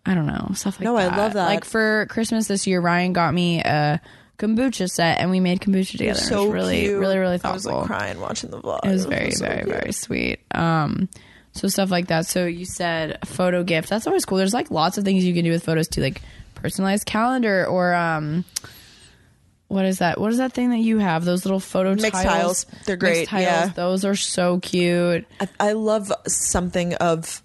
I 0.05 0.13
don't 0.13 0.25
know 0.25 0.51
stuff 0.53 0.79
like 0.79 0.85
No, 0.85 0.95
I 0.95 1.07
love 1.13 1.33
that. 1.33 1.47
Like 1.47 1.65
for 1.65 2.05
Christmas 2.09 2.47
this 2.47 2.65
year, 2.65 2.79
Ryan 2.79 3.11
got 3.11 3.33
me 3.33 3.59
a 3.59 3.99
kombucha 4.39 4.89
set, 4.89 5.19
and 5.19 5.29
we 5.29 5.39
made 5.39 5.59
kombucha 5.59 5.91
together. 5.91 6.19
It 6.19 6.23
so 6.23 6.45
was 6.45 6.53
really, 6.53 6.81
cute. 6.81 6.99
really, 6.99 7.17
really 7.17 7.37
thoughtful. 7.37 7.71
I 7.71 7.75
was 7.75 7.89
like 7.89 7.97
crying 7.99 8.19
watching 8.19 8.49
the 8.49 8.59
vlog. 8.59 8.85
It 8.85 8.89
was 8.89 9.05
very, 9.05 9.31
so 9.31 9.45
very, 9.45 9.63
cute. 9.63 9.75
very 9.75 9.91
sweet. 9.91 10.39
Um, 10.55 11.09
so 11.51 11.67
stuff 11.67 11.91
like 11.91 12.07
that. 12.07 12.25
So 12.25 12.45
you 12.45 12.65
said 12.65 13.19
photo 13.25 13.63
gift. 13.63 13.89
That's 13.89 14.07
always 14.07 14.25
cool. 14.25 14.37
There's 14.37 14.53
like 14.53 14.71
lots 14.71 14.97
of 14.97 15.03
things 15.03 15.25
you 15.25 15.33
can 15.33 15.43
do 15.43 15.51
with 15.51 15.63
photos 15.63 15.87
too, 15.87 16.01
like 16.01 16.21
personalized 16.55 17.05
calendar 17.05 17.65
or 17.65 17.93
um, 17.93 18.45
what 19.67 19.85
is 19.85 19.99
that? 19.99 20.19
What 20.19 20.31
is 20.31 20.37
that 20.37 20.53
thing 20.53 20.71
that 20.71 20.79
you 20.79 20.97
have? 20.99 21.25
Those 21.25 21.45
little 21.45 21.59
photo 21.59 21.95
Mixtiles. 21.95 22.65
They're 22.85 22.95
Mixed 22.95 22.99
great, 22.99 23.27
tiles. 23.27 23.43
yeah. 23.43 23.67
Those 23.75 24.05
are 24.05 24.15
so 24.15 24.59
cute. 24.59 25.25
I, 25.39 25.47
I 25.59 25.71
love 25.73 26.11
something 26.27 26.95
of 26.95 27.43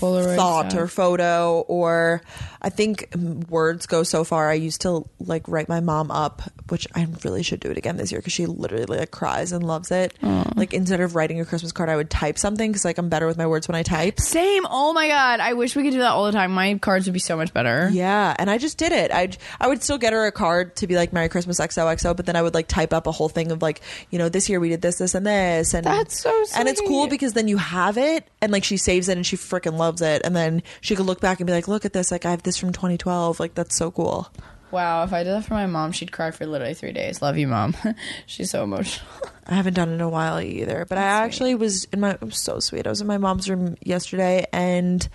Polaroid 0.00 0.36
thought 0.36 0.74
or 0.74 0.88
photo 0.88 1.60
or 1.68 2.22
I 2.62 2.68
think 2.70 3.14
words 3.48 3.86
go 3.86 4.02
so 4.02 4.24
far. 4.24 4.50
I 4.50 4.54
used 4.54 4.82
to 4.82 5.08
like 5.18 5.46
write 5.48 5.68
my 5.68 5.80
mom 5.80 6.10
up, 6.10 6.42
which 6.68 6.86
I 6.94 7.06
really 7.24 7.42
should 7.42 7.60
do 7.60 7.70
it 7.70 7.78
again 7.78 7.96
this 7.96 8.12
year 8.12 8.20
because 8.20 8.32
she 8.32 8.46
literally 8.46 8.84
like 8.84 9.10
cries 9.10 9.52
and 9.52 9.64
loves 9.64 9.90
it. 9.90 10.14
Like 10.56 10.74
instead 10.74 11.00
of 11.00 11.14
writing 11.14 11.40
a 11.40 11.44
Christmas 11.44 11.72
card, 11.72 11.88
I 11.88 11.96
would 11.96 12.10
type 12.10 12.38
something 12.38 12.70
because 12.70 12.84
like 12.84 12.98
I'm 12.98 13.08
better 13.08 13.26
with 13.26 13.38
my 13.38 13.46
words 13.46 13.66
when 13.68 13.76
I 13.76 13.82
type. 13.82 14.20
Same. 14.20 14.66
Oh 14.68 14.92
my 14.92 15.08
god. 15.08 15.40
I 15.40 15.54
wish 15.54 15.74
we 15.74 15.82
could 15.82 15.92
do 15.92 16.00
that 16.00 16.12
all 16.12 16.26
the 16.26 16.32
time. 16.32 16.52
My 16.52 16.74
cards 16.78 17.06
would 17.06 17.14
be 17.14 17.18
so 17.18 17.36
much 17.36 17.52
better. 17.54 17.88
Yeah, 17.92 18.34
and 18.38 18.50
I 18.50 18.58
just 18.58 18.78
did 18.78 18.92
it. 18.92 19.10
I 19.10 19.30
I 19.60 19.68
would 19.68 19.82
still 19.82 19.98
get 19.98 20.12
her 20.12 20.26
a 20.26 20.32
card 20.32 20.76
to 20.76 20.86
be 20.86 20.96
like 20.96 21.12
Merry 21.12 21.28
Christmas 21.28 21.58
XOXO, 21.58 22.16
but 22.16 22.26
then 22.26 22.36
I 22.36 22.42
would 22.42 22.54
like 22.54 22.68
type 22.68 22.92
up 22.92 23.06
a 23.06 23.12
whole 23.12 23.28
thing 23.28 23.52
of 23.52 23.62
like, 23.62 23.80
you 24.10 24.18
know, 24.18 24.28
this 24.28 24.48
year 24.48 24.60
we 24.60 24.68
did 24.68 24.82
this, 24.82 24.98
this, 24.98 25.14
and 25.14 25.26
this, 25.26 25.74
and 25.74 25.84
That's 25.84 26.20
so 26.20 26.30
sweet. 26.44 26.58
And 26.58 26.68
it's 26.68 26.80
cool 26.80 27.06
because 27.06 27.32
then 27.32 27.48
you 27.48 27.56
have 27.56 27.96
it, 27.96 28.28
and 28.40 28.52
like 28.52 28.64
she 28.64 28.76
saves 28.76 29.08
it, 29.08 29.16
and 29.16 29.26
she 29.26 29.36
freaking 29.36 29.76
loves 29.76 29.89
it, 30.00 30.22
and 30.24 30.36
then 30.36 30.62
she 30.80 30.94
could 30.94 31.06
look 31.06 31.20
back 31.20 31.40
and 31.40 31.46
be 31.46 31.52
like, 31.52 31.68
look 31.68 31.84
at 31.84 31.92
this, 31.92 32.10
like 32.10 32.24
I 32.24 32.30
have 32.30 32.42
this 32.42 32.56
from 32.56 32.72
2012, 32.72 33.40
like 33.40 33.54
that's 33.54 33.74
so 33.74 33.90
cool. 33.90 34.30
Wow. 34.70 35.02
If 35.02 35.12
I 35.12 35.24
did 35.24 35.32
that 35.32 35.44
for 35.44 35.54
my 35.54 35.66
mom, 35.66 35.92
she'd 35.92 36.12
cry 36.12 36.30
for 36.30 36.46
literally 36.46 36.74
three 36.74 36.92
days. 36.92 37.20
Love 37.20 37.36
you, 37.36 37.48
mom. 37.48 37.74
She's 38.26 38.50
so 38.50 38.62
emotional. 38.62 39.06
I 39.46 39.54
haven't 39.54 39.74
done 39.74 39.90
it 39.90 39.94
in 39.94 40.00
a 40.00 40.08
while 40.08 40.40
either, 40.40 40.86
but 40.88 40.96
I 40.96 41.02
actually 41.02 41.54
was 41.54 41.84
in 41.84 42.00
my 42.00 42.12
it 42.12 42.20
was 42.20 42.38
so 42.38 42.60
sweet. 42.60 42.86
I 42.86 42.90
was 42.90 43.00
in 43.00 43.06
my 43.06 43.18
mom's 43.18 43.50
room 43.50 43.76
yesterday 43.82 44.46
and 44.52 45.06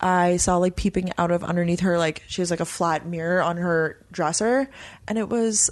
I 0.00 0.36
saw 0.36 0.58
like 0.58 0.76
peeping 0.76 1.10
out 1.18 1.32
of 1.32 1.42
underneath 1.42 1.80
her 1.80 1.98
like 1.98 2.22
she 2.28 2.40
has 2.40 2.50
like 2.50 2.60
a 2.60 2.64
flat 2.64 3.04
mirror 3.06 3.42
on 3.42 3.56
her 3.56 4.04
dresser 4.12 4.70
and 5.08 5.18
it 5.18 5.28
was 5.28 5.70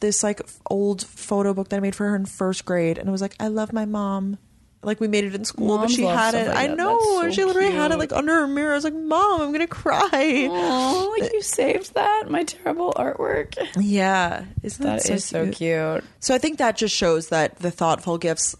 this 0.00 0.22
like 0.22 0.42
old 0.68 1.02
photo 1.02 1.54
book 1.54 1.70
that 1.70 1.76
I 1.76 1.80
made 1.80 1.94
for 1.94 2.08
her 2.08 2.16
in 2.16 2.26
first 2.26 2.64
grade 2.66 2.98
and 2.98 3.08
it 3.08 3.12
was 3.12 3.22
like 3.22 3.36
I 3.40 3.48
love 3.48 3.72
my 3.72 3.86
mom. 3.86 4.38
Like 4.84 5.00
we 5.00 5.08
made 5.08 5.24
it 5.24 5.34
in 5.34 5.44
school, 5.44 5.76
Moms 5.78 5.82
but 5.82 5.90
she 5.96 6.02
had 6.04 6.34
it. 6.34 6.48
like 6.48 6.56
I 6.56 6.66
that. 6.68 6.76
know, 6.76 6.98
so 7.22 7.30
she 7.30 7.44
literally 7.44 7.72
had 7.72 7.90
it 7.92 7.98
like 7.98 8.12
under 8.12 8.32
her 8.40 8.46
mirror. 8.46 8.72
I 8.72 8.74
was 8.76 8.84
like, 8.84 8.94
"Mom, 8.94 9.40
I'm 9.40 9.52
gonna 9.52 9.66
cry." 9.66 10.48
Oh, 10.50 11.14
like 11.18 11.32
you 11.32 11.42
saved 11.42 11.94
that. 11.94 12.30
My 12.30 12.44
terrible 12.44 12.92
artwork. 12.94 13.54
Yeah, 13.78 14.44
isn't 14.62 14.84
that, 14.84 15.02
That 15.02 15.10
is 15.10 15.24
so 15.24 15.50
cute. 15.50 16.04
So 16.20 16.34
I 16.34 16.38
think 16.38 16.58
that 16.58 16.76
just 16.76 16.94
shows 16.94 17.28
that 17.28 17.58
the 17.58 17.70
thoughtful 17.70 18.18
gifts 18.18 18.56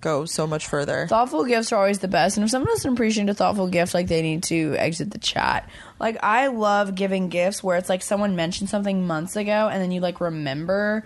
go 0.00 0.24
so 0.24 0.46
much 0.46 0.66
further. 0.66 1.06
Thoughtful 1.08 1.44
gifts 1.44 1.72
are 1.72 1.76
always 1.76 1.98
the 1.98 2.08
best. 2.08 2.38
And 2.38 2.44
if 2.44 2.50
someone 2.50 2.68
doesn't 2.72 2.90
appreciate 2.92 3.28
a 3.28 3.34
thoughtful 3.34 3.68
gift, 3.68 3.92
like 3.92 4.06
they 4.06 4.22
need 4.22 4.42
to 4.44 4.74
exit 4.78 5.10
the 5.10 5.18
chat. 5.18 5.68
Like 5.98 6.16
I 6.22 6.46
love 6.46 6.94
giving 6.94 7.28
gifts 7.28 7.62
where 7.62 7.76
it's 7.76 7.90
like 7.90 8.02
someone 8.02 8.34
mentioned 8.34 8.70
something 8.70 9.06
months 9.06 9.36
ago 9.36 9.68
and 9.70 9.82
then 9.82 9.90
you 9.90 10.00
like 10.00 10.20
remember 10.22 11.04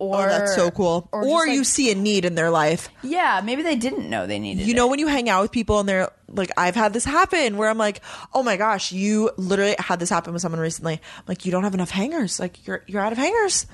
or 0.00 0.24
oh, 0.24 0.28
that's 0.28 0.54
so 0.56 0.70
cool. 0.70 1.08
Or, 1.12 1.20
Or, 1.20 1.24
just, 1.24 1.46
like- 1.48 1.54
you 1.56 1.64
see 1.64 1.92
a 1.92 1.94
need 1.94 2.24
in 2.24 2.34
their 2.34 2.50
life. 2.50 2.88
Yeah, 3.02 3.40
maybe 3.44 3.62
they 3.62 3.76
didn't 3.76 4.08
know 4.10 4.26
they 4.26 4.38
needed 4.38 4.66
You 4.66 4.74
know 4.74 4.86
it. 4.86 4.90
when 4.90 4.98
you 4.98 5.06
hang 5.06 5.28
out 5.28 5.42
with 5.42 5.52
people 5.52 5.78
and 5.78 5.88
they're 5.88 6.10
like, 6.28 6.50
I've 6.56 6.74
had 6.74 6.92
this 6.92 7.04
happen 7.04 7.56
where 7.56 7.68
I'm 7.68 7.78
like, 7.78 8.00
oh 8.34 8.42
my 8.42 8.56
gosh, 8.56 8.92
you 8.92 9.30
literally 9.36 9.76
had 9.78 10.00
this 10.00 10.10
happen 10.10 10.32
with 10.32 10.42
someone 10.42 10.60
recently. 10.60 10.94
I'm 10.94 11.24
like, 11.28 11.44
you 11.44 11.52
don't 11.52 11.64
have 11.64 11.74
enough 11.74 11.90
hangers. 11.90 12.40
Like 12.40 12.66
you're 12.66 12.82
you're 12.86 13.02
out 13.02 13.12
of 13.12 13.18
hangers. 13.18 13.66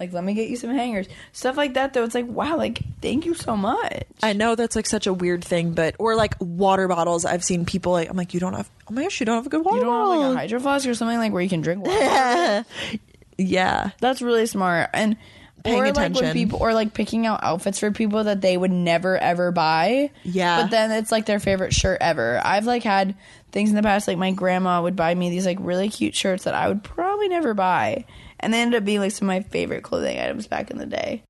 Like 0.00 0.12
let 0.12 0.24
me 0.24 0.34
get 0.34 0.48
you 0.48 0.56
some 0.56 0.70
hangers. 0.70 1.06
Stuff 1.32 1.56
like 1.56 1.74
that 1.74 1.92
though, 1.92 2.02
it's 2.02 2.14
like, 2.14 2.26
wow, 2.26 2.56
like 2.56 2.80
thank 3.00 3.24
you 3.24 3.34
so 3.34 3.56
much. 3.56 4.02
I 4.22 4.32
know 4.32 4.54
that's 4.56 4.74
like 4.74 4.86
such 4.86 5.06
a 5.06 5.12
weird 5.12 5.44
thing, 5.44 5.74
but 5.74 5.94
or 6.00 6.16
like 6.16 6.34
water 6.40 6.88
bottles. 6.88 7.24
I've 7.24 7.44
seen 7.44 7.64
people 7.66 7.92
like, 7.92 8.08
I'm 8.10 8.16
like, 8.16 8.34
you 8.34 8.40
don't 8.40 8.54
have. 8.54 8.68
Oh 8.90 8.94
my 8.94 9.02
gosh, 9.04 9.20
you 9.20 9.26
don't 9.26 9.36
have 9.36 9.46
a 9.46 9.50
good 9.50 9.64
water 9.64 9.76
You 9.78 9.84
don't 9.84 10.10
have 10.10 10.18
like 10.28 10.34
a 10.34 10.38
hydro 10.38 10.60
flask 10.60 10.88
or 10.88 10.94
something 10.94 11.18
like 11.18 11.32
where 11.32 11.42
you 11.42 11.48
can 11.48 11.60
drink 11.60 11.84
water. 11.86 12.64
yeah, 13.38 13.90
That's 14.00 14.22
really 14.22 14.46
smart. 14.46 14.90
And 14.92 15.16
Paying 15.64 15.78
or 15.78 15.86
like 15.86 15.96
when 15.96 16.04
attention. 16.04 16.32
people 16.32 16.58
or 16.60 16.74
like 16.74 16.92
picking 16.92 17.26
out 17.26 17.42
outfits 17.42 17.78
for 17.78 17.90
people 17.90 18.24
that 18.24 18.40
they 18.40 18.56
would 18.56 18.70
never 18.70 19.16
ever 19.16 19.52
buy. 19.52 20.10
Yeah. 20.24 20.62
But 20.62 20.70
then 20.70 20.90
it's 20.90 21.12
like 21.12 21.26
their 21.26 21.40
favorite 21.40 21.72
shirt 21.72 21.98
ever. 22.00 22.40
I've 22.44 22.66
like 22.66 22.82
had 22.82 23.14
things 23.52 23.70
in 23.70 23.76
the 23.76 23.82
past 23.82 24.08
like 24.08 24.18
my 24.18 24.32
grandma 24.32 24.82
would 24.82 24.96
buy 24.96 25.14
me 25.14 25.30
these 25.30 25.46
like 25.46 25.58
really 25.60 25.88
cute 25.88 26.14
shirts 26.14 26.44
that 26.44 26.54
I 26.54 26.68
would 26.68 26.82
probably 26.82 27.28
never 27.28 27.54
buy. 27.54 28.06
And 28.40 28.52
they 28.52 28.60
ended 28.60 28.78
up 28.78 28.84
being 28.84 29.00
like 29.00 29.12
some 29.12 29.28
of 29.28 29.36
my 29.36 29.40
favorite 29.42 29.82
clothing 29.82 30.18
items 30.18 30.46
back 30.46 30.70
in 30.70 30.78
the 30.78 30.86
day. 30.86 31.22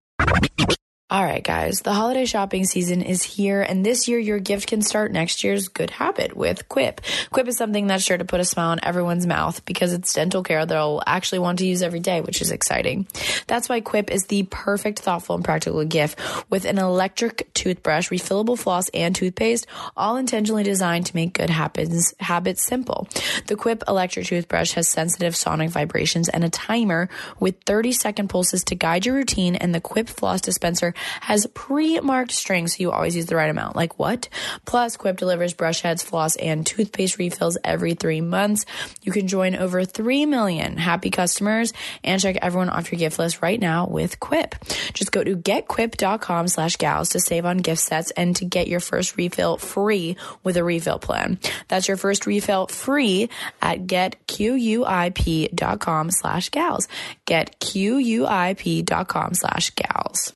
All 1.13 1.23
right, 1.23 1.45
guys, 1.45 1.83
the 1.83 1.93
holiday 1.93 2.25
shopping 2.25 2.65
season 2.65 3.03
is 3.03 3.23
here, 3.23 3.61
and 3.61 3.85
this 3.85 4.09
year 4.09 4.19
your 4.19 4.39
gift 4.39 4.67
can 4.67 4.81
start 4.81 5.13
next 5.13 5.45
year's 5.45 5.69
good 5.69 5.91
habit 5.91 6.35
with 6.35 6.71
Quip. 6.71 7.03
Quip 7.31 7.49
is 7.49 7.59
something 7.59 7.87
that's 7.87 8.03
sure 8.03 8.17
to 8.17 8.25
put 8.25 8.41
a 8.41 8.47
smile 8.47 8.71
on 8.71 8.81
everyone's 8.83 9.27
mouth 9.27 9.63
because 9.67 9.93
it's 9.93 10.15
dental 10.15 10.43
care 10.43 10.65
they'll 10.65 11.03
actually 11.07 11.41
want 11.41 11.59
to 11.59 11.67
use 11.67 11.83
every 11.83 12.01
day, 12.01 12.23
which 12.23 12.41
is 12.41 12.51
exciting. 12.51 13.07
That's 13.47 13.69
why 13.69 13.83
Quip 13.83 14.11
is 14.11 14.25
the 14.25 14.45
perfect, 14.45 15.01
thoughtful, 15.01 15.37
and 15.37 15.45
practical 15.45 15.85
gift 15.85 16.19
with 16.49 16.65
an 16.65 16.79
electric 16.79 17.53
toothbrush, 17.53 18.09
refillable 18.09 18.59
floss, 18.59 18.89
and 18.95 19.15
toothpaste, 19.15 19.67
all 19.95 20.17
intentionally 20.17 20.63
designed 20.63 21.05
to 21.07 21.15
make 21.15 21.35
good 21.35 21.51
habits, 21.51 22.15
habits 22.21 22.63
simple. 22.63 23.07
The 23.49 23.57
Quip 23.57 23.83
electric 23.87 24.29
toothbrush 24.29 24.73
has 24.73 24.89
sensitive 24.89 25.37
sonic 25.37 25.69
vibrations 25.69 26.31
and 26.31 26.43
a 26.43 26.49
timer 26.49 27.11
with 27.39 27.61
30 27.67 27.93
second 27.93 28.29
pulses 28.29 28.65
to 28.65 28.75
guide 28.75 29.05
your 29.05 29.15
routine, 29.15 29.57
and 29.57 29.75
the 29.75 29.81
Quip 29.83 30.09
floss 30.09 30.41
dispenser 30.41 30.95
has 31.21 31.47
pre-marked 31.47 32.33
strings 32.33 32.77
so 32.77 32.81
you 32.81 32.91
always 32.91 33.17
use 33.17 33.27
the 33.27 33.37
right 33.37 33.51
amount. 33.51 33.77
Like 33.77 33.99
what? 33.99 34.29
Plus, 34.65 34.97
Quip 34.97 35.17
delivers 35.17 35.55
brush 35.55 35.83
heads, 35.83 36.03
floss, 36.03 36.37
and 36.37 36.67
toothpaste 36.67 37.19
refills 37.19 37.59
every 37.65 37.95
three 37.95 38.21
months. 38.21 38.65
You 39.03 39.13
can 39.13 39.29
join 39.29 39.55
over 39.55 39.85
3 39.85 40.27
million 40.27 40.77
happy 40.77 41.11
customers 41.11 41.73
and 42.05 42.21
check 42.21 42.37
everyone 42.41 42.69
off 42.69 42.93
your 42.93 42.99
gift 42.99 43.19
list 43.19 43.43
right 43.43 43.61
now 43.61 43.87
with 43.87 44.21
Quip. 44.21 44.55
Just 44.93 45.13
go 45.13 45.23
to 45.23 45.37
getquip.com 45.37 46.49
slash 46.49 46.77
gals 46.77 47.11
to 47.11 47.21
save 47.21 47.45
on 47.45 47.59
gift 47.59 47.83
sets 47.83 48.11
and 48.13 48.35
to 48.37 48.45
get 48.45 48.69
your 48.69 48.81
first 48.81 49.17
refill 49.17 49.57
free 49.57 50.17
with 50.43 50.57
a 50.57 50.65
refill 50.65 50.99
plan. 50.99 51.39
That's 51.69 51.89
your 51.89 51.97
first 51.97 52.27
refill 52.27 52.67
free 52.67 53.29
at 53.61 53.87
getquip.com 53.87 56.11
slash 56.11 56.51
gals. 56.51 56.89
Getquip.com 57.27 59.35
slash 59.35 59.71
gals. 59.75 60.35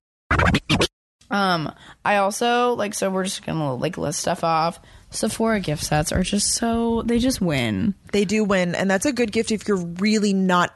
Um, 1.28 1.72
I 2.04 2.18
also 2.18 2.74
like 2.74 2.94
so 2.94 3.10
we're 3.10 3.24
just 3.24 3.44
gonna 3.44 3.74
like 3.74 3.98
list 3.98 4.20
stuff 4.20 4.44
off. 4.44 4.78
Sephora 5.10 5.60
gift 5.60 5.82
sets 5.82 6.12
are 6.12 6.22
just 6.22 6.54
so 6.54 7.02
they 7.02 7.18
just 7.18 7.40
win. 7.40 7.94
They 8.12 8.24
do 8.24 8.44
win, 8.44 8.74
and 8.74 8.90
that's 8.90 9.06
a 9.06 9.12
good 9.12 9.32
gift 9.32 9.50
if 9.50 9.66
you're 9.66 9.76
really 9.76 10.32
not 10.32 10.72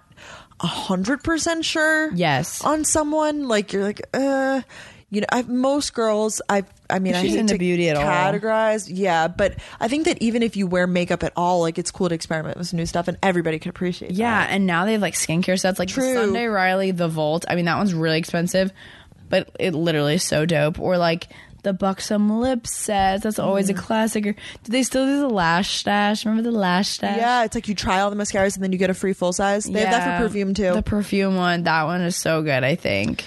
a 0.60 0.66
hundred 0.66 1.22
percent 1.22 1.64
sure. 1.64 2.12
Yes. 2.12 2.64
on 2.64 2.84
someone 2.84 3.48
like 3.48 3.72
you're 3.72 3.84
like, 3.84 4.02
uh, 4.12 4.62
you 5.08 5.20
know, 5.20 5.26
I've 5.32 5.48
most 5.48 5.94
girls. 5.94 6.40
I, 6.48 6.64
I 6.88 6.98
mean, 7.00 7.14
I 7.14 7.22
She's 7.22 7.32
hate 7.32 7.40
into 7.40 7.54
to 7.54 7.58
beauty 7.58 7.88
at 7.88 7.96
all. 7.96 8.04
categorize, 8.04 8.88
yeah, 8.88 9.26
but 9.26 9.56
I 9.80 9.88
think 9.88 10.04
that 10.04 10.20
even 10.22 10.42
if 10.42 10.56
you 10.56 10.66
wear 10.66 10.86
makeup 10.86 11.22
at 11.24 11.32
all, 11.36 11.60
like 11.60 11.78
it's 11.78 11.90
cool 11.90 12.08
to 12.08 12.14
experiment 12.14 12.58
with 12.58 12.68
some 12.68 12.76
new 12.76 12.86
stuff, 12.86 13.08
and 13.08 13.18
everybody 13.22 13.58
can 13.58 13.70
appreciate. 13.70 14.12
Yeah, 14.12 14.40
that. 14.46 14.50
and 14.50 14.66
now 14.66 14.84
they 14.84 14.92
have 14.92 15.02
like 15.02 15.14
skincare 15.14 15.58
sets 15.58 15.78
like 15.78 15.88
True. 15.88 16.14
Sunday 16.14 16.46
Riley 16.46 16.90
the 16.90 17.08
Vault. 17.08 17.44
I 17.48 17.54
mean 17.56 17.64
that 17.64 17.76
one's 17.76 17.94
really 17.94 18.18
expensive, 18.18 18.72
but 19.30 19.48
it 19.58 19.74
literally 19.74 20.16
is 20.16 20.22
so 20.24 20.44
dope. 20.44 20.78
Or 20.78 20.98
like 20.98 21.28
the 21.62 21.72
Buxom 21.72 22.40
lip 22.40 22.66
sets. 22.66 23.22
That's 23.22 23.38
always 23.38 23.68
Mm. 23.68 23.70
a 23.70 23.74
classic. 23.74 24.26
Or 24.26 24.32
do 24.32 24.38
they 24.72 24.82
still 24.82 25.06
do 25.06 25.20
the 25.20 25.28
lash 25.28 25.76
stash? 25.78 26.24
Remember 26.26 26.42
the 26.50 26.56
lash 26.56 26.88
stash? 26.88 27.16
yeah, 27.18 27.44
it's 27.44 27.54
like 27.54 27.68
you 27.68 27.74
try 27.74 28.00
all 28.00 28.10
the 28.10 28.16
mascaras 28.16 28.54
and 28.56 28.64
then 28.64 28.72
you 28.72 28.78
get 28.78 28.90
a 28.90 28.94
free 28.94 29.12
full 29.12 29.32
size. 29.32 29.64
They 29.64 29.80
have 29.80 29.90
that 29.90 30.06
Yeah. 30.06 30.18
for 30.18 30.26
perfume 30.26 30.54
too. 30.54 30.72
The 30.74 30.82
perfume 30.82 31.36
one. 31.36 31.62
That 31.64 31.84
one 31.84 32.00
is 32.02 32.16
so 32.16 32.42
good. 32.42 32.64
I 32.64 32.74
think. 32.76 33.24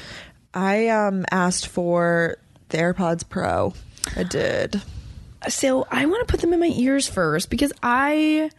I 0.54 0.90
um 0.90 1.26
asked 1.32 1.68
for 1.68 2.38
the 2.70 2.78
AirPods 2.80 3.24
Pro. 3.28 3.74
I 4.18 4.24
did. 4.24 4.82
So 5.50 5.86
I 5.92 6.06
want 6.06 6.28
to 6.28 6.32
put 6.32 6.42
them 6.42 6.54
in 6.54 6.60
my 6.60 6.72
ears 6.74 7.08
first 7.08 7.50
because 7.50 7.72
I 7.84 8.50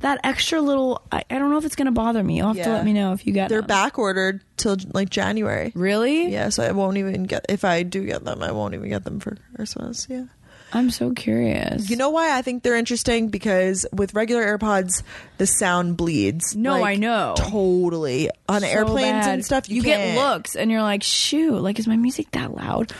that 0.00 0.20
extra 0.24 0.60
little. 0.60 1.02
I, 1.12 1.24
I 1.30 1.38
don't 1.38 1.50
know 1.50 1.58
if 1.58 1.64
it's 1.64 1.76
gonna 1.76 1.92
bother 1.92 2.22
me. 2.22 2.38
You'll 2.38 2.48
have 2.48 2.56
to 2.56 2.62
Yeah. 2.62 2.72
let 2.74 2.84
me 2.84 2.92
know 2.92 3.12
if 3.12 3.26
you 3.26 3.32
get. 3.32 3.48
They're 3.48 3.60
them. 3.60 3.68
back 3.68 3.98
ordered 3.98 4.42
till 4.56 4.76
like 4.92 5.10
January. 5.10 5.72
Really? 5.74 6.30
Yeah, 6.30 6.48
so 6.50 6.62
I 6.62 6.72
won't 6.72 6.96
even 6.96 7.24
get 7.24 7.46
if 7.48 7.64
I 7.64 7.82
do 7.82 8.04
get 8.04 8.24
them, 8.24 8.42
I 8.42 8.52
won't 8.52 8.74
even 8.74 8.88
get 8.88 9.04
them 9.04 9.20
for 9.20 9.36
Christmas. 9.54 10.06
Yeah. 10.10 10.24
I'm 10.72 10.90
so 10.90 11.10
curious. 11.10 11.90
You 11.90 11.96
know 11.96 12.10
why 12.10 12.38
I 12.38 12.42
think 12.42 12.62
they're 12.62 12.76
interesting? 12.76 13.28
Because 13.28 13.84
with 13.92 14.14
regular 14.14 14.56
AirPods, 14.56 15.02
the 15.38 15.46
sound 15.46 15.96
bleeds. 15.96 16.54
No, 16.54 16.84
I 16.84 16.94
know. 16.94 17.34
Totally. 17.36 18.30
On 18.48 18.60
so 18.60 18.66
airplanes 18.68 19.26
bad. 19.26 19.34
and 19.34 19.44
stuff, 19.44 19.68
you, 19.68 19.76
you 19.76 19.82
get 19.82 19.98
can't. 19.98 20.16
looks 20.18 20.54
and 20.54 20.70
you're 20.70 20.82
like, 20.82 21.02
shoot, 21.02 21.60
like 21.60 21.80
is 21.80 21.88
my 21.88 21.96
music 21.96 22.30
that 22.32 22.54
loud? 22.54 22.92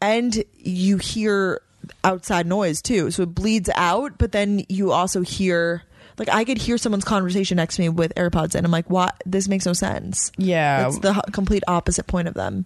And 0.00 0.42
you 0.58 0.96
hear 0.98 1.60
outside 2.02 2.46
noise 2.46 2.82
too. 2.82 3.10
So 3.12 3.22
it 3.22 3.34
bleeds 3.34 3.70
out, 3.74 4.18
but 4.18 4.32
then 4.32 4.64
you 4.68 4.90
also 4.92 5.20
hear 5.20 5.82
like 6.18 6.28
I 6.28 6.44
could 6.44 6.58
hear 6.58 6.78
someone's 6.78 7.04
conversation 7.04 7.56
next 7.56 7.76
to 7.76 7.82
me 7.82 7.88
with 7.88 8.14
AirPods 8.14 8.54
and 8.54 8.64
I'm 8.64 8.72
like, 8.72 8.88
what 8.90 9.14
this 9.26 9.48
makes 9.48 9.66
no 9.66 9.72
sense. 9.72 10.30
Yeah, 10.36 10.86
It's 10.88 10.98
the 10.98 11.12
complete 11.32 11.62
opposite 11.66 12.06
point 12.06 12.28
of 12.28 12.34
them. 12.34 12.64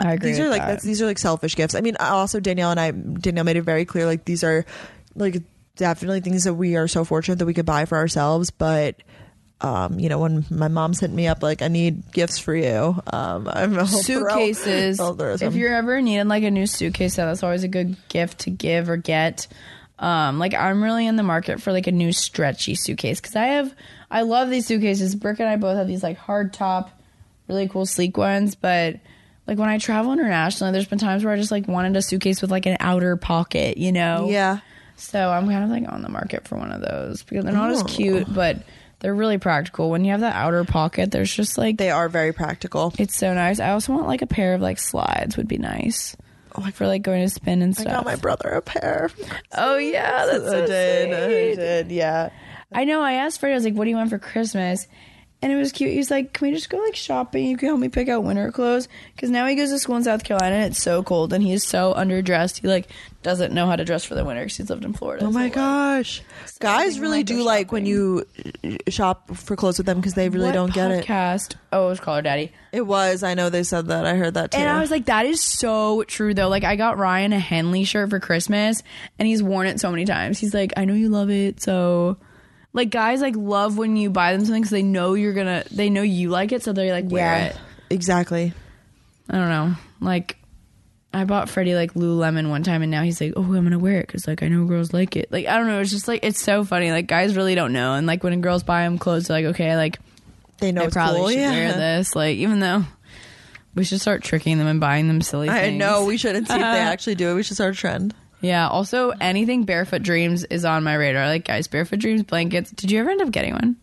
I 0.00 0.12
agree. 0.14 0.30
these 0.30 0.40
are 0.40 0.48
like 0.48 0.62
that. 0.62 0.68
that's 0.68 0.84
these 0.84 1.02
are 1.02 1.06
like 1.06 1.18
selfish 1.18 1.56
gifts. 1.56 1.74
I 1.74 1.80
mean, 1.80 1.96
also 1.98 2.40
Danielle 2.40 2.70
and 2.70 2.80
I 2.80 2.90
Danielle 2.92 3.44
made 3.44 3.56
it 3.56 3.62
very 3.62 3.84
clear 3.84 4.06
like 4.06 4.24
these 4.24 4.44
are 4.44 4.64
like 5.14 5.42
definitely 5.76 6.20
things 6.20 6.44
that 6.44 6.54
we 6.54 6.76
are 6.76 6.88
so 6.88 7.04
fortunate 7.04 7.38
that 7.40 7.46
we 7.46 7.54
could 7.54 7.66
buy 7.66 7.84
for 7.84 7.98
ourselves, 7.98 8.50
but 8.50 8.96
um, 9.60 9.98
you 9.98 10.08
know, 10.08 10.18
when 10.18 10.44
my 10.50 10.68
mom 10.68 10.94
sent 10.94 11.12
me 11.12 11.26
up 11.26 11.42
like 11.42 11.62
I 11.62 11.68
need 11.68 12.12
gifts 12.12 12.38
for 12.38 12.54
you, 12.54 13.00
um, 13.12 13.48
I'm 13.52 13.76
I'll 13.78 13.86
suitcases. 13.86 15.00
I'll 15.00 15.20
if 15.20 15.54
you're 15.54 15.74
ever 15.74 16.00
needing 16.00 16.28
like 16.28 16.44
a 16.44 16.50
new 16.50 16.66
suitcase, 16.66 17.16
that's 17.16 17.42
always 17.42 17.64
a 17.64 17.68
good 17.68 17.96
gift 18.08 18.40
to 18.40 18.50
give 18.50 18.88
or 18.88 18.96
get. 18.96 19.48
Um, 19.98 20.38
like 20.38 20.54
I'm 20.54 20.82
really 20.82 21.06
in 21.06 21.16
the 21.16 21.22
market 21.22 21.60
for 21.60 21.72
like 21.72 21.86
a 21.86 21.92
new 21.92 22.12
stretchy 22.12 22.74
suitcase 22.76 23.20
because 23.20 23.34
I 23.36 23.46
have 23.46 23.74
I 24.10 24.22
love 24.22 24.48
these 24.50 24.66
suitcases. 24.66 25.14
Brooke 25.16 25.40
and 25.40 25.48
I 25.48 25.56
both 25.56 25.76
have 25.76 25.88
these 25.88 26.02
like 26.02 26.16
hard 26.18 26.52
top, 26.52 26.90
really 27.48 27.68
cool 27.68 27.84
sleek 27.86 28.16
ones, 28.16 28.54
but 28.54 28.96
like 29.46 29.58
when 29.58 29.68
I 29.68 29.78
travel 29.78 30.12
internationally, 30.12 30.72
there's 30.72 30.86
been 30.86 30.98
times 30.98 31.24
where 31.24 31.32
I 31.32 31.36
just 31.36 31.50
like 31.50 31.66
wanted 31.66 31.96
a 31.96 32.02
suitcase 32.02 32.40
with 32.42 32.50
like 32.50 32.66
an 32.66 32.76
outer 32.80 33.16
pocket, 33.16 33.76
you 33.78 33.92
know? 33.92 34.28
yeah. 34.30 34.60
So 34.96 35.30
I'm 35.30 35.46
kind 35.48 35.62
of 35.64 35.70
like 35.70 35.90
on 35.92 36.02
the 36.02 36.08
market 36.08 36.46
for 36.48 36.56
one 36.56 36.72
of 36.72 36.80
those 36.80 37.22
because 37.22 37.44
they're 37.44 37.54
not 37.54 37.70
as 37.70 37.82
Oh. 37.82 37.84
cute, 37.84 38.32
but 38.34 38.58
they're 39.00 39.14
really 39.14 39.38
practical. 39.38 39.90
When 39.90 40.04
you 40.04 40.10
have 40.10 40.20
that 40.20 40.34
outer 40.34 40.64
pocket, 40.64 41.10
there's 41.12 41.32
just 41.32 41.56
like 41.56 41.76
They 41.76 41.90
are 41.90 42.08
very 42.08 42.32
practical. 42.32 42.92
it's 42.98 43.16
so 43.16 43.32
nice. 43.32 43.60
I 43.60 43.70
also 43.70 43.92
want 43.94 44.06
like 44.08 44.22
a 44.22 44.26
pair 44.26 44.54
of 44.54 44.60
like 44.60 44.78
slides 44.78 45.36
would 45.36 45.46
be 45.48 45.58
nice. 45.58 46.16
For 46.74 46.86
like 46.86 47.02
going 47.02 47.22
to 47.22 47.28
spin 47.30 47.62
and 47.62 47.74
stuff. 47.74 47.88
I 47.88 47.90
got 47.96 48.04
my 48.04 48.16
brother 48.16 48.48
a 48.48 48.62
pair. 48.62 49.10
oh 49.56 49.76
yeah, 49.76 50.26
that's 50.30 50.44
so 50.44 50.62
I 50.62 50.66
did. 50.66 51.12
I 51.12 51.24
sweet. 51.26 51.56
did. 51.56 51.90
Yeah. 51.90 52.30
I 52.72 52.84
know. 52.84 53.00
I 53.00 53.14
asked 53.14 53.40
Freddie. 53.40 53.54
I 53.54 53.56
was 53.56 53.64
like, 53.64 53.74
"What 53.74 53.84
do 53.84 53.90
you 53.90 53.96
want 53.96 54.10
for 54.10 54.18
Christmas?" 54.18 54.86
And 55.40 55.52
it 55.52 55.56
was 55.56 55.70
cute. 55.70 55.92
He's 55.92 56.10
like, 56.10 56.32
"Can 56.32 56.48
we 56.48 56.54
just 56.54 56.68
go 56.68 56.78
like 56.78 56.96
shopping? 56.96 57.46
You 57.46 57.56
can 57.56 57.68
help 57.68 57.78
me 57.78 57.88
pick 57.88 58.08
out 58.08 58.24
winter 58.24 58.50
clothes." 58.50 58.88
Because 59.14 59.30
now 59.30 59.46
he 59.46 59.54
goes 59.54 59.70
to 59.70 59.78
school 59.78 59.94
in 59.94 60.02
South 60.02 60.24
Carolina 60.24 60.56
and 60.56 60.64
it's 60.72 60.82
so 60.82 61.04
cold, 61.04 61.32
and 61.32 61.44
he's 61.44 61.64
so 61.64 61.94
underdressed. 61.94 62.60
He 62.60 62.66
like 62.66 62.88
doesn't 63.22 63.52
know 63.54 63.66
how 63.66 63.76
to 63.76 63.84
dress 63.84 64.04
for 64.04 64.16
the 64.16 64.24
winter 64.24 64.42
because 64.42 64.56
he's 64.56 64.68
lived 64.68 64.84
in 64.84 64.94
Florida. 64.94 65.24
Oh 65.24 65.30
my 65.30 65.44
life. 65.44 65.54
gosh. 65.54 66.22
Guys 66.58 66.98
really 66.98 67.22
do 67.22 67.44
like 67.44 67.70
when 67.70 67.86
you 67.86 68.26
uh, 68.64 68.70
shop 68.90 69.30
for 69.36 69.54
clothes 69.54 69.78
with 69.78 69.86
them 69.86 69.98
because 69.98 70.14
they 70.14 70.28
really 70.28 70.46
What 70.46 70.52
don't 70.54 70.72
get 70.74 70.90
it. 70.90 71.04
podcast? 71.06 71.54
Oh, 71.72 71.86
it 71.86 71.90
was 71.90 72.00
Call 72.00 72.16
Her 72.16 72.22
Daddy. 72.22 72.50
It 72.72 72.82
was. 72.82 73.22
I 73.22 73.34
know 73.34 73.48
they 73.48 73.62
said 73.62 73.86
that. 73.88 74.06
I 74.06 74.14
heard 74.14 74.34
that 74.34 74.50
too. 74.50 74.58
And 74.58 74.68
I 74.68 74.80
was 74.80 74.90
like, 74.90 75.04
that 75.06 75.24
is 75.24 75.40
so 75.40 76.02
true 76.02 76.34
though. 76.34 76.48
Like 76.48 76.64
I 76.64 76.74
got 76.74 76.98
Ryan 76.98 77.32
a 77.32 77.38
Henley 77.38 77.84
shirt 77.84 78.10
for 78.10 78.18
Christmas 78.18 78.82
and 79.20 79.28
he's 79.28 79.40
worn 79.42 79.68
it 79.68 79.78
so 79.78 79.90
many 79.92 80.04
times. 80.04 80.38
He's 80.40 80.52
like, 80.54 80.72
I 80.76 80.84
know 80.84 80.94
you 80.94 81.08
love 81.10 81.30
it. 81.30 81.60
So 81.62 82.16
like 82.72 82.90
guys 82.90 83.20
like 83.20 83.34
love 83.36 83.78
when 83.78 83.96
you 83.96 84.10
buy 84.10 84.32
them 84.32 84.44
something 84.44 84.62
because 84.62 84.70
they 84.70 84.82
know 84.82 85.14
you're 85.14 85.32
gonna, 85.32 85.64
they 85.70 85.90
know 85.90 86.02
you 86.02 86.30
like 86.30 86.52
it. 86.52 86.62
So 86.62 86.72
they're 86.72 86.92
like 86.92 87.10
wear 87.10 87.38
yeah, 87.38 87.44
it. 87.46 87.56
exactly. 87.90 88.52
I 89.28 89.36
don't 89.36 89.48
know. 89.48 89.74
Like 90.00 90.36
I 91.12 91.24
bought 91.24 91.48
Freddie 91.48 91.74
like 91.74 91.94
Lululemon 91.94 92.50
one 92.50 92.62
time 92.62 92.82
and 92.82 92.90
now 92.90 93.02
he's 93.02 93.20
like, 93.20 93.32
oh, 93.36 93.42
I'm 93.42 93.64
gonna 93.64 93.78
wear 93.78 94.00
it 94.00 94.06
because 94.06 94.26
like 94.26 94.42
I 94.42 94.48
know 94.48 94.64
girls 94.66 94.92
like 94.92 95.16
it. 95.16 95.32
Like 95.32 95.46
I 95.46 95.56
don't 95.56 95.66
know. 95.66 95.80
It's 95.80 95.90
just 95.90 96.08
like, 96.08 96.20
it's 96.22 96.40
so 96.40 96.64
funny. 96.64 96.90
Like 96.90 97.06
guys 97.06 97.36
really 97.36 97.54
don't 97.54 97.72
know. 97.72 97.94
And 97.94 98.06
like 98.06 98.22
when 98.22 98.40
girls 98.40 98.62
buy 98.62 98.84
them 98.84 98.98
clothes, 98.98 99.28
they're 99.28 99.36
like, 99.38 99.54
okay, 99.54 99.76
like 99.76 99.98
They 100.58 100.72
know 100.72 100.84
I 100.84 100.88
probably 100.88 101.20
cool. 101.20 101.28
should 101.30 101.38
yeah. 101.38 101.50
wear 101.50 101.72
this. 101.72 102.14
Like 102.14 102.36
even 102.36 102.60
though 102.60 102.84
we 103.74 103.84
should 103.84 104.00
start 104.00 104.22
tricking 104.22 104.58
them 104.58 104.66
and 104.66 104.80
buying 104.80 105.08
them 105.08 105.22
silly 105.22 105.48
I 105.48 105.70
know 105.70 106.04
we 106.04 106.16
shouldn't 106.16 106.48
see 106.48 106.54
if 106.54 106.60
they 106.60 106.64
actually 106.64 107.14
do 107.14 107.30
it. 107.30 107.34
We 107.34 107.42
should 107.42 107.56
start 107.56 107.74
a 107.74 107.78
trend. 107.78 108.14
Yeah. 108.40 108.68
Also, 108.68 109.10
anything 109.20 109.64
Barefoot 109.64 110.02
Dreams 110.02 110.44
is 110.44 110.64
on 110.64 110.84
my 110.84 110.94
radar. 110.94 111.26
Like, 111.26 111.44
guys, 111.44 111.66
Barefoot 111.68 111.98
Dreams 111.98 112.22
blankets. 112.22 112.70
Did 112.70 112.90
you 112.90 113.00
ever 113.00 113.10
end 113.10 113.22
up 113.22 113.30
getting 113.30 113.52
one? 113.54 113.76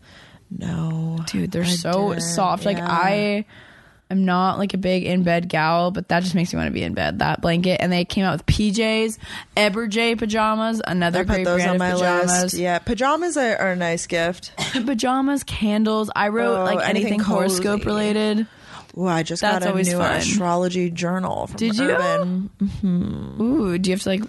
No, 0.50 1.18
Dude, 1.26 1.50
they're 1.50 1.62
I 1.62 1.66
so 1.66 2.10
didn't, 2.10 2.22
soft. 2.22 2.64
Like, 2.64 2.76
yeah. 2.78 2.88
I 2.88 3.44
am 4.10 4.24
not 4.24 4.58
like 4.58 4.74
a 4.74 4.78
big 4.78 5.02
in 5.04 5.24
bed 5.24 5.48
gal, 5.48 5.90
but 5.90 6.08
that 6.08 6.22
just 6.22 6.36
makes 6.36 6.52
me 6.52 6.58
want 6.58 6.68
to 6.68 6.72
be 6.72 6.84
in 6.84 6.94
bed. 6.94 7.18
That 7.18 7.40
blanket. 7.42 7.80
And 7.80 7.92
they 7.92 8.04
came 8.04 8.24
out 8.24 8.32
with 8.32 8.46
PJs, 8.46 9.18
Eberjey 9.56 10.16
pajamas, 10.16 10.80
another 10.86 11.20
I 11.20 11.22
put 11.24 11.32
great 11.34 11.44
those 11.44 11.56
brand 11.64 11.70
on 11.72 11.78
my 11.78 11.88
of 11.90 11.98
pajamas. 11.98 12.42
list. 12.44 12.54
Yeah, 12.54 12.78
pajamas 12.78 13.36
are, 13.36 13.56
are 13.56 13.72
a 13.72 13.76
nice 13.76 14.06
gift. 14.06 14.52
pajamas, 14.86 15.42
candles. 15.42 16.10
I 16.14 16.28
wrote 16.28 16.60
Oh, 16.60 16.64
like 16.64 16.88
anything 16.88 17.14
anything, 17.14 17.20
horoscope 17.20 17.84
related. 17.84 18.46
Ooh, 18.96 19.06
I 19.08 19.24
just 19.24 19.42
That's 19.42 19.64
got 19.66 19.74
a 19.76 19.82
new 19.82 19.98
fun. 19.98 20.16
astrology 20.16 20.90
journal. 20.90 21.48
From 21.48 21.56
Did 21.56 21.76
you? 21.76 21.90
Urban. 21.90 22.50
Mm-hmm. 22.62 23.42
Ooh, 23.42 23.78
do 23.78 23.90
you 23.90 23.94
have 23.94 24.02
to 24.04 24.08
like. 24.08 24.22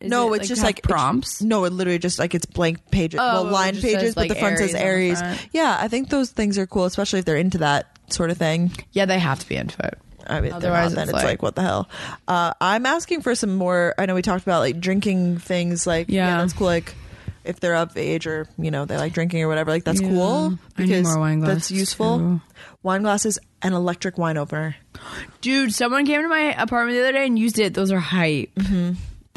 Is 0.00 0.10
no, 0.10 0.32
it, 0.34 0.40
it's 0.40 0.48
just 0.48 0.62
like 0.62 0.82
prompts. 0.82 1.42
no, 1.42 1.64
it 1.64 1.72
literally 1.72 1.98
just 1.98 2.18
like 2.18 2.34
it's 2.34 2.46
blank 2.46 2.90
pages, 2.90 3.18
Oh, 3.22 3.44
well, 3.44 3.52
line 3.52 3.74
pages, 3.74 4.00
says, 4.00 4.14
but 4.14 4.28
the 4.28 4.34
front 4.36 4.58
says 4.58 4.72
Aries 4.74 5.18
the 5.18 5.24
Aries. 5.26 5.36
front. 5.38 5.48
Yeah, 5.52 5.76
I 5.80 5.88
think 5.88 6.08
those 6.10 6.30
things 6.30 6.56
are 6.58 6.66
cool, 6.66 6.84
especially 6.84 7.18
if 7.20 7.24
they're 7.24 7.36
into 7.36 7.58
that 7.58 7.96
sort 8.08 8.30
of 8.30 8.38
thing. 8.38 8.70
Yeah, 8.92 9.06
they 9.06 9.18
have 9.18 9.40
to 9.40 9.48
be 9.48 9.56
into 9.56 9.84
it. 9.86 9.98
I 10.26 10.40
mean, 10.40 10.52
Otherwise, 10.52 10.92
otherwise, 10.92 10.94
then 10.94 11.02
it's 11.04 11.10
it's 11.10 11.16
like- 11.16 11.24
like, 11.24 11.42
what 11.42 11.54
the 11.56 11.62
hell? 11.62 11.88
Uh, 12.28 12.52
I'm 12.60 12.84
asking 12.86 13.22
for 13.22 13.34
some 13.34 13.54
more. 13.56 13.94
I 13.98 14.06
know 14.06 14.14
we 14.14 14.22
talked 14.22 14.42
about 14.44 14.60
like 14.60 14.78
drinking 14.78 15.38
things. 15.38 15.86
Like, 15.86 16.08
yeah, 16.08 16.26
Yeah. 16.28 16.36
that's 16.42 16.52
cool. 16.52 16.66
Like, 16.66 16.94
if 17.44 17.60
they're 17.60 17.76
of 17.76 17.96
age 17.96 18.26
or 18.26 18.46
you 18.58 18.70
know 18.70 18.84
they 18.84 18.98
like 18.98 19.14
drinking 19.14 19.42
or 19.42 19.48
whatever, 19.48 19.70
like 19.70 19.84
that's 19.84 20.02
Yeah. 20.02 20.08
cool 20.10 20.58
I 20.76 20.82
need 20.82 20.88
because 20.88 21.04
more 21.06 21.18
wine 21.18 21.40
that's 21.40 21.70
useful. 21.70 22.18
too. 22.18 22.40
Wine 22.82 23.02
glasses 23.02 23.38
and 23.62 23.74
electric 23.74 24.18
wine 24.18 24.36
opener. 24.36 24.76
Dude, 25.40 25.72
someone 25.72 26.04
came 26.04 26.20
to 26.22 26.28
my 26.28 26.54
apartment 26.60 26.96
the 26.96 27.02
other 27.02 27.12
day 27.12 27.26
and 27.26 27.38
used 27.38 27.58
it. 27.58 27.72
Those 27.74 27.90
are 27.90 27.98
hype. 27.98 28.50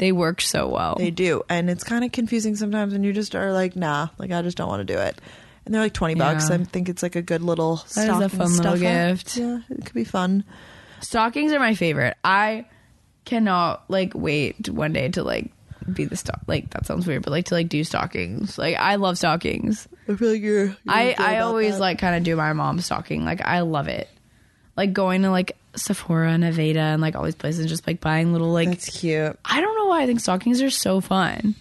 They 0.02 0.10
work 0.10 0.40
so 0.40 0.66
well. 0.66 0.96
They 0.98 1.12
do, 1.12 1.44
and 1.48 1.70
it's 1.70 1.84
kind 1.84 2.02
of 2.04 2.10
confusing 2.10 2.56
sometimes 2.56 2.92
when 2.92 3.04
you 3.04 3.12
just 3.12 3.36
are 3.36 3.52
like, 3.52 3.76
nah, 3.76 4.08
like 4.18 4.32
I 4.32 4.42
just 4.42 4.56
don't 4.56 4.66
want 4.66 4.84
to 4.84 4.92
do 4.92 4.98
it. 4.98 5.16
And 5.64 5.72
they're 5.72 5.80
like 5.80 5.92
twenty 5.92 6.16
bucks. 6.16 6.50
Yeah. 6.50 6.56
I 6.56 6.64
think 6.64 6.88
it's 6.88 7.04
like 7.04 7.14
a 7.14 7.22
good 7.22 7.40
little 7.40 7.76
That 7.94 8.08
is 8.08 8.20
a 8.20 8.28
fun 8.28 8.56
little 8.56 8.76
gift. 8.76 9.36
Yeah, 9.36 9.60
it 9.70 9.84
could 9.84 9.94
be 9.94 10.02
fun. 10.02 10.42
Stockings 11.02 11.52
are 11.52 11.60
my 11.60 11.76
favorite. 11.76 12.16
I 12.24 12.66
cannot 13.26 13.84
like 13.88 14.10
wait 14.12 14.68
one 14.68 14.92
day 14.92 15.08
to 15.10 15.22
like 15.22 15.52
be 15.92 16.04
the 16.04 16.16
stock. 16.16 16.40
Like 16.48 16.70
that 16.70 16.84
sounds 16.84 17.06
weird, 17.06 17.22
but 17.22 17.30
like 17.30 17.44
to 17.46 17.54
like 17.54 17.68
do 17.68 17.84
stockings. 17.84 18.58
Like 18.58 18.76
I 18.76 18.96
love 18.96 19.18
stockings. 19.18 19.86
I 20.08 20.16
feel 20.16 20.32
like 20.32 20.42
you're. 20.42 20.64
you're 20.64 20.76
I 20.88 21.14
I 21.16 21.38
always 21.38 21.74
that. 21.74 21.80
like 21.80 21.98
kind 22.00 22.16
of 22.16 22.24
do 22.24 22.34
my 22.34 22.52
mom's 22.54 22.86
stocking. 22.86 23.24
Like 23.24 23.40
I 23.40 23.60
love 23.60 23.86
it. 23.86 24.08
Like 24.76 24.94
going 24.94 25.22
to 25.22 25.30
like 25.30 25.56
Sephora 25.76 26.32
and 26.32 26.44
Aveda 26.44 26.76
and 26.76 27.00
like 27.00 27.14
all 27.14 27.24
these 27.24 27.34
places, 27.34 27.60
and 27.60 27.68
just 27.68 27.86
like 27.86 28.00
buying 28.00 28.32
little 28.32 28.52
like. 28.52 28.68
That's 28.68 29.00
cute. 29.00 29.38
I 29.44 29.60
don't 29.60 29.71
why 29.92 30.02
I 30.02 30.06
think 30.06 30.20
stockings 30.20 30.62
are 30.62 30.70
so 30.70 31.00
fun. 31.00 31.54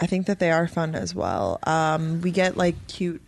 I 0.00 0.06
think 0.06 0.26
that 0.26 0.38
they 0.38 0.50
are 0.50 0.68
fun 0.68 0.94
as 0.94 1.14
well. 1.14 1.58
Um, 1.62 2.20
we 2.20 2.30
get 2.30 2.56
like 2.56 2.74
cute, 2.88 3.22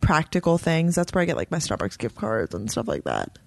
practical 0.00 0.56
things. 0.56 0.94
That's 0.94 1.12
where 1.12 1.22
I 1.22 1.24
get 1.24 1.36
like 1.36 1.50
my 1.50 1.58
Starbucks 1.58 1.98
gift 1.98 2.16
cards 2.16 2.54
and 2.54 2.70
stuff 2.70 2.88
like 2.88 3.04
that. 3.04 3.38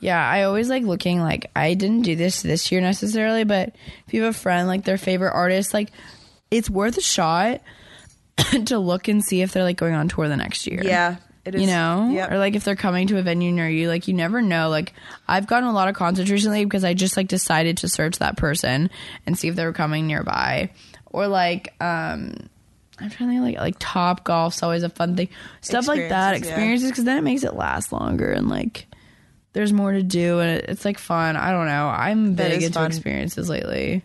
Yeah, 0.00 0.24
I 0.28 0.44
always 0.44 0.68
like 0.68 0.82
looking 0.82 1.20
like 1.20 1.50
I 1.54 1.74
didn't 1.74 2.02
do 2.02 2.16
this 2.16 2.42
this 2.42 2.72
year 2.72 2.80
necessarily, 2.80 3.44
but 3.44 3.74
if 4.06 4.14
you 4.14 4.22
have 4.22 4.34
a 4.34 4.38
friend 4.38 4.66
like 4.66 4.84
their 4.84 4.98
favorite 4.98 5.32
artist, 5.32 5.74
like 5.74 5.90
it's 6.50 6.68
worth 6.70 6.96
a 6.98 7.02
shot 7.02 7.60
to 8.66 8.78
look 8.78 9.08
and 9.08 9.24
see 9.24 9.42
if 9.42 9.52
they're 9.52 9.62
like 9.62 9.76
going 9.76 9.94
on 9.94 10.08
tour 10.08 10.28
the 10.28 10.36
next 10.36 10.66
year. 10.66 10.82
Yeah, 10.82 11.16
it 11.44 11.58
You 11.58 11.66
know, 11.66 12.10
Yep. 12.12 12.30
or 12.32 12.38
like 12.38 12.54
if 12.54 12.64
they're 12.64 12.76
coming 12.76 13.08
to 13.08 13.18
a 13.18 13.22
venue 13.22 13.50
near 13.52 13.68
you, 13.68 13.88
like 13.88 14.06
you 14.08 14.14
never 14.14 14.40
know. 14.42 14.68
Like 14.68 14.92
I've 15.26 15.46
gotten 15.46 15.68
a 15.68 15.72
lot 15.72 15.88
of 15.88 15.94
concerts 15.94 16.30
recently 16.30 16.64
because 16.64 16.84
I 16.84 16.94
just 16.94 17.16
like 17.16 17.28
decided 17.28 17.78
to 17.78 17.88
search 17.88 18.18
that 18.18 18.36
person 18.36 18.90
and 19.26 19.36
see 19.38 19.48
if 19.48 19.56
they 19.56 19.64
were 19.64 19.72
coming 19.72 20.06
nearby, 20.06 20.70
or 21.06 21.26
like 21.26 21.74
um, 21.80 22.34
I'm 23.00 23.10
trying 23.10 23.30
to 23.30 23.34
think 23.34 23.42
like 23.42 23.58
like 23.58 23.78
Topgolf's 23.78 24.62
always 24.62 24.82
a 24.84 24.88
fun 24.88 25.16
thing, 25.16 25.28
stuff 25.62 25.88
like 25.88 26.08
that, 26.10 26.36
Experiences, 26.36 26.84
yeah. 26.84 26.90
because 26.90 27.04
then 27.04 27.18
it 27.18 27.22
makes 27.22 27.42
it 27.42 27.54
last 27.54 27.92
longer 27.92 28.30
and 28.30 28.48
like 28.48 28.86
there's 29.54 29.72
more 29.72 29.92
to 29.92 30.02
do 30.02 30.38
and 30.40 30.60
it's 30.68 30.84
like 30.84 30.98
fun. 30.98 31.36
I 31.36 31.50
don't 31.50 31.66
know. 31.66 31.88
I'm 31.88 32.36
That 32.36 32.50
big 32.52 32.62
into 32.62 32.78
fun. 32.78 32.86
experiences 32.86 33.48
lately. 33.50 34.02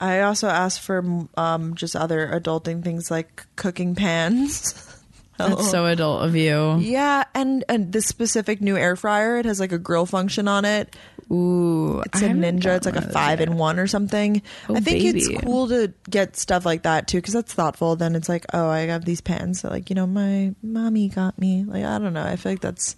I 0.00 0.20
also 0.22 0.48
asked 0.48 0.80
for 0.80 1.04
um, 1.36 1.74
just 1.74 1.94
other 1.96 2.28
adulting 2.28 2.82
things 2.84 3.10
like 3.10 3.44
cooking 3.56 3.94
pans. 3.94 4.90
That's 5.36 5.54
oh. 5.54 5.62
so 5.62 5.86
adult 5.86 6.22
of 6.22 6.36
you. 6.36 6.78
yeah, 6.78 7.24
and 7.34 7.64
and 7.68 7.92
this 7.92 8.06
specific 8.06 8.60
new 8.60 8.76
air 8.76 8.96
fryer, 8.96 9.38
it 9.38 9.46
has 9.46 9.58
like 9.60 9.72
a 9.72 9.78
grill 9.78 10.06
function 10.06 10.46
on 10.48 10.64
it. 10.64 10.94
Ooh, 11.32 12.00
It's 12.00 12.20
a 12.20 12.28
Ninja. 12.28 12.76
It's 12.76 12.86
like 12.86 12.96
a 12.96 13.02
five 13.02 13.40
in 13.40 13.56
one 13.56 13.78
or 13.78 13.86
something. 13.86 14.42
Oh, 14.68 14.76
I 14.76 14.80
think 14.80 15.02
baby. 15.02 15.18
it's 15.18 15.42
cool 15.42 15.68
to 15.68 15.92
get 16.08 16.36
stuff 16.36 16.66
like 16.66 16.82
that 16.82 17.08
too 17.08 17.18
because 17.18 17.34
that's 17.34 17.52
thoughtful. 17.52 17.96
Then 17.96 18.14
it's 18.14 18.28
like, 18.28 18.44
oh, 18.52 18.68
I 18.68 18.80
have 18.80 19.04
these 19.04 19.20
pans 19.20 19.62
that 19.62 19.72
like 19.72 19.90
you 19.90 19.96
know 19.96 20.06
my 20.06 20.54
mommy 20.62 21.08
got 21.08 21.38
me. 21.38 21.64
Like 21.64 21.84
I 21.84 21.98
don't 21.98 22.12
know. 22.12 22.22
I 22.24 22.36
feel 22.36 22.52
like 22.52 22.60
that's 22.60 22.96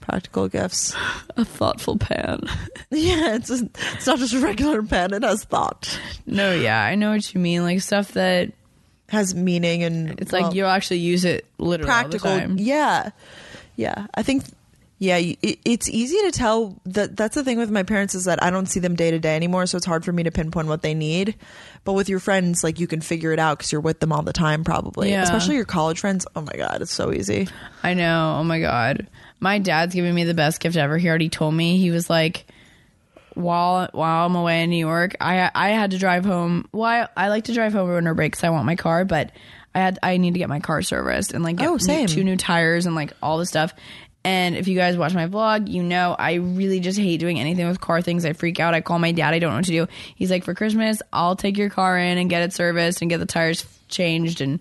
practical 0.00 0.48
gifts. 0.48 0.94
a 1.36 1.44
thoughtful 1.44 1.96
pan. 1.96 2.42
yeah, 2.90 3.36
it's 3.36 3.48
just, 3.48 3.64
it's 3.94 4.06
not 4.06 4.18
just 4.18 4.34
a 4.34 4.40
regular 4.40 4.82
pen. 4.82 5.14
It 5.14 5.22
has 5.22 5.44
thought, 5.44 5.98
no, 6.26 6.52
yeah, 6.52 6.82
I 6.82 6.94
know 6.94 7.12
what 7.12 7.32
you 7.32 7.40
mean. 7.40 7.62
Like 7.62 7.80
stuff 7.80 8.12
that 8.12 8.52
has 9.12 9.34
meaning, 9.34 9.84
and 9.84 10.18
it's 10.18 10.32
well, 10.32 10.42
like 10.42 10.54
you'll 10.54 10.68
actually 10.68 10.98
use 10.98 11.24
it 11.24 11.44
literally 11.58 11.86
practical. 11.86 12.30
all 12.30 12.36
the 12.36 12.40
time. 12.40 12.56
Yeah, 12.58 13.10
yeah. 13.76 14.06
I 14.14 14.22
think. 14.22 14.44
Yeah, 14.98 15.16
it, 15.16 15.58
it's 15.64 15.88
easy 15.88 16.16
to 16.26 16.30
tell 16.30 16.80
that 16.86 17.16
that's 17.16 17.34
the 17.34 17.42
thing 17.42 17.58
with 17.58 17.72
my 17.72 17.82
parents 17.82 18.14
is 18.14 18.26
that 18.26 18.40
I 18.40 18.50
don't 18.50 18.66
see 18.66 18.78
them 18.78 18.94
day 18.94 19.10
to 19.10 19.18
day 19.18 19.34
anymore, 19.34 19.66
so 19.66 19.76
it's 19.76 19.84
hard 19.84 20.04
for 20.04 20.12
me 20.12 20.22
to 20.22 20.30
pinpoint 20.30 20.68
what 20.68 20.82
they 20.82 20.94
need. 20.94 21.34
But 21.82 21.94
with 21.94 22.08
your 22.08 22.20
friends, 22.20 22.62
like 22.62 22.78
you 22.78 22.86
can 22.86 23.00
figure 23.00 23.32
it 23.32 23.40
out 23.40 23.58
because 23.58 23.72
you're 23.72 23.80
with 23.80 23.98
them 23.98 24.12
all 24.12 24.22
the 24.22 24.32
time, 24.32 24.62
probably. 24.62 25.10
Yeah. 25.10 25.24
Especially 25.24 25.56
your 25.56 25.64
college 25.64 25.98
friends. 25.98 26.24
Oh 26.36 26.42
my 26.42 26.52
god, 26.56 26.82
it's 26.82 26.92
so 26.92 27.12
easy. 27.12 27.48
I 27.82 27.94
know. 27.94 28.36
Oh 28.38 28.44
my 28.44 28.60
god. 28.60 29.08
My 29.40 29.58
dad's 29.58 29.92
giving 29.92 30.14
me 30.14 30.22
the 30.22 30.34
best 30.34 30.60
gift 30.60 30.76
ever. 30.76 30.98
He 30.98 31.08
already 31.08 31.28
told 31.28 31.52
me. 31.52 31.78
He 31.78 31.90
was 31.90 32.08
like 32.08 32.46
while 33.34 33.88
while 33.92 34.26
I'm 34.26 34.34
away 34.34 34.62
in 34.62 34.70
New 34.70 34.76
York, 34.86 35.16
I 35.20 35.50
I 35.54 35.70
had 35.70 35.92
to 35.92 35.98
drive 35.98 36.24
home. 36.24 36.68
Well, 36.72 36.84
I, 37.16 37.24
I 37.24 37.28
like 37.28 37.44
to 37.44 37.54
drive 37.54 37.72
home 37.72 37.88
on 37.88 37.94
winter 37.94 38.14
break 38.14 38.32
cuz 38.32 38.44
I 38.44 38.50
want 38.50 38.66
my 38.66 38.76
car, 38.76 39.04
but 39.04 39.32
I 39.74 39.78
had 39.80 39.98
I 40.02 40.16
need 40.18 40.34
to 40.34 40.38
get 40.38 40.48
my 40.48 40.60
car 40.60 40.82
serviced 40.82 41.32
and 41.32 41.42
like 41.44 41.56
get 41.56 41.68
Oh, 41.68 41.78
same. 41.78 42.06
two 42.06 42.24
new 42.24 42.36
tires 42.36 42.86
and 42.86 42.94
like 42.94 43.12
all 43.22 43.38
this 43.38 43.48
stuff. 43.48 43.72
And 44.24 44.54
if 44.54 44.68
you 44.68 44.76
guys 44.76 44.96
watch 44.96 45.14
my 45.14 45.26
vlog, 45.26 45.68
you 45.68 45.82
know 45.82 46.14
I 46.16 46.34
really 46.34 46.78
just 46.78 46.98
hate 46.98 47.18
doing 47.18 47.40
anything 47.40 47.66
with 47.66 47.80
car 47.80 48.00
things. 48.02 48.24
I 48.24 48.34
freak 48.34 48.60
out. 48.60 48.72
I 48.72 48.80
call 48.80 48.98
my 49.00 49.10
dad. 49.10 49.34
I 49.34 49.40
don't 49.40 49.50
know 49.50 49.56
what 49.56 49.64
to 49.64 49.72
do. 49.72 49.88
He's 50.14 50.30
like, 50.30 50.44
"For 50.44 50.54
Christmas, 50.54 51.02
I'll 51.12 51.34
take 51.34 51.58
your 51.58 51.70
car 51.70 51.98
in 51.98 52.18
and 52.18 52.30
get 52.30 52.42
it 52.42 52.52
serviced 52.52 53.00
and 53.02 53.10
get 53.10 53.18
the 53.18 53.26
tires 53.26 53.64
changed 53.88 54.40
and 54.40 54.60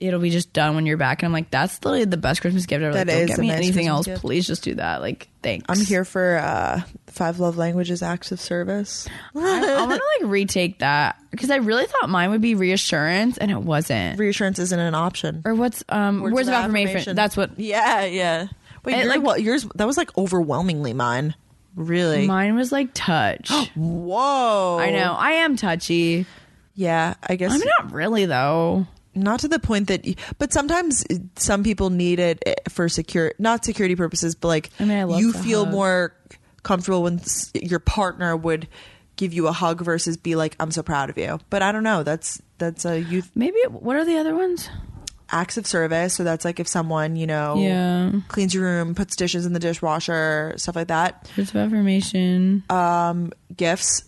it'll 0.00 0.20
be 0.20 0.30
just 0.30 0.52
done 0.52 0.74
when 0.74 0.86
you're 0.86 0.96
back. 0.96 1.22
And 1.22 1.26
I'm 1.28 1.32
like, 1.32 1.50
that's 1.50 1.84
literally 1.84 2.06
the 2.06 2.16
best 2.16 2.40
Christmas 2.40 2.66
gift 2.66 2.82
ever. 2.82 2.94
That 2.94 3.06
like, 3.06 3.16
don't 3.16 3.26
get 3.26 3.38
me 3.38 3.48
nice 3.48 3.56
anything 3.58 3.72
Christmas 3.86 3.88
else. 3.96 4.06
gift. 4.06 4.20
Please 4.22 4.46
just 4.46 4.64
do 4.64 4.74
that. 4.76 5.00
Like, 5.00 5.28
thanks. 5.42 5.66
I'm 5.68 5.78
here 5.84 6.04
for 6.04 6.38
uh, 6.38 6.80
five 7.06 7.38
love 7.38 7.56
languages 7.56 8.02
acts 8.02 8.32
of 8.32 8.40
service. 8.40 9.06
I, 9.36 9.40
I 9.40 9.86
want 9.86 10.00
to 10.00 10.22
like 10.22 10.30
retake 10.30 10.78
that 10.80 11.16
because 11.30 11.50
I 11.50 11.56
really 11.56 11.86
thought 11.86 12.08
mine 12.08 12.30
would 12.30 12.40
be 12.40 12.54
reassurance 12.54 13.36
and 13.38 13.50
it 13.50 13.60
wasn't. 13.60 14.18
Reassurance 14.18 14.58
isn't 14.58 14.80
an 14.80 14.94
option. 14.94 15.42
or 15.44 15.54
what's 15.54 15.84
um 15.88 16.22
words, 16.22 16.48
of 16.48 16.54
affirmation. 16.54 17.14
That's 17.14 17.36
what 17.36 17.58
Yeah, 17.58 18.04
yeah. 18.06 18.48
Wait, 18.84 18.94
It, 18.98 19.06
like- 19.08 19.22
what, 19.22 19.42
yours 19.42 19.66
that 19.74 19.86
was 19.86 19.96
like 19.98 20.16
overwhelmingly 20.16 20.94
mine. 20.94 21.34
Really? 21.76 22.26
mine 22.26 22.56
was 22.56 22.72
like 22.72 22.90
touch. 22.94 23.50
Whoa. 23.76 24.78
I 24.80 24.90
know. 24.90 25.14
I 25.16 25.32
am 25.32 25.56
touchy. 25.56 26.26
Yeah, 26.74 27.14
I 27.22 27.36
guess 27.36 27.52
I'm 27.52 27.60
not 27.60 27.92
really 27.92 28.24
though. 28.26 28.86
Not 29.14 29.40
to 29.40 29.48
the 29.48 29.58
point 29.58 29.88
that 29.88 30.06
but 30.38 30.52
sometimes 30.52 31.04
some 31.36 31.62
people 31.64 31.90
need 31.90 32.18
it 32.20 32.42
eh, 32.46 32.54
for 32.68 32.88
secure 32.88 33.32
not 33.38 33.64
security 33.64 33.96
purposes 33.96 34.34
but 34.34 34.48
like 34.48 34.70
I 34.78 34.84
mean, 34.84 35.10
I 35.12 35.18
you 35.18 35.32
feel 35.32 35.64
hug. 35.64 35.72
more 35.72 36.14
comfortable 36.62 37.02
when 37.02 37.20
your 37.54 37.80
partner 37.80 38.36
would 38.36 38.68
give 39.16 39.32
you 39.32 39.48
a 39.48 39.52
hug 39.52 39.80
versus 39.82 40.16
be 40.16 40.36
like 40.36 40.54
i'm 40.60 40.70
so 40.70 40.82
proud 40.82 41.10
of 41.10 41.18
you 41.18 41.38
but 41.50 41.60
i 41.62 41.72
don't 41.72 41.82
know 41.82 42.02
that's 42.02 42.40
that's 42.58 42.84
a 42.84 43.00
youth 43.00 43.30
Maybe 43.34 43.58
what 43.68 43.96
are 43.96 44.04
the 44.04 44.16
other 44.18 44.34
ones? 44.36 44.68
acts 45.32 45.56
of 45.58 45.66
service 45.66 46.14
so 46.14 46.24
that's 46.24 46.44
like 46.44 46.58
if 46.58 46.66
someone 46.68 47.14
you 47.16 47.26
know 47.26 47.54
Yeah. 47.58 48.12
cleans 48.28 48.52
your 48.54 48.64
room 48.64 48.94
puts 48.94 49.14
dishes 49.16 49.44
in 49.46 49.52
the 49.52 49.60
dishwasher 49.60 50.54
stuff 50.56 50.74
like 50.76 50.88
that 50.88 51.30
Words 51.36 51.50
of 51.50 51.56
affirmation. 51.56 52.64
gifts 53.56 54.04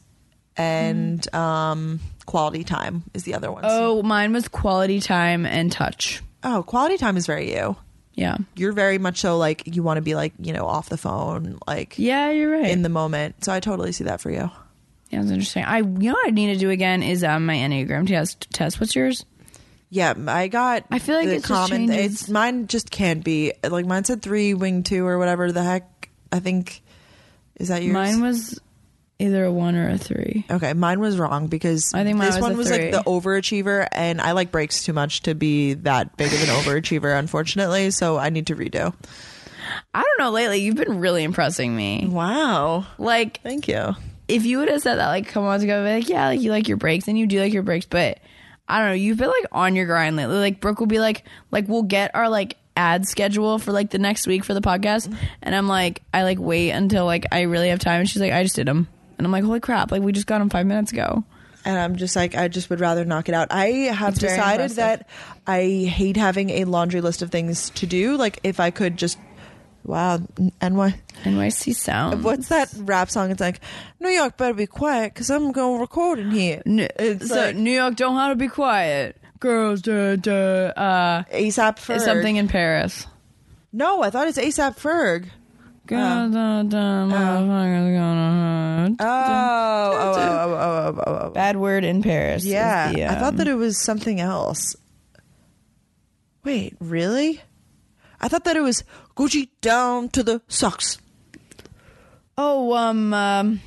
and 0.57 1.35
um 1.35 2.01
quality 2.27 2.65
time 2.65 3.03
is 3.15 3.25
the 3.25 3.35
other 3.35 3.51
one 3.51 3.63
oh, 3.67 4.03
mine 4.03 4.33
was 4.33 4.49
quality 4.49 5.01
time 5.01 5.45
and 5.47 5.71
touch. 5.73 6.23
oh 6.45 6.63
quality 6.63 6.97
time 6.97 7.17
is 7.17 7.27
very 7.27 7.53
you 7.55 7.77
Yeah. 8.15 8.37
you're 8.57 8.73
very 8.73 8.99
much 8.99 9.19
so 9.19 9.39
like 9.39 9.63
you 9.67 9.83
want 9.83 9.99
to 9.99 10.03
be 10.03 10.15
like 10.15 10.33
you 10.39 10.53
know 10.53 10.67
off 10.67 10.89
the 10.89 10.97
phone 10.99 11.59
like 11.67 11.95
Yeah, 11.99 12.31
you're 12.31 12.51
right. 12.51 12.71
in 12.71 12.83
the 12.83 12.89
moment 12.89 13.45
so 13.45 13.53
i 13.53 13.61
totally 13.61 13.93
see 13.93 14.05
that 14.05 14.21
for 14.21 14.31
you 14.31 14.51
Yeah, 15.11 15.21
that's 15.21 15.31
interesting. 15.31 15.65
I 15.65 15.79
you 15.79 15.85
know 16.09 16.15
what 16.15 16.27
I 16.29 16.31
need 16.31 16.55
to 16.55 16.59
do 16.59 16.71
again 16.71 17.03
is 17.03 17.23
um 17.25 17.45
my 17.47 17.55
Enneagram 17.57 18.07
test 18.07 18.49
test. 18.51 18.81
What's 18.81 18.95
yours? 18.97 19.25
yeah 19.95 20.15
i 20.27 20.49
got 20.49 20.87
I 20.91 20.99
feel 21.01 21.17
like 21.17 21.29
the 21.29 21.35
it 21.35 21.45
just 21.45 21.73
it's 21.73 22.29
mine 22.31 22.67
just 22.67 22.91
can't 22.91 23.23
be 23.23 23.53
like 23.63 23.85
mine 23.85 24.05
said 24.05 24.23
three 24.23 24.55
wing 24.55 24.85
two 24.85 25.07
or 25.07 25.19
whatever 25.19 25.53
the 25.53 25.63
heck 25.63 26.09
i 26.33 26.41
think 26.41 26.81
is 27.57 27.69
that 27.69 27.83
yours 27.83 27.93
Mine 27.93 28.23
was 28.23 28.59
either 29.23 29.45
a 29.45 29.53
one 29.53 29.77
or 29.77 29.89
a 29.89 29.97
three. 29.99 30.45
okay 30.51 30.73
mine 30.73 31.01
was 31.01 31.19
wrong 31.19 31.47
because 31.47 31.95
I 31.95 32.05
think 32.05 32.19
this 32.21 32.35
was 32.35 32.43
one 32.43 32.57
was 32.57 32.69
three. 32.69 32.91
like 32.91 32.93
the 32.93 33.11
overachiever 33.11 33.87
and 33.93 34.21
i 34.21 34.33
like 34.33 34.51
breaks 34.51 34.85
too 34.85 34.93
much 34.93 35.23
to 35.23 35.35
be 35.35 35.75
that 35.75 36.17
big 36.17 36.33
of 36.33 36.43
an 36.43 36.49
overachiever 36.49 37.19
unfortunately 37.19 37.91
so 37.91 38.19
i 38.19 38.29
need 38.31 38.49
to 38.49 38.57
redo 38.57 38.95
I 39.95 40.03
don't 40.03 40.19
know. 40.19 40.31
Lately, 40.33 40.59
you've 40.61 40.75
been 40.75 40.99
really 40.99 41.23
impressing 41.23 41.75
me. 41.75 42.07
wow 42.11 42.85
Like, 42.99 43.41
thank 43.43 43.69
you 43.69 43.95
if 44.29 44.47
you 44.47 44.59
would 44.59 44.69
have 44.69 44.81
said 44.81 44.97
that 44.97 45.09
like 45.09 45.25
a 45.29 45.29
couple 45.29 45.43
months 45.43 45.65
ago, 45.65 45.81
I'd 45.81 45.85
be 45.85 45.95
like, 46.01 46.09
yeah, 46.09 46.27
like 46.29 46.41
you 46.41 46.51
like 46.51 46.69
your 46.69 46.77
breaks 46.77 47.09
and 47.09 47.19
you 47.19 47.27
do 47.27 47.41
like 47.41 47.53
your 47.53 47.63
breaks, 47.63 47.87
but 47.87 48.19
I 48.69 48.79
don't 48.79 48.89
know. 48.89 48.95
You've 48.95 49.19
been 49.19 49.29
like 49.29 49.47
on 49.53 49.77
your 49.77 49.87
grind 49.87 50.17
lately. 50.17 50.37
Like 50.37 50.61
Brooke 50.61 50.81
will 50.81 50.87
be 50.87 51.01
like, 51.01 51.25
like 51.51 51.69
we'll 51.69 51.83
get 51.83 52.15
our 52.15 52.29
like 52.29 52.57
ad 52.77 53.07
schedule 53.07 53.59
for 53.59 53.73
like 53.73 53.91
the 53.91 53.99
next 53.99 54.27
week 54.27 54.45
for 54.45 54.55
the 54.55 54.61
podcast, 54.61 55.15
and 55.43 55.55
I'm 55.55 55.69
like, 55.69 56.03
I 56.15 56.23
like 56.23 56.39
wait 56.39 56.71
until 56.71 57.05
like 57.05 57.27
I 57.33 57.43
really 57.43 57.69
have 57.69 57.81
time, 57.81 58.01
and 58.01 58.09
she's 58.09 58.23
like, 58.23 58.33
I 58.33 58.43
just 58.43 58.57
did 58.57 58.67
them, 58.67 58.89
and 59.23 59.27
I'm 59.27 59.33
like, 59.33 59.45
holy 59.45 59.61
crap, 59.61 59.93
like 59.93 60.03
we 60.03 60.13
just 60.13 60.27
got 60.27 60.39
them 60.41 60.51
five 60.51 60.67
minutes 60.67 60.91
ago. 60.93 61.23
and 61.65 61.79
I'm 61.79 61.95
just 61.97 62.17
like 62.17 62.35
I 62.35 62.49
just 62.49 62.69
would 62.71 62.81
rather 62.81 63.05
knock 63.05 63.29
it 63.29 63.35
out. 63.35 63.49
I 63.53 63.67
have 63.95 64.15
It's 64.15 64.21
very 64.21 64.37
decided 64.37 64.71
impressive. 64.71 64.77
that 64.77 65.09
I 65.47 65.63
hate 65.89 66.17
having 66.17 66.51
a 66.51 66.65
laundry 66.65 67.01
list 67.01 67.23
of 67.23 67.31
things 67.31 67.71
to 67.71 67.87
do. 67.87 68.17
Like 68.17 68.41
if 68.43 68.59
I 68.61 68.71
could 68.71 68.97
just 68.97 69.17
wow, 69.85 70.19
NY 70.61 70.95
NYC 71.25 71.75
sound. 71.75 72.25
What's 72.25 72.49
that 72.49 72.73
rap 72.79 73.11
song? 73.11 73.31
It's 73.31 73.41
like 73.41 73.61
New 74.01 74.09
York 74.11 74.37
better 74.37 74.55
be 74.55 74.67
quiet 74.67 75.15
because 75.15 75.31
I'm 75.31 75.53
going 75.53 75.77
to 75.77 75.81
record 75.81 76.19
in 76.19 76.31
here. 76.33 76.63
N- 76.67 76.89
It's 76.99 77.29
so 77.29 77.37
like- 77.37 77.57
New 77.57 77.71
York 77.73 77.97
don't 77.97 78.17
how 78.17 78.29
to 78.29 78.37
be 78.37 78.49
quiet. 78.49 79.17
Girls, 79.41 79.83
duh, 79.83 80.15
duh, 80.17 80.73
uh, 80.77 81.23
ASAP 81.33 81.79
Ferg. 81.79 82.01
something 82.01 82.37
in 82.37 82.47
Paris. 82.47 83.07
No, 83.73 84.03
I 84.03 84.11
thought 84.11 84.29
it's 84.29 84.39
ASAP 84.39 84.79
Ferg. 84.79 85.27
Girls, 85.93 86.33
duh, 86.33 86.63
duh, 86.63 87.07
motherfuckers 87.07 87.97
gonna 87.97 88.97
Oh, 88.99 89.93
oh, 89.95 90.15
oh, 90.17 90.21
oh, 90.21 90.55
oh, 90.55 90.95
oh, 90.97 91.03
oh, 91.07 91.27
oh. 91.27 91.31
Bad 91.31 91.57
word 91.57 91.85
in 91.85 92.03
Paris. 92.03 92.45
Yeah, 92.45 92.93
the, 92.93 93.05
I 93.05 93.15
thought 93.17 93.35
um, 93.35 93.37
that 93.37 93.49
it 93.49 93.55
was 93.55 93.77
something 93.79 94.21
else. 94.21 94.75
Wait, 96.45 96.77
really? 96.81 97.41
I 98.21 98.29
thought 98.29 98.45
that 98.45 98.57
it 98.57 98.63
was 98.63 98.85
Gucci 99.17 99.49
down 99.61 100.09
to 100.11 100.23
the 100.23 100.41
socks. 100.49 100.99
Oh, 102.39 102.73
um, 102.75 103.13
um, 103.13 103.61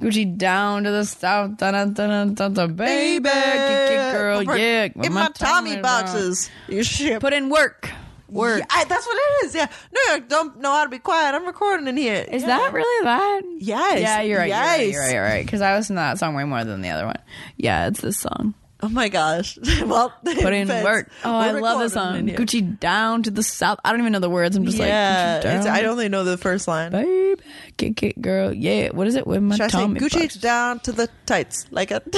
Gucci 0.00 0.36
down 0.36 0.84
to 0.84 0.90
the 0.90 1.04
south, 1.04 1.56
da 1.56 1.70
da 1.70 1.86
da 1.86 2.24
da 2.26 2.48
da, 2.48 2.66
baby, 2.66 3.24
kick 3.24 3.32
it, 3.32 4.12
girl, 4.12 4.40
Over- 4.40 4.58
yeah. 4.58 4.88
in 4.94 5.12
my 5.12 5.28
Tommy 5.28 5.80
boxes. 5.80 6.50
You 6.68 6.82
shit. 6.84 7.20
Put 7.20 7.32
in 7.32 7.48
work. 7.48 7.90
Work. 8.34 8.58
Yeah, 8.60 8.66
I- 8.70 8.84
that's 8.84 9.06
what 9.06 9.16
it 9.16 9.46
is. 9.46 9.54
Yeah, 9.54 9.66
no, 10.08 10.20
don't 10.20 10.60
know 10.60 10.72
how 10.72 10.84
to 10.84 10.90
be 10.90 10.98
quiet. 10.98 11.34
I'm 11.34 11.46
recording 11.46 11.86
in 11.88 11.96
here. 11.96 12.24
Is 12.30 12.42
Yeah. 12.42 12.48
that 12.48 12.72
really 12.72 13.04
that? 13.04 13.42
Yes. 13.58 14.00
Yeah, 14.00 14.20
you're 14.22 14.38
right. 14.38 14.48
Yes. 14.48 14.64
You're 14.66 14.68
right. 14.78 14.92
You're 14.92 15.00
right. 15.02 15.12
You're 15.14 15.22
right. 15.24 15.44
Because 15.46 15.60
I 15.60 15.76
listened 15.76 15.96
to 15.96 16.00
that 16.00 16.18
song 16.18 16.34
way 16.34 16.44
more 16.44 16.64
than 16.64 16.82
the 16.82 16.90
other 16.90 17.06
one. 17.06 17.18
Yeah, 17.56 17.86
it's 17.86 18.00
this 18.00 18.18
song. 18.18 18.54
Oh 18.84 18.88
my 18.90 19.08
gosh. 19.08 19.58
well, 19.86 20.10
Put 20.24 20.52
in 20.52 20.68
work. 20.68 21.10
Oh, 21.24 21.34
I 21.34 21.52
love 21.52 21.80
this 21.80 21.94
song. 21.94 22.28
Gucci 22.28 22.78
down 22.78 23.22
to 23.22 23.30
the 23.30 23.42
south. 23.42 23.78
I 23.82 23.90
don't 23.90 24.00
even 24.00 24.12
know 24.12 24.18
the 24.18 24.28
words. 24.28 24.56
I'm 24.56 24.66
just 24.66 24.76
yeah, 24.76 25.40
like, 25.42 25.64
down. 25.64 25.66
I 25.68 25.84
only 25.84 26.10
know 26.10 26.22
the 26.22 26.36
first 26.36 26.68
line. 26.68 26.92
Babe, 26.92 27.38
kick 27.78 28.02
it, 28.02 28.20
girl. 28.20 28.52
Yeah. 28.52 28.90
What 28.90 29.06
is 29.06 29.14
it 29.14 29.26
with 29.26 29.42
my 29.42 29.56
Should 29.56 29.70
Tommy 29.70 29.98
Gucci 29.98 30.20
box? 30.20 30.34
down 30.34 30.80
to 30.80 30.92
the 30.92 31.08
tights 31.24 31.66
like 31.70 31.92
a? 31.92 32.00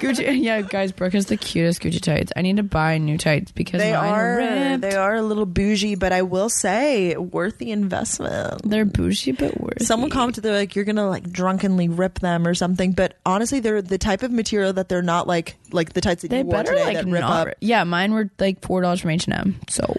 Gucci. 0.00 0.42
Yeah, 0.42 0.62
guys, 0.62 0.92
Brooke 0.92 1.12
has 1.12 1.26
the 1.26 1.36
cutest 1.36 1.82
Gucci 1.82 2.00
tights. 2.00 2.32
I 2.34 2.40
need 2.40 2.56
to 2.56 2.62
buy 2.62 2.96
new 2.96 3.18
tights 3.18 3.52
because 3.52 3.82
they 3.82 3.92
are 3.92 4.36
ripped. 4.38 4.80
they 4.80 4.94
are 4.94 5.16
a 5.16 5.22
little 5.22 5.44
bougie, 5.44 5.94
but 5.94 6.14
I 6.14 6.22
will 6.22 6.48
say 6.48 7.18
worth 7.18 7.58
the 7.58 7.70
investment. 7.70 8.62
They're 8.64 8.86
bougie 8.86 9.32
but 9.32 9.60
worth. 9.60 9.82
Someone 9.82 10.08
commented 10.08 10.42
they're 10.42 10.56
like 10.56 10.74
you're 10.74 10.86
gonna 10.86 11.06
like 11.06 11.30
drunkenly 11.30 11.88
rip 11.88 12.20
them 12.20 12.46
or 12.46 12.54
something, 12.54 12.92
but 12.92 13.18
honestly, 13.26 13.60
they're 13.60 13.82
the 13.82 13.98
type 13.98 14.22
of 14.22 14.30
material 14.30 14.72
that 14.72 14.88
they're 14.88 15.02
not 15.02 15.26
like 15.26 15.56
like 15.70 15.92
the 15.92 16.00
that 16.22 16.28
They 16.30 16.38
you 16.38 16.44
wore 16.44 16.52
better 16.52 16.72
today 16.72 16.84
like 16.84 16.96
that 16.96 17.06
rip 17.06 17.20
not. 17.20 17.48
up. 17.48 17.54
Yeah, 17.60 17.84
mine 17.84 18.12
were 18.14 18.30
like 18.38 18.62
four 18.64 18.80
dollars 18.82 19.00
from 19.00 19.10
H 19.10 19.26
and 19.26 19.34
M. 19.34 19.60
So 19.68 19.96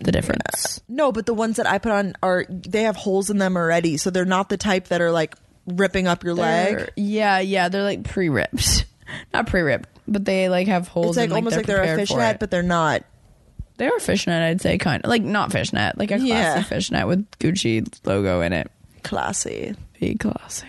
the 0.00 0.12
difference. 0.12 0.78
Uh, 0.78 0.80
no, 0.88 1.12
but 1.12 1.26
the 1.26 1.34
ones 1.34 1.56
that 1.56 1.66
I 1.66 1.78
put 1.78 1.92
on 1.92 2.14
are 2.22 2.46
they 2.48 2.82
have 2.82 2.96
holes 2.96 3.30
in 3.30 3.38
them 3.38 3.56
already, 3.56 3.96
so 3.96 4.10
they're 4.10 4.24
not 4.24 4.48
the 4.48 4.56
type 4.56 4.88
that 4.88 5.00
are 5.00 5.10
like 5.12 5.34
ripping 5.66 6.06
up 6.06 6.24
your 6.24 6.34
leg. 6.34 6.76
They're- 6.76 6.88
Yeah, 6.96 7.38
yeah, 7.40 7.68
they're 7.68 7.82
like 7.84 8.04
pre-ripped, 8.04 8.86
not 9.32 9.46
pre-ripped, 9.46 9.88
but 10.08 10.24
they 10.24 10.48
like 10.48 10.66
have 10.68 10.88
holes. 10.88 11.16
In 11.16 11.22
them. 11.22 11.24
It's 11.24 11.32
like 11.32 11.38
and, 11.38 11.46
almost 11.46 11.56
like 11.56 11.66
they're 11.66 11.94
a 11.94 11.96
fishnet, 11.96 12.40
but 12.40 12.50
they're 12.50 12.62
not. 12.62 13.04
they 13.78 13.86
are 13.88 14.00
fishnet. 14.00 14.42
I'd 14.42 14.60
say 14.60 14.78
kind 14.78 15.04
of 15.04 15.08
like 15.10 15.22
not 15.22 15.52
fishnet, 15.52 15.96
like 15.98 16.10
a 16.10 16.16
classy 16.16 16.28
Yeah. 16.28 16.62
fishnet 16.62 17.06
with 17.06 17.30
Gucci 17.38 17.86
logo 18.06 18.40
in 18.40 18.52
it. 18.52 18.70
Classy. 19.02 19.74
Be 20.00 20.14
classy. 20.14 20.66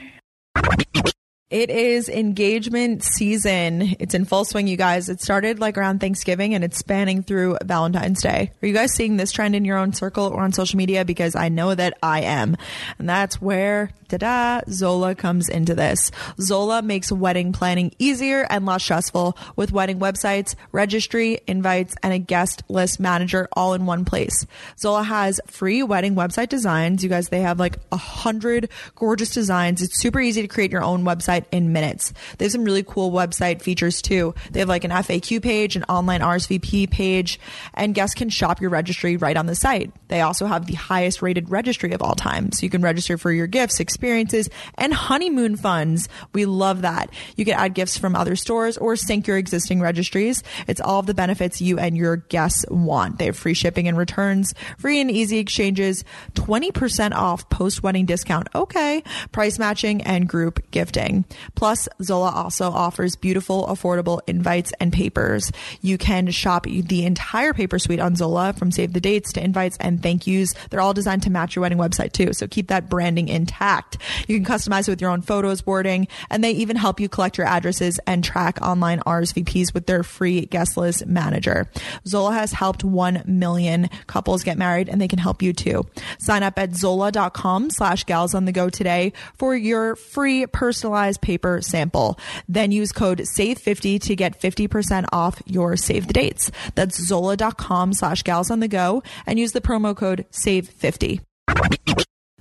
It 1.51 1.69
is 1.69 2.07
engagement 2.07 3.03
season. 3.03 3.97
It's 3.99 4.13
in 4.13 4.23
full 4.23 4.45
swing, 4.45 4.69
you 4.69 4.77
guys. 4.77 5.09
It 5.09 5.21
started 5.21 5.59
like 5.59 5.77
around 5.77 5.99
Thanksgiving 5.99 6.55
and 6.55 6.63
it's 6.63 6.77
spanning 6.77 7.23
through 7.23 7.57
Valentine's 7.61 8.21
Day. 8.21 8.51
Are 8.63 8.65
you 8.65 8.73
guys 8.73 8.93
seeing 8.93 9.17
this 9.17 9.33
trend 9.33 9.53
in 9.53 9.65
your 9.65 9.77
own 9.77 9.91
circle 9.91 10.27
or 10.27 10.43
on 10.43 10.53
social 10.53 10.77
media? 10.77 11.03
Because 11.03 11.35
I 11.35 11.49
know 11.49 11.75
that 11.75 11.97
I 12.01 12.21
am. 12.21 12.55
And 12.99 13.09
that's 13.09 13.41
where, 13.41 13.91
da 14.17 14.61
Zola 14.69 15.15
comes 15.15 15.49
into 15.49 15.75
this. 15.75 16.11
Zola 16.39 16.81
makes 16.81 17.11
wedding 17.11 17.53
planning 17.53 17.93
easier 17.99 18.45
and 18.49 18.65
less 18.65 18.83
stressful 18.83 19.37
with 19.55 19.71
wedding 19.71 19.99
websites, 19.99 20.55
registry, 20.71 21.39
invites, 21.47 21.95
and 22.03 22.13
a 22.13 22.19
guest 22.19 22.63
list 22.69 22.99
manager 22.99 23.47
all 23.53 23.73
in 23.73 23.85
one 23.85 24.05
place. 24.05 24.45
Zola 24.79 25.03
has 25.03 25.39
free 25.47 25.83
wedding 25.83 26.15
website 26.15 26.49
designs. 26.49 27.03
You 27.03 27.09
guys, 27.09 27.29
they 27.29 27.41
have 27.41 27.59
like 27.59 27.77
a 27.91 27.97
hundred 27.97 28.69
gorgeous 28.95 29.33
designs. 29.33 29.81
It's 29.81 29.99
super 29.99 30.19
easy 30.19 30.41
to 30.41 30.47
create 30.47 30.71
your 30.71 30.83
own 30.83 31.03
website 31.03 31.45
in 31.51 31.73
minutes. 31.73 32.13
They 32.37 32.45
have 32.45 32.51
some 32.51 32.63
really 32.63 32.83
cool 32.83 33.11
website 33.11 33.61
features 33.61 34.01
too. 34.01 34.33
They 34.51 34.59
have 34.59 34.69
like 34.69 34.83
an 34.83 34.91
FAQ 34.91 35.41
page, 35.41 35.75
an 35.75 35.83
online 35.85 36.21
RSVP 36.21 36.89
page, 36.89 37.39
and 37.73 37.95
guests 37.95 38.15
can 38.15 38.29
shop 38.29 38.61
your 38.61 38.69
registry 38.69 39.17
right 39.17 39.37
on 39.37 39.45
the 39.45 39.55
site. 39.55 39.91
They 40.07 40.21
also 40.21 40.45
have 40.45 40.65
the 40.65 40.73
highest 40.73 41.21
rated 41.21 41.49
registry 41.49 41.93
of 41.93 42.01
all 42.01 42.15
time. 42.15 42.51
So 42.51 42.63
you 42.63 42.69
can 42.69 42.81
register 42.81 43.17
for 43.17 43.31
your 43.31 43.47
gifts, 43.47 43.79
experiences, 44.01 44.49
and 44.79 44.91
honeymoon 44.91 45.55
funds. 45.55 46.09
We 46.33 46.45
love 46.45 46.81
that. 46.81 47.11
You 47.35 47.45
can 47.45 47.53
add 47.53 47.75
gifts 47.75 47.99
from 47.99 48.15
other 48.15 48.35
stores 48.35 48.75
or 48.75 48.95
sync 48.95 49.27
your 49.27 49.37
existing 49.37 49.79
registries. 49.79 50.41
It's 50.67 50.81
all 50.81 51.01
of 51.01 51.05
the 51.05 51.13
benefits 51.13 51.61
you 51.61 51.77
and 51.77 51.95
your 51.95 52.17
guests 52.17 52.65
want. 52.71 53.19
They 53.19 53.25
have 53.27 53.37
free 53.37 53.53
shipping 53.53 53.87
and 53.87 53.95
returns, 53.95 54.55
free 54.79 54.99
and 54.99 55.11
easy 55.11 55.37
exchanges, 55.37 56.03
20% 56.33 57.13
off 57.13 57.47
post 57.49 57.83
wedding 57.83 58.07
discount. 58.07 58.47
Okay. 58.55 59.03
Price 59.31 59.59
matching 59.59 60.01
and 60.01 60.27
group 60.27 60.59
gifting. 60.71 61.23
Plus, 61.53 61.87
Zola 62.01 62.31
also 62.31 62.71
offers 62.71 63.15
beautiful, 63.15 63.67
affordable 63.67 64.21
invites 64.25 64.73
and 64.79 64.91
papers. 64.91 65.51
You 65.81 65.99
can 65.99 66.31
shop 66.31 66.63
the 66.63 67.05
entire 67.05 67.53
paper 67.53 67.77
suite 67.77 67.99
on 67.99 68.15
Zola 68.15 68.53
from 68.53 68.71
save 68.71 68.93
the 68.93 68.99
dates 68.99 69.31
to 69.33 69.43
invites 69.43 69.77
and 69.79 70.01
thank 70.01 70.25
yous. 70.25 70.55
They're 70.71 70.81
all 70.81 70.95
designed 70.95 71.21
to 71.23 71.29
match 71.29 71.55
your 71.55 71.61
wedding 71.61 71.77
website 71.77 72.13
too. 72.13 72.33
So 72.33 72.47
keep 72.47 72.69
that 72.69 72.89
branding 72.89 73.27
intact. 73.27 73.90
You 74.27 74.39
can 74.39 74.45
customize 74.45 74.87
it 74.87 74.91
with 74.91 75.01
your 75.01 75.11
own 75.11 75.21
photos, 75.21 75.65
wording, 75.65 76.07
and 76.29 76.43
they 76.43 76.51
even 76.51 76.75
help 76.75 76.99
you 76.99 77.09
collect 77.09 77.37
your 77.37 77.47
addresses 77.47 77.99
and 78.07 78.23
track 78.23 78.61
online 78.61 78.99
RSVPs 78.99 79.73
with 79.73 79.85
their 79.85 80.03
free 80.03 80.45
guest 80.45 80.77
list 80.77 81.05
manager. 81.05 81.69
Zola 82.07 82.33
has 82.33 82.51
helped 82.51 82.83
1 82.83 83.23
million 83.25 83.89
couples 84.07 84.43
get 84.43 84.57
married 84.57 84.89
and 84.89 85.01
they 85.01 85.07
can 85.07 85.19
help 85.19 85.41
you 85.41 85.53
too. 85.53 85.85
Sign 86.19 86.43
up 86.43 86.57
at 86.57 86.75
zola.com 86.75 87.69
slash 87.69 88.03
gals 88.05 88.33
on 88.33 88.45
the 88.45 88.51
go 88.51 88.69
today 88.69 89.13
for 89.37 89.55
your 89.55 89.95
free 89.95 90.45
personalized 90.47 91.21
paper 91.21 91.61
sample. 91.61 92.19
Then 92.47 92.71
use 92.71 92.91
code 92.91 93.19
SAVE50 93.19 94.01
to 94.01 94.15
get 94.15 94.39
50% 94.39 95.05
off 95.11 95.41
your 95.45 95.77
save 95.77 96.07
the 96.07 96.13
dates. 96.13 96.51
That's 96.75 97.01
zola.com 97.01 97.93
slash 97.93 98.23
gals 98.23 98.51
on 98.51 98.59
the 98.59 98.67
go 98.67 99.03
and 99.25 99.39
use 99.39 99.51
the 99.51 99.61
promo 99.61 99.95
code 99.95 100.25
SAVE50. 100.31 101.21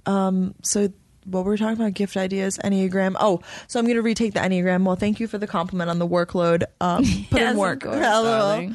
Um, 0.06 0.54
so 0.62 0.88
what 1.24 1.44
were 1.44 1.52
we 1.52 1.56
talking 1.58 1.74
about? 1.80 1.94
Gift 1.94 2.16
ideas, 2.16 2.58
Enneagram. 2.64 3.16
Oh, 3.20 3.40
so 3.68 3.78
I'm 3.78 3.84
going 3.86 3.96
to 3.96 4.02
retake 4.02 4.34
the 4.34 4.40
Enneagram. 4.40 4.84
Well, 4.84 4.96
thank 4.96 5.20
you 5.20 5.26
for 5.28 5.38
the 5.38 5.46
compliment 5.46 5.90
on 5.90 5.98
the 5.98 6.06
workload. 6.08 6.64
Um, 6.80 7.04
put 7.30 7.40
Yes, 7.40 7.52
in 7.52 7.56
work. 7.58 7.82
course. 7.82 8.74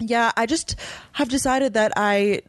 Yeah, 0.00 0.30
I 0.36 0.46
just 0.46 0.76
have 1.12 1.28
decided 1.28 1.74
that 1.74 1.92
I 1.96 2.42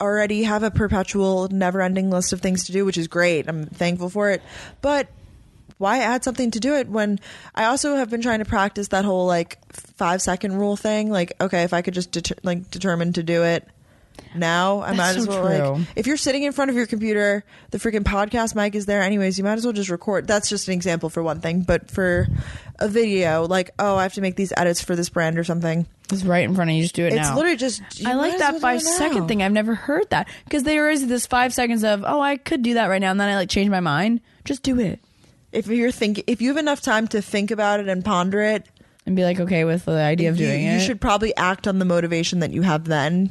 already 0.00 0.44
have 0.44 0.62
a 0.62 0.70
perpetual, 0.70 1.48
never 1.48 1.82
ending 1.82 2.10
list 2.10 2.32
of 2.32 2.40
things 2.40 2.64
to 2.64 2.72
do, 2.72 2.84
which 2.86 2.96
is 2.96 3.06
great. 3.06 3.48
I'm 3.48 3.66
thankful 3.66 4.08
for 4.08 4.30
it. 4.30 4.40
But 4.80 5.08
why 5.76 5.98
add 5.98 6.24
something 6.24 6.50
to 6.52 6.60
do 6.60 6.74
it 6.76 6.88
when 6.88 7.20
I 7.54 7.64
also 7.64 7.96
have 7.96 8.08
been 8.10 8.22
trying 8.22 8.38
to 8.38 8.44
practice 8.46 8.88
that 8.88 9.04
whole 9.04 9.26
like 9.26 9.58
five 9.72 10.22
second 10.22 10.54
rule 10.56 10.76
thing? 10.76 11.10
Like, 11.10 11.34
okay, 11.40 11.62
if 11.64 11.74
I 11.74 11.82
could 11.82 11.94
just 11.94 12.12
deter- 12.12 12.36
like 12.42 12.70
determine 12.70 13.12
to 13.14 13.22
do 13.22 13.44
it 13.44 13.68
now, 14.34 14.80
I 14.80 14.92
That's 14.94 14.96
might 14.98 15.16
as 15.16 15.24
so 15.24 15.30
well 15.30 15.74
true. 15.74 15.84
like 15.84 15.88
if 15.96 16.06
you're 16.06 16.16
sitting 16.16 16.42
in 16.42 16.52
front 16.52 16.70
of 16.70 16.76
your 16.76 16.86
computer, 16.86 17.44
the 17.70 17.78
freaking 17.78 18.04
podcast 18.04 18.54
mic 18.54 18.74
is 18.74 18.86
there 18.86 19.02
anyways, 19.02 19.38
you 19.38 19.44
might 19.44 19.54
as 19.54 19.64
well 19.64 19.72
just 19.72 19.90
record. 19.90 20.26
That's 20.26 20.48
just 20.48 20.68
an 20.68 20.74
example 20.74 21.10
for 21.10 21.22
one 21.22 21.40
thing, 21.40 21.62
but 21.62 21.90
for 21.90 22.26
a 22.78 22.88
video, 22.88 23.46
like, 23.46 23.70
oh, 23.78 23.96
I 23.96 24.02
have 24.04 24.14
to 24.14 24.20
make 24.20 24.36
these 24.36 24.52
edits 24.56 24.80
for 24.82 24.96
this 24.96 25.08
brand 25.08 25.38
or 25.38 25.44
something. 25.44 25.86
It's 26.12 26.24
right 26.24 26.44
in 26.44 26.54
front 26.54 26.70
of 26.70 26.76
you. 26.76 26.82
Just 26.82 26.94
do 26.94 27.04
it 27.04 27.12
It's 27.12 27.28
now. 27.28 27.36
literally 27.36 27.56
just 27.56 27.82
I 28.04 28.14
like 28.14 28.38
that 28.38 28.52
well 28.52 28.60
five 28.60 28.82
second 28.82 29.28
thing. 29.28 29.42
I've 29.42 29.52
never 29.52 29.74
heard 29.74 30.10
that 30.10 30.28
because 30.44 30.64
there 30.64 30.90
is 30.90 31.06
this 31.06 31.26
five 31.26 31.54
seconds 31.54 31.84
of 31.84 32.04
oh 32.06 32.20
I 32.20 32.36
could 32.36 32.62
do 32.62 32.74
that 32.74 32.86
right 32.86 33.00
now 33.00 33.10
and 33.12 33.20
then 33.20 33.28
I 33.28 33.36
like 33.36 33.48
change 33.48 33.70
my 33.70 33.80
mind. 33.80 34.20
Just 34.44 34.62
do 34.62 34.80
it 34.80 34.98
If 35.52 35.68
you're 35.68 35.92
thinking, 35.92 36.24
if 36.26 36.40
you 36.42 36.48
have 36.48 36.56
enough 36.56 36.80
time 36.80 37.06
to 37.08 37.22
think 37.22 37.50
about 37.52 37.78
it 37.80 37.88
and 37.88 38.04
ponder 38.04 38.40
it, 38.40 38.66
and 39.06 39.14
be 39.16 39.22
like 39.24 39.38
okay 39.40 39.64
with 39.64 39.84
the 39.84 39.92
idea 39.92 40.30
of 40.30 40.38
you, 40.38 40.46
doing 40.46 40.62
you 40.64 40.70
it. 40.70 40.74
You 40.74 40.80
should 40.80 41.00
probably 41.00 41.34
act 41.36 41.68
on 41.68 41.78
the 41.78 41.84
motivation 41.84 42.40
that 42.40 42.50
you 42.50 42.62
have 42.62 42.84
then 42.86 43.30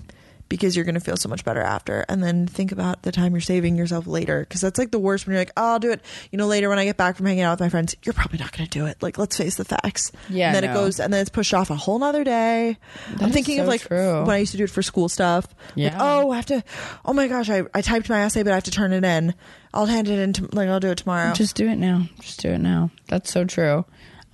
because 0.49 0.75
you're 0.75 0.83
going 0.85 0.95
to 0.95 0.99
feel 1.01 1.15
so 1.15 1.29
much 1.29 1.45
better 1.45 1.61
after 1.61 2.03
and 2.09 2.21
then 2.23 2.47
think 2.47 2.71
about 2.71 3.03
the 3.03 3.11
time 3.11 3.31
you're 3.33 3.39
saving 3.41 3.75
yourself 3.75 4.07
later 4.07 4.39
because 4.41 4.61
that's 4.61 4.77
like 4.77 4.91
the 4.91 4.99
worst 4.99 5.25
when 5.25 5.33
you're 5.33 5.41
like 5.41 5.51
oh, 5.55 5.73
i'll 5.73 5.79
do 5.79 5.91
it 5.91 6.01
you 6.31 6.37
know 6.37 6.47
later 6.47 6.67
when 6.69 6.79
i 6.79 6.85
get 6.85 6.97
back 6.97 7.15
from 7.15 7.25
hanging 7.27 7.43
out 7.43 7.51
with 7.53 7.59
my 7.59 7.69
friends 7.69 7.95
you're 8.03 8.13
probably 8.13 8.39
not 8.39 8.51
going 8.51 8.67
to 8.67 8.79
do 8.79 8.85
it 8.87 9.01
like 9.01 9.17
let's 9.17 9.37
face 9.37 9.55
the 9.55 9.65
facts 9.65 10.11
Yeah, 10.29 10.47
and 10.47 10.55
then 10.55 10.63
it 10.63 10.73
goes 10.73 10.99
and 10.99 11.13
then 11.13 11.21
it's 11.21 11.29
pushed 11.29 11.53
off 11.53 11.69
a 11.69 11.75
whole 11.75 11.99
nother 11.99 12.23
day 12.23 12.77
i'm 13.19 13.27
is 13.27 13.33
thinking 13.33 13.59
of 13.59 13.65
so 13.65 13.69
like 13.69 13.81
true. 13.81 14.21
when 14.21 14.31
i 14.31 14.37
used 14.39 14.51
to 14.51 14.57
do 14.57 14.63
it 14.65 14.69
for 14.69 14.81
school 14.81 15.07
stuff 15.07 15.47
like 15.75 15.75
Yeah. 15.75 15.97
oh 15.99 16.31
i 16.31 16.35
have 16.35 16.47
to 16.47 16.63
oh 17.05 17.13
my 17.13 17.27
gosh 17.27 17.49
I, 17.49 17.63
I 17.73 17.81
typed 17.81 18.09
my 18.09 18.21
essay 18.21 18.43
but 18.43 18.51
i 18.51 18.55
have 18.55 18.63
to 18.65 18.71
turn 18.71 18.91
it 18.91 19.03
in 19.03 19.33
i'll 19.73 19.85
hand 19.85 20.07
it 20.09 20.17
in 20.19 20.33
to, 20.33 20.49
like 20.51 20.67
i'll 20.67 20.79
do 20.79 20.89
it 20.89 20.97
tomorrow 20.97 21.33
Just 21.33 21.55
do 21.55 21.67
it 21.67 21.75
now. 21.77 22.07
Just 22.21 22.41
do 22.41 22.49
it 22.49 22.57
now. 22.57 22.89
That's 23.07 23.31
so 23.31 23.45
true. 23.45 23.85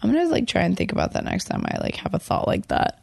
I'm 0.02 0.12
gonna 0.14 0.28
like 0.30 0.48
try 0.48 0.62
and 0.64 0.78
think 0.78 0.92
about 0.92 1.14
that 1.14 1.24
next 1.26 1.46
time 1.46 1.64
I 1.68 1.78
like 1.80 1.96
have 1.98 2.14
a 2.14 2.20
thought 2.20 2.48
like 2.48 2.68
that. 2.68 3.02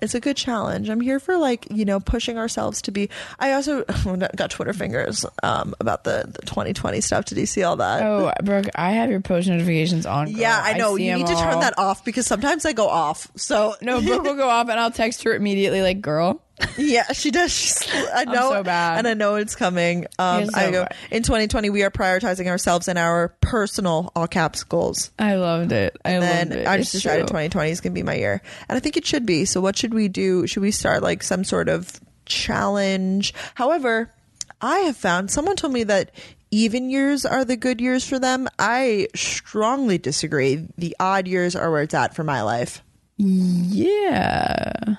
It's 0.00 0.14
a 0.14 0.20
good 0.20 0.36
challenge. 0.36 0.88
I'm 0.88 1.00
here 1.00 1.20
for 1.20 1.36
like 1.36 1.66
you 1.70 1.84
know 1.84 2.00
pushing 2.00 2.38
ourselves 2.38 2.82
to 2.82 2.90
be. 2.90 3.10
I 3.38 3.52
also 3.52 3.84
got 4.36 4.50
Twitter 4.50 4.72
fingers 4.72 5.24
um, 5.42 5.74
about 5.80 6.04
the, 6.04 6.24
the 6.32 6.46
2020 6.46 7.00
stuff. 7.00 7.24
Did 7.24 7.38
you 7.38 7.46
see 7.46 7.62
all 7.62 7.76
that? 7.76 8.02
Oh, 8.02 8.32
Brooke, 8.42 8.66
I 8.74 8.92
have 8.92 9.10
your 9.10 9.20
post 9.20 9.48
notifications 9.48 10.06
on. 10.06 10.26
girl. 10.26 10.36
yeah, 10.36 10.60
I 10.62 10.74
know. 10.74 10.96
see 10.96 11.06
you 11.06 11.14
need 11.16 11.26
to 11.26 11.36
turn 11.36 11.60
that 11.60 11.78
off 11.78 12.04
because 12.04 12.26
sometimes 12.26 12.64
I 12.64 12.72
go 12.72 12.88
off. 12.88 13.28
So 13.36 13.74
No, 13.82 14.00
Brooke 14.00 14.24
will 14.24 14.34
go 14.36 14.48
off, 14.48 14.68
and 14.68 14.78
I'll 14.78 14.90
text 14.90 15.22
her 15.24 15.34
immediately, 15.34 15.82
like, 15.82 16.00
"Girl, 16.00 16.40
Yeah, 16.76 17.12
she 17.12 17.30
does. 17.30 17.52
She's, 17.52 17.88
I 18.14 18.24
know, 18.24 18.50
so 18.50 18.62
and 18.70 19.06
I 19.06 19.14
know 19.14 19.36
it's 19.36 19.54
coming. 19.56 20.06
Um, 20.18 20.46
so 20.46 20.58
I 20.58 20.70
go 20.70 20.82
bad. 20.82 20.94
in 21.10 21.22
2020. 21.22 21.70
We 21.70 21.82
are 21.82 21.90
prioritizing 21.90 22.46
ourselves 22.46 22.88
and 22.88 22.98
our 22.98 23.28
personal 23.40 24.12
all 24.16 24.26
caps 24.28 24.64
goals. 24.64 25.10
I 25.18 25.36
loved 25.36 25.72
it. 25.72 25.96
I 26.04 26.10
And 26.12 26.20
loved 26.24 26.32
then 26.52 26.58
it. 26.60 26.66
I 26.68 26.76
just 26.78 26.94
It's 26.94 27.02
decided 27.04 27.22
true. 27.22 27.28
2020 27.28 27.70
is 27.70 27.80
going 27.80 27.92
to 27.92 27.98
be 27.98 28.02
my 28.04 28.14
year, 28.14 28.42
and 28.68 28.76
I 28.76 28.80
think 28.80 28.96
it 28.96 29.06
should 29.06 29.26
be. 29.26 29.44
So, 29.44 29.60
what 29.60 29.76
should 29.76 29.94
we 29.94 30.08
do? 30.08 30.46
Should 30.46 30.62
we 30.62 30.70
start 30.70 31.02
like 31.02 31.22
some 31.22 31.44
sort 31.44 31.68
of 31.68 32.00
challenge? 32.26 33.34
However, 33.54 34.12
I 34.60 34.78
have 34.80 34.96
found 34.96 35.30
someone 35.30 35.56
told 35.56 35.72
me 35.72 35.84
that 35.84 36.10
even 36.50 36.88
years 36.90 37.26
are 37.26 37.44
the 37.44 37.56
good 37.56 37.80
years 37.80 38.06
for 38.08 38.18
them. 38.18 38.48
I 38.58 39.08
strongly 39.14 39.98
disagree. 39.98 40.66
The 40.78 40.96
odd 40.98 41.28
years 41.28 41.54
are 41.54 41.70
where 41.70 41.82
it's 41.82 41.94
at 41.94 42.14
for 42.16 42.24
my 42.24 42.42
life. 42.42 42.82
Yeah. 43.18 44.96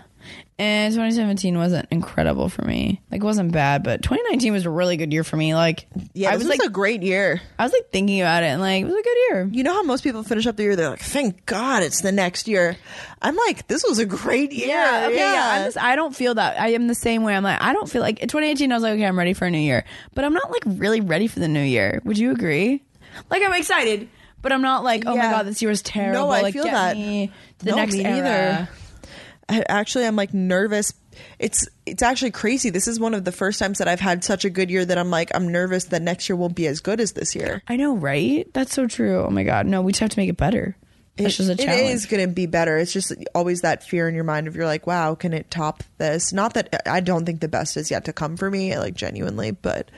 Eh, 0.60 0.62
and 0.62 0.94
2017 0.94 1.58
wasn't 1.58 1.88
incredible 1.90 2.50
for 2.50 2.64
me. 2.64 3.02
Like, 3.10 3.22
it 3.22 3.24
wasn't 3.24 3.54
bad, 3.54 3.82
but 3.82 4.02
2019 4.04 4.52
was 4.52 4.66
a 4.66 4.70
really 4.70 4.98
good 4.98 5.14
year 5.14 5.24
for 5.24 5.38
me. 5.38 5.56
Like, 5.56 5.88
Yeah, 6.14 6.30
I 6.30 6.32
this 6.36 6.40
was 6.46 6.50
like, 6.50 6.68
a 6.68 6.70
great 6.70 7.02
year. 7.02 7.42
I 7.58 7.64
was 7.64 7.72
like 7.72 7.90
thinking 7.92 8.20
about 8.20 8.44
it, 8.44 8.48
and 8.48 8.60
like, 8.60 8.82
it 8.82 8.86
was 8.86 8.94
a 8.94 9.02
good 9.02 9.18
year. 9.30 9.50
You 9.54 9.64
know 9.64 9.74
how 9.74 9.84
most 9.84 10.04
people 10.04 10.22
finish 10.24 10.46
up 10.48 10.58
the 10.58 10.64
year, 10.64 10.76
they're 10.76 10.90
like, 10.90 11.00
thank 11.00 11.46
God 11.46 11.82
it's 11.84 12.02
the 12.02 12.12
next 12.12 12.48
year. 12.50 12.76
I'm 13.22 13.38
like, 13.38 13.68
this 13.68 13.86
was 13.88 14.00
a 14.00 14.06
great 14.06 14.52
year. 14.52 14.68
Yeah, 14.68 15.06
okay, 15.08 15.16
yeah. 15.18 15.50
I'm 15.60 15.66
just, 15.66 15.78
I 15.78 15.96
don't 15.96 16.14
feel 16.14 16.36
that. 16.36 16.60
I 16.60 16.70
am 16.74 16.88
the 16.88 16.96
same 16.96 17.24
way. 17.24 17.36
I'm 17.36 17.44
like, 17.44 17.62
I 17.62 17.72
don't 17.72 17.90
feel 17.90 18.02
like 18.02 18.20
2018. 18.20 18.70
I 18.72 18.76
was 18.76 18.84
like, 18.84 18.94
okay, 18.96 19.06
I'm 19.06 19.18
ready 19.18 19.34
for 19.34 19.46
a 19.46 19.52
new 19.52 19.58
year, 19.60 19.86
but 20.14 20.26
I'm 20.26 20.34
not 20.34 20.52
like 20.52 20.64
really 20.66 21.00
ready 21.00 21.28
for 21.28 21.40
the 21.40 21.48
new 21.48 21.64
year. 21.64 22.02
Would 22.04 22.18
you 22.18 22.32
agree? 22.32 22.84
Like, 23.30 23.44
I'm 23.44 23.54
excited, 23.54 24.10
but 24.42 24.52
I'm 24.52 24.62
not 24.62 24.84
like, 24.84 25.04
oh 25.06 25.16
my 25.16 25.24
god, 25.24 25.46
this 25.46 25.62
year 25.62 25.70
was 25.70 25.82
terrible. 25.82 26.28
No, 26.28 26.30
I 26.32 26.42
like, 26.42 26.54
feel 26.54 26.66
that. 26.66 26.94
to 26.96 27.00
the 27.60 27.72
No, 27.72 27.76
next 27.78 27.94
me 27.96 28.04
era. 28.06 28.16
neither. 28.16 28.70
I, 29.50 29.64
actually, 29.68 30.06
I'm 30.06 30.16
like 30.16 30.34
nervous. 30.34 30.94
It's 31.40 31.68
it's 31.86 32.04
actually 32.04 32.32
crazy. 32.32 32.70
This 32.70 32.88
is 32.88 33.00
one 33.00 33.14
of 33.14 33.26
the 33.26 33.32
first 33.32 33.60
times 33.60 33.80
that 33.80 33.88
I've 33.88 34.00
had 34.00 34.24
such 34.24 34.46
a 34.46 34.50
good 34.50 34.70
year 34.70 34.86
that 34.86 34.98
I'm 34.98 35.10
like, 35.10 35.32
I'm 35.34 35.52
nervous 35.52 35.86
that 35.86 36.02
next 36.02 36.30
year 36.30 36.36
won't 36.36 36.56
be 36.56 36.68
as 36.68 36.80
good 36.80 37.00
as 37.02 37.14
this 37.14 37.36
year. 37.36 37.62
I 37.68 37.76
know, 37.76 37.96
right? 37.96 38.48
That's 38.54 38.74
so 38.74 38.88
true. 38.88 39.26
Oh 39.26 39.30
my 39.30 39.44
god, 39.44 39.66
no, 39.66 39.82
we 39.82 39.92
just 39.92 40.02
have 40.02 40.12
to 40.12 40.20
make 40.20 40.30
it 40.30 40.38
better. 40.38 40.78
That's 41.18 41.36
just 41.36 41.50
a 41.50 41.54
It 41.54 41.60
challenge. 41.60 41.90
is 41.90 42.06
going 42.06 42.26
to 42.26 42.34
be 42.34 42.46
better. 42.46 42.78
It's 42.78 42.94
just 42.94 43.12
always 43.36 43.62
that 43.62 43.84
fear 43.84 44.08
in 44.08 44.16
your 44.16 44.24
mind 44.24 44.48
of 44.48 44.56
you're 44.56 44.66
like, 44.66 44.88
wow, 44.88 45.16
can 45.16 45.34
it 45.34 45.52
top 45.52 45.84
this? 45.98 46.32
Not 46.32 46.54
that 46.54 46.84
I 46.88 47.02
don't 47.02 47.26
think 47.26 47.42
the 47.42 47.50
best 47.50 47.76
is 47.76 47.92
yet 47.92 48.06
to 48.06 48.14
come 48.14 48.38
for 48.38 48.50
me, 48.50 48.78
like 48.78 48.94
genuinely, 48.94 49.52
but 49.52 49.92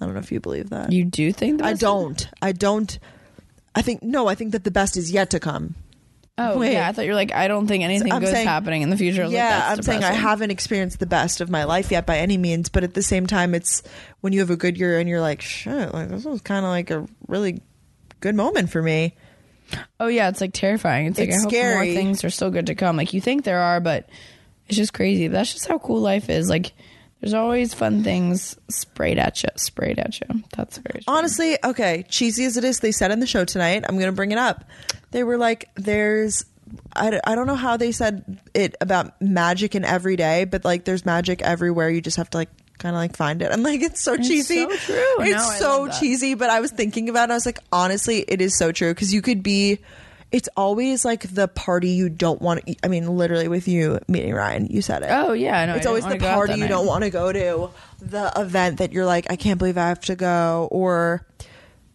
I 0.00 0.04
don't 0.06 0.14
know 0.14 0.20
if 0.20 0.32
you 0.32 0.40
believe 0.40 0.70
that. 0.70 0.90
You 0.90 1.04
do 1.04 1.32
think? 1.32 1.62
I 1.62 1.74
don't. 1.74 2.28
I 2.42 2.50
don't. 2.52 2.98
I 3.74 3.82
think 3.82 4.02
no. 4.02 4.26
I 4.26 4.34
think 4.34 4.52
that 4.52 4.64
the 4.64 4.70
best 4.72 4.96
is 4.96 5.12
yet 5.12 5.30
to 5.30 5.38
come. 5.38 5.76
Oh 6.40 6.56
Wait. 6.58 6.72
yeah, 6.74 6.88
I 6.88 6.92
thought 6.92 7.04
you 7.04 7.10
were 7.10 7.16
like, 7.16 7.32
I 7.34 7.48
don't 7.48 7.66
think 7.66 7.82
anything 7.84 8.12
I'm 8.12 8.20
good's 8.20 8.30
saying- 8.32 8.46
happening 8.46 8.82
in 8.82 8.90
the 8.90 8.96
future. 8.96 9.22
I 9.22 9.24
was 9.24 9.32
like, 9.32 9.38
yeah, 9.38 9.58
that's 9.58 9.78
I'm 9.78 9.82
saying 9.82 9.98
I 9.98 10.00
depressing. 10.08 10.22
haven't 10.22 10.50
experienced 10.52 10.98
the 11.00 11.06
best 11.06 11.40
of 11.40 11.50
my 11.50 11.64
life 11.64 11.90
yet 11.90 12.06
by 12.06 12.18
any 12.18 12.36
means, 12.38 12.68
but 12.68 12.84
at 12.84 12.94
the 12.94 13.02
same 13.02 13.26
time, 13.26 13.54
it's 13.54 13.82
when 14.20 14.32
you 14.32 14.38
have 14.40 14.50
a 14.50 14.56
good 14.56 14.78
year 14.78 14.98
and 15.00 15.08
you're 15.08 15.20
like, 15.20 15.42
shit, 15.42 15.92
like 15.92 16.08
this 16.08 16.24
was 16.24 16.40
kind 16.40 16.64
of 16.64 16.70
like 16.70 16.90
a 16.90 17.06
really 17.26 17.60
good 18.20 18.34
moment 18.36 18.70
for 18.70 18.80
me. 18.82 19.16
Oh 20.00 20.06
yeah, 20.06 20.28
it's 20.28 20.40
like 20.40 20.52
terrifying. 20.54 21.06
It's 21.08 21.18
like 21.18 21.28
It's 21.28 21.38
I 21.38 21.42
hope 21.42 21.50
scary. 21.50 21.74
more 21.86 21.94
things 21.94 22.24
are 22.24 22.30
still 22.30 22.50
good 22.50 22.66
to 22.68 22.74
come. 22.74 22.96
Like 22.96 23.12
you 23.12 23.20
think 23.20 23.44
there 23.44 23.60
are, 23.60 23.80
but 23.80 24.08
it's 24.68 24.76
just 24.76 24.94
crazy. 24.94 25.28
That's 25.28 25.52
just 25.52 25.66
how 25.66 25.78
cool 25.78 26.00
life 26.00 26.30
is. 26.30 26.48
Like 26.48 26.72
there's 27.20 27.34
always 27.34 27.74
fun 27.74 28.04
things 28.04 28.56
sprayed 28.68 29.18
at 29.18 29.42
you, 29.42 29.48
sprayed 29.56 29.98
at 29.98 30.20
you. 30.20 30.42
That's 30.56 30.78
very 30.78 31.00
true. 31.02 31.12
Honestly, 31.14 31.56
okay, 31.64 32.04
cheesy 32.08 32.44
as 32.44 32.56
it 32.56 32.64
is, 32.64 32.80
they 32.80 32.92
said 32.92 33.10
in 33.10 33.20
the 33.20 33.26
show 33.26 33.44
tonight, 33.44 33.84
I'm 33.88 33.96
going 33.96 34.06
to 34.10 34.12
bring 34.16 34.30
it 34.32 34.38
up. 34.38 34.64
They 35.10 35.24
were 35.24 35.36
like, 35.36 35.68
there's, 35.74 36.44
I, 36.94 37.10
d- 37.10 37.20
I 37.24 37.34
don't 37.34 37.46
know 37.46 37.56
how 37.56 37.76
they 37.76 37.90
said 37.92 38.38
it 38.54 38.76
about 38.80 39.20
magic 39.20 39.74
in 39.74 39.84
every 39.84 40.16
day, 40.16 40.44
but 40.44 40.64
like 40.64 40.84
there's 40.84 41.04
magic 41.04 41.42
everywhere. 41.42 41.90
You 41.90 42.00
just 42.00 42.18
have 42.18 42.30
to 42.30 42.36
like 42.38 42.50
kind 42.78 42.94
of 42.94 43.00
like 43.00 43.16
find 43.16 43.42
it. 43.42 43.50
I'm 43.50 43.62
like, 43.64 43.80
it's 43.82 44.00
so 44.02 44.16
cheesy. 44.16 44.62
so 44.62 44.68
true. 44.76 45.24
It's 45.26 45.42
I 45.48 45.58
so 45.58 45.78
love 45.82 45.88
that. 45.88 45.98
cheesy, 46.00 46.34
but 46.34 46.50
I 46.50 46.60
was 46.60 46.70
thinking 46.70 47.08
about 47.08 47.30
it. 47.30 47.32
I 47.32 47.34
was 47.36 47.46
like, 47.46 47.58
honestly, 47.72 48.18
it 48.28 48.40
is 48.40 48.56
so 48.56 48.70
true 48.70 48.92
because 48.94 49.12
you 49.12 49.22
could 49.22 49.42
be. 49.42 49.80
It's 50.30 50.48
always 50.56 51.04
like 51.04 51.22
the 51.32 51.48
party 51.48 51.90
you 51.90 52.08
don't 52.10 52.40
want 52.42 52.66
to. 52.66 52.76
I 52.82 52.88
mean, 52.88 53.06
literally 53.06 53.48
with 53.48 53.66
you 53.66 53.98
meeting 54.08 54.34
Ryan, 54.34 54.66
you 54.66 54.82
said 54.82 55.02
it. 55.02 55.08
Oh 55.10 55.32
yeah, 55.32 55.64
no, 55.64 55.74
it's 55.74 55.86
always 55.86 56.04
the 56.06 56.18
party 56.18 56.54
you 56.54 56.60
night. 56.60 56.68
don't 56.68 56.86
want 56.86 57.04
to 57.04 57.10
go 57.10 57.32
to, 57.32 57.70
the 58.00 58.32
event 58.36 58.78
that 58.78 58.92
you're 58.92 59.06
like, 59.06 59.26
I 59.30 59.36
can't 59.36 59.58
believe 59.58 59.78
I 59.78 59.88
have 59.88 60.00
to 60.02 60.16
go, 60.16 60.68
or 60.70 61.26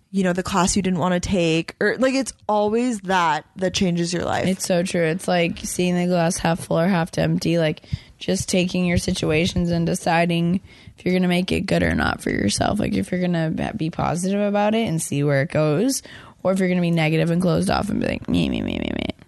you 0.10 0.23
know, 0.23 0.34
the 0.34 0.43
class 0.43 0.76
you 0.76 0.81
didn't 0.81 0.99
want 0.99 1.14
to 1.14 1.19
take, 1.19 1.76
or 1.80 1.97
like 1.97 2.15
it's 2.15 2.34
always 2.47 3.01
that 3.01 3.45
that 3.57 3.73
changes 3.73 4.11
your 4.14 4.23
life. 4.23 4.47
It's 4.47 4.65
so 4.65 4.84
true. 4.84 5.03
It's 5.03 5.27
like 5.27 5.60
seeing 5.60 5.95
the 5.95 6.07
glass 6.07 6.38
half 6.38 6.65
full 6.65 6.80
or 6.80 6.88
half 6.88 7.15
empty. 7.18 7.57
Like 7.60 7.84
just 8.18 8.47
taking 8.47 8.85
your 8.85 8.97
situations 8.97 9.69
and 9.69 9.85
deciding 9.85 10.61
if 10.97 11.05
you're 11.05 11.14
gonna 11.14 11.27
make 11.27 11.51
it 11.51 11.61
good 11.61 11.84
or 11.84 11.93
not 11.93 12.22
for 12.22 12.30
yourself. 12.30 12.80
Like 12.80 12.93
if 12.93 13.11
you're 13.11 13.22
gonna 13.22 13.73
be 13.76 13.89
positive 13.89 14.41
about 14.41 14.76
it 14.76 14.88
and 14.88 15.01
see 15.01 15.23
where 15.23 15.41
it 15.41 15.51
goes, 15.51 16.01
or 16.43 16.51
if 16.51 16.59
you're 16.59 16.69
gonna 16.69 16.81
be 16.81 16.91
negative 16.91 17.31
and 17.31 17.41
closed 17.41 17.69
off 17.69 17.89
and 17.89 17.99
be 18.01 18.07
like 18.07 18.29
me, 18.29 18.49
me, 18.49 18.61
me, 18.61 18.79
me, 18.79 18.91
me. 18.95 19.25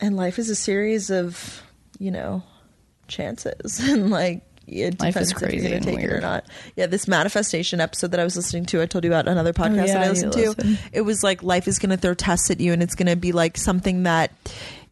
and 0.00 0.16
life 0.16 0.38
is 0.38 0.50
a 0.50 0.56
series 0.56 1.10
of 1.10 1.62
you 1.98 2.10
know 2.10 2.42
chances 3.08 3.80
and 3.88 4.10
like 4.10 4.42
it 4.70 5.00
Life 5.00 5.14
depends 5.14 5.32
is 5.32 5.42
if 5.42 5.54
you're 5.54 5.74
and 5.74 5.84
take 5.84 5.98
it 5.98 6.12
or 6.12 6.20
not. 6.20 6.44
Yeah, 6.76 6.86
this 6.86 7.08
manifestation 7.08 7.80
episode 7.80 8.10
that 8.10 8.20
I 8.20 8.24
was 8.24 8.36
listening 8.36 8.66
to, 8.66 8.82
I 8.82 8.86
told 8.86 9.04
you 9.04 9.10
about 9.10 9.26
another 9.26 9.50
oh, 9.50 9.52
podcast 9.58 9.82
Oh, 9.82 9.84
yeah, 9.86 9.94
that 9.94 10.02
I 10.02 10.08
listened 10.10 10.32
to. 10.32 10.38
listened. 10.50 10.78
It 10.92 11.00
was 11.02 11.22
like 11.24 11.42
life 11.42 11.66
is 11.66 11.78
going 11.78 11.90
to 11.90 11.96
throw 11.96 12.14
tests 12.14 12.50
at 12.50 12.60
you, 12.60 12.72
and 12.72 12.82
it's 12.82 12.94
going 12.94 13.06
to 13.06 13.16
be 13.16 13.32
like 13.32 13.56
something 13.56 14.02
that 14.02 14.30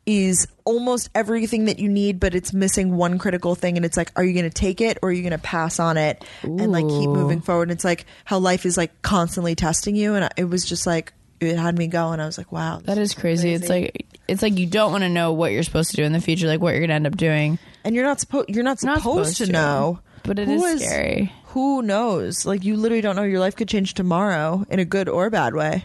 is 0.06 0.46
almost 0.64 1.10
everything 1.14 1.64
that 1.64 1.78
you 1.80 1.88
need, 1.88 2.20
but 2.20 2.34
it's 2.34 2.52
missing 2.52 2.96
one 2.96 3.18
critical 3.18 3.54
thing. 3.56 3.76
And 3.76 3.84
it's 3.84 3.96
like, 3.96 4.12
are 4.16 4.22
you 4.24 4.32
going 4.32 4.44
to 4.48 4.50
take 4.54 4.80
it 4.80 4.98
or 5.02 5.08
are 5.08 5.12
you 5.12 5.22
going 5.22 5.32
to 5.32 5.38
pass 5.38 5.80
on 5.80 5.96
it 5.96 6.24
and 6.42 6.70
like 6.72 6.86
keep 6.88 7.10
moving 7.10 7.40
forward? 7.40 7.64
And 7.64 7.72
it's 7.72 7.84
like 7.84 8.06
how 8.24 8.38
life 8.38 8.64
is 8.64 8.76
like 8.76 9.02
constantly 9.02 9.54
testing 9.56 9.96
you, 9.96 10.14
and 10.14 10.28
it 10.36 10.44
was 10.44 10.64
just 10.64 10.86
like 10.86 11.12
it 11.40 11.58
had 11.58 11.76
me 11.76 11.86
going. 11.88 12.20
I 12.20 12.26
was 12.26 12.38
like, 12.38 12.52
wow, 12.52 12.80
That 12.84 12.98
is 12.98 13.12
crazy. 13.14 13.52
It's 13.52 13.68
like 13.68 14.06
it's 14.28 14.42
like 14.42 14.58
you 14.58 14.66
don't 14.66 14.92
want 14.92 15.02
to 15.02 15.08
know 15.10 15.32
what 15.32 15.52
you're 15.52 15.62
supposed 15.64 15.90
to 15.90 15.96
do 15.96 16.04
in 16.04 16.12
the 16.12 16.20
future, 16.20 16.46
like 16.46 16.60
what 16.60 16.72
you're 16.74 16.80
gonna 16.82 16.94
end 16.94 17.06
up 17.06 17.16
doing. 17.16 17.58
and 17.84 17.94
you're 17.94 18.04
not 18.04 18.20
supposed 18.20 18.48
you're 18.48 18.64
not 18.64 18.82
Not 18.84 18.98
supposed, 18.98 19.34
supposed 19.34 19.36
to 19.38 19.46
to. 19.46 19.52
know 19.52 20.00
But 20.22 20.38
it 20.38 20.48
is 20.48 20.82
scary. 20.82 21.32
who 21.46 21.82
knows 21.82 22.46
like 22.46 22.64
you 22.64 22.76
literally 22.76 23.00
don't 23.02 23.16
know 23.16 23.22
your 23.22 23.40
life 23.40 23.54
could 23.56 23.68
change 23.68 23.94
tomorrow 23.94 24.64
in 24.70 24.78
a 24.78 24.84
good 24.84 25.08
or 25.08 25.30
bad 25.30 25.54
way 25.54 25.84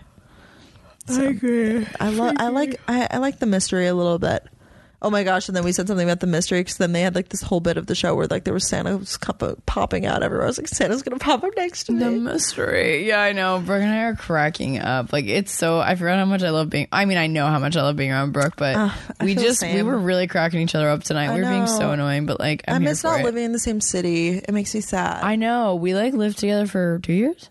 I 1.10 1.24
agree. 1.24 1.88
i 2.00 2.10
love 2.10 2.36
i 2.38 2.48
like 2.50 2.80
I, 2.88 3.08
I 3.12 3.18
like 3.18 3.40
the 3.40 3.46
mystery 3.46 3.88
a 3.88 3.94
little 3.96 4.20
bit 4.20 4.44
oh 5.04 5.10
my 5.10 5.24
gosh 5.24 5.48
and 5.50 5.58
then 5.58 5.64
we 5.64 5.72
said 5.72 5.88
something 5.88 6.08
about 6.08 6.20
the 6.20 6.28
mystery 6.28 6.60
because 6.60 6.78
then 6.78 6.92
they 6.92 7.02
had 7.02 7.16
like 7.16 7.30
this 7.30 7.42
whole 7.42 7.60
bit 7.60 7.76
of 7.78 7.88
the 7.88 7.96
show 7.96 8.14
where 8.14 8.28
like 8.28 8.44
there 8.44 8.54
was 8.54 8.68
santa 8.68 8.96
was 8.98 9.18
cup- 9.18 9.66
popping 9.66 10.06
out 10.06 10.22
everywhere 10.22 10.46
i 10.46 10.48
was 10.48 10.60
like 10.60 10.68
santa's 10.68 11.02
gonna 11.02 11.18
pop 11.18 11.44
up 11.44 11.52
next 11.58 11.86
to 11.86 11.92
me 11.92 12.00
The 12.04 12.12
mystery. 12.12 13.08
Yeah, 13.08 13.20
I 13.20 13.32
know. 13.32 13.60
Brooke 13.60 13.82
and 13.82 13.92
I 13.92 14.04
are 14.04 14.16
cracking 14.16 14.78
up. 14.78 15.12
Like 15.12 15.26
it's 15.26 15.52
so 15.52 15.80
I 15.80 15.96
forgot 15.96 16.20
how 16.20 16.26
much 16.26 16.44
I 16.44 16.52
love 16.52 16.70
being 16.70 16.88
I 16.92 17.06
mean, 17.06 17.18
I 17.18 17.26
know 17.28 17.48
how 17.48 17.58
much 17.58 17.76
I 17.76 17.82
love 17.82 17.96
being 17.96 18.12
around 18.12 18.32
Brooke, 18.32 18.54
but 18.58 18.76
Ah, 18.78 19.02
we 19.22 19.34
just 19.34 19.64
we 19.64 19.82
were 19.82 19.98
really 19.98 20.28
cracking 20.28 20.62
each 20.62 20.76
other 20.76 20.88
up 20.90 21.04
tonight. 21.04 21.30
I 21.30 21.34
we 21.36 21.42
were 21.42 21.50
being 21.50 21.66
so 21.68 21.90
annoying, 21.92 22.28
but 22.28 22.40
like 22.40 22.64
I'm 22.68 22.76
i 22.76 22.80
miss 22.80 23.04
not 23.04 23.22
it. 23.22 23.24
living 23.24 23.44
in 23.44 23.54
the 23.54 23.60
same 23.60 23.82
city 23.82 24.30
it 24.38 24.52
makes 24.52 24.76
me 24.76 24.82
sad 24.82 25.24
I 25.24 25.36
know. 25.36 25.76
We 25.76 25.96
like 25.96 26.14
lived 26.14 26.38
together 26.38 26.68
for 26.68 27.00
two 27.00 27.14
years. 27.14 27.50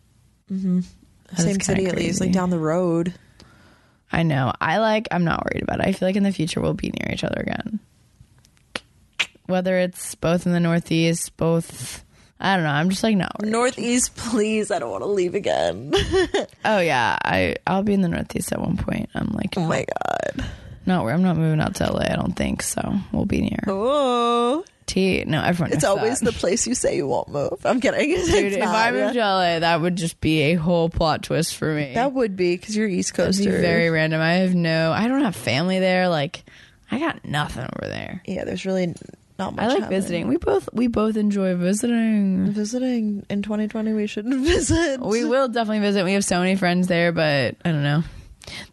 Mm-hmm. 0.53 0.81
same 1.37 1.61
city 1.61 1.87
at 1.87 1.97
least 1.97 2.21
like 2.21 2.31
down 2.33 2.51
the 2.51 2.59
road 2.61 3.13
I 4.13 4.23
know. 4.23 4.53
I 4.61 4.79
like. 4.79 5.09
I'm 5.11 5.25
not 5.25 5.45
worried 5.45 5.63
about 5.63 5.81
it. 5.81 5.87
I 5.87 5.93
feel 5.93 6.09
like 6.09 6.17
in 6.17 6.23
the 6.23 6.33
future 6.33 6.61
we'll 6.61 6.75
be 6.75 6.93
near 6.99 7.13
each 7.13 7.25
other 7.25 7.41
again. 7.41 7.81
Whether 9.47 9.79
it's 9.79 10.15
both 10.15 10.47
in 10.47 10.53
the 10.53 10.61
Northeast, 10.61 11.37
both. 11.37 12.05
I 12.41 12.55
don't 12.57 12.65
know. 12.65 12.71
I'm 12.71 12.89
just 12.91 13.03
like 13.03 13.17
not 13.17 13.39
worried. 13.39 13.53
northeast 13.53 14.17
please 14.17 14.71
i 14.71 14.79
don't 14.79 14.91
want 14.91 15.03
to 15.03 15.09
leave 15.09 15.35
again 15.35 15.93
Oh 16.65 16.79
yeah, 16.79 17.19
I 17.23 17.57
I'll 17.67 17.83
be 17.83 17.93
in 17.93 18.01
the 18.01 18.09
Northeast 18.09 18.53
at 18.53 18.61
one 18.61 18.79
point. 18.79 19.11
I'm 19.15 19.29
like, 19.35 19.59
oh 19.59 19.67
my 19.67 19.85
god 19.85 20.47
not 20.87 21.05
where 21.05 21.15
I'm 21.15 21.23
not 21.23 21.37
moving 21.37 21.61
out 21.61 21.77
to 21.77 21.93
LA. 21.93 22.07
I 22.11 22.17
don't 22.17 22.35
think 22.35 22.63
so. 22.63 22.95
We'll 23.13 23.27
be 23.27 23.43
near. 23.43 23.65
oh 23.67 24.65
T. 24.91 25.25
No, 25.27 25.41
everyone. 25.43 25.73
It's 25.73 25.85
always 25.85 26.19
that. 26.21 26.27
the 26.27 26.33
place 26.33 26.67
you 26.67 26.75
say 26.75 26.97
you 26.97 27.07
won't 27.07 27.29
move. 27.29 27.65
I'm 27.65 27.81
kidding. 27.81 28.09
Dude, 28.27 28.53
if 28.55 28.67
I 28.69 28.91
moved 28.91 29.15
to 29.15 29.21
LA, 29.21 29.59
that 29.61 29.81
would 29.81 29.97
just 29.97 30.21
be 30.21 30.41
a 30.43 30.55
whole 30.55 30.89
plot 30.89 31.23
twist 31.23 31.57
for 31.57 31.73
me. 31.73 31.95
that 31.95 32.13
would 32.13 32.37
be 32.37 32.57
because 32.57 32.77
you're 32.77 32.89
East 32.89 33.15
Coaster. 33.15 33.51
very 33.61 33.89
random. 33.91 34.21
I 34.21 34.35
have 34.35 34.55
no. 34.55 34.93
I 34.93 35.07
don't 35.09 35.23
have 35.23 35.37
family 35.37 35.79
there. 35.79 36.09
Like, 36.09 36.45
I 36.91 36.99
got 36.99 37.25
nothing 37.25 37.63
over 37.63 37.89
there. 37.89 38.23
yeah. 38.27 38.45
There's 38.45 38.67
really 38.67 38.95
not 39.39 39.55
much. 39.55 39.65
I 39.65 39.69
like 39.69 39.79
happening. 39.81 40.01
visiting. 40.01 40.29
We 40.29 40.37
both 40.37 40.69
we 40.73 40.87
both 40.89 41.17
enjoy 41.17 41.55
visiting. 41.57 42.51
Visiting 42.53 43.25
in 43.31 43.43
2020, 43.43 43.93
we 43.93 44.07
shouldn't 44.07 44.41
visit. 44.45 45.01
We 45.01 45.25
will 45.25 45.49
definitely 45.49 45.81
visit. 45.81 46.05
We 46.05 46.13
have 46.15 46.25
so 46.25 46.41
many 46.41 46.57
friends 46.57 46.89
there, 46.89 47.13
but 47.13 47.55
I 47.65 47.71
don't 47.73 47.83
know. 47.85 48.03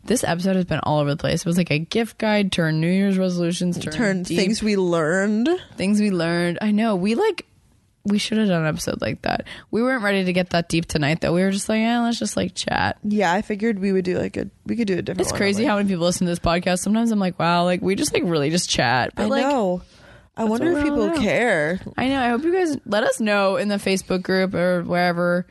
This 0.04 0.24
episode 0.24 0.56
has 0.56 0.66
been 0.66 0.80
all 0.80 1.00
over 1.00 1.10
the 1.10 1.18
place. 1.18 1.42
It 1.42 1.46
was 1.46 1.58
like 1.58 1.72
a 1.72 1.80
gift 1.80 2.18
guide, 2.18 2.52
turn 2.52 2.80
New 2.82 2.90
Year's 2.92 3.18
resolutions, 3.18 3.78
turn, 3.78 3.94
Turn 3.94 4.24
deep 4.24 4.38
things 4.38 4.62
we 4.64 4.76
learned. 4.78 5.50
things 5.76 6.00
we 6.00 6.12
learned. 6.12 6.60
I 6.62 6.72
know 6.72 6.96
we 6.96 7.16
like 7.16 7.46
we 8.06 8.18
should 8.18 8.38
have 8.38 8.48
done 8.48 8.62
an 8.62 8.68
episode 8.68 9.02
like 9.02 9.24
that. 9.24 9.46
We 9.70 9.84
weren't 9.84 10.02
ready 10.04 10.24
to 10.24 10.34
get 10.34 10.52
that 10.52 10.70
deep 10.70 10.86
tonight 10.86 11.20
though. 11.22 11.34
We 11.34 11.42
were 11.42 11.52
just 11.52 11.68
like, 11.68 11.80
yeah, 11.80 12.02
let's 12.02 12.18
just 12.20 12.38
like 12.38 12.56
chat. 12.56 12.98
Yeah, 13.04 13.32
I 13.34 13.42
figured 13.42 13.80
we 13.80 13.92
would 13.92 14.06
do 14.06 14.18
like 14.18 14.38
a 14.38 14.50
we 14.66 14.76
could 14.76 14.88
do 14.88 14.98
a 14.98 15.02
different. 15.02 15.22
It's 15.28 15.38
crazy 15.38 15.66
how 15.66 15.76
many 15.76 15.90
people 15.90 16.06
listen 16.06 16.26
to 16.26 16.32
this 16.32 16.40
podcast. 16.40 16.80
Sometimes 16.80 17.12
I'm 17.12 17.20
like, 17.20 17.38
wow, 17.38 17.64
like 17.66 17.82
we 17.82 17.96
just 17.96 18.14
like 18.14 18.24
really 18.26 18.50
just 18.50 18.70
chat. 18.70 19.14
But 19.16 19.24
I 19.24 19.26
like 19.26 19.46
know. 19.46 19.82
I 20.38 20.44
wonder 20.44 20.72
if 20.72 20.84
people 20.84 21.12
care. 21.12 21.80
I 21.98 22.08
know. 22.10 22.22
I 22.22 22.30
hope 22.30 22.44
you 22.44 22.54
guys 22.54 22.78
let 22.86 23.04
us 23.04 23.20
know 23.20 23.56
in 23.58 23.70
the 23.70 23.76
Facebook 23.76 24.22
group 24.22 24.54
or 24.54 24.84
wherever 24.84 25.48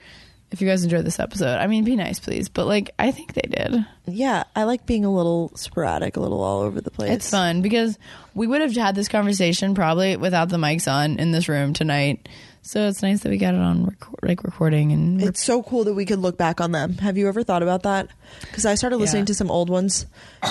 if 0.56 0.62
you 0.62 0.66
guys 0.68 0.82
enjoyed 0.84 1.04
this 1.04 1.20
episode. 1.20 1.58
I 1.58 1.66
mean, 1.66 1.84
be 1.84 1.96
nice, 1.96 2.18
please. 2.18 2.48
But 2.48 2.66
like, 2.66 2.90
I 2.98 3.10
think 3.12 3.34
they 3.34 3.42
did. 3.48 3.84
Yeah, 4.06 4.44
I 4.54 4.64
like 4.64 4.86
being 4.86 5.04
a 5.04 5.12
little 5.14 5.52
sporadic, 5.54 6.16
a 6.16 6.20
little 6.20 6.42
all 6.42 6.62
over 6.62 6.80
the 6.80 6.90
place. 6.90 7.10
It's 7.10 7.28
fun 7.30 7.60
because 7.60 7.98
we 8.34 8.46
would 8.46 8.62
have 8.62 8.74
had 8.74 8.94
this 8.94 9.08
conversation 9.08 9.74
probably 9.74 10.16
without 10.16 10.48
the 10.48 10.56
mics 10.56 10.90
on 10.90 11.18
in 11.18 11.30
this 11.30 11.46
room 11.48 11.74
tonight. 11.74 12.26
So 12.62 12.88
it's 12.88 13.02
nice 13.02 13.20
that 13.20 13.28
we 13.28 13.36
got 13.38 13.54
it 13.54 13.60
on 13.60 13.84
record, 13.84 14.18
like 14.22 14.42
recording 14.42 14.90
and 14.92 15.22
It's 15.22 15.44
so 15.44 15.62
cool 15.62 15.84
that 15.84 15.94
we 15.94 16.04
could 16.06 16.18
look 16.18 16.36
back 16.38 16.60
on 16.60 16.72
them. 16.72 16.94
Have 16.98 17.16
you 17.18 17.28
ever 17.28 17.42
thought 17.44 17.62
about 17.62 17.82
that? 17.84 18.08
Because 18.40 18.64
I 18.66 18.74
started 18.74 18.96
listening 18.96 19.22
Yeah. 19.22 19.26
to 19.26 19.34
some 19.34 19.50
old 19.50 19.68
ones, 19.70 20.06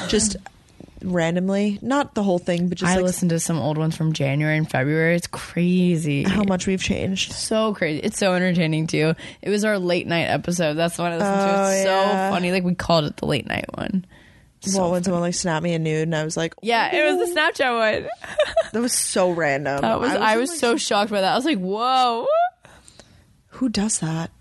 just 0.08 0.38
randomly, 1.04 1.80
not 1.82 2.16
the 2.16 2.24
whole 2.24 2.40
thing, 2.40 2.70
but 2.70 2.78
just 2.78 2.92
I 2.92 2.96
like 2.96 3.06
listened 3.06 3.30
to 3.30 3.40
some 3.40 3.58
old 3.58 3.78
ones 3.78 3.96
from 3.96 4.14
January 4.14 4.58
and 4.58 4.70
February. 4.70 5.16
It's 5.16 5.28
crazy. 5.28 6.24
how 6.24 6.44
much 6.44 6.68
we've 6.68 6.82
changed. 6.82 7.34
so 7.34 7.74
crazy. 7.74 8.00
It's 8.02 8.18
so 8.18 8.34
entertaining 8.34 8.88
too. 8.88 9.14
It 9.42 9.50
was 9.50 9.66
our 9.66 9.78
late 9.80 10.08
night 10.08 10.26
episode. 10.26 10.74
That's 10.76 10.96
the 10.96 11.04
one 11.04 11.12
I 11.14 11.18
listened 11.18 11.36
to. 11.36 11.58
Oh, 11.58 11.70
It's 11.70 11.86
yeah. 11.86 12.30
so 12.30 12.34
funny. 12.36 12.52
Like 12.52 12.64
we 12.64 12.76
called 12.76 13.06
it 13.06 13.18
the 13.18 13.26
late 13.26 13.48
night 13.48 13.66
one. 13.76 14.06
well, 14.74 14.92
when 14.92 15.04
someone 15.04 15.22
like 15.22 15.36
snapped 15.36 15.64
me 15.64 15.74
a 15.76 15.80
nude, 15.80 16.04
and 16.04 16.16
I 16.16 16.24
was 16.24 16.36
like, 16.36 16.56
Yeah, 16.62 16.94
it 16.96 17.14
was 17.16 17.30
the 17.30 17.36
Snapchat 17.40 18.02
one. 18.02 18.10
that 18.72 18.82
was 18.82 18.94
so 18.94 19.32
random. 19.32 19.82
That 19.82 20.00
was 20.00 20.12
I 20.12 20.38
was, 20.38 20.50
like, 20.50 20.60
so 20.60 20.78
shocked 20.78 21.12
by 21.12 21.22
that. 21.22 21.34
I 21.34 21.36
was 21.36 21.46
like, 21.46 21.60
whoa. 21.60 22.26
who 23.50 23.70
does 23.70 24.00
that? 24.00 24.32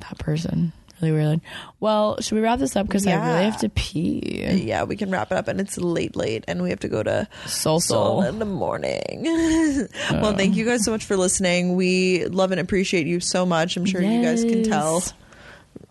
That 0.00 0.18
person. 0.18 0.72
Really 1.02 1.12
weird. 1.12 1.40
Well, 1.78 2.18
should 2.20 2.36
we 2.36 2.40
wrap 2.40 2.58
this 2.58 2.74
up? 2.74 2.86
Because 2.86 3.06
I 3.06 3.12
really 3.14 3.26
Yeah. 3.44 3.50
have 3.50 3.60
to 3.60 3.68
pee. 3.68 4.42
Yeah, 4.64 4.84
we 4.84 4.96
can 4.96 5.10
wrap 5.10 5.30
it 5.30 5.36
up, 5.36 5.46
and 5.48 5.60
it's 5.60 5.76
late, 5.76 6.16
late, 6.16 6.44
and 6.48 6.62
we 6.62 6.70
have 6.70 6.80
to 6.80 6.88
go 6.88 7.02
to 7.02 7.28
Soul 7.46 7.80
Soul 7.80 8.22
in 8.22 8.38
the 8.38 8.46
morning. 8.46 9.22
well, 10.10 10.34
thank 10.34 10.56
you 10.56 10.64
guys 10.64 10.84
so 10.84 10.90
much 10.92 11.04
for 11.04 11.16
listening. 11.16 11.76
We 11.76 12.24
love 12.26 12.50
and 12.50 12.60
appreciate 12.60 13.06
you 13.06 13.20
so 13.20 13.44
much. 13.44 13.76
I'm 13.76 13.84
sure 13.84 14.00
you 14.00 14.22
guys 14.22 14.42
can 14.42 14.64
Yes. 14.64 15.12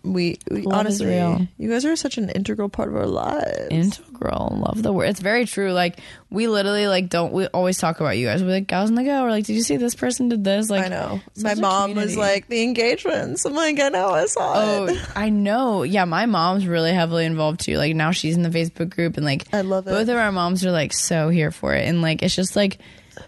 We, 0.06 0.38
we 0.50 0.64
honestly, 0.66 1.06
real. 1.06 1.46
you 1.58 1.68
guys 1.68 1.84
are 1.84 1.96
such 1.96 2.16
an 2.16 2.30
integral 2.30 2.68
part 2.68 2.88
of 2.88 2.96
our 2.96 3.06
lives. 3.06 3.68
Integral. 3.70 4.62
Love 4.64 4.82
the 4.82 4.92
word. 4.92 5.08
It's 5.08 5.20
very 5.20 5.46
true. 5.46 5.72
Like 5.72 5.98
we 6.30 6.46
literally 6.48 6.86
like 6.86 7.08
don't 7.08 7.32
we 7.32 7.46
always 7.48 7.78
talk 7.78 7.98
about 8.00 8.16
you 8.16 8.26
guys. 8.26 8.42
We're 8.42 8.50
like 8.50 8.66
gals 8.68 8.90
on 8.90 8.94
the 8.94 9.02
go. 9.04 9.22
We're 9.24 9.30
like, 9.30 9.44
did 9.46 9.54
you 9.54 9.62
see 9.62 9.76
this 9.76 9.94
person 9.94 10.28
did 10.28 10.44
this? 10.44 10.70
Like 10.70 10.86
I 10.86 10.88
know. 10.88 11.20
My 11.42 11.54
mom 11.54 11.94
was 11.94 12.16
like 12.16 12.48
the 12.48 12.62
engagements. 12.62 13.44
I'm 13.44 13.54
like, 13.54 13.80
I 13.80 13.88
know, 13.88 14.10
I 14.10 14.26
saw 14.26 14.52
Oh, 14.56 14.84
it. 14.86 14.98
I 15.16 15.28
know. 15.28 15.82
Yeah, 15.82 16.04
my 16.04 16.26
mom's 16.26 16.66
really 16.66 16.92
heavily 16.92 17.24
involved 17.24 17.60
too. 17.60 17.76
Like 17.76 17.94
now 17.96 18.12
she's 18.12 18.36
in 18.36 18.42
the 18.42 18.50
Facebook 18.50 18.90
group 18.90 19.16
and 19.16 19.26
like 19.26 19.52
I 19.52 19.62
love 19.62 19.86
it. 19.86 19.90
Both 19.90 20.08
of 20.08 20.16
our 20.16 20.30
moms 20.32 20.64
are 20.64 20.70
like 20.72 20.92
so 20.92 21.28
here 21.28 21.50
for 21.50 21.74
it, 21.74 21.86
and 21.88 22.00
like 22.02 22.22
it's 22.22 22.34
just 22.36 22.54
like 22.56 22.78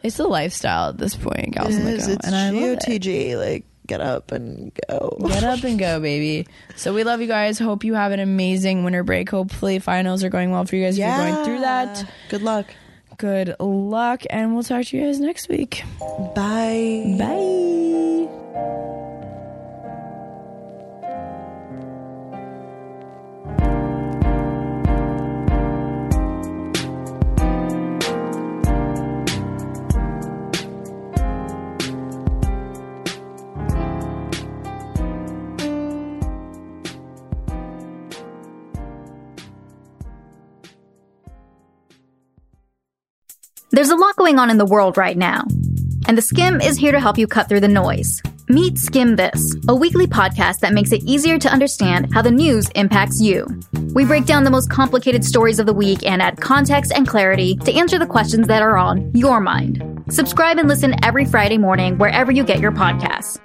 it's 0.03 0.19
a 0.19 0.25
lifestyle 0.25 0.91
at 0.91 0.99
this 0.99 1.17
point, 1.17 1.53
gals 1.55 1.75
on 1.75 1.85
the 1.85 1.97
go, 1.97 2.13
It's 2.13 2.27
and 2.27 2.35
I. 2.35 2.51
GOTG. 2.53 3.37
Like, 3.37 3.65
get 3.89 4.01
up 4.01 4.31
and 4.31 4.71
go. 4.89 5.17
Get 5.27 5.43
up 5.43 5.65
and 5.65 5.79
go, 5.79 5.99
baby. 5.99 6.47
So 6.77 6.95
we 6.95 7.03
love 7.03 7.21
you 7.21 7.27
guys. 7.27 7.59
Hope 7.59 7.83
you 7.83 7.95
have 7.95 8.13
an 8.13 8.21
amazing 8.21 8.85
winter 8.85 9.03
break. 9.03 9.29
Hopefully 9.31 9.81
finals 9.81 10.23
are 10.23 10.29
going 10.29 10.53
well 10.53 10.65
for 10.65 10.77
you 10.77 10.85
guys 10.85 10.97
if 10.97 11.05
you're 11.05 11.17
going 11.17 11.45
through 11.45 11.61
that. 11.61 12.05
Good 12.29 12.43
luck. 12.43 12.67
Good 13.17 13.57
luck, 13.59 14.23
and 14.31 14.55
we'll 14.55 14.63
talk 14.63 14.85
to 14.87 14.97
you 14.97 15.03
guys 15.03 15.19
next 15.19 15.49
week. 15.49 15.83
Bye. 16.37 17.17
Bye. 17.19 19.08
There's 43.79 43.91
a 43.91 43.95
lot 43.95 44.17
going 44.17 44.41
on 44.41 44.51
in 44.51 44.59
the 44.59 44.65
world 44.65 44.97
right 44.97 45.17
now, 45.17 45.45
and 46.09 46.19
the 46.19 46.21
Skimm 46.21 46.61
is 46.61 46.77
here 46.77 46.91
to 46.91 46.99
help 46.99 47.17
you 47.17 47.29
cut 47.29 47.49
through 47.49 47.61
the 47.61 47.69
noise. 47.69 48.21
Meet 48.49 48.75
Skimm 48.75 49.17
This, 49.17 49.55
a 49.69 49.75
weekly 49.77 50.09
podcast 50.09 50.59
that 50.63 50.73
makes 50.73 50.91
it 50.91 51.05
easier 51.05 51.39
to 51.39 51.49
understand 51.49 52.13
how 52.13 52.21
the 52.21 52.33
news 52.33 52.69
impacts 52.71 53.21
you. 53.21 53.47
We 53.95 54.05
break 54.05 54.27
down 54.27 54.43
the 54.43 54.51
most 54.51 54.69
complicated 54.69 55.25
stories 55.25 55.61
of 55.61 55.67
the 55.67 55.73
week 55.73 56.05
and 56.05 56.21
add 56.21 56.41
context 56.41 56.91
and 56.93 57.07
clarity 57.07 57.55
to 57.59 57.73
answer 57.73 58.01
the 58.01 58.07
questions 58.07 58.49
that 58.49 58.63
are 58.63 58.77
on 58.77 59.13
your 59.15 59.41
mind. 59.41 60.03
Subscribe 60.11 60.59
and 60.59 60.67
listen 60.67 60.97
every 61.05 61.25
Friday 61.25 61.57
morning 61.57 61.99
wherever 61.99 62.33
you 62.33 62.43
get 62.43 62.59
your 62.59 62.73
podcasts. 62.73 63.39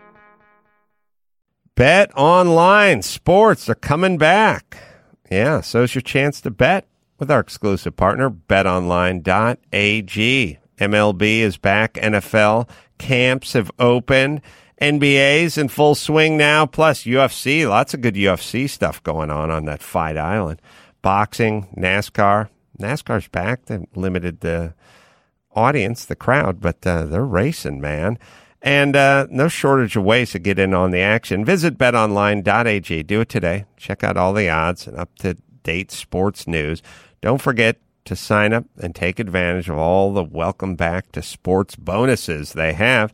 Bet 1.75 2.11
online 2.17 3.03
sports 3.03 3.69
are 3.69 3.75
coming 3.75 4.17
back. 4.17 4.79
Yeah, 5.29 5.61
so 5.61 5.83
it's 5.83 5.93
your 5.93 6.01
chance 6.01 6.41
to 6.41 6.49
bet 6.49 6.87
with 7.23 7.31
our 7.31 7.39
exclusive 7.39 7.95
partner, 7.95 8.29
betonline.ag. 8.29 9.23
MLB 10.77 11.39
is 11.39 11.55
back, 11.55 11.93
NFL 11.93 12.69
camps 12.97 13.53
have 13.53 13.71
opened, 13.79 14.41
NBA's 14.81 15.57
in 15.57 15.69
full 15.69 15.95
swing 15.95 16.35
now, 16.35 16.65
plus 16.65 17.03
UFC, 17.03 17.65
lots 17.67 17.93
of 17.93 18.01
good 18.01 18.15
UFC 18.15 18.69
stuff 18.69 19.01
going 19.03 19.29
on 19.29 19.49
on 19.49 19.63
that 19.65 19.81
Fight 19.81 20.17
Island. 20.17 20.61
Boxing, 21.01 21.69
NASCAR. 21.77 22.49
NASCAR's 22.77 23.29
back. 23.29 23.67
They 23.67 23.87
limited 23.95 24.41
the 24.41 24.73
audience, 25.55 26.03
the 26.03 26.17
crowd, 26.17 26.59
but 26.59 26.85
uh, 26.85 27.05
they're 27.05 27.23
racing, 27.23 27.79
man. 27.79 28.19
And 28.61 28.97
uh, 28.97 29.27
no 29.29 29.47
shortage 29.47 29.95
of 29.95 30.03
ways 30.03 30.31
to 30.31 30.39
get 30.39 30.59
in 30.59 30.73
on 30.73 30.91
the 30.91 30.99
action. 30.99 31.45
Visit 31.45 31.77
betonline.ag. 31.77 33.03
Do 33.03 33.21
it 33.21 33.29
today. 33.29 33.63
Check 33.77 34.03
out 34.03 34.17
all 34.17 34.33
the 34.33 34.49
odds 34.49 34.87
and 34.87 34.97
up 34.97 35.15
to 35.19 35.37
date 35.63 35.91
sports 35.91 36.47
news. 36.47 36.81
Don't 37.23 37.41
forget 37.41 37.77
to 38.03 38.17
sign 38.17 38.51
up 38.51 38.65
and 38.77 38.93
take 38.93 39.17
advantage 39.17 39.69
of 39.69 39.77
all 39.77 40.11
the 40.11 40.25
welcome 40.25 40.75
back 40.75 41.09
to 41.13 41.21
sports 41.21 41.73
bonuses 41.77 42.51
they 42.51 42.73
have. 42.73 43.13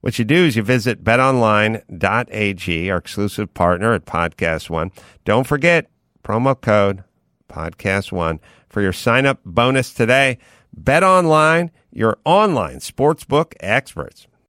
What 0.00 0.16
you 0.16 0.24
do 0.24 0.44
is 0.44 0.54
you 0.54 0.62
visit 0.62 1.02
betonline.ag, 1.02 2.88
our 2.88 2.96
exclusive 2.96 3.52
partner 3.54 3.94
at 3.94 4.06
Podcast 4.06 4.70
One. 4.70 4.92
Don't 5.24 5.44
forget 5.44 5.90
promo 6.22 6.58
code 6.60 7.02
Podcast 7.48 8.12
One 8.12 8.38
for 8.68 8.80
your 8.80 8.92
sign 8.92 9.26
up 9.26 9.40
bonus 9.44 9.92
today. 9.92 10.38
Bet 10.72 11.02
online, 11.02 11.72
your 11.90 12.18
online 12.24 12.76
sportsbook 12.76 13.54
experts. 13.58 14.27